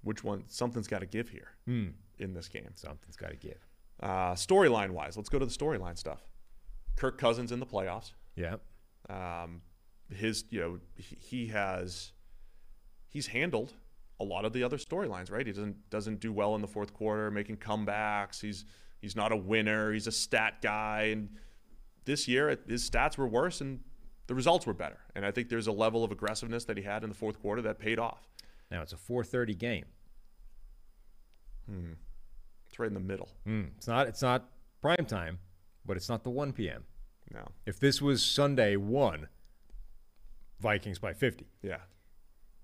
which 0.03 0.23
one? 0.23 0.43
Something's 0.47 0.87
got 0.87 0.99
to 0.99 1.05
give 1.05 1.29
here 1.29 1.49
Hmm. 1.65 1.89
in 2.19 2.33
this 2.33 2.47
game. 2.47 2.69
Something's 2.75 3.15
got 3.15 3.29
to 3.31 3.35
give. 3.37 3.65
Uh, 4.01 4.33
storyline 4.33 4.91
wise, 4.91 5.15
let's 5.17 5.29
go 5.29 5.39
to 5.39 5.45
the 5.45 5.51
storyline 5.51 5.97
stuff. 5.97 6.21
Kirk 6.95 7.17
Cousins 7.17 7.51
in 7.51 7.59
the 7.59 7.65
playoffs. 7.65 8.13
Yeah. 8.35 8.55
Um, 9.09 9.61
his, 10.13 10.45
you 10.49 10.59
know, 10.59 10.79
he, 10.95 11.15
he 11.19 11.47
has 11.47 12.11
he's 13.15 13.27
handled 13.27 13.71
a 14.19 14.23
lot 14.25 14.43
of 14.43 14.51
the 14.51 14.61
other 14.61 14.75
storylines, 14.77 15.31
right? 15.31 15.47
He 15.47 15.53
doesn't 15.53 15.89
doesn't 15.89 16.19
do 16.19 16.33
well 16.33 16.53
in 16.55 16.61
the 16.61 16.67
fourth 16.67 16.93
quarter, 16.93 17.31
making 17.31 17.57
comebacks. 17.57 18.41
He's 18.41 18.65
he's 19.01 19.15
not 19.15 19.31
a 19.31 19.37
winner. 19.37 19.93
He's 19.93 20.05
a 20.07 20.11
stat 20.11 20.61
guy, 20.61 21.03
and 21.13 21.29
this 22.03 22.27
year 22.27 22.57
his 22.67 22.89
stats 22.89 23.17
were 23.17 23.27
worse 23.27 23.61
and 23.61 23.79
the 24.27 24.35
results 24.35 24.65
were 24.67 24.73
better. 24.73 24.99
And 25.15 25.25
I 25.25 25.31
think 25.31 25.47
there's 25.49 25.67
a 25.67 25.71
level 25.71 26.03
of 26.03 26.11
aggressiveness 26.11 26.65
that 26.65 26.75
he 26.77 26.83
had 26.83 27.03
in 27.03 27.09
the 27.09 27.15
fourth 27.15 27.39
quarter 27.41 27.61
that 27.63 27.79
paid 27.79 27.99
off. 27.99 28.27
Now 28.69 28.81
it's 28.81 28.91
a 28.93 28.97
4:30 28.97 29.57
game. 29.57 29.85
Hmm. 31.69 31.93
It's 32.67 32.77
right 32.79 32.87
in 32.87 32.93
the 32.93 32.99
middle. 32.99 33.29
Mm, 33.47 33.69
it's 33.77 33.87
not. 33.87 34.07
It's 34.07 34.21
not 34.21 34.49
prime 34.81 35.05
time, 35.07 35.39
but 35.85 35.95
it's 35.97 36.09
not 36.09 36.23
the 36.25 36.29
1 36.29 36.51
p.m. 36.53 36.83
No, 37.33 37.47
If 37.65 37.79
this 37.79 38.01
was 38.01 38.21
Sunday 38.23 38.75
one, 38.75 39.29
Vikings 40.59 40.99
by 40.99 41.13
50. 41.13 41.47
yeah. 41.63 41.77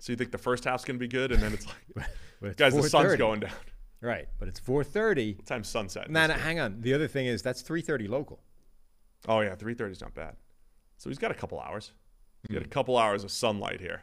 So 0.02 0.12
you 0.12 0.16
think 0.16 0.32
the 0.32 0.38
first 0.38 0.64
half's 0.64 0.84
gonna 0.84 0.98
be 0.98 1.06
good, 1.06 1.30
and 1.30 1.40
then 1.40 1.52
it's 1.52 1.64
like, 1.64 2.06
it's 2.42 2.56
guys, 2.56 2.74
the 2.74 2.82
sun's 2.82 3.14
going 3.14 3.38
down. 3.38 3.52
Right, 4.00 4.26
but 4.40 4.48
it's 4.48 4.58
4:30. 4.58 5.36
What 5.36 5.46
time's 5.46 5.68
sunset? 5.68 6.10
Nah, 6.10 6.26
year? 6.26 6.36
hang 6.38 6.58
on. 6.58 6.80
The 6.80 6.92
other 6.92 7.06
thing 7.06 7.26
is 7.26 7.40
that's 7.40 7.62
3:30 7.62 8.08
local. 8.08 8.42
Oh 9.28 9.42
yeah, 9.42 9.54
three 9.54 9.74
thirty 9.74 9.92
is 9.92 10.00
not 10.00 10.12
bad. 10.12 10.34
So 10.98 11.08
he's 11.08 11.20
got 11.20 11.30
a 11.30 11.34
couple 11.34 11.60
hours. 11.60 11.92
He's 12.42 12.48
Hmm. 12.48 12.54
got 12.54 12.66
a 12.66 12.68
couple 12.68 12.98
hours 12.98 13.22
of 13.22 13.30
sunlight 13.30 13.80
here. 13.80 14.02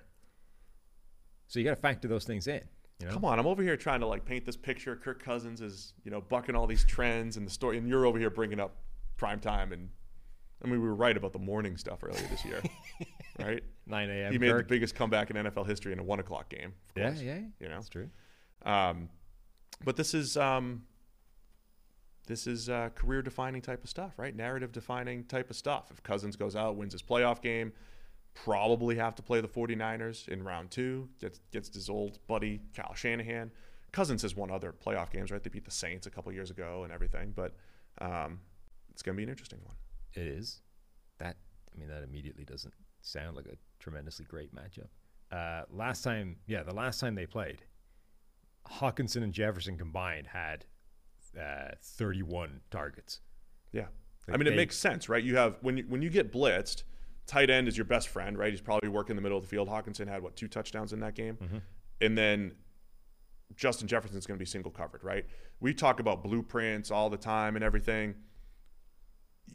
So 1.48 1.60
you 1.60 1.66
got 1.66 1.72
to 1.72 1.82
factor 1.82 2.08
those 2.08 2.24
things 2.24 2.48
in. 2.48 2.62
You 3.02 3.08
know. 3.08 3.14
Come 3.16 3.26
on, 3.26 3.38
I'm 3.38 3.48
over 3.48 3.62
here 3.62 3.76
trying 3.76 4.00
to 4.00 4.06
like 4.08 4.24
paint 4.24 4.46
this 4.46 4.56
picture. 4.56 4.96
Kirk 4.96 5.22
Cousins 5.22 5.60
is 5.60 5.96
you 6.06 6.12
know 6.12 6.22
bucking 6.22 6.56
all 6.56 6.66
these 6.66 6.86
trends 6.86 7.36
and 7.36 7.46
the 7.46 7.52
story, 7.52 7.78
and 7.78 7.90
you're 7.90 8.06
over 8.06 8.18
here 8.18 8.30
bringing 8.30 8.62
up 8.62 8.78
prime 9.18 9.42
time. 9.42 9.74
And 9.74 9.90
I 10.64 10.68
mean, 10.68 10.82
we 10.82 10.88
were 10.88 10.96
right 10.96 11.16
about 11.16 11.34
the 11.34 11.40
morning 11.40 11.78
stuff 11.78 12.04
earlier 12.04 12.28
this 12.30 12.44
year, 12.44 12.62
right? 13.40 13.64
9 13.88 14.10
a.m. 14.10 14.32
He 14.32 14.38
made 14.38 14.52
Kirk. 14.52 14.68
the 14.68 14.74
biggest 14.74 14.96
comeback 14.96 15.30
in 15.30 15.38
NFL 15.38 15.66
history 15.68 15.94
in 15.94 16.00
a 16.00 16.04
one 16.04 16.20
o'clock 16.20 16.50
game. 16.50 16.74
of 16.96 16.96
Yeah, 17.24 17.36
yeah, 17.36 17.40
you 17.60 17.70
know. 17.70 17.76
that's 17.76 17.90
true. 17.90 18.10
Um, 18.66 19.10
but 19.86 19.96
this 19.96 20.14
is 20.14 20.36
um, 20.36 20.84
this 22.28 22.46
is 22.46 22.70
uh, 22.70 22.90
career 22.94 23.22
defining 23.22 23.62
type 23.62 23.84
of 23.84 23.90
stuff, 23.90 24.14
right? 24.18 24.36
Narrative 24.36 24.72
defining 24.72 25.24
type 25.24 25.50
of 25.50 25.56
stuff. 25.56 25.90
If 25.92 26.04
Cousins 26.04 26.36
goes 26.36 26.56
out, 26.56 26.76
wins 26.76 26.94
his 26.94 27.02
playoff 27.02 27.42
game, 27.42 27.72
probably 28.36 28.96
have 28.96 29.16
to 29.16 29.24
play 29.24 29.42
the 29.42 29.48
49ers 29.48 30.28
in 30.28 30.44
round 30.44 30.72
two, 30.72 31.10
gets, 31.20 31.40
gets 31.52 31.74
his 31.74 31.90
old 31.90 32.20
buddy 32.28 32.62
Kyle 32.76 32.94
Shanahan. 32.94 33.52
Cousins 33.92 34.22
has 34.22 34.36
won 34.36 34.52
other 34.52 34.74
playoff 34.74 35.12
games, 35.12 35.32
right? 35.32 35.44
They 35.44 35.50
beat 35.50 35.66
the 35.66 35.72
Saints 35.72 36.06
a 36.06 36.12
couple 36.12 36.32
years 36.32 36.52
ago 36.52 36.84
and 36.84 36.94
everything, 36.94 37.34
but 37.36 37.56
um, 38.00 38.40
it's 38.92 39.02
going 39.02 39.16
to 39.16 39.18
be 39.18 39.24
an 39.24 39.30
interesting 39.30 39.60
one. 39.66 39.76
It 40.14 40.28
is. 40.28 40.62
That 41.20 41.38
I 41.74 41.80
mean, 41.80 41.90
that 41.90 42.04
immediately 42.04 42.46
doesn't 42.46 42.74
sound 43.02 43.36
like 43.36 43.46
a 43.46 43.56
tremendously 43.80 44.26
great 44.26 44.54
matchup. 44.54 44.88
Uh, 45.32 45.64
last 45.72 46.04
time, 46.04 46.38
yeah, 46.48 46.64
the 46.64 46.74
last 46.74 47.00
time 47.00 47.16
they 47.16 47.26
played, 47.26 47.64
Hockenson 48.68 49.24
and 49.24 49.34
Jefferson 49.34 49.78
combined 49.78 50.28
had 50.28 50.66
uh, 51.40 51.72
31 51.82 52.62
targets. 52.72 53.22
Yeah. 53.72 53.86
I 54.28 54.32
Like 54.32 54.40
mean, 54.40 54.48
it 54.48 54.56
makes 54.56 54.78
sense, 54.78 55.10
right? 55.10 55.24
You 55.24 55.38
have 55.38 55.58
when 55.62 55.78
you, 55.78 55.86
when 55.88 56.02
you 56.02 56.10
get 56.10 56.32
blitzed, 56.32 56.84
tight 57.26 57.50
end 57.50 57.68
is 57.68 57.78
your 57.78 57.86
best 57.86 58.08
friend, 58.10 58.38
right? 58.38 58.52
He's 58.52 58.62
probably 58.62 58.90
working 58.90 59.12
in 59.12 59.16
the 59.16 59.22
middle 59.22 59.38
of 59.38 59.44
the 59.44 59.50
field. 59.50 59.70
Hockenson 59.70 60.08
had 60.08 60.22
what 60.22 60.36
two 60.36 60.48
touchdowns 60.48 60.94
in 60.94 61.00
that 61.02 61.16
game, 61.16 61.38
and 62.02 62.18
then 62.18 62.54
Justin 63.56 63.88
Jefferson's 63.88 64.26
going 64.26 64.38
to 64.38 64.40
be 64.42 64.46
single 64.46 64.72
covered, 64.72 65.04
right? 65.04 65.26
We 65.60 65.74
talk 65.74 66.00
about 66.00 66.24
blueprints 66.24 66.92
all 66.92 67.10
the 67.10 67.18
time 67.18 67.56
and 67.56 67.64
everything. 67.64 68.16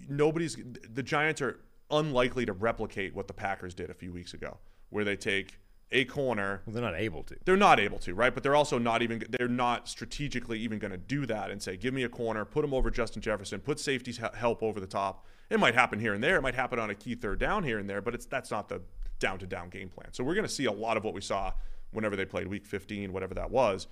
Nobody's 0.09 0.57
the 0.92 1.03
Giants 1.03 1.40
are 1.40 1.61
unlikely 1.90 2.47
to 2.47 2.53
replicate 2.53 3.14
what 3.14 3.28
the 3.28 3.34
Packers 3.34 3.74
did 3.74 3.90
a 3.90 3.95
few 3.95 4.12
weeks 4.12 4.34
ago, 4.34 4.59
where 4.90 5.05
they 5.05 5.16
take 5.16 5.59
a 5.92 6.05
corner 6.07 6.62
Well, 6.66 6.74
they're 6.74 6.82
not 6.82 6.99
able 6.99 7.22
to. 7.24 7.36
they're 7.45 7.57
not 7.57 7.78
able 7.78 7.99
to, 8.01 8.14
right? 8.14 8.34
But 8.34 8.42
they're 8.42 8.57
also 8.57 8.78
not 8.78 9.03
even 9.03 9.24
they're 9.30 9.49
not 9.49 9.88
strategically 9.88 10.59
even 10.61 10.78
going 10.78 10.90
to 10.90 10.97
do 10.99 11.26
that 11.26 11.51
and 11.51 11.62
say, 11.62 11.76
"Give 11.76 11.95
me 11.95 12.03
a 12.03 12.09
corner, 12.09 12.45
put 12.45 12.64
him 12.64 12.74
over 12.74 12.90
Justin 12.90 13.22
Jefferson, 13.22 13.61
put 13.61 13.78
safety's 13.78 14.18
help 14.34 14.62
over 14.62 14.80
the 14.80 14.86
top." 14.86 15.26
It 15.51 15.61
might 15.61 15.74
happen 15.74 16.01
here 16.01 16.14
and 16.14 16.24
there. 16.24 16.36
It 16.36 16.42
might 16.42 16.55
happen 16.55 16.78
on 16.78 16.90
a 16.90 16.95
key 16.95 17.14
third 17.14 17.38
down 17.38 17.64
here 17.64 17.78
and 17.78 17.88
there, 17.88 18.01
but 18.01 18.14
it's 18.14 18.26
that's 18.26 18.51
not 18.51 18.68
the 18.68 18.82
down 19.20 19.38
to 19.38 19.47
down 19.47 19.68
game 19.68 19.88
plan. 19.88 20.09
So 20.12 20.24
we're 20.24 20.34
going 20.34 20.47
to 20.47 20.53
see 20.53 20.64
a 20.64 20.72
lot 20.72 20.97
of 20.97 21.05
what 21.05 21.14
we 21.14 21.20
saw 21.20 21.53
whenever 21.92 22.16
they 22.16 22.24
played 22.24 22.49
Week 22.49 22.66
15, 22.66 23.12
whatever 23.12 23.34
that 23.34 23.51
was. 23.51 23.86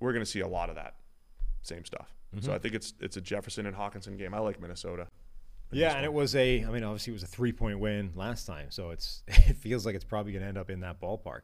We're 0.00 0.12
going 0.12 0.24
to 0.24 0.30
see 0.30 0.40
a 0.40 0.48
lot 0.48 0.68
of 0.68 0.74
that 0.74 0.96
same 1.62 1.84
stuff. 1.84 2.14
Mm-hmm. 2.34 2.44
So 2.44 2.52
I 2.52 2.58
think 2.58 2.74
it's 2.74 2.92
it's 3.00 3.16
a 3.16 3.20
Jefferson 3.20 3.66
and 3.66 3.74
Hockenson 3.76 4.18
game. 4.18 4.34
I 4.34 4.40
like 4.40 4.60
Minnesota. 4.60 5.06
Yeah, 5.72 5.94
and 5.96 6.04
it 6.04 6.12
was 6.12 6.34
a. 6.36 6.64
I 6.64 6.70
mean, 6.70 6.84
obviously, 6.84 7.12
it 7.12 7.14
was 7.14 7.22
a 7.22 7.26
three-point 7.26 7.78
win 7.80 8.12
last 8.14 8.46
time, 8.46 8.66
so 8.70 8.90
it's. 8.90 9.22
It 9.48 9.56
feels 9.56 9.84
like 9.86 9.94
it's 9.94 10.04
probably 10.04 10.32
going 10.32 10.42
to 10.42 10.48
end 10.48 10.58
up 10.58 10.70
in 10.70 10.80
that 10.80 11.00
ballpark. 11.00 11.42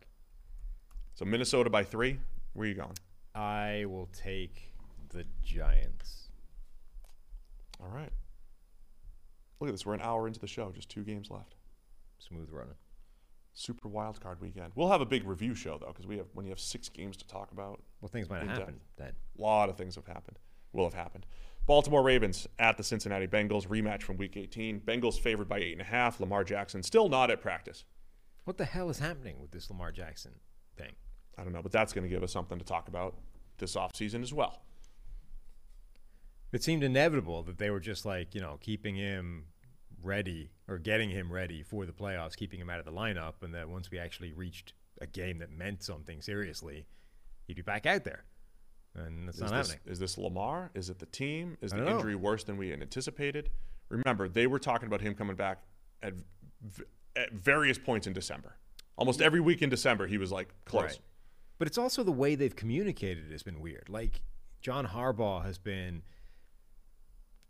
So 1.14 1.24
Minnesota 1.24 1.70
by 1.70 1.84
three. 1.84 2.18
Where 2.54 2.64
are 2.66 2.68
you 2.68 2.74
going? 2.74 2.94
I 3.34 3.84
will 3.88 4.08
take 4.12 4.72
the 5.10 5.24
Giants. 5.42 6.28
All 7.80 7.88
right. 7.88 8.12
Look 9.60 9.68
at 9.68 9.72
this. 9.72 9.86
We're 9.86 9.94
an 9.94 10.00
hour 10.02 10.26
into 10.26 10.40
the 10.40 10.46
show. 10.46 10.70
Just 10.72 10.88
two 10.88 11.02
games 11.02 11.30
left. 11.30 11.54
Smooth 12.18 12.48
running. 12.50 12.74
Super 13.54 13.88
wild 13.88 14.20
card 14.20 14.40
weekend. 14.40 14.72
We'll 14.74 14.88
have 14.90 15.00
a 15.00 15.06
big 15.06 15.24
review 15.26 15.54
show 15.54 15.78
though, 15.78 15.88
because 15.88 16.06
we 16.06 16.16
have 16.16 16.26
when 16.32 16.44
you 16.46 16.50
have 16.50 16.60
six 16.60 16.88
games 16.88 17.16
to 17.18 17.26
talk 17.26 17.52
about. 17.52 17.82
Well, 18.00 18.08
things 18.08 18.28
might 18.30 18.42
In 18.42 18.48
have 18.48 18.58
depth. 18.58 18.72
then. 18.96 19.12
A 19.38 19.42
lot 19.42 19.68
of 19.68 19.76
things 19.76 19.94
have 19.96 20.06
happened. 20.06 20.38
Will 20.72 20.84
have 20.84 20.94
happened. 20.94 21.26
Baltimore 21.64 22.02
Ravens 22.02 22.48
at 22.58 22.76
the 22.76 22.82
Cincinnati 22.82 23.28
Bengals 23.28 23.68
rematch 23.68 24.02
from 24.02 24.16
Week 24.16 24.36
18. 24.36 24.80
Bengals 24.80 25.18
favored 25.18 25.48
by 25.48 25.58
eight 25.58 25.72
and 25.72 25.80
a 25.80 25.84
half. 25.84 26.18
Lamar 26.18 26.42
Jackson 26.42 26.82
still 26.82 27.08
not 27.08 27.30
at 27.30 27.40
practice. 27.40 27.84
What 28.44 28.58
the 28.58 28.64
hell 28.64 28.90
is 28.90 28.98
happening 28.98 29.40
with 29.40 29.52
this 29.52 29.70
Lamar 29.70 29.92
Jackson 29.92 30.32
thing? 30.76 30.92
I 31.38 31.44
don't 31.44 31.52
know, 31.52 31.62
but 31.62 31.70
that's 31.70 31.92
going 31.92 32.02
to 32.02 32.10
give 32.12 32.24
us 32.24 32.32
something 32.32 32.58
to 32.58 32.64
talk 32.64 32.88
about 32.88 33.14
this 33.58 33.76
offseason 33.76 34.22
as 34.22 34.32
well. 34.32 34.62
It 36.50 36.64
seemed 36.64 36.82
inevitable 36.82 37.44
that 37.44 37.58
they 37.58 37.70
were 37.70 37.80
just 37.80 38.04
like, 38.04 38.34
you 38.34 38.40
know, 38.40 38.58
keeping 38.60 38.96
him 38.96 39.44
ready 40.02 40.50
or 40.68 40.78
getting 40.78 41.10
him 41.10 41.32
ready 41.32 41.62
for 41.62 41.86
the 41.86 41.92
playoffs, 41.92 42.36
keeping 42.36 42.60
him 42.60 42.68
out 42.70 42.80
of 42.80 42.84
the 42.84 42.92
lineup, 42.92 43.34
and 43.42 43.54
that 43.54 43.68
once 43.68 43.88
we 43.90 43.98
actually 43.98 44.32
reached 44.32 44.72
a 45.00 45.06
game 45.06 45.38
that 45.38 45.50
meant 45.50 45.84
something 45.84 46.20
seriously, 46.20 46.86
he'd 47.46 47.56
be 47.56 47.62
back 47.62 47.86
out 47.86 48.02
there. 48.02 48.24
And 48.94 49.26
that's 49.26 49.36
Is 49.36 49.42
not 49.42 49.52
this, 49.52 49.70
happening. 49.72 49.92
is 49.92 49.98
this 49.98 50.18
Lamar? 50.18 50.70
Is 50.74 50.90
it 50.90 50.98
the 50.98 51.06
team? 51.06 51.56
Is 51.62 51.70
the 51.70 51.78
don't 51.78 51.86
know. 51.86 51.96
injury 51.96 52.14
worse 52.14 52.44
than 52.44 52.56
we 52.56 52.68
had 52.68 52.82
anticipated? 52.82 53.50
Remember, 53.88 54.28
they 54.28 54.46
were 54.46 54.58
talking 54.58 54.86
about 54.86 55.00
him 55.00 55.14
coming 55.14 55.36
back 55.36 55.62
at, 56.02 56.14
at 57.16 57.32
various 57.32 57.78
points 57.78 58.06
in 58.06 58.12
December. 58.12 58.56
Almost 58.96 59.22
every 59.22 59.40
week 59.40 59.62
in 59.62 59.70
December, 59.70 60.06
he 60.06 60.18
was 60.18 60.30
like 60.30 60.54
close. 60.64 60.82
Right. 60.82 60.98
But 61.58 61.68
it's 61.68 61.78
also 61.78 62.02
the 62.02 62.12
way 62.12 62.34
they've 62.34 62.54
communicated 62.54 63.30
has 63.30 63.42
been 63.42 63.60
weird. 63.60 63.88
Like 63.88 64.22
John 64.60 64.86
Harbaugh 64.86 65.44
has 65.44 65.58
been 65.58 66.02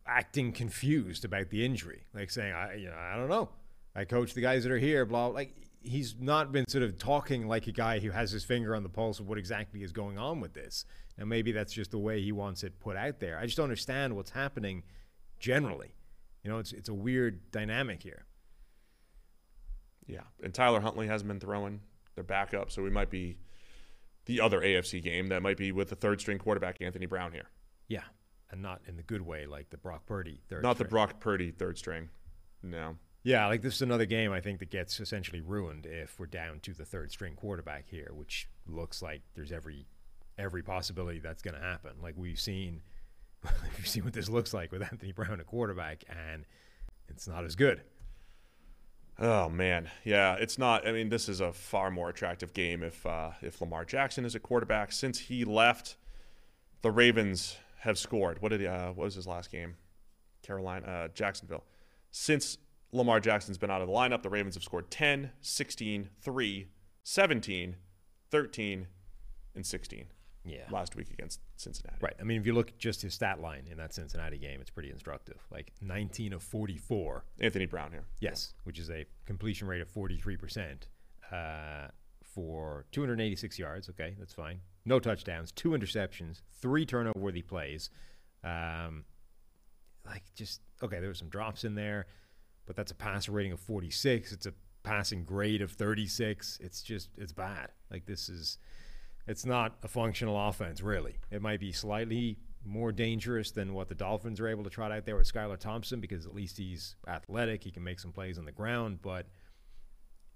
acting 0.06 0.52
confused 0.52 1.24
about 1.24 1.50
the 1.50 1.64
injury, 1.64 2.04
like 2.14 2.30
saying, 2.30 2.52
"I, 2.52 2.74
you 2.74 2.88
know, 2.88 2.96
I 2.96 3.16
don't 3.16 3.28
know. 3.28 3.48
I 3.94 4.04
coach 4.04 4.34
the 4.34 4.40
guys 4.40 4.62
that 4.64 4.72
are 4.72 4.78
here." 4.78 5.04
Blah. 5.04 5.28
Like 5.28 5.54
he's 5.80 6.14
not 6.18 6.52
been 6.52 6.66
sort 6.68 6.84
of 6.84 6.98
talking 6.98 7.48
like 7.48 7.66
a 7.66 7.72
guy 7.72 7.98
who 7.98 8.10
has 8.10 8.30
his 8.30 8.44
finger 8.44 8.74
on 8.74 8.82
the 8.82 8.88
pulse 8.88 9.18
of 9.18 9.28
what 9.28 9.38
exactly 9.38 9.82
is 9.82 9.92
going 9.92 10.18
on 10.18 10.40
with 10.40 10.54
this. 10.54 10.84
Now 11.18 11.24
maybe 11.24 11.52
that's 11.52 11.72
just 11.72 11.90
the 11.90 11.98
way 11.98 12.22
he 12.22 12.32
wants 12.32 12.62
it 12.62 12.80
put 12.80 12.96
out 12.96 13.20
there. 13.20 13.38
I 13.38 13.44
just 13.44 13.56
don't 13.56 13.64
understand 13.64 14.16
what's 14.16 14.30
happening 14.30 14.82
generally. 15.38 15.94
You 16.42 16.50
know, 16.50 16.58
it's 16.58 16.72
it's 16.72 16.88
a 16.88 16.94
weird 16.94 17.50
dynamic 17.50 18.02
here. 18.02 18.24
Yeah, 20.06 20.22
and 20.42 20.52
Tyler 20.52 20.80
Huntley 20.80 21.06
hasn't 21.06 21.28
been 21.28 21.40
throwing. 21.40 21.80
They're 22.14 22.24
back 22.24 22.54
up, 22.54 22.70
so 22.70 22.82
we 22.82 22.90
might 22.90 23.10
be 23.10 23.36
the 24.26 24.40
other 24.40 24.60
AFC 24.60 25.02
game 25.02 25.28
that 25.28 25.42
might 25.42 25.56
be 25.56 25.72
with 25.72 25.88
the 25.88 25.96
third 25.96 26.20
string 26.20 26.38
quarterback 26.38 26.80
Anthony 26.80 27.06
Brown 27.06 27.32
here. 27.32 27.48
Yeah, 27.88 28.04
and 28.50 28.62
not 28.62 28.80
in 28.86 28.96
the 28.96 29.02
good 29.02 29.22
way 29.22 29.46
like 29.46 29.70
the 29.70 29.76
Brock 29.76 30.06
Purdy 30.06 30.40
third. 30.48 30.62
Not 30.62 30.78
the. 30.78 30.84
Brock 30.84 31.20
Purdy 31.20 31.50
third 31.50 31.78
string. 31.78 32.08
No. 32.62 32.96
Yeah, 33.24 33.46
like 33.46 33.62
this 33.62 33.76
is 33.76 33.82
another 33.82 34.04
game 34.04 34.32
I 34.32 34.40
think 34.40 34.58
that 34.58 34.70
gets 34.70 34.98
essentially 34.98 35.40
ruined 35.40 35.86
if 35.86 36.18
we're 36.18 36.26
down 36.26 36.58
to 36.60 36.74
the 36.74 36.84
third 36.84 37.12
string 37.12 37.34
quarterback 37.34 37.86
here, 37.88 38.10
which 38.12 38.48
looks 38.66 39.00
like 39.00 39.22
there's 39.34 39.52
every 39.52 39.86
every 40.42 40.62
possibility 40.62 41.20
that's 41.20 41.42
going 41.42 41.54
to 41.54 41.60
happen. 41.60 41.92
Like 42.02 42.14
we've 42.16 42.40
seen, 42.40 42.82
we've 43.76 43.88
seen 43.88 44.04
what 44.04 44.12
this 44.12 44.28
looks 44.28 44.52
like 44.52 44.72
with 44.72 44.82
Anthony 44.82 45.12
Brown 45.12 45.40
at 45.40 45.46
quarterback, 45.46 46.04
and 46.08 46.44
it's 47.08 47.28
not 47.28 47.44
as 47.44 47.54
good. 47.54 47.82
Oh 49.18 49.48
man, 49.48 49.90
yeah, 50.04 50.34
it's 50.34 50.58
not. 50.58 50.86
I 50.86 50.92
mean, 50.92 51.08
this 51.08 51.28
is 51.28 51.40
a 51.40 51.52
far 51.52 51.90
more 51.90 52.08
attractive 52.08 52.52
game 52.54 52.82
if 52.82 53.04
uh, 53.06 53.30
if 53.40 53.60
Lamar 53.60 53.84
Jackson 53.84 54.24
is 54.24 54.34
a 54.34 54.40
quarterback. 54.40 54.90
Since 54.90 55.20
he 55.20 55.44
left, 55.44 55.96
the 56.80 56.90
Ravens 56.90 57.56
have 57.80 57.98
scored. 57.98 58.40
What 58.40 58.48
did 58.50 58.60
he, 58.62 58.66
uh, 58.66 58.88
what 58.88 59.04
was 59.04 59.14
his 59.14 59.26
last 59.26 59.52
game? 59.52 59.76
Carolina, 60.42 60.86
uh, 60.86 61.08
Jacksonville. 61.08 61.64
Since 62.10 62.58
Lamar 62.90 63.20
Jackson's 63.20 63.58
been 63.58 63.70
out 63.70 63.80
of 63.80 63.86
the 63.86 63.94
lineup, 63.94 64.22
the 64.22 64.30
Ravens 64.30 64.54
have 64.54 64.64
scored 64.64 64.90
10, 64.90 65.30
16, 65.40 66.08
3, 66.20 66.66
17, 67.04 67.76
13, 68.30 68.86
and 69.54 69.66
16 69.66 70.06
Yeah. 70.44 70.64
last 70.70 70.96
week 70.96 71.10
against 71.10 71.40
Cincinnati. 71.56 71.98
Right. 72.00 72.14
I 72.20 72.24
mean, 72.24 72.40
if 72.40 72.46
you 72.46 72.52
look 72.52 72.76
just 72.78 73.02
his 73.02 73.14
stat 73.14 73.40
line 73.40 73.68
in 73.70 73.78
that 73.78 73.94
Cincinnati 73.94 74.38
game, 74.38 74.60
it's 74.60 74.70
pretty 74.70 74.90
instructive. 74.90 75.38
Like 75.50 75.72
19 75.80 76.32
of 76.32 76.42
44. 76.42 77.24
Anthony 77.40 77.66
Brown 77.66 77.92
here. 77.92 78.04
Yes, 78.20 78.54
which 78.64 78.78
is 78.78 78.90
a 78.90 79.04
completion 79.24 79.68
rate 79.68 79.80
of 79.80 79.88
43% 79.92 80.82
uh, 81.30 81.88
for 82.24 82.86
286 82.92 83.58
yards. 83.58 83.88
Okay, 83.88 84.16
that's 84.18 84.34
fine. 84.34 84.58
No 84.84 84.98
touchdowns, 84.98 85.52
two 85.52 85.70
interceptions, 85.70 86.40
three 86.60 86.84
turnover 86.84 87.18
worthy 87.18 87.42
plays. 87.42 87.90
Um, 88.42 89.04
like, 90.04 90.22
just, 90.34 90.60
okay, 90.82 90.98
there 90.98 91.08
were 91.08 91.14
some 91.14 91.28
drops 91.28 91.62
in 91.64 91.74
there, 91.76 92.06
but 92.66 92.74
that's 92.74 92.90
a 92.90 92.94
passer 92.94 93.30
rating 93.32 93.52
of 93.52 93.60
46. 93.60 94.32
It's 94.32 94.46
a 94.46 94.54
passing 94.82 95.24
grade 95.24 95.62
of 95.62 95.70
36. 95.70 96.58
It's 96.60 96.82
just, 96.82 97.10
it's 97.16 97.32
bad. 97.32 97.68
Like, 97.90 98.06
this 98.06 98.28
is, 98.28 98.58
it's 99.26 99.44
not 99.46 99.76
a 99.82 99.88
functional 99.88 100.48
offense, 100.48 100.80
really. 100.82 101.16
It 101.30 101.42
might 101.42 101.60
be 101.60 101.72
slightly 101.72 102.38
more 102.64 102.92
dangerous 102.92 103.50
than 103.50 103.74
what 103.74 103.88
the 103.88 103.94
Dolphins 103.94 104.40
are 104.40 104.48
able 104.48 104.64
to 104.64 104.70
trot 104.70 104.92
out 104.92 105.04
there 105.04 105.16
with 105.16 105.32
Skylar 105.32 105.58
Thompson 105.58 106.00
because 106.00 106.26
at 106.26 106.34
least 106.34 106.56
he's 106.58 106.94
athletic. 107.08 107.64
He 107.64 107.70
can 107.70 107.82
make 107.82 107.98
some 107.98 108.12
plays 108.12 108.38
on 108.38 108.44
the 108.44 108.52
ground, 108.52 109.00
but 109.02 109.26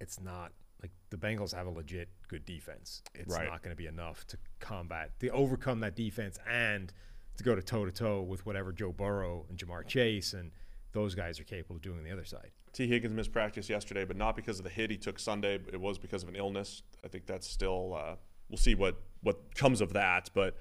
it's 0.01 0.20
not 0.20 0.53
like 0.82 0.91
the 1.11 1.16
Bengals 1.16 1.55
have 1.55 1.66
a 1.66 1.70
legit 1.70 2.09
good 2.28 2.45
defense. 2.45 3.03
It's 3.14 3.32
Right. 3.32 3.49
not 3.49 3.62
going 3.62 3.70
to 3.74 3.76
be 3.76 3.87
enough 3.87 4.26
to 4.28 4.39
combat, 4.61 5.18
to 5.20 5.28
overcome 5.30 5.80
that 5.80 5.95
defense 5.95 6.39
and 6.49 6.93
to 7.39 7.45
go 7.45 7.55
to 7.55 7.62
toe 7.62 7.84
to 7.84 7.93
toe 7.93 8.22
with 8.22 8.45
whatever 8.45 8.72
Joe 8.72 8.93
Burrow 8.93 9.47
and 9.49 9.59
Ja'Marr 9.59 9.87
Chase 9.87 10.32
and 10.32 10.53
those 10.93 11.14
guys 11.14 11.39
are 11.39 11.45
capable 11.45 11.76
of 11.76 11.82
doing 11.82 11.99
on 11.99 12.05
the 12.05 12.11
other 12.11 12.24
side. 12.24 12.51
Tee 12.72 12.89
Higgins 12.89 13.14
missed 13.14 13.32
practice 13.32 13.68
yesterday, 13.70 14.05
but 14.05 14.16
not 14.16 14.37
because 14.37 14.59
of 14.59 14.64
the 14.64 14.70
hit 14.70 14.91
he 14.91 14.97
took 14.99 15.18
Sunday. 15.18 15.55
It 15.55 15.80
was 15.80 15.99
because 15.99 16.22
of 16.22 16.28
an 16.28 16.37
illness. 16.37 16.82
I 17.05 17.09
think 17.09 17.26
that's 17.26 17.49
still. 17.49 17.95
Uh, 17.95 18.16
we'll 18.49 18.59
see 18.59 18.75
what 18.75 18.97
what 19.23 19.55
comes 19.55 19.81
of 19.81 19.93
that. 19.95 20.31
But 20.35 20.57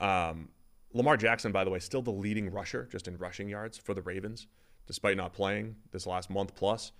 um, 0.00 0.48
Lamar 0.92 1.16
Jackson, 1.16 1.52
by 1.52 1.64
the 1.64 1.70
way, 1.70 1.78
still 1.78 2.02
the 2.02 2.10
leading 2.10 2.50
rusher 2.50 2.88
just 2.90 3.08
in 3.08 3.16
rushing 3.16 3.48
yards 3.48 3.78
for 3.78 3.94
the 3.94 4.02
Ravens, 4.02 4.46
despite 4.86 5.16
not 5.16 5.32
playing 5.32 5.76
this 5.92 6.06
last 6.06 6.30
month 6.30 6.54
plus. 6.54 6.92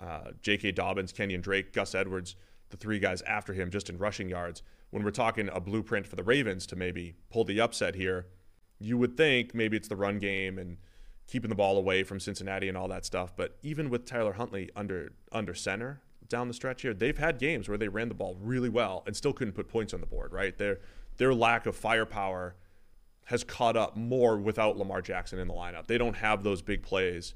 Uh, 0.00 0.30
J.K. 0.40 0.72
Dobbins, 0.72 1.12
Kenyan 1.12 1.42
Drake, 1.42 1.72
Gus 1.72 1.94
Edwards, 1.94 2.34
the 2.70 2.76
three 2.76 2.98
guys 2.98 3.22
after 3.22 3.52
him 3.52 3.70
just 3.70 3.90
in 3.90 3.98
rushing 3.98 4.28
yards. 4.28 4.62
When 4.90 5.04
we're 5.04 5.10
talking 5.10 5.48
a 5.52 5.60
blueprint 5.60 6.06
for 6.06 6.16
the 6.16 6.22
Ravens 6.22 6.66
to 6.66 6.76
maybe 6.76 7.14
pull 7.30 7.44
the 7.44 7.60
upset 7.60 7.94
here, 7.94 8.26
you 8.78 8.98
would 8.98 9.16
think 9.16 9.54
maybe 9.54 9.76
it's 9.76 9.88
the 9.88 9.96
run 9.96 10.18
game 10.18 10.58
and 10.58 10.78
keeping 11.26 11.50
the 11.50 11.54
ball 11.54 11.78
away 11.78 12.02
from 12.02 12.18
Cincinnati 12.18 12.68
and 12.68 12.76
all 12.76 12.88
that 12.88 13.04
stuff. 13.04 13.36
But 13.36 13.56
even 13.62 13.90
with 13.90 14.04
Tyler 14.06 14.32
Huntley 14.32 14.70
under 14.74 15.12
under 15.30 15.54
center 15.54 16.02
down 16.28 16.48
the 16.48 16.54
stretch 16.54 16.82
here, 16.82 16.94
they've 16.94 17.18
had 17.18 17.38
games 17.38 17.68
where 17.68 17.78
they 17.78 17.88
ran 17.88 18.08
the 18.08 18.14
ball 18.14 18.36
really 18.40 18.68
well 18.68 19.02
and 19.06 19.16
still 19.16 19.32
couldn't 19.32 19.54
put 19.54 19.68
points 19.68 19.92
on 19.94 20.00
the 20.00 20.06
board. 20.06 20.32
Right, 20.32 20.56
their 20.56 20.80
their 21.16 21.34
lack 21.34 21.66
of 21.66 21.76
firepower 21.76 22.56
has 23.26 23.44
caught 23.44 23.76
up 23.76 23.96
more 23.96 24.36
without 24.36 24.76
Lamar 24.76 25.00
Jackson 25.00 25.38
in 25.38 25.46
the 25.48 25.54
lineup. 25.54 25.86
They 25.86 25.98
don't 25.98 26.16
have 26.16 26.42
those 26.42 26.60
big 26.62 26.82
plays 26.82 27.34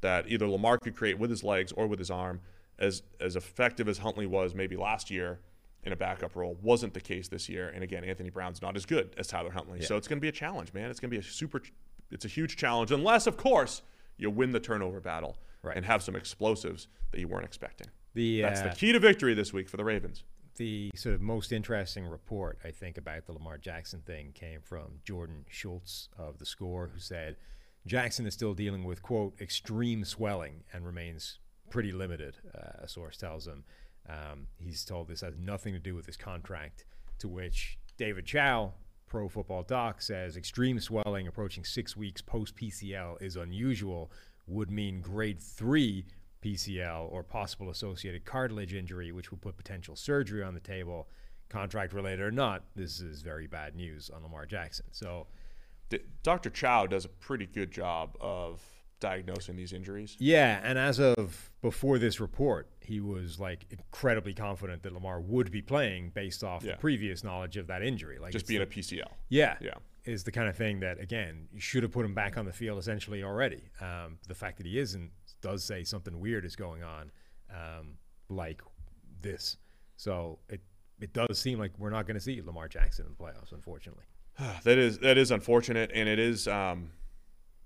that 0.00 0.26
either 0.28 0.48
Lamar 0.48 0.78
could 0.78 0.96
create 0.96 1.18
with 1.18 1.30
his 1.30 1.44
legs 1.44 1.72
or 1.72 1.86
with 1.86 1.98
his 1.98 2.10
arm. 2.10 2.40
As 2.78 3.02
as 3.20 3.36
effective 3.36 3.88
as 3.88 3.98
Huntley 3.98 4.26
was 4.26 4.54
maybe 4.54 4.74
last 4.76 5.10
year 5.10 5.40
in 5.84 5.92
a 5.92 5.96
backup 5.96 6.34
role, 6.34 6.56
wasn't 6.62 6.94
the 6.94 7.00
case 7.00 7.28
this 7.28 7.48
year. 7.48 7.68
And 7.68 7.84
again, 7.84 8.04
Anthony 8.04 8.30
Brown's 8.30 8.62
not 8.62 8.74
as 8.76 8.86
good 8.86 9.14
as 9.18 9.26
Tyler 9.26 9.50
Huntley, 9.50 9.82
so 9.82 9.96
it's 9.96 10.08
going 10.08 10.16
to 10.18 10.20
be 10.20 10.28
a 10.28 10.32
challenge, 10.32 10.72
man. 10.72 10.90
It's 10.90 10.98
going 11.00 11.10
to 11.10 11.14
be 11.14 11.20
a 11.20 11.22
super, 11.22 11.60
it's 12.10 12.24
a 12.24 12.28
huge 12.28 12.56
challenge, 12.56 12.90
unless 12.90 13.26
of 13.26 13.36
course 13.36 13.82
you 14.16 14.30
win 14.30 14.52
the 14.52 14.60
turnover 14.60 15.00
battle 15.00 15.36
Right. 15.62 15.76
and 15.76 15.84
have 15.84 16.02
some 16.02 16.16
explosives 16.16 16.88
that 17.10 17.20
you 17.20 17.28
weren't 17.28 17.44
expecting. 17.44 17.88
The, 18.14 18.42
That's 18.42 18.60
the 18.60 18.70
uh, 18.70 18.74
key 18.74 18.92
to 18.92 18.98
victory 18.98 19.34
this 19.34 19.52
week 19.52 19.68
for 19.68 19.76
the 19.76 19.84
Ravens. 19.84 20.24
the 20.56 20.90
sort 20.94 21.14
of 21.14 21.20
most 21.20 21.52
interesting 21.52 22.06
report 22.06 22.58
I 22.64 22.70
think 22.70 22.98
about 22.98 23.26
the 23.26 23.32
Lamar 23.32 23.58
Jackson 23.58 24.00
thing 24.00 24.32
came 24.32 24.60
from 24.60 25.00
Jordan 25.04 25.44
Schultz 25.48 26.08
of 26.18 26.38
the 26.38 26.46
Score, 26.46 26.90
who 26.92 27.00
said 27.00 27.36
Jackson 27.86 28.26
is 28.26 28.34
still 28.34 28.54
dealing 28.54 28.84
with 28.84 29.02
quote 29.02 29.34
extreme 29.40 30.04
swelling 30.04 30.64
and 30.72 30.84
remains 30.84 31.38
pretty 31.70 31.92
limited. 31.92 32.36
Uh, 32.54 32.82
a 32.84 32.88
source 32.88 33.16
tells 33.16 33.46
him 33.46 33.64
um, 34.08 34.48
he's 34.58 34.84
told 34.84 35.08
this 35.08 35.20
has 35.20 35.34
nothing 35.38 35.72
to 35.72 35.78
do 35.78 35.94
with 35.94 36.06
his 36.06 36.16
contract. 36.16 36.84
To 37.20 37.28
which 37.28 37.78
David 37.96 38.26
Chao, 38.26 38.72
Pro 39.06 39.28
Football 39.28 39.62
Doc, 39.62 40.02
says 40.02 40.36
extreme 40.36 40.80
swelling 40.80 41.26
approaching 41.26 41.64
six 41.64 41.96
weeks 41.96 42.20
post 42.22 42.56
PCL 42.56 43.22
is 43.22 43.36
unusual. 43.36 44.10
Would 44.46 44.70
mean 44.70 45.00
grade 45.00 45.40
three 45.40 46.06
PCL 46.42 47.10
or 47.12 47.22
possible 47.22 47.70
associated 47.70 48.24
cartilage 48.24 48.74
injury, 48.74 49.12
which 49.12 49.30
would 49.30 49.40
put 49.40 49.56
potential 49.56 49.96
surgery 49.96 50.42
on 50.42 50.54
the 50.54 50.60
table, 50.60 51.08
contract 51.48 51.92
related 51.92 52.20
or 52.20 52.30
not. 52.30 52.64
This 52.76 53.00
is 53.00 53.22
very 53.22 53.46
bad 53.46 53.74
news 53.76 54.10
on 54.10 54.22
Lamar 54.22 54.46
Jackson. 54.46 54.86
So, 54.92 55.26
D- 55.88 55.98
Dr. 56.22 56.50
Chao 56.50 56.86
does 56.86 57.04
a 57.04 57.08
pretty 57.08 57.46
good 57.46 57.70
job 57.70 58.16
of 58.20 58.62
diagnosing 59.00 59.56
these 59.56 59.72
injuries. 59.72 60.14
yeah, 60.18 60.60
and 60.62 60.78
as 60.78 61.00
of 61.00 61.50
before 61.62 61.98
this 61.98 62.20
report, 62.20 62.68
he 62.80 63.00
was 63.00 63.40
like 63.40 63.64
incredibly 63.70 64.34
confident 64.34 64.82
that 64.82 64.92
Lamar 64.92 65.20
would 65.20 65.50
be 65.50 65.62
playing 65.62 66.10
based 66.10 66.44
off 66.44 66.62
Yeah. 66.62 66.72
the 66.72 66.78
previous 66.78 67.24
knowledge 67.24 67.56
of 67.56 67.66
that 67.68 67.82
injury. 67.82 68.18
Like 68.18 68.32
Just 68.32 68.46
being 68.46 68.60
a 68.62 68.66
PCL. 68.66 69.08
Yeah. 69.30 69.56
Yeah. 69.60 69.74
Is 70.04 70.24
the 70.24 70.32
kind 70.32 70.48
of 70.48 70.56
thing 70.56 70.80
that, 70.80 70.98
again, 71.00 71.48
you 71.52 71.60
should 71.60 71.82
have 71.82 71.92
put 71.92 72.04
him 72.04 72.14
back 72.14 72.36
on 72.38 72.44
the 72.44 72.52
field 72.52 72.78
essentially 72.78 73.22
already. 73.22 73.62
Um, 73.80 74.18
the 74.28 74.34
fact 74.34 74.58
that 74.58 74.66
he 74.66 74.78
isn't 74.78 75.10
does 75.40 75.64
say 75.64 75.84
something 75.84 76.18
weird 76.20 76.44
is 76.44 76.56
going 76.56 76.82
on, 76.82 77.10
um, 77.50 77.94
like 78.28 78.62
this. 79.22 79.56
So 79.96 80.38
it, 80.48 80.60
it 81.00 81.12
does 81.12 81.38
seem 81.38 81.58
like 81.58 81.72
we're 81.78 81.90
not 81.90 82.06
going 82.06 82.14
to 82.14 82.20
see 82.20 82.40
Lamar 82.42 82.68
Jackson 82.68 83.06
in 83.06 83.12
the 83.12 83.22
playoffs, 83.22 83.52
unfortunately. 83.52 84.04
that 84.64 84.78
is 84.78 84.98
that 84.98 85.18
is 85.18 85.30
unfortunate, 85.30 85.90
and 85.94 86.08
it 86.08 86.18
is. 86.18 86.48
Um, 86.48 86.90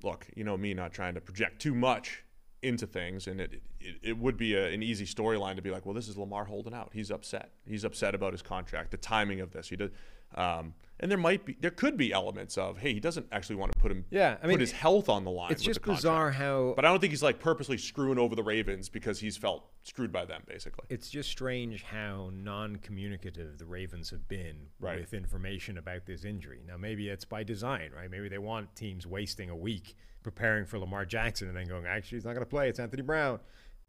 look, 0.02 0.26
you 0.34 0.44
know 0.44 0.56
me 0.56 0.74
not 0.74 0.92
trying 0.92 1.14
to 1.14 1.20
project 1.20 1.60
too 1.60 1.74
much 1.74 2.24
into 2.62 2.86
things, 2.86 3.26
and 3.26 3.40
it 3.40 3.62
it, 3.80 3.96
it 4.02 4.18
would 4.18 4.36
be 4.36 4.54
a, 4.54 4.68
an 4.68 4.82
easy 4.82 5.04
storyline 5.04 5.56
to 5.56 5.62
be 5.62 5.70
like, 5.70 5.84
well, 5.86 5.94
this 5.94 6.08
is 6.08 6.16
Lamar 6.16 6.44
holding 6.44 6.74
out. 6.74 6.90
He's 6.92 7.10
upset. 7.10 7.52
He's 7.66 7.84
upset 7.84 8.14
about 8.14 8.32
his 8.32 8.42
contract, 8.42 8.90
the 8.90 8.96
timing 8.96 9.40
of 9.40 9.52
this. 9.52 9.68
He 9.68 9.76
does, 9.76 9.90
um, 10.34 10.74
and 11.00 11.10
there 11.10 11.18
might 11.18 11.44
be, 11.44 11.56
there 11.60 11.70
could 11.72 11.96
be 11.96 12.12
elements 12.12 12.56
of, 12.56 12.78
hey, 12.78 12.94
he 12.94 13.00
doesn't 13.00 13.26
actually 13.32 13.56
want 13.56 13.72
to 13.72 13.78
put 13.78 13.90
him, 13.90 14.04
Yeah, 14.10 14.36
I 14.42 14.46
mean, 14.46 14.54
put 14.54 14.60
his 14.60 14.72
health 14.72 15.08
on 15.08 15.24
the 15.24 15.30
line. 15.30 15.50
It's 15.50 15.60
with 15.62 15.74
just 15.76 15.82
the 15.84 15.92
bizarre 15.92 16.30
how 16.30 16.72
But 16.76 16.84
I 16.84 16.88
don't 16.88 17.00
think 17.00 17.10
he's 17.12 17.22
like 17.22 17.40
purposely 17.40 17.76
screwing 17.78 18.18
over 18.18 18.34
the 18.36 18.42
Ravens 18.44 18.88
because 18.88 19.18
he's 19.20 19.36
felt 19.36 19.66
screwed 19.82 20.12
by 20.12 20.24
them, 20.24 20.42
basically. 20.46 20.86
it's 20.88 21.10
just 21.10 21.28
strange 21.30 21.82
how 21.82 22.30
non-communicative 22.32 23.58
the 23.58 23.66
Ravens 23.66 24.10
have 24.10 24.26
been 24.28 24.68
Right. 24.78 25.00
with 25.00 25.14
information 25.14 25.78
about 25.78 26.06
this 26.06 26.24
injury. 26.24 26.62
Now, 26.66 26.76
maybe 26.76 27.08
it's 27.08 27.24
by 27.24 27.42
design, 27.42 27.90
right? 27.94 28.10
Maybe 28.10 28.28
they 28.28 28.38
want 28.38 28.74
teams 28.76 29.06
wasting 29.06 29.50
a 29.50 29.56
week 29.56 29.94
preparing 30.22 30.64
for 30.64 30.78
Lamar 30.78 31.04
Jackson 31.04 31.48
and 31.48 31.56
then 31.56 31.66
going, 31.66 31.86
actually, 31.86 32.16
he's 32.16 32.24
not 32.24 32.32
going 32.32 32.44
to 32.46 32.50
play. 32.50 32.68
It's 32.68 32.78
Anthony 32.80 33.02
Brown. 33.02 33.40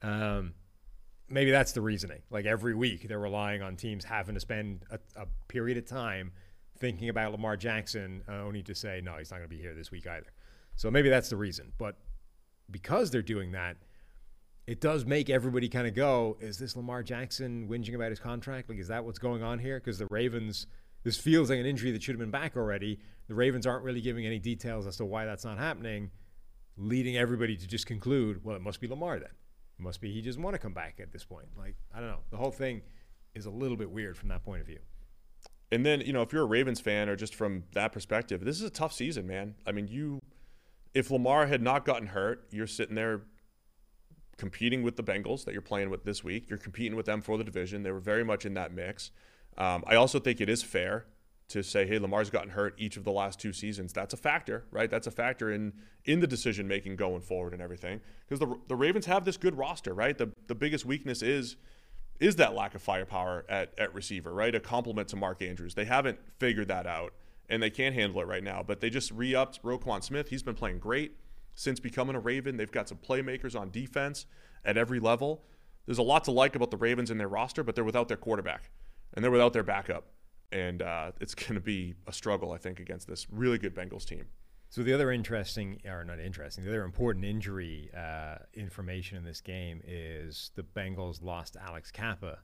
Um, 0.02 0.54
maybe 1.30 1.52
that's 1.52 1.72
the 1.72 1.82
reasoning. 1.82 2.22
Like 2.30 2.46
every 2.46 2.76
week, 2.76 3.08
they're 3.08 3.20
relying 3.20 3.62
on 3.62 3.76
teams 3.76 4.06
having 4.06 4.36
to 4.36 4.40
spend 4.40 4.84
a, 4.92 5.00
a 5.16 5.26
period 5.48 5.78
of 5.78 5.86
time 5.86 6.32
thinking 6.78 7.10
about 7.10 7.32
Lamar 7.32 7.58
Jackson, 7.58 8.22
uh, 8.28 8.44
only 8.44 8.62
to 8.64 8.76
say, 8.76 9.02
no, 9.04 9.16
he's 9.18 9.32
not 9.32 9.38
going 9.38 9.50
to 9.50 9.56
be 9.56 9.62
here 9.62 9.74
this 9.74 9.92
week 9.92 10.08
either. 10.08 10.32
So 10.76 10.92
maybe 10.92 11.10
that's 11.10 11.30
the 11.30 11.38
reason. 11.38 11.72
But 11.78 11.96
because 12.70 13.12
they're 13.12 13.22
doing 13.22 13.54
that, 13.54 13.78
it 14.68 14.82
does 14.82 15.06
make 15.06 15.30
everybody 15.30 15.70
kind 15.70 15.88
of 15.88 15.94
go, 15.94 16.38
is 16.40 16.58
this 16.58 16.76
Lamar 16.76 17.04
Jackson 17.04 17.68
whinging 17.68 17.96
about 17.96 18.10
his 18.10 18.20
contract? 18.20 18.68
Like, 18.68 18.80
is 18.80 18.88
that 18.88 19.06
what's 19.06 19.20
going 19.20 19.44
on 19.44 19.60
here? 19.60 19.80
Because 19.80 20.00
the 20.00 20.08
Ravens, 20.08 20.68
this 21.04 21.18
feels 21.18 21.50
like 21.50 21.60
an 21.60 21.66
injury 21.66 21.92
that 21.92 22.02
should 22.02 22.14
have 22.14 22.20
been 22.20 22.32
back 22.32 22.58
already. 22.58 23.00
The 23.28 23.36
Ravens 23.36 23.66
aren't 23.66 23.84
really 23.84 24.02
giving 24.02 24.26
any 24.26 24.40
details 24.40 24.88
as 24.88 24.98
to 24.98 25.06
why 25.06 25.26
that's 25.26 25.46
not 25.46 25.58
happening, 25.58 26.10
leading 26.78 27.16
everybody 27.16 27.56
to 27.56 27.68
just 27.68 27.86
conclude, 27.86 28.44
well, 28.44 28.56
it 28.56 28.62
must 28.62 28.82
be 28.82 28.88
Lamar 28.88 29.20
then. 29.20 29.30
Must 29.78 30.00
be 30.00 30.12
he 30.12 30.22
doesn't 30.22 30.42
want 30.42 30.54
to 30.54 30.60
come 30.60 30.74
back 30.74 31.00
at 31.02 31.12
this 31.12 31.26
point. 31.26 31.48
Like, 31.58 31.76
I 31.94 32.00
don't 32.00 32.10
know. 32.10 32.20
The 32.32 32.38
whole 32.38 32.52
thing 32.52 32.82
is 33.34 33.46
a 33.46 33.50
little 33.50 33.76
bit 33.76 33.92
weird 33.92 34.18
from 34.18 34.30
that 34.30 34.44
point 34.44 34.62
of 34.62 34.68
view. 34.68 34.80
And 35.72 35.86
then, 35.86 36.02
you 36.02 36.14
know, 36.14 36.22
if 36.22 36.32
you're 36.32 36.44
a 36.44 36.48
Ravens 36.48 36.80
fan 36.80 37.10
or 37.10 37.16
just 37.16 37.36
from 37.36 37.66
that 37.74 37.92
perspective, 37.92 38.46
this 38.46 38.56
is 38.56 38.64
a 38.64 38.70
tough 38.70 38.94
season, 38.94 39.28
man. 39.28 39.56
I 39.68 39.74
mean, 39.74 39.88
you, 39.88 40.22
if 40.94 41.12
Lamar 41.12 41.48
had 41.48 41.62
not 41.62 41.84
gotten 41.84 42.08
hurt, 42.08 42.48
you're 42.52 42.68
sitting 42.68 42.96
there 42.96 43.24
competing 44.38 44.84
with 44.84 44.96
the 44.96 45.04
Bengals 45.04 45.44
that 45.46 45.54
you're 45.54 45.62
playing 45.62 45.90
with 45.90 46.06
this 46.06 46.24
week. 46.24 46.50
You're 46.50 46.60
competing 46.60 46.96
with 46.96 47.06
them 47.06 47.22
for 47.22 47.38
the 47.38 47.44
division. 47.44 47.84
They 47.84 47.92
were 47.92 48.00
very 48.00 48.24
much 48.24 48.46
in 48.46 48.54
that 48.54 48.74
mix. 48.74 49.12
Um, 49.58 49.84
I 49.88 49.96
also 49.96 50.20
think 50.20 50.40
it 50.40 50.50
is 50.50 50.64
fair 50.64 51.06
to 51.48 51.62
say, 51.62 51.86
hey, 51.86 52.00
Lamar's 52.00 52.30
gotten 52.30 52.50
hurt 52.50 52.74
each 52.78 52.98
of 52.98 53.04
the 53.04 53.12
last 53.12 53.40
two 53.40 53.54
seasons. 53.54 53.94
That's 53.94 54.14
a 54.14 54.18
factor, 54.18 54.66
right? 54.72 54.90
That's 54.90 55.08
a 55.08 55.12
factor 55.12 55.52
in 55.52 55.74
in 56.06 56.20
the 56.20 56.28
decision 56.28 56.68
making 56.68 56.96
going 56.96 57.22
forward 57.22 57.54
and 57.54 57.62
everything. 57.62 58.02
Because 58.28 58.40
the 58.40 58.58
the 58.68 58.76
Ravens 58.76 59.06
have 59.06 59.26
this 59.26 59.38
good 59.38 59.58
roster, 59.58 59.94
right? 59.94 60.18
The 60.18 60.32
the 60.48 60.56
biggest 60.56 60.86
weakness 60.86 61.22
is 61.22 61.56
is 62.20 62.38
that 62.38 62.56
lack 62.56 62.74
of 62.76 62.82
firepower 62.82 63.46
at, 63.50 63.78
at 63.78 63.94
receiver, 63.94 64.34
right? 64.34 64.56
A 64.56 64.60
compliment 64.60 65.10
to 65.10 65.16
Mark 65.18 65.42
Andrews. 65.42 65.76
They 65.76 65.86
haven't 65.86 66.18
figured 66.40 66.70
that 66.70 66.88
out 66.88 67.14
and 67.50 67.62
they 67.62 67.70
can't 67.70 67.94
handle 67.94 68.22
it 68.22 68.28
right 68.28 68.44
now. 68.44 68.64
But 68.66 68.80
they 68.80 68.90
just 68.90 69.12
re 69.12 69.36
upped 69.36 69.62
Roquan 69.64 70.04
Smith. 70.04 70.30
He's 70.30 70.44
been 70.44 70.56
playing 70.56 70.80
great 70.80 71.18
since 71.54 71.80
becoming 71.80 72.16
a 72.16 72.20
Raven. 72.20 72.58
They've 72.58 72.72
got 72.72 72.90
some 72.90 72.98
playmakers 72.98 73.60
on 73.60 73.70
defense 73.70 74.26
at 74.64 74.78
every 74.78 75.00
level. 75.00 75.44
There's 75.86 75.98
a 76.00 76.04
lot 76.04 76.24
to 76.26 76.32
like 76.32 76.56
about 76.56 76.72
the 76.72 76.78
Ravens 76.78 77.12
in 77.12 77.18
their 77.18 77.28
roster, 77.28 77.64
but 77.64 77.76
they're 77.76 77.84
without 77.84 78.08
their 78.08 78.18
quarterback 78.18 78.72
and 79.14 79.24
they're 79.24 79.32
without 79.32 79.54
their 79.54 79.64
backup. 79.64 80.06
And 80.52 80.82
uh, 80.82 81.12
it's 81.20 81.36
going 81.36 81.56
to 81.56 81.60
be 81.62 81.96
a 82.08 82.14
struggle, 82.14 82.52
I 82.52 82.58
think, 82.58 82.80
against 82.80 83.08
this 83.08 83.28
really 83.32 83.58
good 83.58 83.76
Bengals 83.76 84.06
team. 84.06 84.26
So 84.70 84.84
the 84.84 84.94
other 84.94 85.12
interesting, 85.12 85.80
or 85.86 86.04
not 86.04 86.20
interesting, 86.20 86.64
the 86.66 86.70
other 86.72 86.84
important 86.84 87.24
injury 87.24 87.90
uh, 87.96 88.38
information 88.54 89.18
in 89.18 89.24
this 89.24 89.40
game 89.40 89.82
is 89.88 90.52
the 90.56 90.64
Bengals 90.64 91.22
lost 91.24 91.56
Alex 91.56 91.92
Cappa 91.92 92.40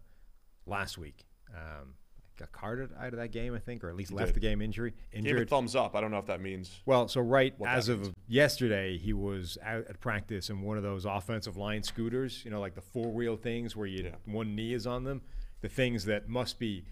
last 0.66 0.97
week. 0.97 1.26
Um, 1.49 1.95
got 2.38 2.52
carted 2.54 2.89
out 2.97 3.08
of 3.14 3.18
that 3.20 3.32
game, 3.32 3.54
I 3.54 3.60
think, 3.60 3.84
or 3.84 3.89
at 3.89 3.95
least 3.95 4.12
He 4.12 4.16
left 4.16 4.30
did. 4.30 4.36
the 4.36 4.39
game 4.47 4.62
injury 4.62 4.91
Gave 5.12 5.26
a 5.26 5.30
injured. 5.30 5.49
thumbs 5.49 5.76
up. 5.76 5.95
I 5.95 5.99
don't 6.02 6.12
know 6.12 6.20
if 6.20 6.28
that 6.28 6.39
means. 6.41 6.80
Well, 6.86 7.08
so 7.08 7.22
right 7.22 7.54
as 7.68 7.89
of 7.89 8.02
means. 8.02 8.16
yesterday, 8.28 8.97
he 8.97 9.14
was 9.14 9.58
out 9.64 9.86
at 9.89 9.99
practice 9.99 10.49
in 10.49 10.62
one 10.62 10.78
of 10.78 10.84
those 10.84 11.06
offensive 11.06 11.58
line 11.58 11.84
scooters, 11.84 12.45
you 12.45 12.52
know, 12.52 12.62
like 12.62 12.76
the 12.76 12.82
four 12.82 13.12
wheel 13.12 13.36
things 13.36 13.76
where 13.76 13.88
you 13.88 14.04
Yeah. 14.06 14.16
one 14.26 14.56
knee 14.56 14.74
is 14.74 14.88
on 14.88 15.04
them. 15.04 15.22
The 15.62 15.70
things 15.70 16.06
that 16.06 16.30
must 16.30 16.58
be 16.60 16.86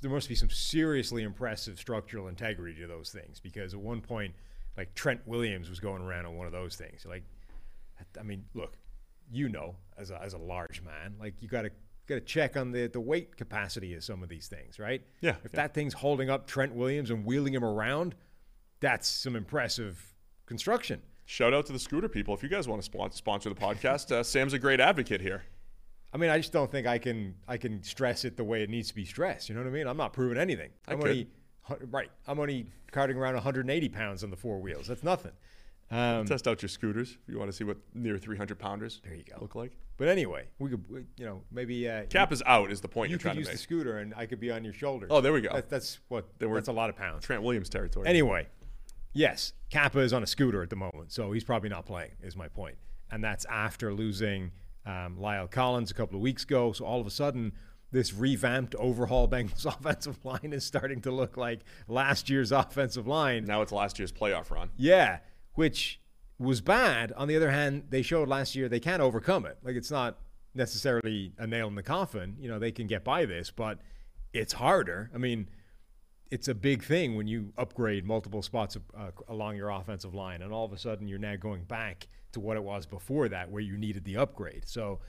there 0.00 0.10
must 0.10 0.28
be 0.28 0.34
some 0.34 0.50
seriously 0.50 1.22
impressive 1.22 1.78
structural 1.78 2.28
integrity 2.28 2.80
to 2.80 2.86
those 2.86 3.10
things 3.10 3.40
because 3.40 3.74
at 3.74 3.80
one 3.80 4.00
point, 4.00 4.34
like 4.76 4.94
Trent 4.94 5.20
Williams 5.26 5.68
was 5.68 5.80
going 5.80 6.02
around 6.02 6.26
on 6.26 6.36
one 6.36 6.46
of 6.46 6.52
those 6.52 6.76
things. 6.76 7.04
Like, 7.04 7.24
I 8.18 8.22
mean, 8.22 8.44
look, 8.54 8.76
you 9.30 9.48
know, 9.48 9.74
as 9.98 10.10
a, 10.10 10.20
as 10.22 10.34
a 10.34 10.38
large 10.38 10.82
man, 10.82 11.14
like 11.20 11.34
you 11.40 11.48
got 11.48 11.62
to 11.62 11.70
got 12.06 12.14
to 12.16 12.20
check 12.20 12.56
on 12.56 12.72
the 12.72 12.86
the 12.88 13.00
weight 13.00 13.36
capacity 13.36 13.94
of 13.94 14.02
some 14.04 14.22
of 14.22 14.28
these 14.28 14.48
things, 14.48 14.78
right? 14.78 15.02
Yeah, 15.20 15.36
If 15.44 15.52
yeah. 15.52 15.62
that 15.62 15.74
thing's 15.74 15.94
holding 15.94 16.30
up 16.30 16.46
Trent 16.46 16.74
Williams 16.74 17.10
and 17.10 17.24
wheeling 17.24 17.54
him 17.54 17.64
around, 17.64 18.14
that's 18.80 19.08
some 19.08 19.36
impressive 19.36 20.14
construction. 20.46 21.02
Shout 21.24 21.54
out 21.54 21.66
to 21.66 21.72
the 21.72 21.78
scooter 21.78 22.08
people. 22.08 22.34
If 22.34 22.42
you 22.42 22.48
guys 22.48 22.66
want 22.66 22.82
to 22.82 23.10
sponsor 23.12 23.48
the 23.48 23.54
podcast, 23.54 24.10
uh, 24.10 24.22
Sam's 24.22 24.52
a 24.52 24.58
great 24.58 24.80
advocate 24.80 25.20
here. 25.20 25.44
I 26.12 26.18
mean, 26.18 26.30
I 26.30 26.36
just 26.38 26.52
don't 26.52 26.70
think 26.70 26.86
I 26.86 26.98
can 26.98 27.34
I 27.48 27.56
can 27.56 27.82
stress 27.82 28.24
it 28.24 28.36
the 28.36 28.44
way 28.44 28.62
it 28.62 28.70
needs 28.70 28.88
to 28.88 28.94
be 28.94 29.04
stressed. 29.04 29.48
You 29.48 29.54
know 29.54 29.62
what 29.62 29.68
I 29.68 29.72
mean? 29.72 29.86
I'm 29.86 29.96
not 29.96 30.12
proving 30.12 30.38
anything. 30.38 30.70
I 30.86 30.92
I'm 30.92 30.98
could. 31.00 31.08
only 31.10 31.28
right. 31.90 32.10
I'm 32.26 32.38
only 32.38 32.66
carting 32.90 33.16
around 33.16 33.34
180 33.34 33.88
pounds 33.88 34.22
on 34.24 34.30
the 34.30 34.36
four 34.36 34.58
wheels. 34.60 34.86
That's 34.88 35.02
nothing. 35.02 35.32
Um, 35.90 36.24
Test 36.26 36.48
out 36.48 36.62
your 36.62 36.70
scooters 36.70 37.18
if 37.26 37.32
you 37.32 37.38
want 37.38 37.50
to 37.50 37.56
see 37.56 37.64
what 37.64 37.76
near 37.92 38.16
300 38.16 38.58
pounders 38.58 39.02
There 39.04 39.14
you 39.14 39.24
go. 39.24 39.36
look 39.42 39.54
like. 39.54 39.72
but 39.98 40.08
anyway, 40.08 40.46
we 40.58 40.70
could 40.70 40.88
we, 40.90 41.04
you 41.18 41.26
know 41.26 41.42
maybe 41.50 41.86
uh, 41.88 42.04
Cap 42.04 42.32
is 42.32 42.42
out 42.46 42.70
is 42.72 42.80
the 42.80 42.88
point 42.88 43.10
you 43.10 43.14
you're 43.14 43.18
could 43.18 43.22
trying 43.24 43.36
use 43.36 43.46
to 43.48 43.52
the 43.52 43.56
make. 43.56 43.62
scooter 43.62 43.98
and 43.98 44.14
I 44.16 44.24
could 44.26 44.40
be 44.40 44.50
on 44.50 44.64
your 44.64 44.72
shoulders. 44.72 45.08
Oh, 45.12 45.20
there 45.20 45.32
we 45.34 45.42
go. 45.42 45.52
That, 45.52 45.68
that's 45.68 45.98
what. 46.08 46.26
That's 46.38 46.68
a 46.68 46.72
lot 46.72 46.88
of 46.88 46.96
pounds. 46.96 47.24
Trent 47.26 47.42
Williams 47.42 47.68
territory. 47.68 48.06
Anyway, 48.08 48.48
yes, 49.12 49.52
Cappa 49.70 49.98
is 50.00 50.12
on 50.14 50.22
a 50.22 50.26
scooter 50.26 50.62
at 50.62 50.70
the 50.70 50.76
moment, 50.76 51.12
so 51.12 51.32
he's 51.32 51.44
probably 51.44 51.68
not 51.68 51.84
playing. 51.84 52.12
Is 52.22 52.36
my 52.36 52.48
point, 52.48 52.76
and 53.10 53.22
that's 53.22 53.44
after 53.46 53.92
losing 53.92 54.50
um, 54.86 55.16
La'el 55.18 55.50
Collins 55.50 55.90
a 55.90 55.94
couple 55.94 56.16
of 56.16 56.22
weeks 56.22 56.44
ago. 56.44 56.72
So 56.72 56.84
all 56.84 57.00
of 57.00 57.06
a 57.06 57.10
sudden, 57.10 57.52
this 57.90 58.12
revamped, 58.12 58.74
overhaul 58.76 59.28
Bengals 59.30 59.66
offensive 59.66 60.24
line 60.24 60.52
is 60.52 60.64
starting 60.64 61.00
to 61.02 61.10
look 61.10 61.36
like 61.36 61.60
last 61.88 62.28
year's 62.30 62.52
offensive 62.52 63.06
line. 63.06 63.44
now 63.44 63.62
it's 63.62 63.72
last 63.72 63.98
year's 63.98 64.12
playoff 64.12 64.50
run. 64.50 64.70
Yeah, 64.76 65.18
which 65.54 66.00
was 66.38 66.60
bad. 66.60 67.12
On 67.12 67.28
the 67.28 67.36
other 67.36 67.50
hand, 67.50 67.84
they 67.90 68.02
showed 68.02 68.28
last 68.28 68.54
year 68.56 68.68
they 68.68 68.80
can 68.80 69.00
overcome 69.00 69.46
it. 69.46 69.58
Like 69.62 69.76
it's 69.76 69.90
not 69.90 70.18
necessarily 70.54 71.32
a 71.38 71.46
nail 71.46 71.68
in 71.68 71.74
the 71.74 71.82
coffin. 71.82 72.36
You 72.38 72.48
know, 72.48 72.58
they 72.58 72.72
can 72.72 72.86
get 72.86 73.04
by 73.04 73.24
this, 73.24 73.50
but 73.50 73.78
it's 74.32 74.54
harder. 74.54 75.10
I 75.14 75.18
mean, 75.18 75.48
it's 76.30 76.48
a 76.48 76.54
big 76.54 76.82
thing 76.82 77.14
when 77.16 77.26
you 77.26 77.52
upgrade 77.58 78.06
multiple 78.06 78.42
spots 78.42 78.76
uh, 78.96 79.10
along 79.28 79.56
your 79.56 79.68
offensive 79.68 80.14
line, 80.14 80.40
and 80.42 80.52
all 80.52 80.64
of 80.64 80.72
a 80.72 80.78
sudden 80.78 81.06
you're 81.06 81.18
now 81.18 81.36
going 81.36 81.64
back 81.64 82.08
to 82.32 82.40
what 82.40 82.56
it 82.56 82.62
was 82.62 82.86
before 82.86 83.28
that, 83.28 83.50
where 83.50 83.62
you 83.62 83.76
needed 83.76 84.04
the 84.04 84.16
upgrade. 84.16 84.64
So, 84.66 85.00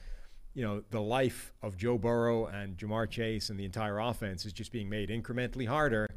you 0.54 0.62
know, 0.62 0.82
the 0.90 1.00
life 1.00 1.52
of 1.62 1.76
Joe 1.76 1.98
Burrow 1.98 2.46
and 2.46 2.76
Ja'Marr 2.76 3.10
Chase 3.10 3.50
and 3.50 3.58
the 3.58 3.64
entire 3.64 3.98
offense 3.98 4.44
is 4.44 4.52
just 4.52 4.72
being 4.72 4.88
made 4.88 5.08
incrementally 5.10 5.66
harder. 5.66 6.08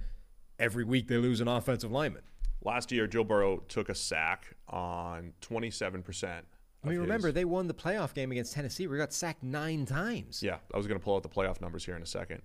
Every 0.59 0.83
week 0.83 1.07
they 1.07 1.17
lose 1.17 1.41
an 1.41 1.47
offensive 1.47 1.91
lineman. 1.91 2.23
Last 2.63 2.91
year, 2.91 3.07
Joe 3.07 3.23
Burrow 3.23 3.57
took 3.67 3.89
a 3.89 3.95
sack 3.95 4.55
on 4.67 5.33
27%. 5.41 6.41
I 6.83 6.87
mean, 6.89 6.99
remember 6.99 7.27
his- 7.29 7.35
they 7.35 7.45
won 7.45 7.67
the 7.67 7.73
playoff 7.73 8.13
game 8.13 8.31
against 8.31 8.53
Tennessee. 8.53 8.87
We 8.87 8.97
got 8.97 9.13
sacked 9.13 9.43
nine 9.43 9.85
times. 9.85 10.41
Yeah, 10.43 10.57
I 10.73 10.77
was 10.77 10.87
going 10.87 10.99
to 10.99 11.03
pull 11.03 11.15
out 11.15 11.23
the 11.23 11.29
playoff 11.29 11.61
numbers 11.61 11.85
here 11.85 11.95
in 11.95 12.01
a 12.01 12.05
second. 12.07 12.41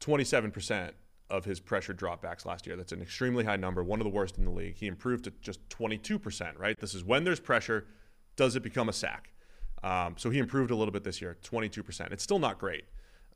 27% 0.00 0.92
of 1.30 1.44
his 1.44 1.60
pressure 1.60 1.94
dropbacks 1.94 2.44
last 2.44 2.66
year. 2.66 2.76
That's 2.76 2.92
an 2.92 3.00
extremely 3.00 3.44
high 3.44 3.56
number, 3.56 3.82
one 3.82 4.00
of 4.00 4.04
the 4.04 4.10
worst 4.10 4.36
in 4.36 4.44
the 4.44 4.50
league. 4.50 4.76
He 4.76 4.86
improved 4.86 5.24
to 5.24 5.32
just 5.40 5.66
22%, 5.68 6.58
right? 6.58 6.78
This 6.78 6.94
is 6.94 7.04
when 7.04 7.24
there's 7.24 7.40
pressure, 7.40 7.86
does 8.36 8.56
it 8.56 8.62
become 8.62 8.88
a 8.88 8.92
sack? 8.92 9.30
Um, 9.82 10.14
so 10.18 10.28
he 10.28 10.38
improved 10.38 10.70
a 10.70 10.76
little 10.76 10.92
bit 10.92 11.04
this 11.04 11.20
year, 11.20 11.38
22%. 11.42 12.12
It's 12.12 12.22
still 12.22 12.38
not 12.38 12.58
great. 12.58 12.84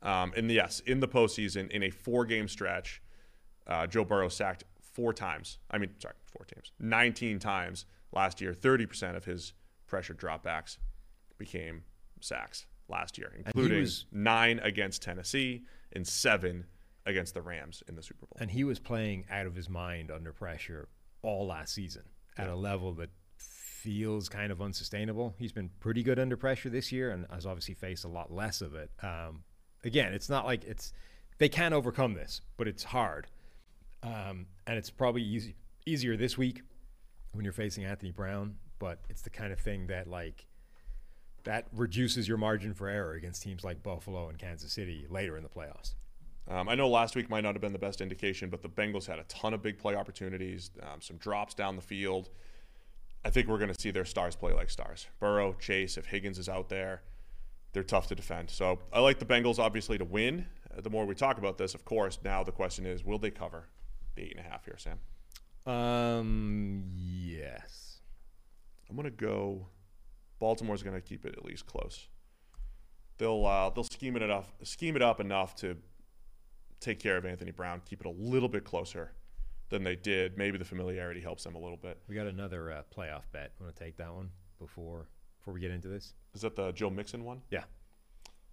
Um, 0.01 0.33
and 0.35 0.51
yes, 0.51 0.81
in 0.81 0.99
the 0.99 1.07
postseason, 1.07 1.71
in 1.71 1.83
a 1.83 1.89
four 1.89 2.25
game 2.25 2.47
stretch, 2.47 3.01
uh, 3.65 3.87
Joe 3.87 4.05
Burrow 4.05 4.29
sacked 4.29 4.63
four 4.79 5.13
times. 5.13 5.57
I 5.71 5.77
mean, 5.79 5.89
sorry, 5.99 6.13
four 6.31 6.45
times, 6.45 6.71
19 6.79 7.39
times 7.39 7.85
last 8.11 8.41
year. 8.41 8.53
30% 8.53 9.15
of 9.15 9.25
his 9.25 9.53
pressure 9.87 10.13
dropbacks 10.13 10.77
became 11.37 11.83
sacks 12.21 12.67
last 12.87 13.17
year, 13.17 13.33
including 13.35 13.81
was- 13.81 14.05
nine 14.11 14.59
against 14.59 15.01
Tennessee 15.01 15.63
and 15.93 16.07
seven 16.07 16.65
against 17.05 17.33
the 17.33 17.41
Rams 17.41 17.83
in 17.87 17.95
the 17.95 18.03
Super 18.03 18.25
Bowl. 18.25 18.37
And 18.39 18.49
he 18.49 18.63
was 18.63 18.79
playing 18.79 19.25
out 19.29 19.45
of 19.45 19.55
his 19.55 19.69
mind 19.69 20.11
under 20.11 20.33
pressure 20.33 20.87
all 21.21 21.47
last 21.47 21.73
season 21.73 22.03
at 22.37 22.47
a 22.47 22.55
level 22.55 22.93
that 22.93 23.09
feels 23.37 24.27
kind 24.29 24.51
of 24.51 24.61
unsustainable. 24.61 25.35
He's 25.37 25.51
been 25.51 25.69
pretty 25.79 26.03
good 26.03 26.17
under 26.19 26.35
pressure 26.35 26.69
this 26.69 26.91
year 26.91 27.11
and 27.11 27.25
has 27.31 27.45
obviously 27.45 27.75
faced 27.75 28.03
a 28.03 28.07
lot 28.07 28.31
less 28.33 28.61
of 28.61 28.73
it. 28.73 28.89
Um, 29.03 29.43
again, 29.83 30.13
it's 30.13 30.29
not 30.29 30.45
like 30.45 30.63
it's 30.63 30.91
they 31.37 31.49
can 31.49 31.73
overcome 31.73 32.13
this, 32.13 32.41
but 32.57 32.67
it's 32.67 32.83
hard. 32.83 33.27
Um, 34.01 34.47
and 34.65 34.77
it's 34.77 34.89
probably 34.89 35.21
easy, 35.21 35.55
easier 35.85 36.17
this 36.17 36.37
week 36.37 36.61
when 37.33 37.43
you're 37.43 37.53
facing 37.53 37.85
Anthony 37.85 38.11
Brown, 38.11 38.55
but 38.79 38.99
it's 39.09 39.21
the 39.21 39.29
kind 39.29 39.51
of 39.53 39.59
thing 39.59 39.87
that 39.87 40.07
like 40.07 40.45
that 41.43 41.67
reduces 41.71 42.27
your 42.27 42.37
margin 42.37 42.73
for 42.73 42.89
error 42.89 43.13
against 43.13 43.43
teams 43.43 43.63
like 43.63 43.83
Buffalo 43.83 44.29
and 44.29 44.39
Kansas 44.39 44.73
City 44.73 45.05
later 45.09 45.37
in 45.37 45.43
the 45.43 45.49
playoffs. 45.49 45.93
Um, 46.47 46.69
I 46.69 46.75
know 46.75 46.87
last 46.87 47.15
week 47.15 47.29
might 47.29 47.41
not 47.41 47.55
have 47.55 47.61
been 47.61 47.73
the 47.73 47.79
best 47.79 48.01
indication, 48.01 48.49
but 48.49 48.61
the 48.61 48.69
Bengals 48.69 49.07
had 49.07 49.17
a 49.17 49.23
ton 49.23 49.53
of 49.53 49.61
big 49.61 49.79
play 49.79 49.95
opportunities, 49.95 50.69
um, 50.83 51.01
some 51.01 51.17
drops 51.17 51.53
down 51.53 51.75
the 51.75 51.81
field. 51.81 52.29
I 53.23 53.31
think 53.31 53.47
we're 53.47 53.57
going 53.57 53.73
to 53.73 53.79
see 53.79 53.89
their 53.89 54.05
stars 54.05 54.35
play 54.35 54.53
like 54.53 54.69
stars. 54.69 55.07
Burrow, 55.19 55.53
Chase, 55.53 55.97
if 55.97 56.05
Higgins 56.05 56.37
is 56.37 56.47
out 56.47 56.69
there, 56.69 57.01
they're 57.73 57.83
tough 57.83 58.07
to 58.07 58.15
defend. 58.15 58.51
So 58.51 58.79
I 58.93 58.99
like 58.99 59.17
the 59.17 59.25
Bengals 59.25 59.57
obviously 59.57 59.97
to 59.97 60.05
win. 60.05 60.45
Uh, 60.71 60.81
the 60.81 60.91
more 60.91 61.05
we 61.05 61.15
talk 61.15 61.39
about 61.39 61.57
this, 61.57 61.73
of 61.73 61.83
course, 61.83 62.19
now 62.23 62.43
the 62.43 62.51
question 62.51 62.85
is, 62.85 63.03
will 63.03 63.17
they 63.17 63.31
cover 63.31 63.65
the 64.15 64.23
eight 64.23 64.35
and 64.37 64.45
a 64.45 64.49
half 64.49 64.65
here, 64.65 64.77
Sam? 64.77 64.99
Um, 65.65 66.83
yes. 66.93 68.01
I'm 68.87 68.95
going 68.95 69.05
to 69.05 69.11
go. 69.11 69.67
Baltimore's 70.37 70.83
going 70.83 70.95
to 70.95 71.01
keep 71.01 71.25
it 71.25 71.35
at 71.35 71.43
least 71.43 71.65
close. 71.65 72.07
They'll 73.17 73.45
uh, 73.45 73.69
they'll 73.69 73.85
scheme 73.85 74.15
it 74.17 74.21
enough, 74.21 74.53
scheme 74.63 74.95
it 74.95 75.01
up 75.01 75.19
enough 75.19 75.55
to 75.55 75.77
take 76.85 76.99
care 76.99 77.17
of 77.17 77.25
Anthony 77.25 77.51
Brown, 77.51 77.81
keep 77.85 77.99
it 78.01 78.05
a 78.07 78.11
little 78.11 78.49
bit 78.49 78.63
closer 78.63 79.11
than 79.69 79.83
they 79.83 79.95
did. 79.95 80.37
Maybe 80.37 80.57
the 80.57 80.65
familiarity 80.65 81.19
helps 81.21 81.43
them 81.43 81.55
a 81.55 81.59
little 81.59 81.77
bit. 81.77 81.97
We 82.07 82.15
got 82.15 82.27
another 82.27 82.71
uh, 82.71 82.83
playoff 82.95 83.23
bet. 83.31 83.51
Want 83.59 83.75
to 83.75 83.83
take 83.83 83.97
that 83.97 84.13
one 84.13 84.29
before 84.59 85.07
before 85.39 85.53
we 85.53 85.59
get 85.59 85.71
into 85.71 85.87
this? 85.87 86.13
Is 86.33 86.41
that 86.41 86.55
the 86.55 86.71
Joe 86.71 86.89
Mixon 86.89 87.23
one? 87.23 87.41
Yeah, 87.51 87.63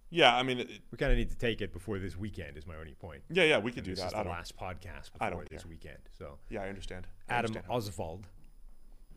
Yeah, 0.09 0.35
I 0.35 0.43
mean, 0.43 0.59
it, 0.59 0.69
we 0.91 0.97
kind 0.97 1.11
of 1.11 1.17
need 1.17 1.29
to 1.31 1.37
take 1.37 1.61
it 1.61 1.73
before 1.73 1.97
this 1.99 2.15
weekend. 2.17 2.57
Is 2.57 2.65
my 2.67 2.75
only 2.75 2.93
point. 2.93 3.21
yeah, 3.29 3.43
yeah, 3.43 3.57
we 3.59 3.71
could 3.71 3.79
And 3.79 3.85
do 3.85 3.91
this 3.91 3.99
that. 4.01 4.07
is 4.07 4.13
the 4.23 4.29
last 4.29 4.55
podcast 4.57 5.11
before 5.17 5.45
this 5.49 5.65
weekend. 5.65 5.97
So 6.17 6.37
yeah, 6.49 6.61
I 6.63 6.69
understand. 6.69 7.07
I 7.29 7.33
Adam. 7.35 7.55
Oswald 7.69 8.27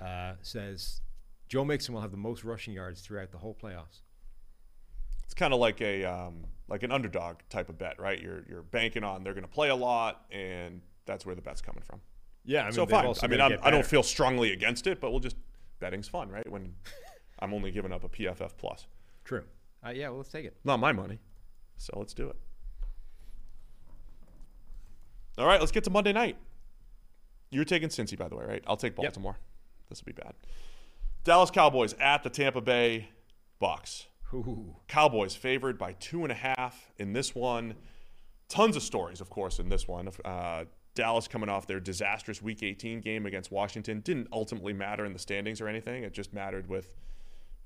uh, 0.01 0.35
says 0.43 1.01
Joe 1.49 1.65
Mixon 1.65 1.95
will 1.95 2.03
have 2.03 2.11
the 2.13 2.17
most 2.17 2.45
rushing 2.45 2.75
yards 2.75 3.01
throughout 3.01 3.31
the 3.31 3.39
whole 3.39 3.55
playoffs. 3.55 4.03
It's 5.27 5.35
kind 5.35 5.53
of 5.53 5.61
like 5.61 5.81
a 5.81 6.05
um, 6.05 6.47
like 6.69 6.82
an 6.82 6.90
underdog 6.90 7.36
type 7.51 7.69
of 7.69 7.78
bet, 7.78 8.01
right? 8.01 8.20
You're 8.20 8.44
you're 8.48 8.62
banking 8.62 9.05
on 9.05 9.23
they're 9.23 9.35
going 9.35 9.44
to 9.44 9.51
play 9.51 9.69
a 9.69 9.77
lot, 9.77 10.24
and 10.31 10.81
that's 11.05 11.27
where 11.27 11.35
the 11.35 11.43
bet's 11.43 11.61
coming 11.61 11.82
from. 11.85 12.01
Yeah, 12.44 12.62
I 12.62 12.65
mean, 12.65 12.73
so 12.73 12.86
fine. 12.86 13.07
also 13.07 13.27
I 13.27 13.28
mean, 13.28 13.40
I'm, 13.40 13.59
I 13.62 13.70
don't 13.70 13.85
feel 13.85 14.03
strongly 14.03 14.53
against 14.53 14.86
it, 14.86 15.01
but 15.01 15.11
we'll 15.11 15.20
just 15.20 15.36
betting's 15.81 16.09
fun, 16.09 16.31
right? 16.31 16.48
When 16.51 16.74
I'm 17.40 17.53
only 17.53 17.70
giving 17.70 17.93
up 17.93 18.05
a 18.05 18.09
PFF 18.09 18.53
plus, 18.57 18.86
true. 19.24 19.44
Uh, 19.85 19.90
yeah, 19.90 20.09
well, 20.09 20.19
let's 20.19 20.31
take 20.31 20.47
it. 20.47 20.57
not 20.65 20.81
my 20.81 20.93
money, 20.93 21.19
so 21.77 21.93
let's 21.97 22.15
do 22.15 22.28
it. 22.28 22.36
All 25.39 25.47
right, 25.47 25.61
let's 25.61 25.73
get 25.73 25.85
to 25.85 25.90
Monday 25.90 26.12
night. 26.12 26.36
You're 27.51 27.65
taking 27.65 27.90
Cincy, 27.90 28.16
by 28.16 28.28
the 28.28 28.36
way, 28.36 28.44
right? 28.44 28.65
I'll 28.66 28.77
take 28.77 28.97
Baltimore. 28.97 29.36
This 29.89 30.03
will 30.03 30.12
be 30.12 30.20
bad. 30.20 30.35
Dallas 31.24 31.51
Cowboys 31.51 31.94
at 32.01 32.23
the 32.23 32.31
Tampa 32.31 32.61
Bay 32.61 33.09
Bucks. 33.59 34.07
Ooh. 34.35 34.77
Cowboys 34.89 35.35
favored 35.35 35.78
by 35.78 35.93
two 35.94 36.23
and 36.23 36.32
a 36.32 36.35
half 36.35 36.90
in 36.98 37.12
this 37.12 37.35
one. 37.35 37.74
Tons 38.48 38.77
of 38.77 38.82
stories, 38.82 39.20
of 39.20 39.31
course, 39.31 39.59
in 39.59 39.69
this 39.69 39.86
one. 39.89 40.09
Uh, 40.24 40.65
Dallas 40.94 41.28
coming 41.28 41.48
off 41.48 41.66
their 41.66 41.81
disastrous 41.81 42.43
Week 42.43 42.62
18 42.62 43.01
game 43.01 43.27
against 43.27 43.53
Washington 43.53 44.01
didn't 44.01 44.28
ultimately 44.32 44.73
matter 44.73 45.05
in 45.05 45.12
the 45.12 45.19
standings 45.19 45.61
or 45.61 45.69
anything. 45.69 46.05
It 46.05 46.12
just 46.12 46.32
mattered 46.32 46.69
with 46.69 46.94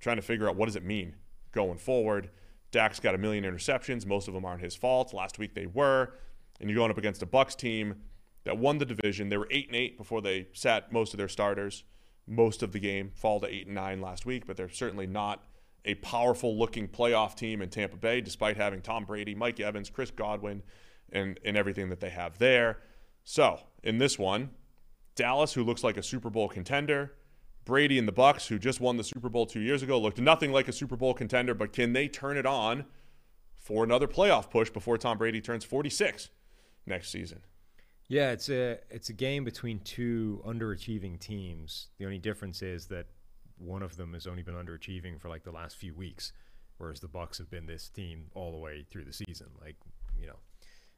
trying 0.01 0.17
to 0.17 0.23
figure 0.23 0.49
out 0.49 0.57
what 0.57 0.67
does 0.67 0.77
it 0.77 0.85
mean 0.85 1.15
going 1.53 1.79
forward. 1.79 2.31
Dak's 2.73 3.01
got 3.01 3.15
a 3.15 3.19
million 3.19 3.45
interceptions. 3.45 4.07
Most 4.07 4.29
of 4.29 4.35
them 4.35 4.45
aren't 4.45 4.63
his 4.63 4.75
fault. 4.75 5.15
Last 5.15 5.39
week 5.39 5.55
they 5.55 5.67
were, 5.67 6.15
and 6.61 6.69
you're 6.69 6.77
going 6.77 6.91
up 6.91 6.99
against 6.99 7.23
a 7.23 7.27
Bucks 7.27 7.55
team 7.55 7.97
that 8.45 8.59
won 8.59 8.79
the 8.79 8.85
division. 8.85 9.29
They 9.29 9.37
were 9.37 9.49
eight 9.51 9.67
and 9.69 9.77
eight 9.77 9.97
before 9.97 10.21
they 10.21 10.49
sat 10.53 10.93
most 10.93 11.15
of 11.15 11.19
their 11.19 11.29
starters. 11.29 11.85
Most 12.27 12.63
of 12.63 12.73
the 12.73 12.79
game 12.79 13.11
fall 13.15 13.41
to 13.41 13.47
eight 13.47 13.67
and 13.67 13.75
nine 13.75 14.01
last 14.01 14.25
week, 14.25 14.47
but 14.47 14.57
they're 14.57 14.69
certainly 14.69 15.07
not 15.07 15.45
a 15.85 15.95
powerful 15.97 16.57
looking 16.57 16.89
playoff 16.89 17.35
team 17.35 17.63
in 17.63 17.71
Tampa 17.71 17.97
Bay, 17.97 18.21
despite 18.21 18.57
having 18.57 18.83
Tom 18.83 19.05
Brady, 19.05 19.35
Mike 19.35 19.61
Evans, 19.61 19.91
Chris 19.91 20.11
Godwin, 20.11 20.63
and, 21.13 21.39
and 21.45 21.57
everything 21.57 21.89
that 21.89 22.01
they 22.01 22.11
have 22.11 22.39
there. 22.39 22.79
So 23.25 23.61
in 23.83 23.99
this 23.99 24.19
one, 24.19 24.51
Dallas, 25.15 25.53
who 25.53 25.65
looks 25.65 25.83
like 25.83 25.97
a 25.97 26.03
Super 26.03 26.31
Bowl 26.31 26.49
contender, 26.49 27.15
Brady 27.65 27.99
and 27.99 28.09
the 28.09 28.13
Bucks, 28.13 28.49
who 28.49 28.59
just 28.59 28.81
won 28.81 28.97
the 28.97 29.05
Super 29.05 29.29
Bowl 29.29 29.47
two 29.47 29.61
years 29.61 29.83
ago, 29.83 29.99
looked 29.99 30.21
nothing 30.21 30.53
like 30.53 30.69
a 30.69 30.73
Super 30.73 30.97
Bowl 30.97 31.15
contender, 31.15 31.55
but 31.55 31.73
can 31.73 31.93
they 31.93 32.09
turn 32.09 32.37
it 32.37 32.47
on 32.47 32.85
for 33.55 33.85
another 33.85 34.09
playoff 34.09 34.51
push 34.51 34.71
before 34.71 34.99
Tom 34.99 35.19
Brady 35.19 35.41
turns 35.41 35.65
46 35.65 36.31
next 36.87 37.11
season? 37.11 37.41
Yeah, 38.09 38.33
it's 38.33 38.49
a 38.49 38.79
it's 38.91 39.09
a 39.09 39.13
game 39.13 39.45
between 39.45 39.79
two 39.81 40.43
underachieving 40.45 41.21
teams. 41.21 41.89
The 41.99 42.07
only 42.07 42.19
difference 42.19 42.61
is 42.61 42.87
that 42.87 43.07
one 43.61 43.83
of 43.83 43.97
them 43.97 44.15
has 44.15 44.27
only 44.27 44.43
been 44.43 44.55
underachieving 44.55 45.21
for 45.21 45.29
like 45.29 45.45
the 45.45 45.53
last 45.53 45.77
few 45.77 45.95
weeks, 45.95 46.33
whereas 46.79 47.01
the 47.01 47.09
Bucks 47.09 47.39
have 47.39 47.51
been 47.51 47.67
this 47.67 47.89
team 47.89 48.27
all 48.35 48.53
the 48.53 48.59
way 48.59 48.85
through 48.91 49.05
the 49.05 49.13
season. 49.13 49.49
Like 49.61 49.77
you 50.19 50.27
know, 50.27 50.39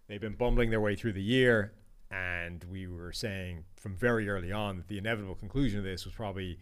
they've 0.09 0.20
been 0.20 0.34
bumbling 0.34 0.70
their 0.70 0.80
way 0.80 0.97
through 0.97 1.12
the 1.14 1.22
year, 1.22 1.72
and 2.10 2.64
we 2.70 2.86
were 2.86 3.12
saying 3.12 3.64
from 3.76 3.97
very 3.97 4.28
early 4.28 4.52
on 4.52 4.76
that 4.76 4.89
the 4.89 4.98
inevitable 4.98 5.34
conclusion 5.34 5.78
of 5.78 5.84
this 5.84 6.05
was 6.05 6.14
probably 6.14 6.59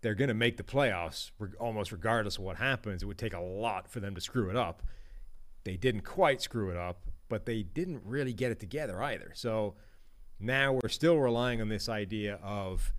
they're 0.00 0.14
going 0.14 0.28
to 0.28 0.34
make 0.34 0.58
the 0.58 0.62
playoffs 0.62 1.30
almost 1.58 1.90
regardless 1.90 2.36
of 2.36 2.44
what 2.44 2.56
happens. 2.56 3.02
It 3.02 3.06
would 3.06 3.18
take 3.18 3.32
a 3.32 3.40
lot 3.40 3.88
for 3.88 4.00
them 4.00 4.14
to 4.14 4.20
screw 4.20 4.50
it 4.50 4.56
up. 4.56 4.82
They 5.64 5.78
didn't 5.78 6.02
quite 6.02 6.42
screw 6.42 6.70
it 6.70 6.76
up, 6.76 7.06
but 7.30 7.46
they 7.46 7.62
didn't 7.62 8.02
really 8.04 8.34
get 8.34 8.52
it 8.52 8.60
together 8.60 9.02
either. 9.02 9.32
So 9.34 9.76
now 10.38 10.74
we're 10.74 10.90
still 10.90 11.16
relying 11.16 11.62
on 11.62 11.70
this 11.70 11.88
idea 11.88 12.38
of 12.42 12.92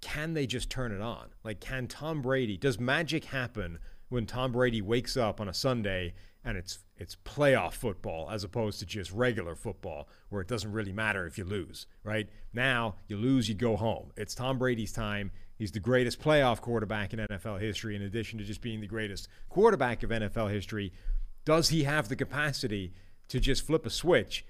can 0.00 0.34
they 0.34 0.46
just 0.46 0.70
turn 0.70 0.92
it 0.92 1.00
on? 1.00 1.28
Like, 1.44 1.60
can 1.60 1.86
Tom 1.86 2.22
Brady, 2.22 2.56
does 2.56 2.78
magic 2.78 3.26
happen 3.26 3.78
when 4.08 4.26
Tom 4.26 4.52
Brady 4.52 4.80
wakes 4.80 5.16
up 5.16 5.40
on 5.40 5.48
a 5.48 5.54
Sunday 5.54 6.14
and 6.44 6.56
it's 6.56 6.78
it's 6.96 7.16
playoff 7.24 7.74
football 7.74 8.30
as 8.30 8.42
opposed 8.42 8.80
to 8.80 8.86
just 8.86 9.12
regular 9.12 9.54
football 9.54 10.08
where 10.30 10.40
it 10.40 10.48
doesn't 10.48 10.72
really 10.72 10.92
matter 10.92 11.26
if 11.26 11.38
you 11.38 11.44
lose, 11.44 11.86
right? 12.02 12.28
Now 12.52 12.96
you 13.06 13.16
lose, 13.16 13.48
you 13.48 13.54
go 13.54 13.76
home. 13.76 14.12
It's 14.16 14.34
Tom 14.34 14.58
Brady's 14.58 14.92
time. 14.92 15.30
He's 15.56 15.72
the 15.72 15.80
greatest 15.80 16.20
playoff 16.20 16.60
quarterback 16.60 17.12
in 17.12 17.20
NFL 17.20 17.60
history, 17.60 17.94
in 17.94 18.02
addition 18.02 18.38
to 18.38 18.44
just 18.44 18.62
being 18.62 18.80
the 18.80 18.86
greatest 18.86 19.28
quarterback 19.48 20.02
of 20.02 20.10
NFL 20.10 20.50
history. 20.50 20.92
Does 21.44 21.68
he 21.68 21.84
have 21.84 22.08
the 22.08 22.16
capacity 22.16 22.94
to 23.28 23.38
just 23.40 23.66
flip 23.66 23.84
a 23.84 23.90
switch 23.90 24.44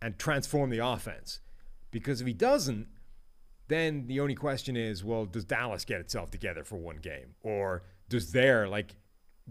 and 0.00 0.18
transform 0.18 0.70
the 0.70 0.84
offense? 0.84 1.40
Because 1.90 2.20
if 2.20 2.26
he 2.26 2.32
doesn't, 2.32 2.88
then 3.68 4.06
the 4.06 4.20
only 4.20 4.34
question 4.34 4.76
is, 4.76 5.02
well, 5.04 5.24
does 5.24 5.44
Dallas 5.44 5.84
get 5.84 6.00
itself 6.00 6.30
together 6.30 6.64
for 6.64 6.76
one 6.76 6.96
game? 6.96 7.34
Or 7.42 7.82
does 8.08 8.32
their, 8.32 8.68
like, 8.68 8.94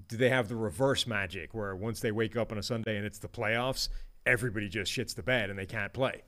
do 0.07 0.17
they 0.17 0.29
have 0.29 0.47
the 0.47 0.55
reverse 0.55 1.07
magic 1.07 1.53
where 1.53 1.75
once 1.75 1.99
they 1.99 2.11
wake 2.11 2.35
up 2.35 2.51
on 2.51 2.57
a 2.57 2.63
Sunday 2.63 2.97
and 2.97 3.05
it's 3.05 3.19
the 3.19 3.27
playoffs, 3.27 3.89
everybody 4.25 4.69
just 4.69 4.91
shits 4.91 5.15
the 5.15 5.23
bed 5.23 5.49
and 5.49 5.57
they 5.57 5.65
can't 5.65 5.93
play? 5.93 6.21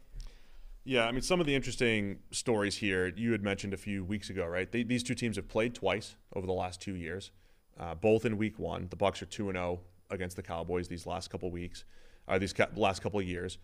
Yeah, 0.83 1.07
I 1.07 1.11
mean, 1.11 1.21
some 1.21 1.39
of 1.39 1.47
the 1.47 1.55
interesting 1.55 2.19
stories 2.29 2.77
here 2.77 3.07
you 3.15 3.31
had 3.31 3.41
mentioned 3.41 3.73
a 3.73 3.77
few 3.77 4.03
weeks 4.03 4.29
ago, 4.29 4.45
right? 4.45 4.71
They, 4.71 4.83
these 4.83 5.01
two 5.01 5.15
teams 5.15 5.35
have 5.35 5.47
played 5.47 5.73
twice 5.73 6.15
over 6.35 6.45
the 6.45 6.53
last 6.53 6.79
two 6.79 6.95
years, 6.95 7.31
uh, 7.79 7.95
both 7.95 8.23
in 8.23 8.37
Week 8.37 8.59
One. 8.59 8.87
The 8.89 8.95
Bucks 8.95 9.21
are 9.23 9.25
two 9.25 9.49
and 9.49 9.55
zero 9.55 9.79
against 10.11 10.35
the 10.35 10.43
Cowboys 10.43 10.87
these 10.87 11.07
last 11.07 11.31
couple 11.31 11.49
weeks, 11.49 11.85
uh, 12.27 12.37
these 12.37 12.53
ca- 12.53 12.67
last 12.75 13.01
couple 13.01 13.19
years. 13.19 13.57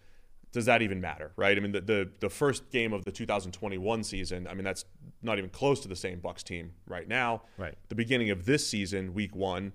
Does 0.52 0.66
that 0.66 0.82
even 0.82 1.00
matter, 1.00 1.32
right? 1.38 1.56
I 1.56 1.62
mean, 1.62 1.72
the, 1.72 1.82
the 1.82 2.12
the 2.20 2.30
first 2.30 2.70
game 2.72 2.92
of 2.92 3.06
the 3.06 3.12
2021 3.12 4.04
season, 4.04 4.48
I 4.48 4.54
mean, 4.54 4.66
that's 4.66 4.86
not 5.22 5.38
even 5.38 5.50
close 5.50 5.80
to 5.82 5.88
the 5.88 5.96
same 5.96 6.20
Bucks 6.20 6.44
team 6.44 6.74
right 6.88 7.08
now. 7.08 7.44
Right. 7.58 7.76
The 7.90 7.96
beginning 7.96 8.32
of 8.32 8.46
this 8.46 8.68
season, 8.68 9.14
Week 9.14 9.36
One, 9.36 9.72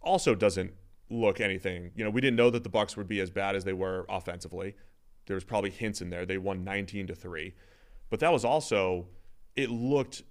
also 0.00 0.34
doesn't 0.34 0.72
look 1.10 1.40
anything. 1.40 1.90
You 1.94 2.04
know, 2.04 2.10
we 2.10 2.20
didn't 2.20 2.36
know 2.36 2.50
that 2.50 2.62
the 2.62 2.70
Bucks 2.70 2.96
would 2.96 3.08
be 3.08 3.20
as 3.20 3.30
bad 3.30 3.54
as 3.54 3.64
they 3.64 3.72
were 3.74 4.06
offensively. 4.08 4.74
There 5.26 5.34
was 5.34 5.44
probably 5.44 5.70
hints 5.70 6.00
in 6.00 6.10
there. 6.10 6.24
They 6.24 6.38
won 6.38 6.64
19 6.64 7.08
to 7.08 7.14
3. 7.14 7.54
But 8.10 8.20
that 8.20 8.32
was 8.32 8.44
also 8.44 9.08
it 9.56 9.70
looked 9.70 10.22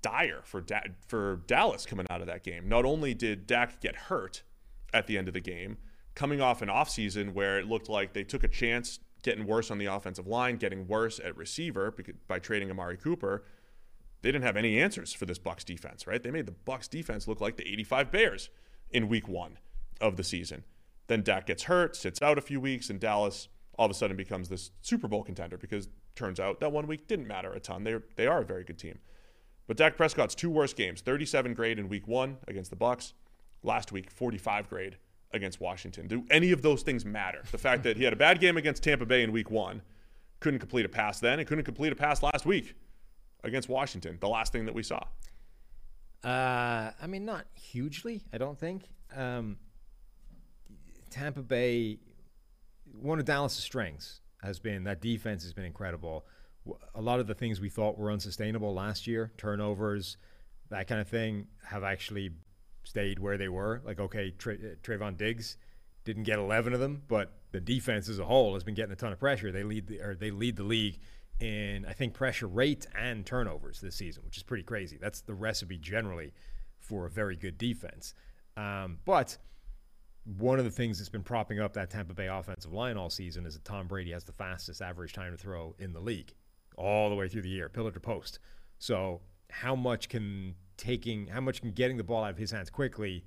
dire 0.00 0.40
for 0.44 0.60
da- 0.60 0.92
for 1.06 1.42
Dallas 1.46 1.86
coming 1.86 2.06
out 2.10 2.20
of 2.20 2.26
that 2.26 2.42
game. 2.42 2.68
Not 2.68 2.84
only 2.84 3.14
did 3.14 3.46
Dak 3.46 3.80
get 3.80 3.96
hurt 3.96 4.42
at 4.94 5.06
the 5.06 5.18
end 5.18 5.28
of 5.28 5.34
the 5.34 5.40
game, 5.40 5.78
coming 6.14 6.40
off 6.40 6.62
an 6.62 6.68
offseason 6.68 7.32
where 7.32 7.58
it 7.58 7.66
looked 7.66 7.88
like 7.88 8.12
they 8.12 8.24
took 8.24 8.44
a 8.44 8.48
chance 8.48 9.00
getting 9.22 9.46
worse 9.46 9.70
on 9.70 9.78
the 9.78 9.86
offensive 9.86 10.26
line, 10.26 10.56
getting 10.56 10.86
worse 10.86 11.20
at 11.24 11.36
receiver 11.36 11.94
by 12.26 12.38
trading 12.38 12.70
Amari 12.70 12.96
Cooper, 12.96 13.44
they 14.22 14.30
didn't 14.30 14.44
have 14.44 14.56
any 14.56 14.80
answers 14.80 15.12
for 15.12 15.26
this 15.26 15.38
Bucks 15.38 15.64
defense, 15.64 16.06
right? 16.06 16.22
They 16.22 16.30
made 16.30 16.46
the 16.46 16.52
Bucks 16.52 16.88
defense 16.88 17.26
look 17.26 17.40
like 17.40 17.56
the 17.56 17.66
85 17.68 18.10
Bears 18.10 18.50
in 18.90 19.08
week 19.08 19.28
1 19.28 19.58
of 20.00 20.16
the 20.16 20.24
season. 20.24 20.64
Then 21.08 21.22
Dak 21.22 21.46
gets 21.46 21.64
hurt, 21.64 21.96
sits 21.96 22.22
out 22.22 22.38
a 22.38 22.42
few 22.42 22.60
weeks, 22.60 22.88
and 22.90 23.00
Dallas 23.00 23.48
all 23.78 23.86
of 23.86 23.90
a 23.90 23.94
sudden 23.94 24.16
becomes 24.16 24.48
this 24.48 24.70
Super 24.80 25.08
Bowl 25.08 25.22
contender 25.22 25.56
because 25.56 25.88
turns 26.14 26.38
out 26.38 26.60
that 26.60 26.72
one 26.72 26.86
week 26.86 27.08
didn't 27.08 27.26
matter 27.26 27.52
a 27.52 27.60
ton. 27.60 27.84
They 27.84 27.96
they 28.16 28.26
are 28.26 28.42
a 28.42 28.44
very 28.44 28.64
good 28.64 28.78
team. 28.78 28.98
But 29.66 29.76
Dak 29.76 29.96
Prescott's 29.96 30.34
two 30.34 30.50
worst 30.50 30.76
games, 30.76 31.00
37 31.00 31.54
grade 31.54 31.78
in 31.78 31.88
week 31.88 32.06
1 32.06 32.38
against 32.48 32.70
the 32.70 32.76
Bucks, 32.76 33.14
last 33.62 33.92
week 33.92 34.10
45 34.10 34.68
grade 34.68 34.96
against 35.32 35.60
Washington. 35.60 36.06
Do 36.06 36.24
any 36.30 36.52
of 36.52 36.62
those 36.62 36.82
things 36.82 37.04
matter? 37.04 37.42
The 37.50 37.58
fact 37.58 37.82
that 37.84 37.96
he 37.96 38.04
had 38.04 38.12
a 38.12 38.16
bad 38.16 38.40
game 38.40 38.56
against 38.56 38.82
Tampa 38.82 39.06
Bay 39.06 39.22
in 39.22 39.32
week 39.32 39.50
1, 39.50 39.82
couldn't 40.40 40.60
complete 40.60 40.84
a 40.84 40.88
pass 40.88 41.20
then, 41.20 41.38
and 41.38 41.48
couldn't 41.48 41.64
complete 41.64 41.92
a 41.92 41.96
pass 41.96 42.22
last 42.22 42.44
week 42.44 42.74
against 43.44 43.68
Washington, 43.68 44.18
the 44.20 44.28
last 44.28 44.52
thing 44.52 44.66
that 44.66 44.74
we 44.74 44.82
saw. 44.82 45.02
Uh, 46.24 46.90
I 47.00 47.06
mean, 47.08 47.24
not 47.24 47.46
hugely, 47.54 48.22
I 48.32 48.38
don't 48.38 48.58
think. 48.58 48.84
Um, 49.14 49.56
Tampa 51.10 51.42
Bay, 51.42 51.98
one 53.00 53.18
of 53.18 53.24
Dallas' 53.24 53.54
strengths 53.54 54.20
has 54.42 54.58
been 54.58 54.84
that 54.84 55.00
defense 55.00 55.42
has 55.42 55.52
been 55.52 55.64
incredible. 55.64 56.26
A 56.94 57.00
lot 57.00 57.20
of 57.20 57.26
the 57.26 57.34
things 57.34 57.60
we 57.60 57.68
thought 57.68 57.98
were 57.98 58.10
unsustainable 58.10 58.72
last 58.72 59.06
year, 59.06 59.32
turnovers, 59.36 60.16
that 60.70 60.86
kind 60.86 61.00
of 61.00 61.08
thing, 61.08 61.48
have 61.64 61.82
actually 61.82 62.30
stayed 62.84 63.18
where 63.18 63.38
they 63.38 63.48
were. 63.48 63.82
Like, 63.84 64.00
okay, 64.00 64.30
Tra- 64.30 64.54
uh, 64.54 64.74
Trevon 64.82 65.16
Diggs 65.16 65.56
didn't 66.04 66.24
get 66.24 66.38
11 66.38 66.72
of 66.72 66.80
them, 66.80 67.02
but 67.08 67.32
the 67.52 67.60
defense 67.60 68.08
as 68.08 68.18
a 68.18 68.24
whole 68.24 68.54
has 68.54 68.64
been 68.64 68.74
getting 68.74 68.92
a 68.92 68.96
ton 68.96 69.12
of 69.12 69.18
pressure. 69.18 69.52
They 69.52 69.62
lead 69.62 69.86
the, 69.86 70.00
or 70.00 70.14
they 70.14 70.30
lead 70.30 70.56
the 70.56 70.64
league 70.64 70.98
in 71.40 71.84
I 71.88 71.92
think 71.92 72.14
pressure 72.14 72.46
rate 72.46 72.86
and 72.96 73.26
turnovers 73.26 73.80
this 73.80 73.96
season, 73.96 74.24
which 74.24 74.36
is 74.36 74.42
pretty 74.42 74.62
crazy. 74.62 74.98
That's 75.00 75.20
the 75.22 75.34
recipe 75.34 75.78
generally 75.78 76.32
for 76.78 77.06
a 77.06 77.10
very 77.10 77.36
good 77.36 77.58
defense. 77.58 78.14
Um, 78.56 78.98
but 79.04 79.38
one 80.24 80.58
of 80.58 80.64
the 80.64 80.70
things 80.70 80.98
that's 80.98 81.08
been 81.08 81.22
propping 81.22 81.58
up 81.58 81.72
that 81.74 81.90
Tampa 81.90 82.14
Bay 82.14 82.28
offensive 82.28 82.72
line 82.72 82.96
all 82.96 83.10
season 83.10 83.44
is 83.44 83.54
that 83.54 83.64
Tom 83.64 83.88
Brady 83.88 84.12
has 84.12 84.24
the 84.24 84.32
fastest 84.32 84.80
average 84.80 85.12
time 85.12 85.32
to 85.32 85.38
throw 85.38 85.74
in 85.78 85.92
the 85.92 86.00
league, 86.00 86.32
all 86.76 87.08
the 87.08 87.16
way 87.16 87.28
through 87.28 87.42
the 87.42 87.48
year, 87.48 87.68
pillar 87.68 87.90
to 87.90 88.00
post. 88.00 88.38
So 88.78 89.20
how 89.50 89.74
much 89.74 90.08
can 90.08 90.54
taking, 90.82 91.28
how 91.28 91.40
much 91.40 91.60
can 91.60 91.70
getting 91.70 91.96
the 91.96 92.04
ball 92.04 92.24
out 92.24 92.30
of 92.30 92.38
his 92.38 92.50
hands 92.50 92.68
quickly 92.68 93.24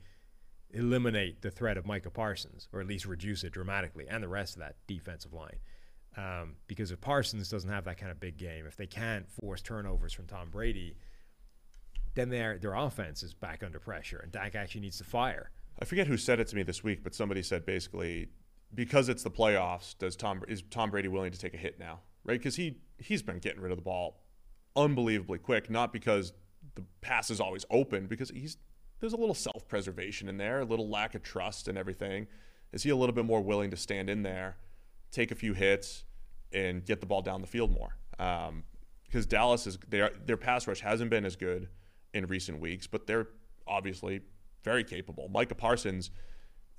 eliminate 0.72 1.42
the 1.42 1.50
threat 1.50 1.78
of 1.78 1.86
Micah 1.86 2.10
Parsons, 2.10 2.68
or 2.74 2.82
at 2.82 2.88
least 2.88 3.06
reduce 3.06 3.44
it 3.44 3.54
dramatically, 3.54 4.06
and 4.10 4.22
the 4.22 4.28
rest 4.28 4.56
of 4.56 4.60
that 4.60 4.76
defensive 4.88 5.34
line? 5.34 5.58
Um, 6.18 6.56
because 6.68 6.92
if 6.92 7.00
Parsons 7.00 7.50
doesn't 7.50 7.70
have 7.70 7.86
that 7.86 7.98
kind 7.98 8.12
of 8.12 8.20
big 8.20 8.38
game, 8.38 8.66
if 8.68 8.76
they 8.76 8.88
can't 8.88 9.30
force 9.32 9.62
turnovers 9.62 10.14
from 10.14 10.28
Tom 10.28 10.50
Brady, 10.50 10.98
then 12.14 12.30
their 12.30 12.58
their 12.58 12.74
offense 12.74 13.24
is 13.24 13.34
back 13.34 13.64
under 13.64 13.80
pressure, 13.80 14.20
and 14.20 14.32
Dak 14.32 14.56
actually 14.56 14.82
needs 14.82 14.98
to 14.98 15.04
fire. 15.04 15.52
I 15.80 15.86
forget 15.86 16.08
who 16.08 16.18
said 16.18 16.40
it 16.40 16.48
to 16.48 16.56
me 16.56 16.64
this 16.64 16.84
week, 16.84 17.04
but 17.04 17.16
somebody 17.16 17.42
said 17.42 17.66
basically 17.66 18.30
because 18.74 19.10
it's 19.10 19.24
the 19.24 19.32
playoffs, 19.32 19.98
does 19.98 20.16
Tom 20.16 20.42
is 20.48 20.62
Tom 20.70 20.92
Brady 20.92 21.08
willing 21.08 21.32
to 21.32 21.40
take 21.40 21.54
a 21.54 21.58
hit 21.58 21.80
now, 21.80 22.02
right? 22.24 22.38
Because 22.38 22.56
he 22.56 22.80
he's 22.98 23.22
been 23.22 23.40
getting 23.40 23.62
rid 23.62 23.72
of 23.72 23.78
the 23.78 23.84
ball 23.84 24.22
unbelievably 24.76 25.40
quick, 25.40 25.70
not 25.70 25.94
because 25.94 26.34
the 26.76 26.84
pass 27.02 27.30
is 27.30 27.40
always 27.40 27.66
open, 27.70 28.08
because 28.08 28.30
he's 28.30 28.58
there's 29.00 29.14
a 29.14 29.18
little 29.18 29.36
self 29.36 29.68
preservation 29.68 30.28
in 30.28 30.38
there, 30.38 30.62
a 30.62 30.66
little 30.66 30.90
lack 30.90 31.16
of 31.16 31.24
trust 31.24 31.68
and 31.68 31.78
everything. 31.78 32.28
Is 32.74 32.84
he 32.84 32.90
a 32.90 32.96
little 32.96 33.14
bit 33.14 33.26
more 33.26 33.42
willing 33.42 33.72
to 33.72 33.78
stand 33.78 34.10
in 34.10 34.24
there, 34.24 34.58
take 35.12 35.32
a 35.32 35.36
few 35.36 35.54
hits, 35.54 36.04
and 36.52 36.86
get 36.86 37.00
the 37.00 37.06
ball 37.06 37.22
down 37.22 37.42
the 37.42 37.48
field 37.48 37.72
more? 37.72 37.96
Because 38.12 38.48
um, 38.48 39.30
Dallas 39.30 39.68
is 39.68 39.78
their 39.88 40.12
their 40.26 40.38
pass 40.38 40.68
rush 40.68 40.82
hasn't 40.82 41.10
been 41.10 41.26
as 41.26 41.36
good 41.36 41.70
in 42.14 42.26
recent 42.28 42.60
weeks, 42.60 42.88
but 42.88 43.08
they're 43.08 43.28
obviously 43.68 44.22
very 44.64 44.84
capable. 44.84 45.30
Micah 45.30 45.56
Parsons, 45.56 46.12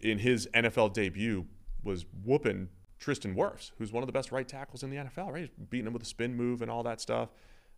in 0.01 0.19
his 0.19 0.49
NFL 0.55 0.93
debut, 0.93 1.47
was 1.83 2.05
whooping 2.25 2.69
Tristan 2.99 3.35
Wirfs, 3.35 3.71
who's 3.79 3.93
one 3.93 4.03
of 4.03 4.07
the 4.07 4.13
best 4.13 4.33
right 4.33 4.49
tackles 4.49 4.83
in 4.83 4.91
the 4.91 4.97
NFL. 4.97 5.33
Right, 5.33 5.43
He's 5.43 5.67
beating 5.69 5.87
him 5.87 5.93
with 5.93 6.03
a 6.03 6.07
spin 6.07 6.35
move 6.35 6.63
and 6.63 6.71
all 6.71 6.83
that 6.83 7.01
stuff. 7.01 7.29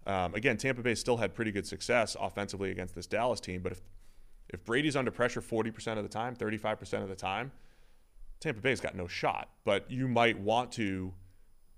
Um, 0.07 0.35
again, 0.35 0.57
Tampa 0.57 0.83
Bay 0.83 0.95
still 0.95 1.19
had 1.19 1.35
pretty 1.35 1.53
good 1.53 1.67
success 1.67 2.17
offensively 2.19 2.71
against 2.71 2.95
this 2.95 3.07
Dallas 3.07 3.41
team, 3.41 3.61
but 3.63 3.73
if 3.73 3.83
if 4.51 4.65
Brady's 4.65 4.97
under 4.97 5.11
pressure 5.11 5.43
40% 5.43 5.99
of 5.99 6.03
the 6.03 6.09
time, 6.09 6.35
35% 6.35 7.03
of 7.03 7.11
the 7.11 7.15
time, 7.15 7.53
Tampa 8.41 8.61
Bay's 8.61 8.81
got 8.81 8.95
no 8.95 9.07
shot. 9.07 9.51
But 9.65 9.91
you 9.91 10.09
might 10.09 10.39
want 10.39 10.73
to 10.73 11.13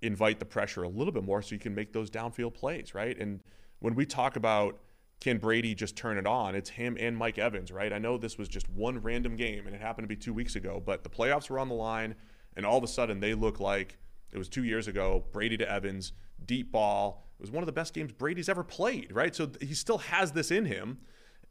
invite 0.01 0.39
the 0.39 0.45
pressure 0.45 0.83
a 0.83 0.87
little 0.87 1.11
bit 1.11 1.23
more 1.23 1.41
so 1.41 1.53
you 1.53 1.59
can 1.59 1.75
make 1.75 1.93
those 1.93 2.09
downfield 2.09 2.53
plays, 2.53 2.95
right? 2.95 3.17
And 3.17 3.41
when 3.79 3.95
we 3.95 4.05
talk 4.05 4.35
about 4.35 4.79
can 5.19 5.37
Brady 5.37 5.75
just 5.75 5.95
turn 5.95 6.17
it 6.17 6.25
on, 6.25 6.55
it's 6.55 6.71
him 6.71 6.97
and 6.99 7.15
Mike 7.15 7.37
Evans, 7.37 7.71
right? 7.71 7.93
I 7.93 7.99
know 7.99 8.17
this 8.17 8.39
was 8.39 8.47
just 8.47 8.67
one 8.69 8.99
random 8.99 9.35
game 9.35 9.67
and 9.67 9.75
it 9.75 9.81
happened 9.81 10.05
to 10.05 10.07
be 10.07 10.15
two 10.15 10.33
weeks 10.33 10.55
ago, 10.55 10.81
but 10.83 11.03
the 11.03 11.09
playoffs 11.09 11.49
were 11.49 11.59
on 11.59 11.69
the 11.69 11.75
line, 11.75 12.15
and 12.55 12.65
all 12.65 12.77
of 12.77 12.83
a 12.83 12.87
sudden 12.87 13.19
they 13.19 13.35
look 13.35 13.59
like 13.59 13.99
it 14.31 14.39
was 14.39 14.49
two 14.49 14.63
years 14.63 14.87
ago 14.87 15.23
Brady 15.31 15.57
to 15.57 15.71
Evans, 15.71 16.13
deep 16.45 16.71
ball. 16.71 17.27
It 17.41 17.45
was 17.45 17.51
one 17.51 17.63
of 17.63 17.65
the 17.65 17.71
best 17.71 17.95
games 17.95 18.11
Brady's 18.11 18.47
ever 18.47 18.63
played, 18.63 19.11
right? 19.11 19.35
So 19.35 19.49
he 19.59 19.73
still 19.73 19.97
has 19.97 20.31
this 20.31 20.51
in 20.51 20.65
him, 20.65 20.99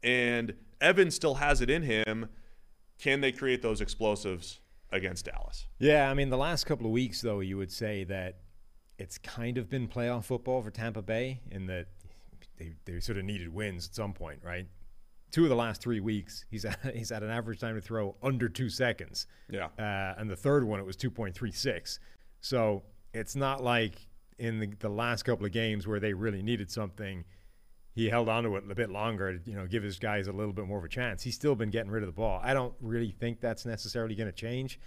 and 0.01 0.53
Evan 0.79 1.11
still 1.11 1.35
has 1.35 1.59
it 1.59 1.69
in 1.69 1.83
him. 1.83 2.29
Can 2.97 3.19
they 3.19 3.33
create 3.33 3.61
those 3.61 3.81
explosives 3.81 4.61
against 4.93 5.25
Dallas? 5.25 5.67
Yeah, 5.79 6.09
I 6.09 6.13
mean, 6.13 6.29
the 6.29 6.37
last 6.37 6.63
couple 6.65 6.85
of 6.85 6.93
weeks, 6.93 7.19
though, 7.19 7.41
you 7.41 7.57
would 7.57 7.73
say 7.73 8.05
that 8.05 8.37
it's 8.97 9.17
kind 9.17 9.57
of 9.57 9.69
been 9.69 9.89
playoff 9.89 10.23
football 10.23 10.61
for 10.61 10.71
Tampa 10.71 11.01
Bay 11.01 11.41
in 11.51 11.65
that 11.65 11.87
they, 12.57 12.71
they 12.85 13.01
sort 13.01 13.17
of 13.17 13.25
needed 13.25 13.53
wins 13.53 13.87
at 13.87 13.93
some 13.93 14.13
point, 14.13 14.39
right? 14.41 14.67
Two 15.31 15.43
of 15.43 15.49
the 15.49 15.55
last 15.57 15.81
three 15.81 15.99
weeks, 15.99 16.45
he's 16.49 16.63
at, 16.63 16.79
he's 16.95 17.09
had 17.09 17.21
an 17.21 17.31
average 17.31 17.59
time 17.59 17.75
to 17.75 17.81
throw 17.81 18.15
under 18.23 18.47
two 18.47 18.69
seconds. 18.69 19.27
Yeah. 19.49 19.65
Uh, 19.77 20.15
and 20.17 20.29
the 20.29 20.37
third 20.37 20.63
one, 20.63 20.79
it 20.79 20.85
was 20.85 20.95
2.36. 20.95 21.99
So 22.39 22.83
it's 23.13 23.35
not 23.35 23.61
like 23.61 23.95
in 24.41 24.59
the, 24.59 24.67
the 24.79 24.89
last 24.89 25.23
couple 25.23 25.45
of 25.45 25.51
games 25.51 25.87
where 25.87 25.99
they 25.99 26.13
really 26.13 26.41
needed 26.41 26.69
something– 26.69 27.23
he 27.93 28.09
held 28.09 28.29
on 28.29 28.43
to 28.43 28.55
it 28.55 28.63
a 28.69 28.75
bit 28.75 28.89
longer 28.89 29.37
to 29.37 29.49
you 29.49 29.55
know 29.55 29.67
give 29.67 29.83
his 29.83 29.99
guys 29.99 30.27
a 30.27 30.31
little 30.31 30.53
bit 30.53 30.65
more 30.65 30.79
of 30.79 30.83
a 30.83 30.89
chance. 30.89 31.23
He's 31.23 31.35
still 31.35 31.55
been 31.55 31.69
getting 31.69 31.91
rid 31.91 32.03
of 32.03 32.07
the 32.07 32.13
ball. 32.13 32.39
I 32.43 32.53
don't 32.53 32.73
really 32.79 33.11
think 33.11 33.41
that's 33.41 33.65
necessarily 33.65 34.15
going 34.15 34.29
to 34.29 34.35
change. 34.35 34.79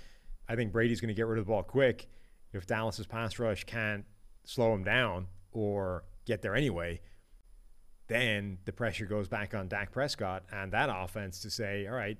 I 0.48 0.56
think 0.56 0.72
Brady's 0.72 1.00
going 1.00 1.08
to 1.08 1.14
get 1.14 1.26
rid 1.26 1.38
of 1.38 1.46
the 1.46 1.50
ball 1.50 1.62
quick 1.62 2.08
if 2.52 2.66
Dallas's 2.66 3.06
pass 3.06 3.38
rush 3.38 3.64
can't 3.64 4.04
slow 4.44 4.74
him 4.74 4.84
down 4.84 5.26
or 5.52 6.04
get 6.24 6.42
there 6.42 6.54
anyway. 6.54 7.00
Then 8.06 8.58
the 8.64 8.72
pressure 8.72 9.06
goes 9.06 9.28
back 9.28 9.54
on 9.54 9.68
Dak 9.68 9.90
Prescott 9.90 10.44
and 10.52 10.72
that 10.72 10.90
offense 10.92 11.40
to 11.40 11.50
say, 11.50 11.86
all 11.86 11.94
right, 11.94 12.18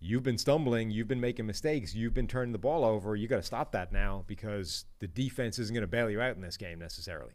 you've 0.00 0.22
been 0.22 0.38
stumbling, 0.38 0.90
you've 0.90 1.08
been 1.08 1.20
making 1.20 1.46
mistakes, 1.46 1.94
you've 1.94 2.14
been 2.14 2.26
turning 2.26 2.52
the 2.52 2.58
ball 2.58 2.84
over. 2.84 3.14
You 3.14 3.28
got 3.28 3.36
to 3.36 3.42
stop 3.42 3.72
that 3.72 3.92
now 3.92 4.24
because 4.26 4.86
the 4.98 5.06
defense 5.06 5.58
isn't 5.58 5.74
going 5.74 5.82
to 5.82 5.86
bail 5.86 6.10
you 6.10 6.20
out 6.20 6.34
in 6.34 6.42
this 6.42 6.56
game 6.56 6.78
necessarily. 6.78 7.32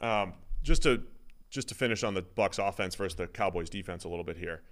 Um, 0.00 0.34
just 0.62 0.82
to 0.82 1.02
just 1.50 1.68
to 1.68 1.74
finish 1.74 2.02
on 2.02 2.14
the 2.14 2.22
Bucks 2.22 2.58
offense 2.58 2.96
versus 2.96 3.14
the 3.16 3.28
Cowboys 3.28 3.70
defense 3.70 4.02
a 4.02 4.08
little 4.08 4.24
bit 4.24 4.36
here. 4.36 4.62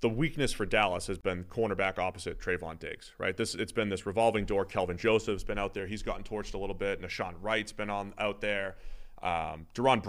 The 0.00 0.08
weakness 0.08 0.50
for 0.50 0.64
Dallas 0.64 1.06
has 1.08 1.18
been 1.18 1.44
cornerback 1.44 1.98
opposite 1.98 2.40
Trevon 2.40 2.78
Diggs, 2.78 3.12
right? 3.18 3.36
This 3.36 3.54
it's 3.54 3.72
been 3.72 3.88
this 3.88 4.06
revolving 4.06 4.46
door. 4.46 4.64
Kelvin 4.64 4.96
Joseph's 4.96 5.44
been 5.44 5.58
out 5.58 5.74
there; 5.74 5.86
he's 5.86 6.02
gotten 6.02 6.24
torched 6.24 6.54
a 6.54 6.58
little 6.58 6.74
bit. 6.74 7.02
Nahshon 7.02 7.34
Wright's 7.40 7.72
been 7.72 7.90
on 7.90 8.14
out 8.18 8.40
there. 8.40 8.76
Um, 9.22 9.66
DaRon 9.74 10.02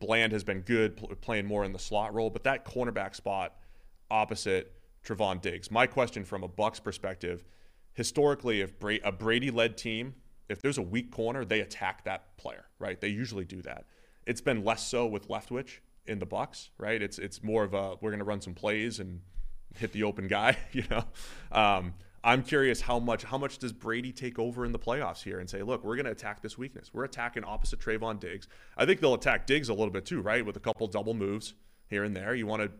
Bland 0.00 0.32
has 0.32 0.42
been 0.42 0.62
good, 0.62 0.96
pl- 0.96 1.14
playing 1.20 1.46
more 1.46 1.64
in 1.64 1.72
the 1.72 1.78
slot 1.78 2.12
role, 2.12 2.30
but 2.30 2.42
that 2.44 2.64
cornerback 2.64 3.14
spot 3.14 3.54
opposite 4.10 4.79
Trevon 5.04 5.40
Diggs. 5.40 5.70
My 5.70 5.86
question 5.86 6.24
from 6.24 6.42
a 6.42 6.48
Bucks 6.48 6.80
perspective, 6.80 7.44
historically, 7.94 8.60
if 8.60 8.78
Bra- 8.78 8.96
a 9.04 9.12
Brady-led 9.12 9.76
team, 9.76 10.14
if 10.48 10.60
there's 10.60 10.78
a 10.78 10.82
weak 10.82 11.10
corner, 11.10 11.44
they 11.44 11.60
attack 11.60 12.04
that 12.04 12.36
player, 12.36 12.66
right? 12.78 13.00
They 13.00 13.08
usually 13.08 13.44
do 13.44 13.62
that. 13.62 13.84
It's 14.26 14.40
been 14.40 14.64
less 14.64 14.86
so 14.86 15.06
with 15.06 15.28
Leftwich 15.28 15.78
in 16.06 16.18
the 16.18 16.26
Bucks, 16.26 16.70
right? 16.78 17.00
It's 17.00 17.18
it's 17.18 17.42
more 17.42 17.64
of 17.64 17.74
a 17.74 17.96
we're 18.00 18.10
going 18.10 18.18
to 18.18 18.24
run 18.24 18.40
some 18.40 18.54
plays 18.54 19.00
and 19.00 19.20
hit 19.76 19.92
the 19.92 20.02
open 20.02 20.28
guy, 20.28 20.56
you 20.72 20.84
know. 20.90 21.04
Um, 21.52 21.94
I'm 22.22 22.42
curious 22.42 22.82
how 22.82 22.98
much 22.98 23.22
how 23.24 23.38
much 23.38 23.58
does 23.58 23.72
Brady 23.72 24.12
take 24.12 24.38
over 24.38 24.66
in 24.66 24.72
the 24.72 24.78
playoffs 24.78 25.22
here 25.22 25.40
and 25.40 25.48
say, 25.48 25.62
look, 25.62 25.84
we're 25.84 25.96
going 25.96 26.06
to 26.06 26.12
attack 26.12 26.42
this 26.42 26.58
weakness. 26.58 26.90
We're 26.92 27.04
attacking 27.04 27.44
opposite 27.44 27.80
Trevon 27.80 28.20
Diggs. 28.20 28.46
I 28.76 28.84
think 28.84 29.00
they'll 29.00 29.14
attack 29.14 29.46
Diggs 29.46 29.68
a 29.68 29.74
little 29.74 29.90
bit 29.90 30.04
too, 30.04 30.20
right? 30.20 30.44
With 30.44 30.56
a 30.56 30.60
couple 30.60 30.86
double 30.86 31.14
moves 31.14 31.54
here 31.88 32.04
and 32.04 32.14
there. 32.14 32.34
You 32.34 32.46
want 32.46 32.62
to, 32.62 32.70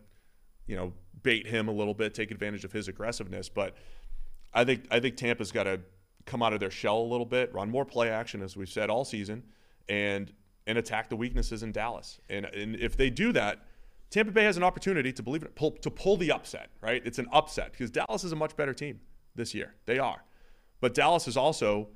you 0.67 0.75
know, 0.75 0.93
bait 1.23 1.47
him 1.47 1.67
a 1.67 1.71
little 1.71 1.93
bit, 1.93 2.13
take 2.13 2.31
advantage 2.31 2.63
of 2.63 2.71
his 2.71 2.87
aggressiveness. 2.87 3.49
But 3.49 3.75
I 4.53 4.63
think 4.63 4.85
I 4.91 4.99
think 4.99 5.17
Tampa's 5.17 5.51
got 5.51 5.63
to 5.63 5.81
come 6.25 6.43
out 6.43 6.53
of 6.53 6.59
their 6.59 6.71
shell 6.71 6.99
a 6.99 7.09
little 7.09 7.25
bit, 7.25 7.53
run 7.53 7.69
more 7.69 7.85
play 7.85 8.09
action, 8.09 8.41
as 8.41 8.55
we've 8.55 8.69
said 8.69 8.89
all 8.89 9.05
season, 9.05 9.43
and 9.89 10.31
and 10.67 10.77
attack 10.77 11.09
the 11.09 11.15
weaknesses 11.15 11.63
in 11.63 11.71
Dallas. 11.71 12.19
And, 12.29 12.45
and 12.45 12.75
if 12.75 12.95
they 12.95 13.09
do 13.09 13.31
that, 13.33 13.65
Tampa 14.09 14.31
Bay 14.31 14.43
has 14.43 14.57
an 14.57 14.63
opportunity 14.63 15.11
to 15.13 15.23
believe 15.23 15.43
it, 15.43 15.55
pull, 15.55 15.71
to 15.71 15.89
pull 15.89 16.17
the 16.17 16.31
upset, 16.31 16.69
right? 16.81 17.01
It's 17.05 17.17
an 17.17 17.27
upset 17.31 17.71
because 17.71 17.89
Dallas 17.89 18.23
is 18.23 18.31
a 18.31 18.35
much 18.35 18.55
better 18.55 18.73
team 18.73 18.99
this 19.35 19.53
year. 19.55 19.73
They 19.85 19.99
are. 19.99 20.23
But 20.79 20.93
Dallas 20.93 21.25
has 21.25 21.37
also 21.37 21.89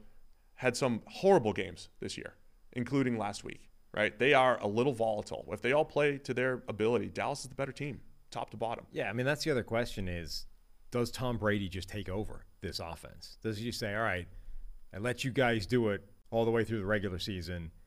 had 0.55 0.75
some 0.77 1.01
horrible 1.07 1.53
games 1.53 1.89
this 1.99 2.17
year, 2.17 2.35
including 2.73 3.17
last 3.17 3.43
week, 3.43 3.69
right? 3.93 4.17
They 4.17 4.33
are 4.33 4.57
a 4.61 4.67
little 4.67 4.93
volatile. 4.93 5.45
If 5.51 5.61
they 5.61 5.73
all 5.73 5.85
play 5.85 6.17
to 6.19 6.33
their 6.33 6.63
ability, 6.67 7.09
Dallas 7.09 7.41
is 7.43 7.49
the 7.49 7.55
better 7.55 7.73
team, 7.73 7.99
top 8.35 8.49
to 8.51 8.57
bottom. 8.57 8.85
Yeah, 8.91 9.09
I 9.09 9.13
mean, 9.13 9.25
that's 9.25 9.43
the 9.43 9.51
other 9.51 9.63
question 9.63 10.07
is 10.07 10.45
does 10.91 11.11
Tom 11.11 11.37
Brady 11.37 11.69
just 11.69 11.89
take 11.89 12.09
over 12.09 12.45
this 12.61 12.79
offense? 12.79 13.37
Does 13.41 13.57
he 13.57 13.65
just 13.65 13.79
say, 13.79 13.95
all 13.95 14.03
right, 14.03 14.27
I 14.93 14.99
let 14.99 15.23
you 15.23 15.31
guys 15.31 15.65
do 15.65 15.89
it 15.89 16.03
all 16.31 16.45
the 16.45 16.51
way 16.51 16.63
through 16.63 16.79
the 16.79 16.85
regular 16.85 17.19
season– 17.19 17.71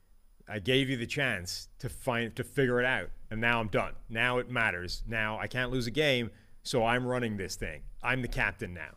I 0.48 0.58
gave 0.60 0.88
you 0.88 0.96
the 0.96 1.06
chance 1.06 1.68
to 1.78 1.88
find 1.88 2.34
to 2.36 2.44
figure 2.44 2.80
it 2.80 2.86
out, 2.86 3.10
and 3.30 3.40
now 3.40 3.60
I'm 3.60 3.68
done. 3.68 3.92
Now 4.08 4.38
it 4.38 4.50
matters. 4.50 5.02
Now 5.06 5.38
I 5.38 5.46
can't 5.46 5.70
lose 5.70 5.86
a 5.86 5.90
game, 5.90 6.30
so 6.62 6.84
I'm 6.84 7.06
running 7.06 7.36
this 7.36 7.56
thing. 7.56 7.82
I'm 8.02 8.22
the 8.22 8.28
captain 8.28 8.72
now. 8.72 8.96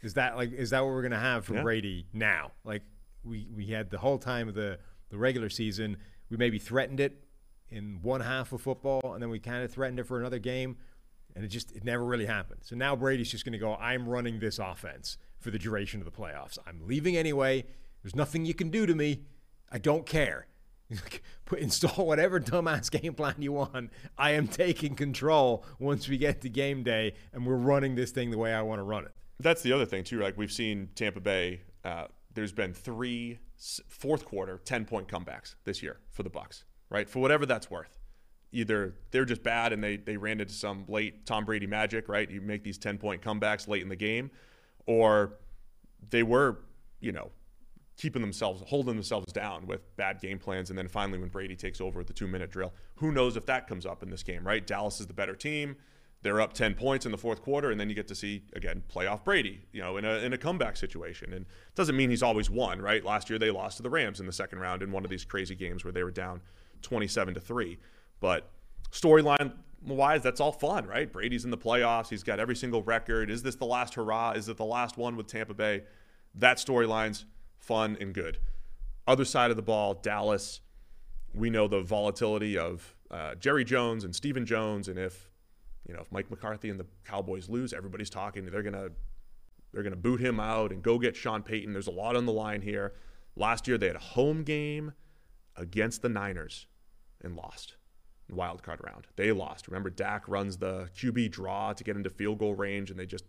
Is 0.00 0.14
that 0.14 0.36
like 0.36 0.52
is 0.52 0.70
that 0.70 0.80
what 0.80 0.92
we're 0.92 1.02
gonna 1.02 1.18
have 1.18 1.44
for 1.44 1.54
yeah. 1.54 1.62
Brady 1.62 2.06
now? 2.12 2.52
Like 2.64 2.82
we 3.24 3.48
we 3.54 3.66
had 3.66 3.90
the 3.90 3.98
whole 3.98 4.18
time 4.18 4.48
of 4.48 4.54
the 4.54 4.78
the 5.10 5.18
regular 5.18 5.50
season, 5.50 5.96
we 6.30 6.36
maybe 6.36 6.58
threatened 6.58 7.00
it 7.00 7.24
in 7.68 7.98
one 8.02 8.20
half 8.20 8.52
of 8.52 8.62
football, 8.62 9.00
and 9.12 9.22
then 9.22 9.28
we 9.28 9.40
kind 9.40 9.64
of 9.64 9.70
threatened 9.72 9.98
it 9.98 10.04
for 10.04 10.20
another 10.20 10.38
game, 10.38 10.76
and 11.34 11.44
it 11.44 11.48
just 11.48 11.72
it 11.72 11.84
never 11.84 12.04
really 12.04 12.26
happened. 12.26 12.60
So 12.62 12.76
now 12.76 12.96
Brady's 12.96 13.30
just 13.30 13.44
gonna 13.44 13.58
go. 13.58 13.74
I'm 13.74 14.08
running 14.08 14.40
this 14.40 14.58
offense 14.58 15.18
for 15.40 15.50
the 15.50 15.58
duration 15.58 16.00
of 16.00 16.04
the 16.04 16.12
playoffs. 16.12 16.58
I'm 16.66 16.80
leaving 16.86 17.16
anyway. 17.16 17.64
There's 18.02 18.16
nothing 18.16 18.44
you 18.44 18.54
can 18.54 18.70
do 18.70 18.86
to 18.86 18.94
me. 18.94 19.22
I 19.70 19.78
don't 19.78 20.06
care. 20.06 20.46
Put 21.44 21.60
install 21.60 22.06
whatever 22.06 22.40
dumbass 22.40 22.90
game 22.90 23.14
plan 23.14 23.36
you 23.38 23.52
want. 23.52 23.90
I 24.18 24.32
am 24.32 24.48
taking 24.48 24.94
control 24.94 25.64
once 25.78 26.08
we 26.08 26.18
get 26.18 26.40
to 26.42 26.48
game 26.48 26.82
day, 26.82 27.14
and 27.32 27.46
we're 27.46 27.56
running 27.56 27.94
this 27.94 28.10
thing 28.10 28.30
the 28.30 28.38
way 28.38 28.52
I 28.52 28.62
want 28.62 28.78
to 28.80 28.84
run 28.84 29.04
it. 29.04 29.12
That's 29.40 29.62
the 29.62 29.72
other 29.72 29.86
thing 29.86 30.04
too. 30.04 30.20
Like 30.20 30.36
we've 30.36 30.52
seen 30.52 30.90
Tampa 30.94 31.20
Bay. 31.20 31.62
Uh, 31.84 32.06
there's 32.34 32.52
been 32.52 32.72
three 32.72 33.38
fourth 33.88 34.24
quarter 34.24 34.60
ten 34.64 34.84
point 34.84 35.08
comebacks 35.08 35.54
this 35.64 35.82
year 35.82 35.98
for 36.10 36.22
the 36.22 36.30
Bucks. 36.30 36.64
Right 36.90 37.08
for 37.08 37.20
whatever 37.20 37.46
that's 37.46 37.70
worth. 37.70 38.01
Either 38.52 38.94
they're 39.10 39.24
just 39.24 39.42
bad 39.42 39.72
and 39.72 39.82
they 39.82 39.96
they 39.96 40.16
ran 40.16 40.40
into 40.40 40.52
some 40.52 40.84
late 40.88 41.26
Tom 41.26 41.44
Brady 41.44 41.66
magic. 41.66 42.08
Right, 42.08 42.30
you 42.30 42.40
make 42.40 42.62
these 42.62 42.78
ten 42.78 42.98
point 42.98 43.22
comebacks 43.22 43.66
late 43.66 43.82
in 43.82 43.88
the 43.88 43.96
game, 43.96 44.30
or 44.86 45.38
they 46.10 46.22
were 46.22 46.58
you 47.00 47.12
know 47.12 47.30
keeping 47.96 48.22
themselves, 48.22 48.62
holding 48.66 48.94
themselves 48.94 49.32
down 49.32 49.66
with 49.66 49.94
bad 49.96 50.20
game 50.20 50.38
plans. 50.38 50.70
And 50.70 50.78
then 50.78 50.88
finally, 50.88 51.18
when 51.18 51.28
Brady 51.28 51.56
takes 51.56 51.80
over 51.80 51.98
with 51.98 52.06
the 52.06 52.12
two 52.12 52.26
minute 52.26 52.50
drill, 52.50 52.72
who 52.96 53.12
knows 53.12 53.36
if 53.36 53.46
that 53.46 53.66
comes 53.66 53.86
up 53.86 54.02
in 54.02 54.10
this 54.10 54.22
game, 54.22 54.46
right? 54.46 54.66
Dallas 54.66 55.00
is 55.00 55.06
the 55.06 55.14
better 55.14 55.34
team. 55.34 55.76
They're 56.22 56.40
up 56.40 56.52
10 56.52 56.74
points 56.74 57.04
in 57.04 57.10
the 57.10 57.18
fourth 57.18 57.42
quarter, 57.42 57.72
and 57.72 57.80
then 57.80 57.88
you 57.88 57.96
get 57.96 58.06
to 58.08 58.14
see, 58.14 58.44
again, 58.54 58.84
playoff 58.88 59.24
Brady, 59.24 59.62
you 59.72 59.82
know, 59.82 59.96
in 59.96 60.04
a, 60.04 60.18
in 60.18 60.32
a 60.32 60.38
comeback 60.38 60.76
situation. 60.76 61.32
And 61.32 61.42
it 61.42 61.74
doesn't 61.74 61.96
mean 61.96 62.10
he's 62.10 62.22
always 62.22 62.48
won, 62.48 62.80
right? 62.80 63.04
Last 63.04 63.28
year, 63.28 63.40
they 63.40 63.50
lost 63.50 63.78
to 63.78 63.82
the 63.82 63.90
Rams 63.90 64.20
in 64.20 64.26
the 64.26 64.32
second 64.32 64.60
round 64.60 64.82
in 64.82 64.92
one 64.92 65.04
of 65.04 65.10
these 65.10 65.24
crazy 65.24 65.56
games 65.56 65.84
where 65.84 65.92
they 65.92 66.04
were 66.04 66.12
down 66.12 66.40
27 66.82 67.34
to 67.34 67.40
3. 67.40 67.76
But 68.22 68.48
storyline, 68.92 69.52
wise, 69.84 70.22
that's 70.22 70.40
all 70.40 70.52
fun, 70.52 70.86
right? 70.86 71.12
Brady's 71.12 71.44
in 71.44 71.50
the 71.50 71.58
playoffs. 71.58 72.08
He's 72.08 72.22
got 72.22 72.38
every 72.38 72.54
single 72.54 72.82
record. 72.84 73.30
Is 73.30 73.42
this 73.42 73.56
the 73.56 73.66
last 73.66 73.94
hurrah? 73.94 74.30
Is 74.30 74.48
it 74.48 74.56
the 74.56 74.64
last 74.64 74.96
one 74.96 75.16
with 75.16 75.26
Tampa 75.26 75.54
Bay? 75.54 75.82
That 76.36 76.58
storyline's 76.58 77.26
fun 77.58 77.98
and 78.00 78.14
good. 78.14 78.38
Other 79.08 79.24
side 79.24 79.50
of 79.50 79.56
the 79.56 79.62
ball, 79.62 79.94
Dallas. 79.94 80.60
We 81.34 81.50
know 81.50 81.66
the 81.66 81.82
volatility 81.82 82.56
of 82.56 82.94
uh, 83.10 83.34
Jerry 83.34 83.64
Jones 83.64 84.04
and 84.04 84.14
Stephen 84.14 84.46
Jones, 84.46 84.86
and 84.86 84.98
if 84.98 85.28
you 85.88 85.92
know 85.92 86.00
if 86.00 86.12
Mike 86.12 86.30
McCarthy 86.30 86.70
and 86.70 86.78
the 86.78 86.86
Cowboys 87.04 87.48
lose, 87.48 87.72
everybody's 87.72 88.10
talking. 88.10 88.44
They're 88.46 88.62
gonna 88.62 88.90
they're 89.72 89.82
gonna 89.82 89.96
boot 89.96 90.20
him 90.20 90.38
out 90.38 90.70
and 90.70 90.80
go 90.80 90.98
get 90.98 91.16
Sean 91.16 91.42
Payton. 91.42 91.72
There's 91.72 91.88
a 91.88 91.92
lot 91.92 92.14
on 92.14 92.26
the 92.26 92.32
line 92.32 92.60
here. 92.60 92.92
Last 93.34 93.66
year 93.66 93.78
they 93.78 93.88
had 93.88 93.96
a 93.96 94.00
home 94.00 94.44
game 94.44 94.92
against 95.56 96.02
the 96.02 96.08
Niners 96.08 96.66
and 97.22 97.34
lost 97.34 97.76
wild 98.32 98.62
card 98.62 98.80
round. 98.84 99.06
They 99.16 99.32
lost. 99.32 99.68
Remember, 99.68 99.90
Dak 99.90 100.28
runs 100.28 100.56
the 100.56 100.88
QB 100.96 101.30
draw 101.30 101.72
to 101.72 101.84
get 101.84 101.96
into 101.96 102.10
field 102.10 102.38
goal 102.38 102.54
range, 102.54 102.90
and 102.90 102.98
they 102.98 103.06
just 103.06 103.24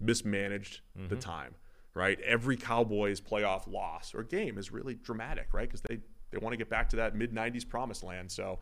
mismanaged 0.00 0.80
mm-hmm. 0.96 1.08
the 1.08 1.16
time. 1.16 1.54
Right? 1.94 2.20
Every 2.20 2.56
Cowboys 2.56 3.20
playoff 3.20 3.70
loss 3.70 4.14
or 4.14 4.22
game 4.22 4.56
is 4.58 4.70
really 4.70 4.94
dramatic, 4.94 5.48
right? 5.52 5.68
Because 5.68 5.82
they 5.82 5.98
they 6.30 6.38
want 6.38 6.52
to 6.52 6.56
get 6.56 6.68
back 6.68 6.88
to 6.90 6.96
that 6.96 7.14
mid 7.16 7.32
'90s 7.32 7.68
promised 7.68 8.02
land. 8.02 8.30
So. 8.30 8.58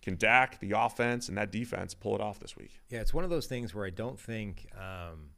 Can 0.00 0.14
Dak, 0.14 0.60
the 0.60 0.70
offense, 0.76 1.28
and 1.28 1.36
that 1.38 1.50
defense 1.50 1.92
pull 1.92 2.14
it 2.14 2.20
off 2.20 2.38
this 2.38 2.56
week? 2.56 2.70
Yeah, 2.88 3.00
it's 3.00 3.12
one 3.12 3.24
of 3.24 3.30
those 3.30 3.46
things 3.46 3.74
where 3.74 3.84
I 3.84 3.90
don't 3.90 4.18
think, 4.18 4.68
um, 4.78 5.30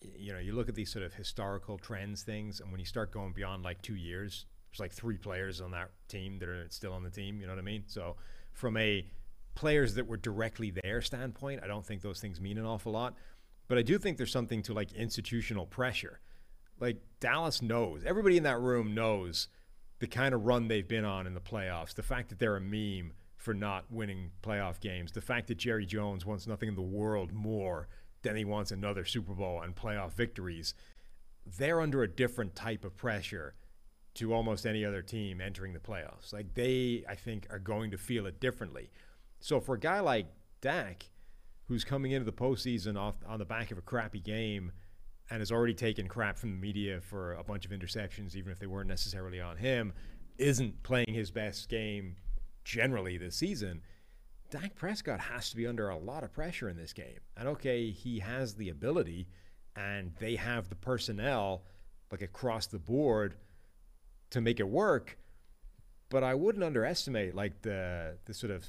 you 0.00 0.32
know, 0.32 0.40
you 0.40 0.52
look 0.52 0.68
at 0.68 0.74
these 0.74 0.92
sort 0.92 1.04
of 1.04 1.14
historical 1.14 1.78
trends 1.78 2.24
things, 2.24 2.58
and 2.58 2.72
when 2.72 2.80
you 2.80 2.86
start 2.86 3.12
going 3.12 3.32
beyond 3.32 3.62
like 3.62 3.80
two 3.82 3.94
years, 3.94 4.46
there's 4.70 4.80
like 4.80 4.92
three 4.92 5.16
players 5.16 5.60
on 5.60 5.72
that 5.72 5.90
team 6.08 6.38
that 6.38 6.48
are 6.48 6.66
still 6.70 6.92
on 6.92 7.02
the 7.02 7.10
team. 7.10 7.40
You 7.40 7.46
know 7.46 7.52
what 7.52 7.58
I 7.58 7.64
mean? 7.64 7.84
So, 7.86 8.16
from 8.52 8.76
a 8.76 9.06
players 9.54 9.94
that 9.94 10.06
were 10.06 10.16
directly 10.16 10.70
their 10.70 11.00
standpoint, 11.00 11.60
I 11.62 11.66
don't 11.66 11.84
think 11.84 12.02
those 12.02 12.20
things 12.20 12.40
mean 12.40 12.58
an 12.58 12.66
awful 12.66 12.92
lot. 12.92 13.14
But 13.68 13.78
I 13.78 13.82
do 13.82 13.98
think 13.98 14.16
there's 14.16 14.32
something 14.32 14.62
to 14.64 14.74
like 14.74 14.92
institutional 14.92 15.66
pressure. 15.66 16.20
Like 16.80 16.98
Dallas 17.20 17.62
knows, 17.62 18.02
everybody 18.04 18.36
in 18.36 18.42
that 18.44 18.58
room 18.60 18.94
knows 18.94 19.48
the 20.00 20.06
kind 20.06 20.34
of 20.34 20.44
run 20.44 20.66
they've 20.66 20.88
been 20.88 21.04
on 21.04 21.26
in 21.26 21.34
the 21.34 21.40
playoffs, 21.40 21.94
the 21.94 22.02
fact 22.02 22.30
that 22.30 22.38
they're 22.38 22.56
a 22.56 22.60
meme 22.60 23.12
for 23.36 23.54
not 23.54 23.84
winning 23.90 24.30
playoff 24.42 24.80
games, 24.80 25.12
the 25.12 25.20
fact 25.20 25.46
that 25.48 25.58
Jerry 25.58 25.86
Jones 25.86 26.26
wants 26.26 26.46
nothing 26.46 26.68
in 26.68 26.74
the 26.74 26.82
world 26.82 27.32
more 27.32 27.88
than 28.22 28.36
he 28.36 28.44
wants 28.44 28.70
another 28.70 29.04
Super 29.04 29.34
Bowl 29.34 29.62
and 29.62 29.74
playoff 29.74 30.12
victories. 30.12 30.74
They're 31.58 31.80
under 31.80 32.02
a 32.02 32.08
different 32.08 32.54
type 32.54 32.84
of 32.84 32.96
pressure 32.96 33.54
to 34.14 34.34
almost 34.34 34.66
any 34.66 34.84
other 34.84 35.02
team 35.02 35.40
entering 35.40 35.72
the 35.72 35.78
playoffs. 35.78 36.32
Like 36.32 36.54
they, 36.54 37.04
I 37.08 37.14
think, 37.14 37.46
are 37.50 37.58
going 37.58 37.90
to 37.92 37.98
feel 37.98 38.26
it 38.26 38.40
differently. 38.40 38.90
So 39.40 39.60
for 39.60 39.74
a 39.74 39.78
guy 39.78 40.00
like 40.00 40.26
Dak, 40.60 41.08
who's 41.66 41.84
coming 41.84 42.12
into 42.12 42.24
the 42.24 42.32
postseason 42.32 42.98
off 42.98 43.14
on 43.26 43.38
the 43.38 43.44
back 43.44 43.70
of 43.70 43.78
a 43.78 43.82
crappy 43.82 44.20
game 44.20 44.72
and 45.30 45.40
has 45.40 45.52
already 45.52 45.74
taken 45.74 46.08
crap 46.08 46.36
from 46.36 46.50
the 46.50 46.56
media 46.56 47.00
for 47.00 47.34
a 47.34 47.44
bunch 47.44 47.64
of 47.64 47.70
interceptions, 47.70 48.34
even 48.34 48.50
if 48.52 48.58
they 48.58 48.66
weren't 48.66 48.88
necessarily 48.88 49.40
on 49.40 49.56
him, 49.56 49.92
isn't 50.38 50.82
playing 50.82 51.14
his 51.14 51.30
best 51.30 51.68
game 51.68 52.16
generally 52.64 53.16
this 53.16 53.36
season. 53.36 53.82
Dak 54.50 54.74
Prescott 54.74 55.20
has 55.20 55.50
to 55.50 55.56
be 55.56 55.66
under 55.66 55.88
a 55.88 55.96
lot 55.96 56.24
of 56.24 56.32
pressure 56.32 56.68
in 56.68 56.76
this 56.76 56.92
game. 56.92 57.20
And 57.36 57.48
okay, 57.48 57.90
he 57.90 58.18
has 58.18 58.54
the 58.54 58.68
ability 58.68 59.28
and 59.76 60.12
they 60.18 60.36
have 60.36 60.68
the 60.68 60.74
personnel 60.74 61.62
like 62.10 62.22
across 62.22 62.66
the 62.66 62.80
board 62.80 63.36
to 64.30 64.40
make 64.40 64.58
it 64.58 64.68
work, 64.68 65.16
but 66.08 66.24
I 66.24 66.34
wouldn't 66.34 66.64
underestimate 66.64 67.34
like 67.34 67.62
the 67.62 68.18
the 68.24 68.34
sort 68.34 68.50
of 68.50 68.68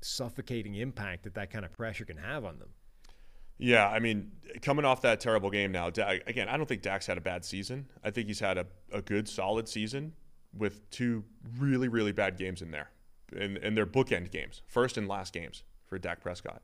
suffocating 0.00 0.74
impact 0.74 1.24
that 1.24 1.34
that 1.34 1.50
kind 1.50 1.64
of 1.64 1.72
pressure 1.72 2.04
can 2.04 2.16
have 2.16 2.44
on 2.44 2.58
them. 2.58 2.68
Yeah, 3.58 3.88
I 3.88 3.98
mean, 3.98 4.30
coming 4.62 4.84
off 4.84 5.02
that 5.02 5.18
terrible 5.18 5.50
game 5.50 5.72
now, 5.72 5.88
again, 5.88 6.48
I 6.48 6.56
don't 6.56 6.66
think 6.66 6.82
Dak's 6.82 7.06
had 7.06 7.18
a 7.18 7.20
bad 7.20 7.44
season. 7.44 7.88
I 8.04 8.10
think 8.10 8.28
he's 8.28 8.38
had 8.38 8.56
a, 8.56 8.66
a 8.92 9.02
good, 9.02 9.28
solid 9.28 9.68
season 9.68 10.12
with 10.56 10.88
two 10.90 11.24
really, 11.58 11.88
really 11.88 12.12
bad 12.12 12.36
games 12.36 12.62
in 12.62 12.70
there. 12.70 12.90
And, 13.36 13.58
and 13.58 13.76
they're 13.76 13.84
bookend 13.84 14.30
games, 14.30 14.62
first 14.68 14.96
and 14.96 15.08
last 15.08 15.34
games 15.34 15.64
for 15.86 15.98
Dak 15.98 16.20
Prescott. 16.20 16.62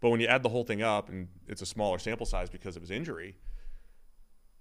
But 0.00 0.10
when 0.10 0.20
you 0.20 0.26
add 0.26 0.42
the 0.42 0.48
whole 0.48 0.64
thing 0.64 0.82
up, 0.82 1.08
and 1.08 1.28
it's 1.46 1.62
a 1.62 1.66
smaller 1.66 1.98
sample 1.98 2.26
size 2.26 2.50
because 2.50 2.74
of 2.74 2.82
his 2.82 2.90
injury, 2.90 3.36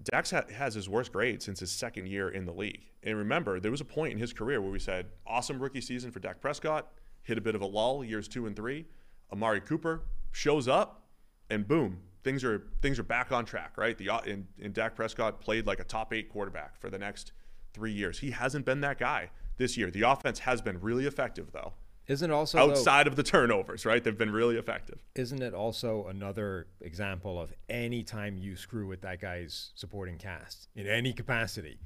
Dax 0.03 0.31
ha- 0.31 0.45
has 0.55 0.75
his 0.75 0.87
worst 0.87 1.11
grade 1.11 1.41
since 1.41 1.59
his 1.59 1.71
second 1.71 2.07
year 2.07 2.29
in 2.29 2.45
the 2.45 2.53
league. 2.53 2.85
And 3.03 3.17
remember, 3.17 3.59
there 3.59 3.71
was 3.71 3.81
a 3.81 3.85
point 3.85 4.13
in 4.13 4.19
his 4.19 4.33
career 4.33 4.61
where 4.61 4.71
we 4.71 4.79
said, 4.79 5.07
awesome 5.25 5.59
rookie 5.59 5.81
season 5.81 6.11
for 6.11 6.19
Dak 6.19 6.39
Prescott 6.41 6.91
hit 7.23 7.37
a 7.37 7.41
bit 7.41 7.55
of 7.55 7.61
a 7.61 7.65
lull 7.65 8.03
years 8.03 8.27
two 8.27 8.45
and 8.45 8.55
three. 8.55 8.85
Amari 9.31 9.61
Cooper 9.61 10.03
shows 10.31 10.67
up, 10.67 11.07
and 11.49 11.67
boom, 11.67 11.99
things 12.23 12.43
are 12.43 12.63
things 12.81 12.99
are 12.99 13.03
back 13.03 13.31
on 13.31 13.45
track. 13.45 13.77
Right, 13.77 13.97
the 13.97 14.09
uh, 14.09 14.19
and, 14.21 14.47
and 14.61 14.73
Dak 14.73 14.95
Prescott 14.95 15.39
played 15.39 15.67
like 15.67 15.79
a 15.79 15.83
top 15.83 16.13
eight 16.13 16.29
quarterback 16.29 16.79
for 16.79 16.89
the 16.89 16.99
next 16.99 17.31
three 17.73 17.93
years. 17.93 18.19
He 18.19 18.31
hasn't 18.31 18.65
been 18.65 18.81
that 18.81 18.97
guy 18.97 19.29
this 19.57 19.77
year. 19.77 19.91
The 19.91 20.03
offense 20.03 20.39
has 20.39 20.61
been 20.61 20.79
really 20.81 21.05
effective 21.05 21.51
though. 21.51 21.73
Isn't 22.07 22.31
also 22.31 22.57
outside 22.57 23.05
though, 23.05 23.11
of 23.11 23.15
the 23.15 23.23
turnovers, 23.23 23.85
right? 23.85 24.03
They've 24.03 24.17
been 24.17 24.31
really 24.33 24.57
effective. 24.57 25.01
Isn't 25.15 25.41
it 25.41 25.53
also 25.53 26.07
another 26.07 26.67
example 26.81 27.39
of 27.39 27.53
any 27.69 28.03
time 28.03 28.37
you 28.37 28.55
screw 28.55 28.87
with 28.87 29.01
that 29.01 29.21
guy's 29.21 29.71
supporting 29.75 30.17
cast 30.17 30.67
in 30.75 30.87
any 30.87 31.13
capacity, 31.13 31.79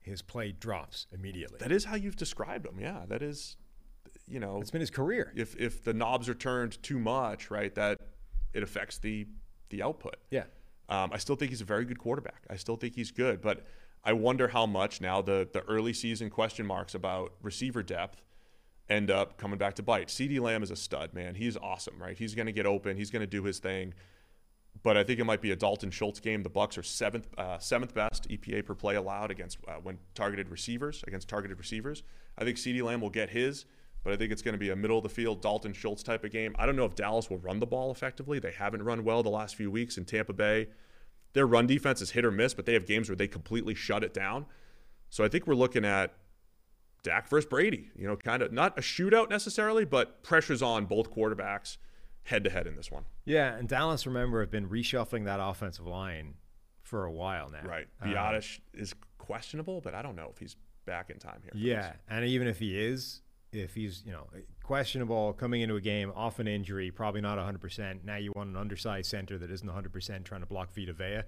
his 0.00 0.22
play 0.22 0.52
drops 0.52 1.06
immediately. 1.12 1.58
That 1.58 1.72
is 1.72 1.86
how 1.86 1.96
you've 1.96 2.16
described 2.16 2.66
him. 2.66 2.78
Yeah, 2.78 3.04
that 3.08 3.22
is 3.22 3.56
you 4.26 4.40
know, 4.40 4.60
it's 4.60 4.70
been 4.70 4.80
his 4.80 4.90
career. 4.90 5.32
If 5.36 5.56
if 5.56 5.84
the 5.84 5.94
knobs 5.94 6.28
are 6.28 6.34
turned 6.34 6.82
too 6.82 6.98
much, 6.98 7.50
right, 7.50 7.74
that 7.74 8.00
it 8.52 8.62
affects 8.62 8.98
the 8.98 9.26
the 9.70 9.82
output. 9.82 10.16
Yeah. 10.30 10.44
Um, 10.88 11.10
I 11.12 11.18
still 11.18 11.36
think 11.36 11.50
he's 11.50 11.62
a 11.62 11.66
very 11.66 11.84
good 11.84 11.98
quarterback. 11.98 12.44
I 12.50 12.56
still 12.56 12.76
think 12.76 12.94
he's 12.94 13.10
good, 13.10 13.40
but 13.40 13.64
I 14.04 14.12
wonder 14.12 14.48
how 14.48 14.66
much 14.66 15.00
now 15.00 15.22
the 15.22 15.48
the 15.52 15.62
early 15.62 15.92
season 15.92 16.30
question 16.30 16.66
marks 16.66 16.94
about 16.94 17.32
receiver 17.42 17.82
depth 17.82 18.22
end 18.88 19.10
up 19.10 19.38
coming 19.38 19.58
back 19.58 19.74
to 19.74 19.82
bite. 19.82 20.08
CeeDee 20.08 20.40
Lamb 20.40 20.62
is 20.62 20.70
a 20.70 20.76
stud, 20.76 21.14
man. 21.14 21.34
He's 21.34 21.56
awesome, 21.56 22.00
right? 22.00 22.18
He's 22.18 22.34
going 22.34 22.46
to 22.46 22.52
get 22.52 22.66
open. 22.66 22.96
He's 22.96 23.10
going 23.10 23.22
to 23.22 23.26
do 23.26 23.42
his 23.42 23.58
thing. 23.58 23.94
But 24.82 24.98
I 24.98 25.04
think 25.04 25.20
it 25.20 25.24
might 25.24 25.40
be 25.40 25.52
a 25.52 25.56
Dalton 25.56 25.90
Schultz 25.90 26.20
game. 26.20 26.42
The 26.42 26.50
Bucks 26.50 26.76
are 26.76 26.82
seventh 26.82 27.28
uh, 27.38 27.58
seventh 27.58 27.94
best 27.94 28.28
EPA 28.28 28.66
per 28.66 28.74
play 28.74 28.96
allowed 28.96 29.30
against 29.30 29.58
uh, 29.66 29.74
when 29.82 29.98
targeted 30.14 30.50
receivers 30.50 31.02
against 31.06 31.28
targeted 31.28 31.58
receivers. 31.58 32.02
I 32.36 32.44
think 32.44 32.58
CeeDee 32.58 32.82
Lamb 32.82 33.00
will 33.00 33.10
get 33.10 33.30
his 33.30 33.64
but 34.04 34.12
I 34.12 34.16
think 34.16 34.30
it's 34.30 34.42
going 34.42 34.52
to 34.52 34.58
be 34.58 34.70
a 34.70 34.76
middle 34.76 34.98
of 34.98 35.02
the 35.02 35.08
field 35.08 35.40
Dalton 35.40 35.72
Schultz 35.72 36.02
type 36.02 36.24
of 36.24 36.30
game. 36.30 36.54
I 36.58 36.66
don't 36.66 36.76
know 36.76 36.84
if 36.84 36.94
Dallas 36.94 37.30
will 37.30 37.38
run 37.38 37.58
the 37.58 37.66
ball 37.66 37.90
effectively. 37.90 38.38
They 38.38 38.52
haven't 38.52 38.82
run 38.82 39.02
well 39.02 39.22
the 39.22 39.30
last 39.30 39.56
few 39.56 39.70
weeks 39.70 39.96
in 39.96 40.04
Tampa 40.04 40.34
Bay. 40.34 40.68
Their 41.32 41.46
run 41.46 41.66
defense 41.66 42.00
is 42.00 42.12
hit 42.12 42.24
or 42.24 42.30
miss, 42.30 42.54
but 42.54 42.66
they 42.66 42.74
have 42.74 42.86
games 42.86 43.08
where 43.08 43.16
they 43.16 43.26
completely 43.26 43.74
shut 43.74 44.04
it 44.04 44.14
down. 44.14 44.46
So 45.08 45.24
I 45.24 45.28
think 45.28 45.46
we're 45.46 45.54
looking 45.54 45.84
at 45.84 46.14
Dak 47.02 47.28
versus 47.28 47.48
Brady. 47.48 47.90
You 47.96 48.06
know, 48.06 48.16
kind 48.16 48.42
of 48.42 48.52
not 48.52 48.78
a 48.78 48.82
shootout 48.82 49.30
necessarily, 49.30 49.84
but 49.84 50.22
pressure's 50.22 50.62
on 50.62 50.84
both 50.84 51.10
quarterbacks 51.10 51.78
head 52.24 52.44
to 52.44 52.50
head 52.50 52.66
in 52.66 52.76
this 52.76 52.90
one. 52.90 53.04
Yeah, 53.24 53.54
and 53.54 53.68
Dallas, 53.68 54.06
remember, 54.06 54.40
have 54.40 54.50
been 54.50 54.68
reshuffling 54.68 55.24
that 55.24 55.40
offensive 55.40 55.86
line 55.86 56.34
for 56.82 57.04
a 57.04 57.12
while 57.12 57.50
now. 57.50 57.68
Right. 57.68 57.86
Biadasz 58.02 58.58
um, 58.58 58.80
is 58.80 58.94
questionable, 59.18 59.80
but 59.80 59.94
I 59.94 60.02
don't 60.02 60.16
know 60.16 60.28
if 60.30 60.38
he's 60.38 60.56
back 60.84 61.10
in 61.10 61.18
time 61.18 61.40
here. 61.42 61.52
Yeah, 61.54 61.82
this. 61.82 61.96
and 62.08 62.24
even 62.24 62.46
if 62.46 62.58
he 62.58 62.78
is, 62.78 63.20
if 63.54 63.74
he's 63.74 64.02
you 64.04 64.12
know 64.12 64.26
questionable 64.62 65.32
coming 65.34 65.60
into 65.60 65.76
a 65.76 65.80
game 65.80 66.12
off 66.14 66.38
an 66.38 66.48
injury, 66.48 66.90
probably 66.90 67.20
not 67.20 67.38
100%. 67.38 68.04
Now 68.04 68.16
you 68.16 68.32
want 68.34 68.50
an 68.50 68.56
undersized 68.56 69.10
center 69.10 69.38
that 69.38 69.50
isn't 69.50 69.68
100% 69.68 70.24
trying 70.24 70.40
to 70.40 70.46
block 70.46 70.74
Vita 70.74 70.92
Vea. 70.92 71.22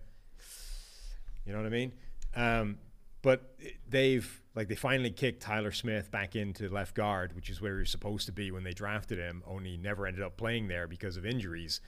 You 1.44 1.53
know 1.53 1.59
what 1.59 1.66
I 1.66 1.70
mean? 1.70 1.93
Um, 2.35 2.78
but 3.23 3.57
they've 3.89 4.43
like 4.55 4.69
they 4.69 4.74
finally 4.74 5.11
kicked 5.11 5.43
Tyler 5.43 5.73
Smith 5.73 6.11
back 6.11 6.36
into 6.36 6.69
left 6.69 6.94
guard, 6.94 7.35
which 7.35 7.51
is 7.51 7.61
where 7.61 7.74
he 7.74 7.81
was 7.81 7.90
supposed 7.90 8.27
to 8.27 8.32
be 8.32 8.51
when 8.51 8.65
they 8.65 8.73
drafted 8.73 9.19
him. 9.19 9.43
Only 9.47 9.77
never 9.77 10.07
ended 10.07 10.23
up 10.23 10.36
playing 10.36 10.69
there 10.69 10.86
because 10.86 11.16
of 11.16 11.27
injuries. 11.27 11.81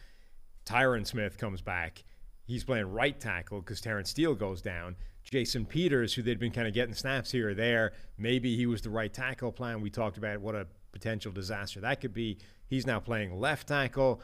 Tyron 0.67 1.07
Smith 1.07 1.39
comes 1.39 1.63
back. 1.63 2.05
He's 2.45 2.65
playing 2.65 2.93
right 2.93 3.19
tackle 3.19 3.61
because 3.61 3.81
Terence 3.81 4.11
Steele 4.11 4.35
goes 4.35 4.63
down. 4.63 4.97
Jason 5.31 5.67
Peters, 5.67 6.15
who 6.15 6.23
they'd 6.23 6.39
been 6.39 6.53
kind 6.53 6.67
of 6.67 6.75
getting 6.75 6.95
snaps 6.95 7.31
here 7.31 7.51
or 7.51 7.55
there. 7.55 7.93
Maybe 8.17 8.57
he 8.57 8.67
was 8.67 8.81
the 8.83 8.91
right 8.91 9.13
tackle 9.13 9.53
plan. 9.53 9.81
We 9.81 9.91
talked 9.91 10.17
about 10.17 10.41
what 10.41 10.55
a 10.55 10.67
potential 10.93 11.33
disaster 11.33 11.81
that 11.81 12.01
could 12.01 12.15
be. 12.15 12.39
He's 12.67 12.87
now 12.87 13.01
playing 13.01 13.39
left 13.39 13.69
tackle. 13.69 14.23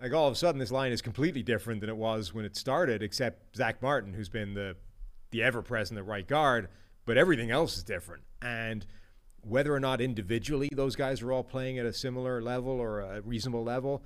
Like 0.00 0.12
all 0.12 0.26
of 0.26 0.32
a 0.32 0.36
sudden, 0.36 0.58
this 0.58 0.70
line 0.70 0.92
is 0.92 1.02
completely 1.02 1.42
different 1.42 1.80
than 1.80 1.90
it 1.90 1.96
was 1.96 2.32
when 2.32 2.44
it 2.44 2.56
started, 2.56 3.02
except 3.02 3.56
Zack 3.56 3.82
Martin, 3.82 4.14
who's 4.14 4.28
been 4.28 4.54
the 4.54 4.76
the 5.30 5.42
ever 5.42 5.60
present 5.60 5.98
at 5.98 6.06
right 6.06 6.26
guard. 6.26 6.68
But 7.04 7.18
everything 7.18 7.50
else 7.50 7.76
is 7.76 7.84
different. 7.84 8.22
And 8.42 8.86
whether 9.42 9.74
or 9.74 9.80
not 9.80 10.00
individually 10.00 10.68
those 10.72 10.96
guys 10.96 11.22
are 11.22 11.32
all 11.32 11.44
playing 11.44 11.78
at 11.78 11.86
a 11.86 11.92
similar 11.92 12.42
level 12.42 12.72
or 12.72 13.00
a 13.00 13.20
reasonable 13.20 13.62
level, 13.62 14.02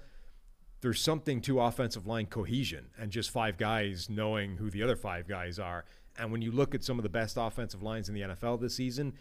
there's 0.81 1.01
something 1.01 1.41
to 1.43 1.61
offensive 1.61 2.07
line 2.07 2.27
cohesion 2.27 2.87
and 2.99 3.11
just 3.11 3.31
five 3.31 3.57
guys 3.57 4.09
knowing 4.09 4.57
who 4.57 4.71
the 4.71 4.83
other 4.83 4.97
five 4.97 5.29
guys 5.29 5.59
are. 5.59 5.85
And 6.21 6.31
when 6.31 6.43
you 6.43 6.53
look 6.53 6.75
at 6.75 6.85
some 6.85 6.99
of 6.99 7.03
the 7.03 7.09
best 7.09 7.37
offensive 7.39 7.83
lines 7.83 8.09
in 8.09 8.15
the 8.15 8.23
NFL 8.23 8.61
this 8.61 8.75
season, 8.75 9.15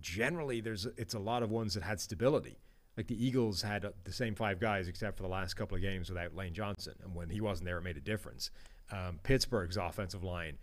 generally 0.00 0.60
there's 0.60 0.86
it's 0.96 1.14
a 1.14 1.18
lot 1.18 1.42
of 1.42 1.50
ones 1.50 1.74
that 1.74 1.82
had 1.82 2.00
stability. 2.00 2.58
Like 2.96 3.06
the 3.06 3.24
Eagles 3.24 3.62
had 3.62 3.84
uh, 3.84 3.90
the 4.04 4.12
same 4.12 4.34
five 4.34 4.60
guys 4.60 4.88
except 4.88 5.16
for 5.16 5.22
the 5.22 5.28
last 5.28 5.54
couple 5.54 5.76
of 5.76 5.82
games 5.82 6.08
without 6.08 6.34
Lane 6.34 6.52
Johnson, 6.52 6.94
and 7.02 7.14
when 7.14 7.30
he 7.30 7.40
wasn't 7.40 7.66
there, 7.66 7.78
it 7.78 7.82
made 7.82 7.96
a 7.96 8.00
difference. 8.00 8.50
Um, 8.92 9.20
Pittsburgh's 9.22 9.76
offensive 9.76 10.24
line, 10.24 10.58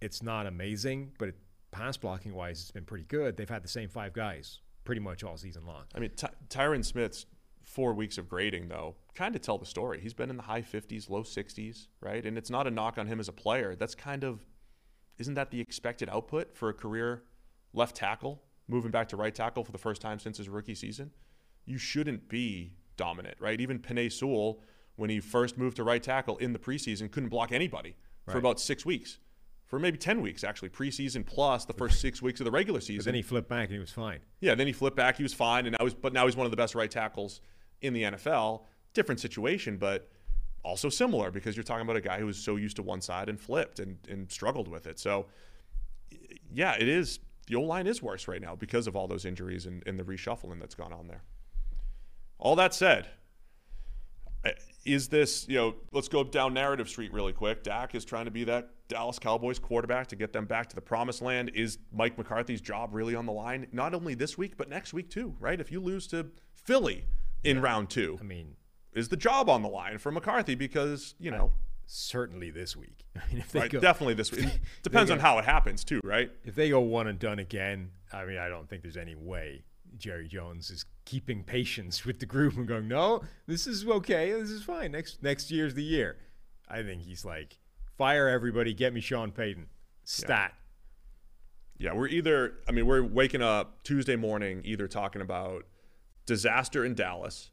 it's 0.00 0.22
not 0.22 0.46
amazing, 0.46 1.12
but 1.18 1.28
it, 1.28 1.36
pass 1.70 1.96
blocking 1.96 2.34
wise, 2.34 2.60
it's 2.60 2.70
been 2.70 2.84
pretty 2.84 3.04
good. 3.04 3.36
They've 3.36 3.48
had 3.48 3.62
the 3.62 3.68
same 3.68 3.88
five 3.88 4.12
guys 4.12 4.60
pretty 4.84 5.00
much 5.00 5.22
all 5.22 5.36
season 5.36 5.66
long. 5.66 5.84
I 5.94 6.00
mean, 6.00 6.10
Ty- 6.16 6.30
Tyron 6.48 6.84
Smith's 6.84 7.26
four 7.62 7.92
weeks 7.92 8.16
of 8.16 8.28
grading, 8.28 8.68
though, 8.68 8.96
kind 9.14 9.36
of 9.36 9.42
tell 9.42 9.58
the 9.58 9.66
story. 9.66 10.00
He's 10.00 10.14
been 10.14 10.30
in 10.30 10.38
the 10.38 10.42
high 10.42 10.62
50s, 10.62 11.10
low 11.10 11.22
60s, 11.22 11.88
right? 12.00 12.24
And 12.24 12.38
it's 12.38 12.48
not 12.48 12.66
a 12.66 12.70
knock 12.70 12.96
on 12.96 13.06
him 13.06 13.20
as 13.20 13.28
a 13.28 13.32
player. 13.32 13.76
That's 13.76 13.94
kind 13.94 14.24
of, 14.24 14.46
isn't 15.18 15.34
that 15.34 15.50
the 15.50 15.60
expected 15.60 16.08
output 16.08 16.56
for 16.56 16.68
a 16.68 16.74
career 16.74 17.24
left 17.72 17.96
tackle, 17.96 18.42
moving 18.68 18.90
back 18.90 19.08
to 19.08 19.16
right 19.16 19.34
tackle 19.34 19.64
for 19.64 19.72
the 19.72 19.78
first 19.78 20.00
time 20.00 20.18
since 20.18 20.38
his 20.38 20.48
rookie 20.48 20.74
season? 20.74 21.10
You 21.64 21.78
shouldn't 21.78 22.28
be 22.28 22.74
dominant, 22.96 23.36
right? 23.40 23.60
Even 23.60 23.78
Penei 23.78 24.10
Sewell, 24.10 24.62
when 24.96 25.10
he 25.10 25.20
first 25.20 25.58
moved 25.58 25.76
to 25.76 25.84
right 25.84 26.02
tackle 26.02 26.36
in 26.38 26.52
the 26.52 26.58
preseason, 26.58 27.10
couldn't 27.10 27.28
block 27.28 27.52
anybody 27.52 27.96
for 28.26 28.38
about 28.38 28.60
six 28.60 28.84
weeks. 28.84 29.18
For 29.64 29.78
maybe 29.78 29.98
10 29.98 30.22
weeks, 30.22 30.44
actually, 30.44 30.70
preseason 30.70 31.26
plus 31.26 31.66
the 31.66 31.74
first 31.74 32.00
six 32.00 32.22
weeks 32.22 32.40
of 32.40 32.46
the 32.46 32.50
regular 32.50 32.80
season. 32.80 33.00
But 33.00 33.04
then 33.04 33.14
he 33.14 33.22
flipped 33.22 33.48
back 33.50 33.64
and 33.64 33.74
he 33.74 33.78
was 33.78 33.90
fine. 33.90 34.20
Yeah, 34.40 34.54
then 34.54 34.66
he 34.66 34.72
flipped 34.72 34.96
back. 34.96 35.16
He 35.16 35.22
was 35.22 35.34
fine, 35.34 35.66
and 35.66 35.76
now 35.78 35.84
he's 35.84 35.92
but 35.94 36.14
now 36.14 36.24
he's 36.24 36.36
one 36.36 36.46
of 36.46 36.50
the 36.50 36.56
best 36.56 36.74
right 36.74 36.90
tackles 36.90 37.42
in 37.82 37.92
the 37.92 38.02
NFL. 38.04 38.62
Different 38.94 39.20
situation, 39.20 39.76
but 39.76 40.10
also 40.62 40.88
similar 40.88 41.30
because 41.30 41.56
you're 41.56 41.64
talking 41.64 41.82
about 41.82 41.96
a 41.96 42.00
guy 42.00 42.18
who 42.18 42.26
was 42.26 42.38
so 42.38 42.56
used 42.56 42.76
to 42.76 42.82
one 42.82 43.00
side 43.00 43.28
and 43.28 43.40
flipped 43.40 43.78
and, 43.78 43.96
and 44.08 44.30
struggled 44.30 44.68
with 44.68 44.86
it. 44.86 44.98
So, 44.98 45.26
yeah, 46.52 46.74
it 46.74 46.88
is. 46.88 47.20
The 47.46 47.56
O 47.56 47.62
line 47.62 47.86
is 47.86 48.02
worse 48.02 48.28
right 48.28 48.42
now 48.42 48.54
because 48.54 48.86
of 48.86 48.94
all 48.94 49.08
those 49.08 49.24
injuries 49.24 49.64
and, 49.64 49.82
and 49.86 49.98
the 49.98 50.04
reshuffling 50.04 50.60
that's 50.60 50.74
gone 50.74 50.92
on 50.92 51.06
there. 51.06 51.22
All 52.38 52.56
that 52.56 52.74
said, 52.74 53.08
is 54.84 55.08
this, 55.08 55.46
you 55.48 55.56
know, 55.56 55.74
let's 55.92 56.08
go 56.08 56.24
down 56.24 56.54
narrative 56.54 56.88
street 56.88 57.12
really 57.12 57.32
quick. 57.32 57.62
Dak 57.62 57.94
is 57.94 58.04
trying 58.04 58.24
to 58.24 58.30
be 58.30 58.44
that 58.44 58.70
Dallas 58.88 59.18
Cowboys 59.18 59.58
quarterback 59.58 60.06
to 60.08 60.16
get 60.16 60.32
them 60.32 60.46
back 60.46 60.68
to 60.68 60.74
the 60.74 60.80
promised 60.80 61.20
land. 61.20 61.50
Is 61.54 61.78
Mike 61.92 62.16
McCarthy's 62.16 62.60
job 62.60 62.90
really 62.92 63.14
on 63.14 63.26
the 63.26 63.32
line? 63.32 63.66
Not 63.72 63.94
only 63.94 64.14
this 64.14 64.38
week, 64.38 64.56
but 64.56 64.68
next 64.68 64.94
week 64.94 65.10
too, 65.10 65.36
right? 65.38 65.60
If 65.60 65.70
you 65.70 65.80
lose 65.80 66.06
to 66.08 66.28
Philly 66.54 67.04
in 67.44 67.60
round 67.60 67.90
two, 67.90 68.16
I 68.20 68.24
mean, 68.24 68.54
is 68.98 69.08
the 69.08 69.16
job 69.16 69.48
on 69.48 69.62
the 69.62 69.68
line 69.68 69.98
for 69.98 70.10
McCarthy? 70.10 70.54
Because, 70.54 71.14
you 71.18 71.30
know, 71.30 71.52
certainly 71.86 72.50
this 72.50 72.76
week. 72.76 73.04
I 73.16 73.20
mean, 73.32 73.38
if 73.38 73.52
they 73.52 73.60
right, 73.60 73.70
go, 73.70 73.80
definitely 73.80 74.14
this 74.14 74.32
week. 74.32 74.46
It 74.46 74.60
depends 74.82 75.10
on 75.10 75.18
how 75.18 75.38
it 75.38 75.44
happens 75.44 75.84
too, 75.84 76.00
right? 76.04 76.30
if 76.44 76.54
they 76.54 76.70
go 76.70 76.80
one 76.80 77.06
and 77.06 77.18
done 77.18 77.38
again, 77.38 77.90
I 78.12 78.24
mean, 78.24 78.38
I 78.38 78.48
don't 78.48 78.68
think 78.68 78.82
there's 78.82 78.96
any 78.96 79.14
way 79.14 79.64
Jerry 79.96 80.28
Jones 80.28 80.70
is 80.70 80.84
keeping 81.04 81.42
patience 81.42 82.04
with 82.04 82.20
the 82.20 82.26
group 82.26 82.56
and 82.56 82.68
going, 82.68 82.88
"No, 82.88 83.22
this 83.46 83.66
is 83.66 83.86
okay. 83.86 84.32
This 84.32 84.50
is 84.50 84.62
fine. 84.62 84.92
Next 84.92 85.22
next 85.22 85.50
year's 85.50 85.74
the 85.74 85.82
year." 85.82 86.16
I 86.68 86.82
think 86.82 87.02
he's 87.02 87.24
like, 87.24 87.58
"Fire 87.96 88.28
everybody, 88.28 88.74
get 88.74 88.92
me 88.92 89.00
Sean 89.00 89.32
Payton." 89.32 89.68
Stat. 90.04 90.54
Yeah, 91.78 91.92
we're 91.92 92.08
either, 92.08 92.54
I 92.66 92.72
mean, 92.72 92.86
we're 92.86 93.02
waking 93.02 93.42
up 93.42 93.82
Tuesday 93.82 94.16
morning 94.16 94.62
either 94.64 94.88
talking 94.88 95.22
about 95.22 95.64
disaster 96.26 96.84
in 96.84 96.94
Dallas, 96.94 97.50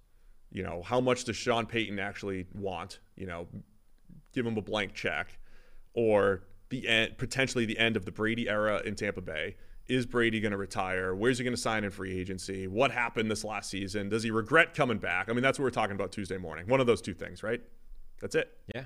you 0.52 0.64
know, 0.64 0.82
how 0.84 1.02
much 1.02 1.24
does 1.26 1.36
Sean 1.36 1.66
Payton 1.66 2.00
actually 2.00 2.46
want, 2.54 3.00
you 3.16 3.26
know, 3.26 3.48
give 4.34 4.46
him 4.46 4.58
a 4.58 4.62
blank 4.62 4.94
check, 4.94 5.38
or 5.94 6.44
the 6.70 6.88
end, 6.88 7.18
potentially 7.18 7.66
the 7.66 7.78
end 7.78 7.96
of 7.96 8.06
the 8.06 8.12
Brady 8.12 8.50
era 8.50 8.82
in 8.86 8.96
Tampa 8.96 9.22
Bay. 9.22 9.56
Is 9.88 10.06
Brady 10.08 10.40
going 10.40 10.52
to 10.52 10.58
retire? 10.58 11.14
Where's 11.14 11.38
he 11.38 11.44
going 11.44 11.56
to 11.56 11.62
sign 11.62 11.84
in 11.84 11.92
free 11.92 12.18
agency? 12.20 12.68
What 12.68 12.90
happened 12.90 13.30
this 13.30 13.44
last 13.44 13.70
season? 13.70 14.10
Does 14.10 14.24
he 14.24 14.32
regret 14.32 14.74
coming 14.74 14.98
back? 14.98 15.30
I 15.30 15.34
mean, 15.34 15.44
that's 15.44 15.60
what 15.60 15.64
we're 15.64 15.70
talking 15.70 15.96
about 15.96 16.12
Tuesday 16.12 16.38
morning. 16.38 16.68
One 16.68 16.80
of 16.80 16.88
those 16.88 17.02
two 17.04 17.14
things, 17.14 17.44
right? 17.44 17.62
That's 18.20 18.34
it. 18.34 18.58
Yeah. 18.74 18.86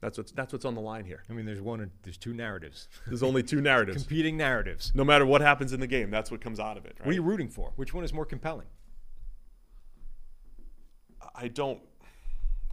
That's 0.00 0.16
what's 0.16 0.32
that's 0.32 0.52
what's 0.52 0.64
on 0.64 0.74
the 0.74 0.80
line 0.80 1.04
here. 1.04 1.22
I 1.28 1.32
mean, 1.32 1.44
there's 1.44 1.60
one. 1.60 1.90
There's 2.02 2.16
two 2.16 2.32
narratives, 2.32 2.88
There's 3.08 3.22
only 3.22 3.42
two 3.42 3.60
narratives. 3.60 4.04
competing 4.04 4.36
narratives. 4.36 4.92
No 4.94 5.04
matter 5.04 5.26
what 5.26 5.40
happens 5.40 5.72
in 5.72 5.80
the 5.80 5.86
game, 5.88 6.10
that's 6.10 6.30
what 6.30 6.40
comes 6.40 6.60
out 6.60 6.76
of 6.76 6.84
it. 6.86 6.96
Right? 7.00 7.06
What 7.06 7.10
are 7.10 7.14
you 7.14 7.22
rooting 7.22 7.48
for? 7.48 7.72
Which 7.76 7.92
one 7.92 8.04
is 8.04 8.12
more 8.14 8.24
compelling? 8.24 8.68
I 11.40 11.48
don't. 11.48 11.80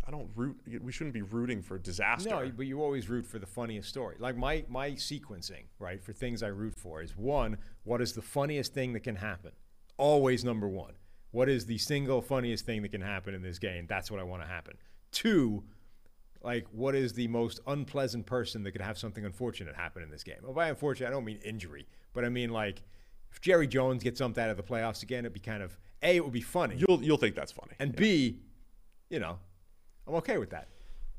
I 0.08 0.12
don't 0.12 0.30
root. 0.36 0.58
We 0.84 0.92
shouldn't 0.92 1.14
be 1.16 1.24
rooting 1.24 1.62
for 1.64 1.80
disaster. 1.80 2.30
No, 2.30 2.52
but 2.56 2.68
you 2.68 2.82
always 2.84 3.10
root 3.10 3.26
for 3.26 3.40
the 3.40 3.48
funniest 3.48 3.90
story. 3.90 4.16
Like 4.20 4.38
my 4.38 4.64
my 4.70 4.92
sequencing, 4.92 5.64
right, 5.80 6.04
for 6.04 6.14
things 6.14 6.44
I 6.44 6.48
root 6.48 6.76
for 6.78 7.02
is 7.02 7.18
one, 7.18 7.58
what 7.86 8.02
is 8.02 8.14
the 8.14 8.22
funniest 8.22 8.74
thing 8.74 8.94
that 8.94 9.00
can 9.02 9.16
happen? 9.16 9.52
Always 9.98 10.44
number 10.44 10.68
one. 10.68 10.94
What 11.32 11.50
is 11.50 11.66
the 11.66 11.78
single 11.80 12.22
funniest 12.22 12.66
thing 12.66 12.82
that 12.84 12.90
can 12.90 13.02
happen 13.02 13.34
in 13.34 13.42
this 13.42 13.58
game? 13.60 13.88
That's 13.90 14.12
what 14.12 14.20
I 14.20 14.24
want 14.24 14.42
to 14.44 14.48
happen. 14.48 14.78
Two, 15.12 15.64
like 16.44 16.68
what 16.72 16.94
is 16.94 17.14
the 17.14 17.28
most 17.28 17.60
unpleasant 17.66 18.26
person 18.28 18.62
that 18.64 18.72
could 18.74 18.82
have 18.82 18.98
something 19.00 19.26
unfortunate 19.26 19.76
happen 19.76 20.04
in 20.04 20.12
this 20.12 20.24
game? 20.24 20.38
Well, 20.44 20.54
by 20.54 20.70
unfortunate, 20.70 21.08
I 21.08 21.12
don't 21.12 21.26
mean 21.26 21.40
injury, 21.44 21.88
but 22.14 22.24
I 22.24 22.30
mean 22.30 22.52
like 22.52 22.84
if 23.32 23.42
Jerry 23.42 23.66
Jones 23.68 24.04
gets 24.04 24.20
something 24.20 24.44
out 24.44 24.52
of 24.52 24.58
the 24.58 24.64
playoffs 24.64 25.02
again, 25.02 25.20
it'd 25.26 25.34
be 25.34 25.40
kind 25.40 25.64
of 25.64 25.78
a. 26.04 26.18
It 26.18 26.24
would 26.24 26.32
be 26.34 26.42
funny, 26.42 26.76
You'll 26.88 27.04
you'll 27.04 27.18
think 27.18 27.34
that's 27.36 27.52
funny. 27.52 27.74
and 27.80 27.96
b, 27.96 28.38
you 29.16 29.22
know, 29.22 29.40
I'm 30.06 30.16
okay 30.16 30.38
with 30.38 30.50
that. 30.50 30.68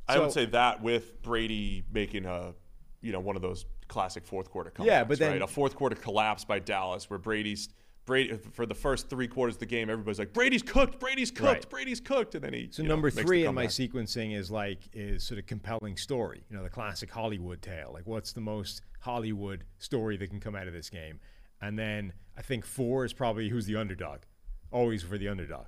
I 0.06 0.18
would 0.18 0.30
say 0.30 0.44
that 0.44 0.82
with 0.82 1.22
Brady 1.22 1.82
making 1.90 2.26
a, 2.26 2.52
you 3.00 3.10
know, 3.10 3.20
one 3.20 3.36
of 3.36 3.42
those 3.42 3.64
classic 3.88 4.26
fourth 4.26 4.50
quarter 4.50 4.70
comebacks. 4.70 4.84
Yeah, 4.86 5.04
but 5.04 5.18
then- 5.18 5.32
right? 5.32 5.42
a 5.42 5.46
fourth 5.46 5.74
quarter 5.74 5.96
collapse 5.96 6.44
by 6.44 6.58
Dallas 6.58 7.08
where 7.08 7.18
Brady's 7.18 7.70
Brady 8.04 8.36
for 8.52 8.66
the 8.66 8.74
first 8.74 9.08
three 9.08 9.26
quarters 9.26 9.56
of 9.56 9.60
the 9.60 9.66
game, 9.66 9.88
everybody's 9.88 10.18
like, 10.18 10.34
Brady's 10.34 10.62
cooked, 10.62 11.00
Brady's 11.00 11.30
cooked, 11.30 11.42
Right. 11.64 11.70
Brady's 11.70 12.00
cooked, 12.00 12.34
and 12.36 12.44
then 12.44 12.52
he. 12.52 12.68
So 12.70 12.82
you 12.82 12.88
know, 12.88 12.94
number 12.94 13.10
three 13.10 13.46
in 13.46 13.54
my 13.54 13.66
sequencing 13.66 14.36
is 14.36 14.50
like 14.50 14.78
is 14.92 15.24
sort 15.24 15.40
of 15.40 15.46
compelling 15.46 15.96
story. 15.96 16.44
You 16.50 16.56
know, 16.58 16.62
the 16.62 16.70
classic 16.70 17.10
Hollywood 17.10 17.62
tale. 17.62 17.90
Like, 17.94 18.06
what's 18.06 18.32
the 18.32 18.42
most 18.42 18.82
Hollywood 19.00 19.64
story 19.78 20.16
that 20.18 20.28
can 20.28 20.38
come 20.38 20.54
out 20.54 20.68
of 20.68 20.72
this 20.74 20.90
game? 20.90 21.18
And 21.62 21.76
then 21.78 22.12
I 22.36 22.42
think 22.42 22.64
four 22.66 23.04
is 23.06 23.12
probably 23.14 23.48
who's 23.48 23.64
the 23.66 23.74
underdog. 23.76 24.20
Always 24.70 25.02
for 25.02 25.16
the 25.18 25.28
underdog, 25.28 25.66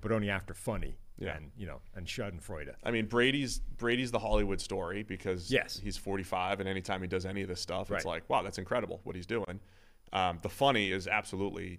but 0.00 0.12
only 0.12 0.30
after 0.30 0.54
funny. 0.54 0.96
Yeah. 1.20 1.36
And 1.36 1.52
you 1.56 1.66
know, 1.66 1.80
and 1.94 2.06
Schadenfreude. 2.06 2.74
I 2.82 2.90
mean, 2.90 3.06
Brady's 3.06 3.58
Brady's 3.60 4.10
the 4.10 4.18
Hollywood 4.18 4.60
story 4.60 5.02
because 5.04 5.50
Yes. 5.52 5.78
he's 5.78 5.96
45, 5.96 6.60
and 6.60 6.68
anytime 6.68 7.02
he 7.02 7.06
does 7.08 7.24
any 7.26 7.42
of 7.42 7.48
this 7.48 7.60
stuff, 7.60 7.90
it's 7.92 8.04
like, 8.04 8.28
wow, 8.28 8.42
that's 8.42 8.58
incredible 8.58 9.00
what 9.04 9.14
he's 9.14 9.26
doing. 9.26 9.60
Um, 10.12 10.38
the 10.42 10.48
funny 10.48 10.90
is 10.90 11.06
absolutely 11.06 11.78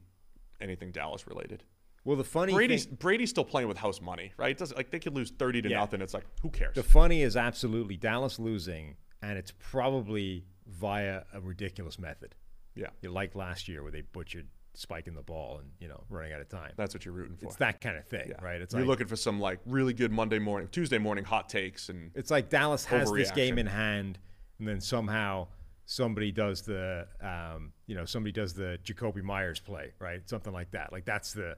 anything 0.61 0.91
Dallas 0.91 1.27
related. 1.27 1.63
Well, 2.05 2.15
the 2.17 2.23
funny 2.23 2.53
Brady's 2.53 2.85
thing, 2.85 2.95
Brady's 2.95 3.29
still 3.29 3.43
playing 3.43 3.67
with 3.67 3.77
house 3.77 3.99
money, 4.01 4.31
right? 4.37 4.51
It 4.51 4.57
doesn't 4.57 4.77
like 4.77 4.89
they 4.91 4.99
could 4.99 5.13
lose 5.15 5.31
30 5.31 5.61
to 5.63 5.69
Yeah. 5.69 5.79
nothing. 5.79 6.01
It's 6.01 6.13
like 6.13 6.25
who 6.41 6.49
cares? 6.49 6.73
the 6.75 6.83
funny 6.83 7.21
is 7.21 7.35
absolutely 7.35 7.97
Dallas 7.97 8.39
losing, 8.39 8.95
and 9.21 9.37
it's 9.37 9.51
probably 9.59 10.45
via 10.67 11.23
a 11.33 11.41
ridiculous 11.41 11.97
method. 11.99 12.35
yeah, 12.75 12.87
You 13.01 13.09
like 13.11 13.35
last 13.35 13.67
year 13.67 13.83
where 13.83 13.91
they 13.91 14.01
butchered 14.01 14.47
spiking 14.73 15.13
the 15.13 15.21
ball 15.21 15.59
and 15.59 15.69
you 15.79 15.87
know 15.87 16.01
running 16.09 16.31
out 16.33 16.41
of 16.41 16.49
time. 16.49 16.71
that's 16.77 16.93
what 16.93 17.03
you're 17.05 17.13
rooting 17.13 17.35
for. 17.35 17.47
it's 17.47 17.57
that 17.57 17.81
kind 17.81 17.97
of 17.97 18.05
thing, 18.05 18.29
yeah. 18.29 18.43
right? 18.43 18.61
It's 18.61 18.73
you're 18.73 18.83
like, 18.83 18.89
looking 18.89 19.07
for 19.07 19.15
some 19.15 19.39
like 19.39 19.59
really 19.65 19.93
good 19.93 20.11
Monday 20.11 20.39
morning, 20.39 20.69
Tuesday 20.71 20.97
morning 20.97 21.23
hot 21.23 21.49
takes, 21.49 21.89
and 21.89 22.11
It's 22.15 22.31
like 22.31 22.49
Dallas 22.49 22.85
has 22.85 23.11
this 23.11 23.31
game 23.31 23.57
in 23.57 23.67
hand, 23.67 24.17
and 24.59 24.67
then 24.67 24.79
somehow 24.79 25.47
somebody 25.85 26.31
does 26.31 26.61
the, 26.61 27.05
um, 27.21 27.73
you 27.85 27.95
know, 27.95 28.05
somebody 28.05 28.31
does 28.31 28.53
the 28.53 28.79
Jakobi 28.83 29.21
Meyers 29.21 29.59
play, 29.59 29.91
right? 29.99 30.21
Something 30.29 30.53
like 30.53 30.71
that. 30.71 30.93
Like 30.93 31.03
that's 31.03 31.33
the, 31.33 31.57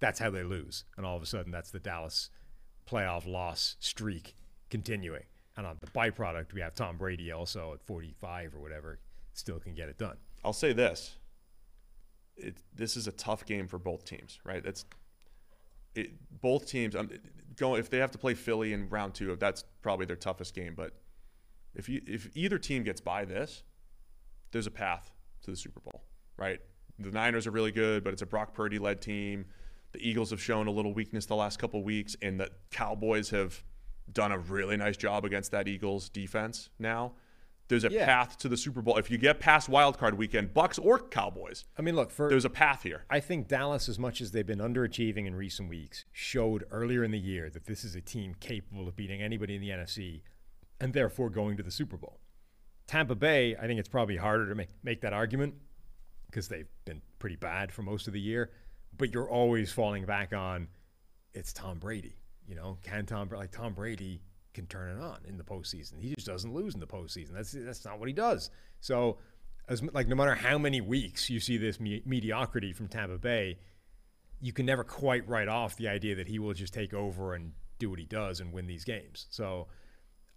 that's 0.00 0.18
how 0.18 0.30
they 0.30 0.42
lose, 0.42 0.84
and 0.96 1.06
all 1.06 1.16
of 1.16 1.22
a 1.22 1.26
sudden 1.26 1.50
that's 1.50 1.70
the 1.70 1.80
Dallas 1.80 2.30
playoff 2.90 3.26
loss 3.26 3.76
streak 3.80 4.34
continuing. 4.68 5.24
And 5.56 5.66
on 5.66 5.78
the 5.80 5.86
byproduct, 5.88 6.52
we 6.52 6.60
have 6.60 6.74
Tom 6.74 6.96
Brady 6.96 7.32
also 7.32 7.74
at 7.74 7.82
45 7.86 8.54
or 8.54 8.60
whatever, 8.60 8.98
still 9.32 9.58
can 9.58 9.74
get 9.74 9.88
it 9.88 9.98
done. 9.98 10.16
I'll 10.44 10.52
say 10.52 10.72
this: 10.72 11.16
it, 12.36 12.56
this 12.74 12.96
is 12.96 13.06
a 13.06 13.12
tough 13.12 13.44
game 13.44 13.66
for 13.66 13.78
both 13.78 14.04
teams, 14.04 14.38
right? 14.44 14.62
That's 14.62 14.84
it, 15.94 16.12
both 16.40 16.66
teams. 16.66 16.96
Um, 16.96 17.10
going 17.56 17.80
if 17.80 17.90
they 17.90 17.98
have 17.98 18.10
to 18.12 18.18
play 18.18 18.34
Philly 18.34 18.72
in 18.72 18.88
round 18.88 19.14
two, 19.14 19.34
that's 19.36 19.64
probably 19.82 20.06
their 20.06 20.16
toughest 20.16 20.54
game. 20.54 20.74
But 20.76 20.92
if 21.74 21.88
you 21.88 22.00
if 22.06 22.28
either 22.34 22.58
team 22.58 22.82
gets 22.82 23.00
by 23.00 23.24
this, 23.24 23.62
there's 24.52 24.66
a 24.66 24.70
path 24.70 25.10
to 25.42 25.50
the 25.50 25.56
Super 25.56 25.80
Bowl, 25.80 26.02
right? 26.36 26.60
The 26.98 27.10
Niners 27.10 27.46
are 27.46 27.50
really 27.50 27.72
good, 27.72 28.04
but 28.04 28.12
it's 28.12 28.22
a 28.22 28.26
Brock 28.26 28.54
Purdy 28.54 28.78
led 28.78 29.00
team. 29.00 29.46
The 29.92 30.06
Eagles 30.06 30.30
have 30.30 30.40
shown 30.40 30.66
a 30.66 30.70
little 30.70 30.92
weakness 30.92 31.26
the 31.26 31.34
last 31.34 31.58
couple 31.58 31.82
weeks, 31.82 32.16
and 32.22 32.38
the 32.38 32.50
Cowboys 32.70 33.30
have 33.30 33.62
done 34.12 34.32
a 34.32 34.38
really 34.38 34.76
nice 34.76 34.96
job 34.96 35.24
against 35.24 35.50
that 35.52 35.66
Eagles 35.68 36.08
defense 36.08 36.68
now. 36.78 37.12
There's 37.70 37.84
a 37.84 37.90
Yeah. 37.90 38.04
path 38.04 38.36
to 38.38 38.48
the 38.48 38.56
Super 38.58 38.82
Bowl. 38.82 38.98
If 38.98 39.10
you 39.10 39.16
get 39.16 39.40
past 39.40 39.68
wild 39.68 39.96
card 39.96 40.18
weekend, 40.18 40.52
Bucks 40.52 40.78
or 40.78 40.98
Cowboys, 40.98 41.64
I 41.78 41.82
mean, 41.82 41.96
look, 41.96 42.10
for 42.10 42.28
there's 42.28 42.44
a 42.44 42.50
path 42.50 42.82
here. 42.82 43.04
I 43.08 43.20
think 43.20 43.48
Dallas, 43.48 43.88
as 43.88 43.98
much 43.98 44.20
as 44.20 44.32
they've 44.32 44.46
been 44.46 44.58
underachieving 44.58 45.24
in 45.26 45.34
recent 45.34 45.68
weeks, 45.70 46.04
showed 46.12 46.64
earlier 46.70 47.02
in 47.02 47.10
the 47.12 47.18
year 47.18 47.48
that 47.48 47.64
this 47.64 47.82
is 47.84 47.94
a 47.94 48.00
team 48.02 48.34
capable 48.38 48.86
of 48.88 48.96
beating 48.96 49.22
anybody 49.22 49.54
in 49.54 49.62
the 49.62 49.70
NFC 49.70 50.22
and 50.80 50.92
therefore 50.92 51.30
going 51.30 51.56
to 51.56 51.62
the 51.62 51.70
Super 51.70 51.96
Bowl. 51.96 52.20
Tampa 52.86 53.14
Bay, 53.14 53.54
I 53.56 53.66
think 53.66 53.78
it's 53.78 53.88
probably 53.88 54.16
harder 54.16 54.48
to 54.48 54.54
make, 54.54 54.70
make 54.82 55.00
that 55.02 55.12
argument 55.12 55.54
because 56.26 56.48
they've 56.48 56.68
been 56.84 57.02
pretty 57.18 57.36
bad 57.36 57.72
for 57.72 57.82
most 57.82 58.06
of 58.06 58.12
the 58.12 58.20
year. 58.20 58.50
but 58.98 59.12
you're 59.14 59.30
always 59.30 59.72
falling 59.72 60.04
back 60.04 60.32
on 60.32 60.68
it's 61.32 61.52
Tom 61.52 61.78
Brady. 61.78 62.16
You 62.48 62.56
know, 62.56 62.76
can 62.82 63.06
Tom 63.06 63.28
like 63.30 63.52
Tom 63.52 63.72
Brady 63.72 64.20
can 64.54 64.66
turn 64.66 64.96
it 64.96 65.02
on 65.02 65.18
in 65.26 65.36
the 65.36 65.44
postseason? 65.44 66.00
He 66.00 66.14
just 66.14 66.26
doesn't 66.26 66.52
lose 66.52 66.74
in 66.74 66.80
the 66.80 66.86
postseason. 66.86 67.32
That's 67.32 67.52
that's 67.52 67.84
not 67.84 67.98
what 67.98 68.08
he 68.08 68.14
does. 68.14 68.50
So, 68.80 69.18
as 69.68 69.82
like 69.92 70.08
no 70.08 70.16
matter 70.16 70.34
how 70.34 70.58
many 70.58 70.80
weeks 70.80 71.30
you 71.30 71.40
see 71.40 71.56
this 71.56 71.80
me- 71.80 72.02
mediocrity 72.04 72.72
from 72.72 72.88
Tampa 72.88 73.18
Bay, 73.18 73.58
you 74.40 74.52
can 74.52 74.66
never 74.66 74.84
quite 74.84 75.28
write 75.28 75.48
off 75.48 75.76
the 75.76 75.88
idea 75.88 76.14
that 76.16 76.28
he 76.28 76.38
will 76.38 76.54
just 76.54 76.74
take 76.74 76.94
over 76.94 77.34
and 77.34 77.52
do 77.78 77.90
what 77.90 77.98
he 77.98 78.04
does 78.04 78.40
and 78.40 78.52
win 78.52 78.66
these 78.66 78.84
games. 78.84 79.26
So, 79.30 79.68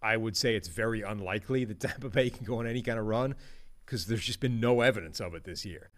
I 0.01 0.17
would 0.17 0.35
say 0.35 0.55
it's 0.55 0.67
very 0.67 1.01
unlikely 1.01 1.65
that 1.65 1.79
Tampa 1.79 2.09
Bay 2.09 2.29
can 2.29 2.45
go 2.45 2.59
on 2.59 2.67
any 2.67 2.81
kind 2.81 2.99
of 2.99 3.05
run 3.05 3.35
because 3.85 4.07
there's 4.07 4.25
just 4.25 4.39
been 4.39 4.59
no 4.59 4.81
evidence 4.81 5.19
of 5.19 5.33
it 5.33 5.43
this 5.43 5.65
year. 5.65 5.89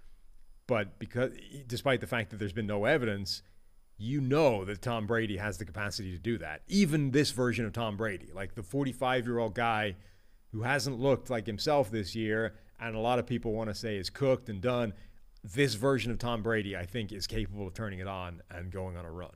But 0.68 0.98
because, 1.00 1.32
despite 1.68 2.02
the 2.02 2.08
fact 2.08 2.32
that 2.32 2.38
there's 2.38 2.54
been 2.54 2.68
no 2.68 2.86
evidence, 2.86 3.44
you 3.98 4.20
know 4.22 4.66
that 4.66 4.82
Tom 4.82 5.08
Brady 5.08 5.38
has 5.38 5.58
the 5.58 5.66
capacity 5.66 6.12
to 6.12 6.18
do 6.18 6.38
that. 6.40 6.62
Even 6.68 7.12
this 7.12 7.32
version 7.32 7.66
of 7.66 7.74
Tom 7.74 7.96
Brady, 7.98 8.30
like 8.34 8.56
the 8.56 8.64
45 8.64 9.26
year 9.26 9.40
old 9.40 9.56
guy 9.56 9.96
who 10.52 10.64
hasn't 10.64 11.00
looked 11.00 11.30
like 11.30 11.46
himself 11.46 11.92
this 11.92 12.16
year, 12.16 12.56
and 12.80 12.96
a 12.96 13.00
lot 13.00 13.20
of 13.20 13.26
people 13.26 13.54
want 13.54 13.70
to 13.70 13.76
say 13.76 13.98
is 13.98 14.10
cooked 14.10 14.50
and 14.50 14.62
done. 14.62 14.94
This 15.44 15.76
version 15.76 16.12
of 16.12 16.18
Tom 16.18 16.42
Brady, 16.42 16.76
I 16.76 16.86
think, 16.86 17.12
is 17.12 17.28
capable 17.28 17.68
of 17.68 17.74
turning 17.74 18.00
it 18.00 18.08
on 18.08 18.42
and 18.50 18.72
going 18.72 18.98
on 18.98 19.06
a 19.06 19.12
run. 19.12 19.32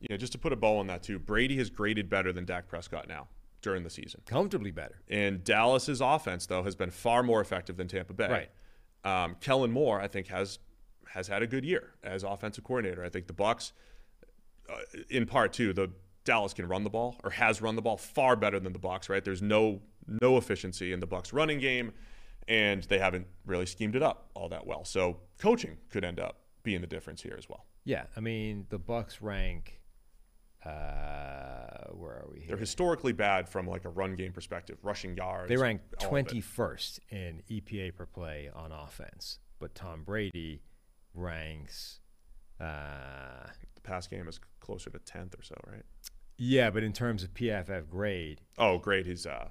Yeah, 0.00 0.16
just 0.16 0.32
to 0.32 0.38
put 0.38 0.52
a 0.52 0.56
bow 0.56 0.78
on 0.78 0.86
that 0.88 1.02
too, 1.02 1.18
Brady 1.18 1.56
has 1.56 1.70
graded 1.70 2.08
better 2.08 2.32
than 2.32 2.44
Dak 2.44 2.68
Prescott 2.68 3.08
now 3.08 3.28
during 3.62 3.82
the 3.82 3.90
season. 3.90 4.20
Comfortably 4.26 4.70
better. 4.70 5.00
And 5.08 5.42
Dallas's 5.42 6.00
offense, 6.00 6.46
though, 6.46 6.62
has 6.62 6.76
been 6.76 6.90
far 6.90 7.22
more 7.22 7.40
effective 7.40 7.76
than 7.76 7.88
Tampa 7.88 8.12
Bay. 8.12 8.48
Right. 9.04 9.24
Um, 9.24 9.36
Kellen 9.40 9.72
Moore, 9.72 10.00
I 10.00 10.06
think, 10.06 10.28
has 10.28 10.58
has 11.12 11.28
had 11.28 11.42
a 11.42 11.46
good 11.46 11.64
year 11.64 11.94
as 12.02 12.22
offensive 12.22 12.64
coordinator. 12.64 13.04
I 13.04 13.08
think 13.08 13.26
the 13.26 13.32
Bucks, 13.32 13.72
uh, 14.68 14.76
in 15.10 15.26
part 15.26 15.52
too, 15.52 15.72
the 15.72 15.90
Dallas 16.24 16.52
can 16.52 16.68
run 16.68 16.84
the 16.84 16.90
ball 16.90 17.16
or 17.24 17.30
has 17.30 17.62
run 17.62 17.76
the 17.76 17.82
ball 17.82 17.96
far 17.96 18.36
better 18.36 18.60
than 18.60 18.72
the 18.72 18.78
Bucks. 18.78 19.08
Right? 19.08 19.24
There's 19.24 19.42
no 19.42 19.80
no 20.06 20.36
efficiency 20.36 20.92
in 20.92 21.00
the 21.00 21.06
Bucks 21.06 21.32
running 21.32 21.58
game, 21.58 21.92
and 22.46 22.82
they 22.84 22.98
haven't 22.98 23.26
really 23.46 23.66
schemed 23.66 23.96
it 23.96 24.02
up 24.02 24.30
all 24.34 24.48
that 24.48 24.66
well. 24.66 24.84
So 24.84 25.18
coaching 25.38 25.76
could 25.90 26.04
end 26.04 26.20
up 26.20 26.40
being 26.62 26.80
the 26.80 26.86
difference 26.86 27.22
here 27.22 27.36
as 27.38 27.48
well. 27.48 27.64
Yeah, 27.84 28.04
I 28.16 28.20
mean 28.20 28.66
the 28.68 28.78
Bucks 28.78 29.22
rank. 29.22 29.80
Uh, 30.64 31.92
where 31.92 32.12
are 32.12 32.26
we? 32.30 32.40
Here? 32.40 32.48
They're 32.48 32.56
historically 32.56 33.12
bad 33.12 33.48
from 33.48 33.66
like 33.66 33.84
a 33.84 33.88
run 33.88 34.16
game 34.16 34.32
perspective, 34.32 34.76
rushing 34.82 35.16
yards. 35.16 35.48
They 35.48 35.56
rank 35.56 35.80
all 36.00 36.14
of 36.14 36.26
it. 36.26 36.28
21st 36.28 36.98
in 37.10 37.42
EPA 37.50 37.94
per 37.96 38.06
play 38.06 38.50
on 38.54 38.72
offense, 38.72 39.38
but 39.60 39.74
Tom 39.74 40.02
Brady 40.02 40.62
ranks. 41.18 42.00
Uh, 42.60 43.46
The 43.74 43.80
pass 43.82 44.06
game 44.06 44.28
is 44.28 44.40
closer 44.60 44.90
to 44.90 44.98
tenth 44.98 45.34
or 45.38 45.42
so, 45.42 45.54
right? 45.66 45.84
yeah, 46.36 46.70
but 46.70 46.82
in 46.84 46.92
terms 46.92 47.22
of 47.24 47.34
PFF 47.34 47.88
grade, 47.88 48.40
Oh, 48.58 48.78
great. 48.78 49.06
He's 49.06 49.26
uh, 49.26 49.48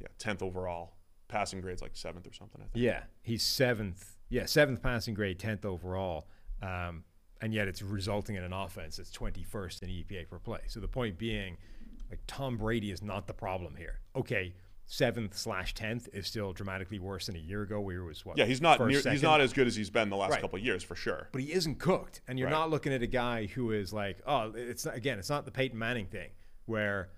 yeah, 0.00 0.08
tenth 0.18 0.42
overall. 0.42 0.96
Passing 1.28 1.60
grade's 1.62 1.80
like 1.80 1.96
seventh 1.96 2.26
or 2.26 2.32
something. 2.32 2.60
I 2.60 2.64
think. 2.64 2.82
yeah, 2.84 3.04
he's 3.22 3.42
seventh. 3.42 4.16
Yeah, 4.28 4.44
seventh 4.46 4.82
passing 4.82 5.14
grade, 5.14 5.38
tenth 5.38 5.64
overall, 5.64 6.28
um, 6.62 7.04
and 7.40 7.52
yet 7.54 7.68
it's 7.68 7.80
resulting 7.82 8.36
in 8.36 8.42
an 8.44 8.52
offense 8.52 8.96
that's 8.98 9.10
21st 9.10 9.82
in 9.82 9.88
EPA 9.88 10.28
per 10.28 10.38
play. 10.38 10.60
So 10.68 10.80
the 10.80 10.88
point 10.88 11.16
being, 11.18 11.56
like 12.10 12.20
Tom 12.26 12.56
Brady 12.58 12.90
is 12.90 13.02
not 13.02 13.26
the 13.26 13.32
problem 13.34 13.74
here. 13.76 14.00
Okay, 14.16 14.54
seventh 14.86 15.36
slash 15.36 15.74
tenth 15.74 16.08
is 16.12 16.26
still 16.26 16.52
dramatically 16.52 16.98
worse 16.98 17.26
than 17.26 17.36
a 17.36 17.38
year 17.38 17.62
ago, 17.62 17.80
where 17.80 17.94
he 17.96 18.00
was 18.00 18.24
what? 18.24 18.36
Yeah, 18.36 18.44
he's 18.44 18.60
not 18.60 18.78
near, 18.86 19.00
he's 19.00 19.22
not 19.22 19.40
as 19.40 19.52
good 19.52 19.66
as 19.66 19.74
he's 19.76 19.90
been 19.90 20.10
the 20.10 20.16
last 20.16 20.32
Right. 20.32 20.40
couple 20.40 20.58
of 20.58 20.64
years 20.64 20.82
for 20.82 20.94
sure. 20.96 21.28
but 21.32 21.40
he 21.40 21.52
isn't 21.52 21.76
cooked. 21.78 22.20
And 22.28 22.38
you're 22.38 22.48
Right. 22.48 22.52
not 22.52 22.70
looking 22.70 22.92
at 22.92 23.02
a 23.02 23.06
guy 23.06 23.46
who 23.46 23.70
is 23.70 23.92
like, 23.92 24.20
oh, 24.26 24.52
it's 24.54 24.84
not, 24.84 24.94
again, 24.96 25.18
it's 25.18 25.30
not 25.30 25.44
the 25.44 25.50
Peyton 25.50 25.78
Manning 25.78 26.06
thing 26.06 26.30
where 26.66 27.10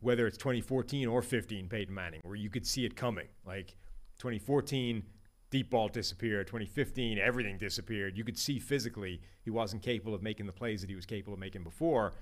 whether 0.00 0.26
it's 0.26 0.36
2014 0.36 1.08
or 1.08 1.22
15 1.22 1.68
Peyton 1.68 1.94
Manning, 1.94 2.20
where 2.24 2.36
you 2.36 2.50
could 2.50 2.66
see 2.66 2.84
it 2.84 2.94
coming. 2.94 3.28
Like 3.46 3.74
2014, 4.18 5.02
deep 5.50 5.70
ball 5.70 5.88
disappeared. 5.88 6.46
2015, 6.46 7.18
everything 7.18 7.56
disappeared. 7.56 8.18
You 8.18 8.24
could 8.24 8.36
see 8.38 8.58
physically 8.58 9.22
he 9.42 9.50
wasn't 9.50 9.82
capable 9.82 10.14
of 10.14 10.22
making 10.22 10.44
the 10.46 10.52
plays 10.52 10.82
that 10.82 10.90
he 10.90 10.96
was 10.96 11.06
capable 11.06 11.32
of 11.34 11.40
making 11.40 11.62
before. 11.62 12.12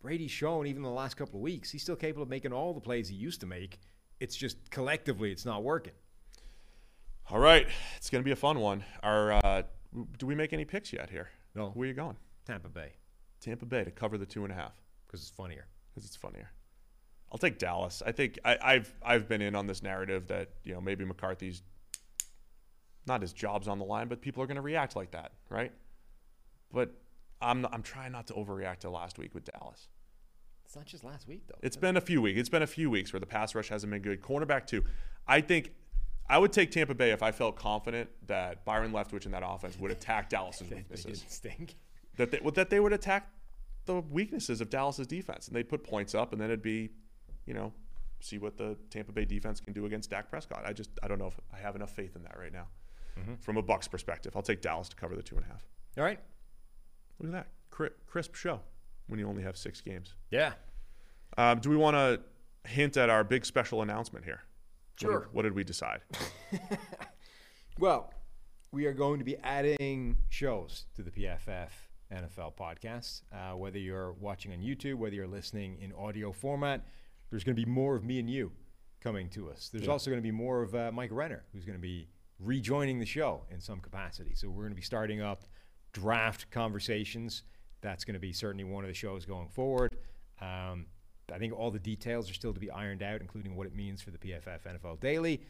Brady's 0.00 0.30
shown 0.30 0.66
even 0.66 0.82
the 0.82 0.88
last 0.90 1.16
couple 1.16 1.36
of 1.36 1.42
weeks, 1.42 1.70
he's 1.70 1.82
still 1.82 1.96
capable 1.96 2.22
of 2.22 2.28
making 2.28 2.52
all 2.52 2.72
the 2.72 2.80
plays 2.80 3.08
he 3.08 3.16
used 3.16 3.40
to 3.40 3.46
make. 3.46 3.78
It's 4.20 4.36
just 4.36 4.70
collectively, 4.70 5.32
it's 5.32 5.46
not 5.46 5.62
working. 5.64 5.94
All 7.30 7.38
right, 7.38 7.66
it's 7.96 8.10
gonna 8.10 8.24
be 8.24 8.32
a 8.32 8.36
fun 8.36 8.60
one. 8.60 8.84
Our 9.02 9.32
uh, 9.32 9.62
do 10.18 10.26
we 10.26 10.34
make 10.34 10.52
any 10.52 10.64
picks 10.64 10.92
yet 10.92 11.10
here? 11.10 11.30
No. 11.54 11.70
Where 11.70 11.84
are 11.84 11.88
you 11.88 11.94
going? 11.94 12.16
Tampa 12.46 12.68
Bay, 12.68 12.92
Tampa 13.40 13.66
Bay 13.66 13.84
to 13.84 13.90
cover 13.90 14.18
the 14.18 14.26
two 14.26 14.44
and 14.44 14.52
a 14.52 14.56
half 14.56 14.80
because 15.06 15.20
it's 15.20 15.30
funnier. 15.30 15.66
because 15.90 16.06
it's 16.06 16.16
funnier. 16.16 16.50
I'll 17.32 17.38
take 17.38 17.58
Dallas. 17.58 18.02
I 18.04 18.12
think 18.12 18.38
I, 18.44 18.58
I've 18.60 18.92
I've 19.02 19.28
been 19.28 19.40
in 19.40 19.54
on 19.54 19.66
this 19.66 19.82
narrative 19.82 20.26
that 20.28 20.50
you 20.64 20.74
know 20.74 20.80
maybe 20.80 21.04
McCarthy's 21.04 21.62
not 23.06 23.22
his 23.22 23.32
job's 23.32 23.68
on 23.68 23.78
the 23.78 23.84
line, 23.84 24.08
but 24.08 24.20
people 24.20 24.42
are 24.42 24.46
going 24.46 24.56
to 24.56 24.62
react 24.62 24.96
like 24.96 25.12
that, 25.12 25.32
right? 25.48 25.72
But 26.72 26.92
I'm 27.40 27.64
I'm 27.66 27.82
trying 27.82 28.12
not 28.12 28.26
to 28.28 28.34
overreact 28.34 28.80
to 28.80 28.90
last 28.90 29.18
week 29.18 29.34
with 29.34 29.44
Dallas. 29.44 29.88
It's 30.70 30.76
not 30.76 30.86
just 30.86 31.02
last 31.02 31.26
week, 31.26 31.42
though. 31.48 31.58
It's 31.64 31.76
been 31.76 31.96
a 31.96 32.00
few 32.00 32.22
weeks. 32.22 32.38
It's 32.38 32.48
been 32.48 32.62
a 32.62 32.66
few 32.66 32.90
weeks 32.90 33.12
where 33.12 33.18
the 33.18 33.26
pass 33.26 33.56
rush 33.56 33.70
hasn't 33.70 33.90
been 33.90 34.02
good. 34.02 34.22
Cornerback 34.22 34.68
too. 34.68 34.84
I 35.26 35.40
think 35.40 35.72
I 36.28 36.38
would 36.38 36.52
take 36.52 36.70
Tampa 36.70 36.94
Bay 36.94 37.10
if 37.10 37.24
I 37.24 37.32
felt 37.32 37.56
confident 37.56 38.08
that 38.28 38.64
Byron 38.64 38.92
Leftwich 38.92 39.26
in 39.26 39.32
that 39.32 39.42
offense 39.44 39.76
would 39.80 39.90
attack 39.90 40.28
Dallas's 40.28 40.70
weaknesses. 40.70 41.24
stink. 41.26 41.74
That 42.18 42.30
they, 42.30 42.38
well, 42.40 42.52
that 42.52 42.70
they 42.70 42.78
would 42.78 42.92
attack 42.92 43.28
the 43.86 43.94
weaknesses 43.94 44.60
of 44.60 44.70
Dallas's 44.70 45.08
defense, 45.08 45.48
and 45.48 45.56
they'd 45.56 45.68
put 45.68 45.82
points 45.82 46.14
up, 46.14 46.30
and 46.30 46.40
then 46.40 46.50
it'd 46.50 46.62
be, 46.62 46.90
you 47.46 47.54
know, 47.54 47.72
see 48.20 48.38
what 48.38 48.56
the 48.56 48.76
Tampa 48.90 49.10
Bay 49.10 49.24
defense 49.24 49.58
can 49.58 49.72
do 49.72 49.86
against 49.86 50.10
Dak 50.10 50.30
Prescott. 50.30 50.62
I 50.64 50.72
just 50.72 50.90
I 51.02 51.08
don't 51.08 51.18
know 51.18 51.26
if 51.26 51.40
I 51.52 51.58
have 51.58 51.74
enough 51.74 51.90
faith 51.90 52.14
in 52.14 52.22
that 52.22 52.38
right 52.38 52.52
now. 52.52 52.68
Mm-hmm. 53.18 53.34
From 53.40 53.56
a 53.56 53.62
Bucks 53.62 53.88
perspective, 53.88 54.36
I'll 54.36 54.42
take 54.42 54.62
Dallas 54.62 54.88
to 54.90 54.94
cover 54.94 55.16
the 55.16 55.22
two 55.24 55.34
and 55.34 55.44
a 55.46 55.48
half. 55.48 55.66
All 55.98 56.04
right. 56.04 56.20
Look 57.18 57.30
at 57.30 57.32
that 57.32 57.48
Cri- 57.70 57.90
crisp 58.06 58.36
show 58.36 58.60
when 59.10 59.18
you 59.20 59.28
only 59.28 59.42
have 59.42 59.56
six 59.56 59.80
games. 59.80 60.14
Yeah. 60.30 60.52
Um, 61.36 61.58
do 61.60 61.68
we 61.70 61.76
want 61.76 61.96
to 61.96 62.20
hint 62.68 62.96
at 62.96 63.10
our 63.10 63.24
big 63.24 63.44
special 63.44 63.82
announcement 63.82 64.24
here? 64.24 64.40
What 65.00 65.00
Sure. 65.10 65.20
did, 65.20 65.32
what 65.32 65.42
did 65.42 65.54
we 65.54 65.64
decide? 65.64 66.00
Well, 67.78 68.12
we 68.72 68.84
are 68.86 68.92
going 68.92 69.18
to 69.20 69.24
be 69.24 69.36
adding 69.38 70.18
shows 70.28 70.84
to 70.96 71.02
the 71.02 71.10
PFF 71.10 71.70
NFL 72.12 72.54
podcast. 72.54 73.22
Uh, 73.32 73.56
whether 73.56 73.78
you're 73.78 74.12
watching 74.12 74.52
on 74.52 74.58
YouTube, 74.58 74.96
whether 74.96 75.14
you're 75.14 75.26
listening 75.26 75.78
in 75.80 75.92
audio 75.94 76.30
format, 76.32 76.84
there's 77.30 77.42
going 77.44 77.56
to 77.56 77.64
be 77.64 77.70
more 77.70 77.96
of 77.96 78.04
me 78.04 78.18
and 78.18 78.28
you 78.28 78.52
coming 79.00 79.30
to 79.30 79.50
us. 79.50 79.70
There's 79.72 79.88
also 79.88 80.10
going 80.10 80.18
to 80.20 80.26
be 80.26 80.30
more 80.32 80.60
of 80.62 80.74
uh, 80.74 80.90
Mike 80.92 81.10
Renner, 81.10 81.44
who's 81.54 81.64
going 81.64 81.78
to 81.78 81.82
be 81.82 82.08
rejoining 82.38 82.98
the 82.98 83.06
show 83.06 83.42
in 83.50 83.60
some 83.60 83.80
capacity. 83.80 84.34
So 84.34 84.48
we're 84.50 84.64
going 84.64 84.72
to 84.72 84.76
be 84.76 84.82
starting 84.82 85.22
up 85.22 85.44
draft 85.92 86.50
conversations. 86.50 87.44
That's 87.80 88.04
going 88.04 88.14
to 88.14 88.20
be 88.20 88.32
certainly 88.32 88.64
one 88.64 88.84
of 88.84 88.88
the 88.88 88.94
shows 88.94 89.24
going 89.24 89.48
forward. 89.48 89.94
Um, 90.40 90.86
I 91.32 91.38
think 91.38 91.52
all 91.56 91.70
the 91.70 91.78
details 91.78 92.30
are 92.30 92.34
still 92.34 92.52
to 92.52 92.60
be 92.60 92.70
ironed 92.70 93.02
out, 93.02 93.20
including 93.20 93.54
what 93.56 93.66
it 93.66 93.74
means 93.74 94.02
for 94.02 94.10
the 94.10 94.18
PFF 94.18 94.60
NFL 94.66 95.00
Daily. 95.00 95.40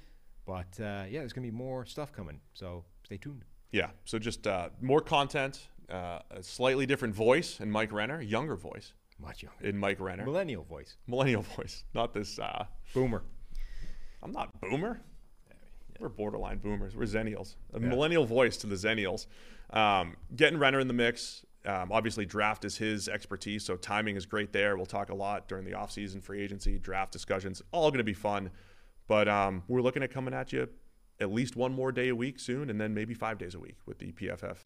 But 0.46 0.78
uh, 0.80 1.04
yeah, 1.08 1.20
there's 1.20 1.32
going 1.32 1.46
to 1.46 1.50
be 1.52 1.56
more 1.56 1.84
stuff 1.86 2.12
coming. 2.12 2.40
So 2.52 2.84
stay 3.04 3.16
tuned. 3.16 3.44
Yeah. 3.72 3.90
So 4.04 4.18
just 4.18 4.46
uh, 4.46 4.68
more 4.80 5.00
content, 5.00 5.68
uh, 5.90 6.20
a 6.30 6.42
slightly 6.42 6.86
different 6.86 7.14
voice 7.14 7.60
in 7.60 7.70
Mike 7.70 7.92
Renner, 7.92 8.20
younger 8.20 8.56
voice 8.56 8.92
Much 9.18 9.42
younger. 9.42 9.64
in 9.64 9.78
Mike 9.78 10.00
Renner, 10.00 10.24
Millennial 10.24 10.64
voice. 10.64 10.96
millennial 11.06 11.42
voice, 11.56 11.84
not 11.94 12.12
this. 12.12 12.38
Uh, 12.38 12.64
Boomer. 12.94 13.22
I'm 14.22 14.32
not 14.32 14.60
boomer. 14.60 15.00
We're 15.98 16.08
borderline 16.08 16.58
boomers. 16.58 16.96
We're 16.96 17.04
zennials. 17.04 17.56
A 17.74 17.80
millennial 17.80 18.24
voice 18.24 18.56
to 18.58 18.66
the 18.66 18.74
zennials. 18.74 19.26
Um, 19.70 20.16
getting 20.34 20.58
Renner 20.58 20.80
in 20.80 20.88
the 20.88 20.94
mix. 20.94 21.44
Um, 21.66 21.92
obviously, 21.92 22.24
draft 22.24 22.64
is 22.64 22.78
his 22.78 23.08
expertise, 23.08 23.64
so 23.64 23.76
timing 23.76 24.16
is 24.16 24.24
great 24.24 24.52
there. 24.52 24.76
We'll 24.76 24.86
talk 24.86 25.10
a 25.10 25.14
lot 25.14 25.46
during 25.46 25.64
the 25.64 25.72
offseason, 25.72 26.22
free 26.22 26.42
agency, 26.42 26.78
draft 26.78 27.12
discussions. 27.12 27.60
All 27.70 27.90
going 27.90 27.98
to 27.98 28.04
be 28.04 28.14
fun. 28.14 28.50
But 29.06 29.28
um, 29.28 29.64
we're 29.68 29.82
looking 29.82 30.02
at 30.02 30.10
coming 30.10 30.32
at 30.32 30.52
you 30.52 30.68
at 31.20 31.30
least 31.32 31.54
one 31.54 31.72
more 31.72 31.92
day 31.92 32.08
a 32.08 32.16
week 32.16 32.40
soon, 32.40 32.70
and 32.70 32.80
then 32.80 32.94
maybe 32.94 33.12
five 33.12 33.38
days 33.38 33.54
a 33.54 33.58
week 33.58 33.76
with 33.84 33.98
the 33.98 34.12
PFF 34.12 34.56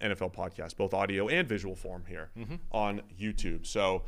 NFL 0.00 0.34
podcast, 0.34 0.76
both 0.76 0.92
audio 0.92 1.28
and 1.28 1.48
visual 1.48 1.76
form 1.76 2.04
here 2.08 2.30
on 2.72 3.02
YouTube. 3.18 3.66
So 3.66 4.02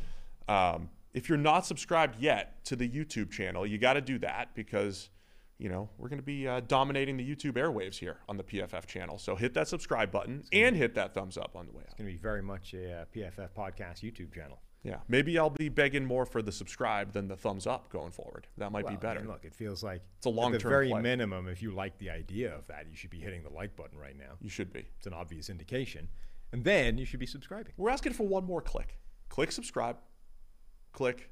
um, 0.48 0.88
if 1.14 1.28
you're 1.28 1.38
not 1.38 1.64
subscribed 1.64 2.20
yet 2.20 2.64
to 2.64 2.76
the 2.76 2.88
YouTube 2.88 3.30
channel, 3.30 3.66
you 3.66 3.78
got 3.78 3.92
to 3.92 4.00
do 4.00 4.18
that 4.18 4.54
because 4.54 5.10
you 5.62 5.68
know 5.68 5.88
we're 5.96 6.08
going 6.08 6.18
to 6.18 6.24
be 6.24 6.48
uh, 6.48 6.60
dominating 6.66 7.16
the 7.16 7.24
YouTube 7.24 7.52
airwaves 7.52 7.96
here 7.96 8.18
on 8.28 8.36
the 8.36 8.42
PFF 8.42 8.84
channel. 8.86 9.16
So 9.16 9.36
hit 9.36 9.54
that 9.54 9.68
subscribe 9.68 10.10
button 10.10 10.42
and 10.52 10.74
hit 10.76 10.94
that 10.96 11.14
thumbs 11.14 11.38
up 11.38 11.52
on 11.54 11.66
the 11.66 11.72
way 11.72 11.82
out. 11.82 11.86
It's 11.86 11.94
going 11.94 12.08
to 12.08 12.12
be 12.12 12.18
very 12.20 12.42
much 12.42 12.74
a 12.74 13.02
uh, 13.02 13.04
PFF 13.14 13.50
podcast 13.56 14.02
YouTube 14.02 14.34
channel. 14.34 14.58
Yeah, 14.82 14.96
maybe 15.06 15.38
I'll 15.38 15.48
be 15.50 15.68
begging 15.68 16.04
more 16.04 16.26
for 16.26 16.42
the 16.42 16.50
subscribe 16.50 17.12
than 17.12 17.28
the 17.28 17.36
thumbs 17.36 17.68
up 17.68 17.88
going 17.90 18.10
forward. 18.10 18.48
That 18.58 18.72
might 18.72 18.84
Well, 18.84 18.94
be 18.94 18.96
better. 18.96 19.20
I 19.20 19.22
mean, 19.22 19.30
look, 19.30 19.44
it 19.44 19.54
feels 19.54 19.84
like 19.84 20.02
It's 20.16 20.26
a 20.26 20.30
long-term 20.30 20.60
the 20.60 20.68
very 20.68 20.88
play. 20.88 21.00
minimum, 21.00 21.46
if 21.46 21.62
you 21.62 21.70
like 21.70 21.96
the 21.98 22.10
idea 22.10 22.52
of 22.52 22.66
that, 22.66 22.86
you 22.90 22.96
should 22.96 23.10
be 23.10 23.20
hitting 23.20 23.44
the 23.44 23.50
like 23.50 23.76
button 23.76 23.96
right 23.96 24.18
now. 24.18 24.32
You 24.40 24.50
should 24.50 24.72
be. 24.72 24.84
It's 24.98 25.06
an 25.06 25.12
obvious 25.12 25.48
indication. 25.48 26.08
And 26.50 26.64
then 26.64 26.98
you 26.98 27.04
should 27.04 27.20
be 27.20 27.26
subscribing. 27.26 27.72
We're 27.76 27.90
asking 27.90 28.14
for 28.14 28.26
one 28.26 28.44
more 28.44 28.60
click. 28.60 28.98
Click 29.28 29.52
subscribe. 29.52 29.98
Click. 30.92 31.30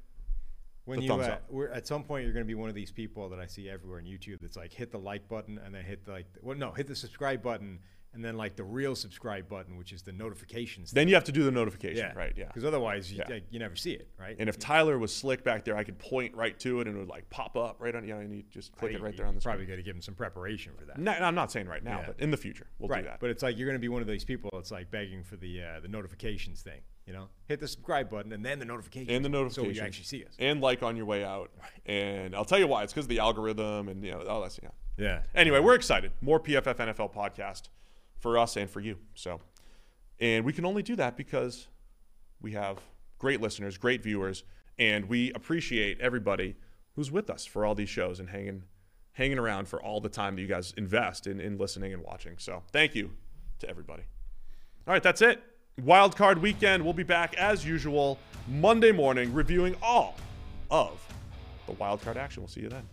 When 0.85 0.97
The 0.97 1.03
you 1.03 1.09
thumbs 1.09 1.27
uh, 1.27 1.31
up. 1.33 1.43
we're, 1.49 1.67
at 1.69 1.85
some 1.87 2.03
point 2.03 2.23
you're 2.23 2.33
going 2.33 2.45
to 2.45 2.47
be 2.47 2.55
one 2.55 2.69
of 2.69 2.75
these 2.75 2.91
people 2.91 3.29
that 3.29 3.39
I 3.39 3.45
see 3.45 3.69
everywhere 3.69 3.99
on 3.99 4.05
YouTube 4.05 4.39
that's 4.41 4.57
like 4.57 4.73
hit 4.73 4.91
the 4.91 4.97
like 4.99 5.27
button 5.29 5.59
and 5.63 5.73
then 5.75 5.83
hit 5.83 6.05
the 6.05 6.11
like 6.11 6.25
well 6.41 6.57
no 6.57 6.71
hit 6.71 6.87
the 6.87 6.95
subscribe 6.95 7.41
button 7.43 7.79
and 8.13 8.25
then 8.25 8.35
like 8.35 8.57
the 8.57 8.63
real 8.63 8.93
subscribe 8.93 9.47
button 9.47 9.77
which 9.77 9.93
is 9.93 10.01
the 10.01 10.11
notifications. 10.11 10.91
Then 10.91 11.07
you 11.07 11.13
have 11.13 11.23
to 11.25 11.31
do 11.31 11.43
the 11.43 11.51
notification, 11.51 11.97
yeah, 11.97 12.13
right? 12.13 12.33
Yeah. 12.35 12.47
Because 12.47 12.65
otherwise 12.65 13.09
you, 13.09 13.19
Yeah. 13.19 13.33
like, 13.35 13.43
you 13.51 13.59
never 13.59 13.75
see 13.77 13.91
it, 13.91 14.09
right? 14.19 14.35
And 14.37 14.49
if 14.49 14.59
Tyler 14.59 14.97
was 14.99 15.15
slick 15.15 15.43
back 15.45 15.63
there, 15.63 15.77
I 15.77 15.83
could 15.85 15.97
point 15.97 16.35
right 16.35 16.59
to 16.59 16.81
it 16.81 16.87
and 16.87 16.97
it 16.97 16.99
would 16.99 17.07
like 17.07 17.29
pop 17.29 17.55
up 17.55 17.77
right 17.79 17.95
on. 17.95 18.05
You 18.05 18.15
know, 18.15 18.19
and 18.19 18.35
you 18.35 18.43
just 18.49 18.73
click 18.73 18.91
I 18.91 18.95
it 18.95 19.01
right 19.01 19.15
there 19.15 19.27
on 19.27 19.35
the. 19.35 19.39
Probably 19.39 19.65
got 19.65 19.75
to 19.77 19.83
give 19.83 19.95
him 19.95 20.01
some 20.01 20.15
preparation 20.15 20.73
for 20.77 20.83
that. 20.85 20.97
No, 20.97 21.11
I'm 21.13 21.35
not 21.35 21.51
saying 21.53 21.67
right 21.67 21.83
now, 21.83 21.99
Yeah. 21.99 22.05
but 22.07 22.19
in 22.19 22.31
the 22.31 22.37
future 22.37 22.67
we'll 22.79 22.89
right, 22.89 23.03
do 23.03 23.07
that. 23.09 23.19
but 23.21 23.29
it's 23.29 23.43
like 23.43 23.57
you're 23.57 23.67
going 23.67 23.77
to 23.77 23.79
be 23.79 23.87
one 23.87 24.01
of 24.01 24.07
these 24.09 24.25
people 24.25 24.49
that's 24.51 24.71
like 24.71 24.89
begging 24.91 25.23
for 25.23 25.37
the 25.37 25.61
uh, 25.61 25.79
the 25.79 25.87
notifications 25.87 26.61
thing. 26.61 26.81
You 27.11 27.17
know, 27.17 27.27
hit 27.45 27.59
the 27.59 27.67
subscribe 27.67 28.09
button 28.09 28.31
and 28.31 28.45
then 28.45 28.57
the 28.57 28.63
notification. 28.63 29.13
and 29.13 29.25
the 29.25 29.27
notification. 29.27 29.73
so 29.75 29.81
you 29.81 29.85
actually 29.85 30.05
see 30.05 30.23
us. 30.23 30.33
and 30.39 30.61
like 30.61 30.81
on 30.81 30.95
your 30.95 31.05
way 31.05 31.25
out. 31.25 31.51
And 31.85 32.33
I'll 32.33 32.45
tell 32.45 32.57
you 32.57 32.67
why. 32.67 32.83
It's 32.83 32.93
because 32.93 33.03
of 33.05 33.09
the 33.09 33.19
algorithm 33.19 33.89
and 33.89 34.01
you 34.01 34.11
know 34.11 34.21
all 34.21 34.41
that. 34.41 34.57
Yeah. 34.63 34.69
Yeah. 34.97 35.21
Anyway, 35.35 35.59
we're 35.59 35.75
excited. 35.75 36.13
More 36.21 36.39
PFF 36.39 36.75
NFL 36.75 37.13
podcast 37.13 37.63
for 38.19 38.37
us 38.37 38.55
and 38.55 38.69
for 38.69 38.79
you. 38.79 38.97
So, 39.13 39.41
and 40.21 40.45
we 40.45 40.53
can 40.53 40.63
only 40.65 40.83
do 40.83 40.95
that 40.95 41.17
because 41.17 41.67
we 42.39 42.53
have 42.53 42.79
great 43.19 43.41
listeners, 43.41 43.77
great 43.77 44.01
viewers, 44.01 44.45
and 44.79 45.09
we 45.09 45.33
appreciate 45.33 45.99
everybody 45.99 46.55
who's 46.95 47.11
with 47.11 47.29
us 47.29 47.45
for 47.45 47.65
all 47.65 47.75
these 47.75 47.89
shows 47.89 48.21
and 48.21 48.29
hanging 48.29 48.63
hanging 49.13 49.37
around 49.37 49.67
for 49.67 49.83
all 49.83 49.99
the 49.99 50.07
time 50.07 50.37
that 50.37 50.41
you 50.41 50.47
guys 50.47 50.73
invest 50.77 51.27
in, 51.27 51.41
in 51.41 51.57
listening 51.57 51.91
and 51.93 52.01
watching. 52.03 52.37
So 52.37 52.63
thank 52.71 52.95
you 52.95 53.11
to 53.59 53.69
everybody. 53.69 54.03
All 54.87 54.93
right, 54.93 55.03
that's 55.03 55.21
it. 55.21 55.43
Wild 55.83 56.15
card 56.15 56.39
weekend. 56.39 56.83
We'll 56.83 56.93
be 56.93 57.03
back 57.03 57.33
as 57.35 57.65
usual 57.65 58.19
Monday 58.47 58.91
morning 58.91 59.33
reviewing 59.33 59.75
all 59.81 60.15
of 60.69 61.01
the 61.65 61.71
wild 61.73 62.01
card 62.01 62.17
action. 62.17 62.43
We'll 62.43 62.49
see 62.49 62.61
you 62.61 62.69
then. 62.69 62.87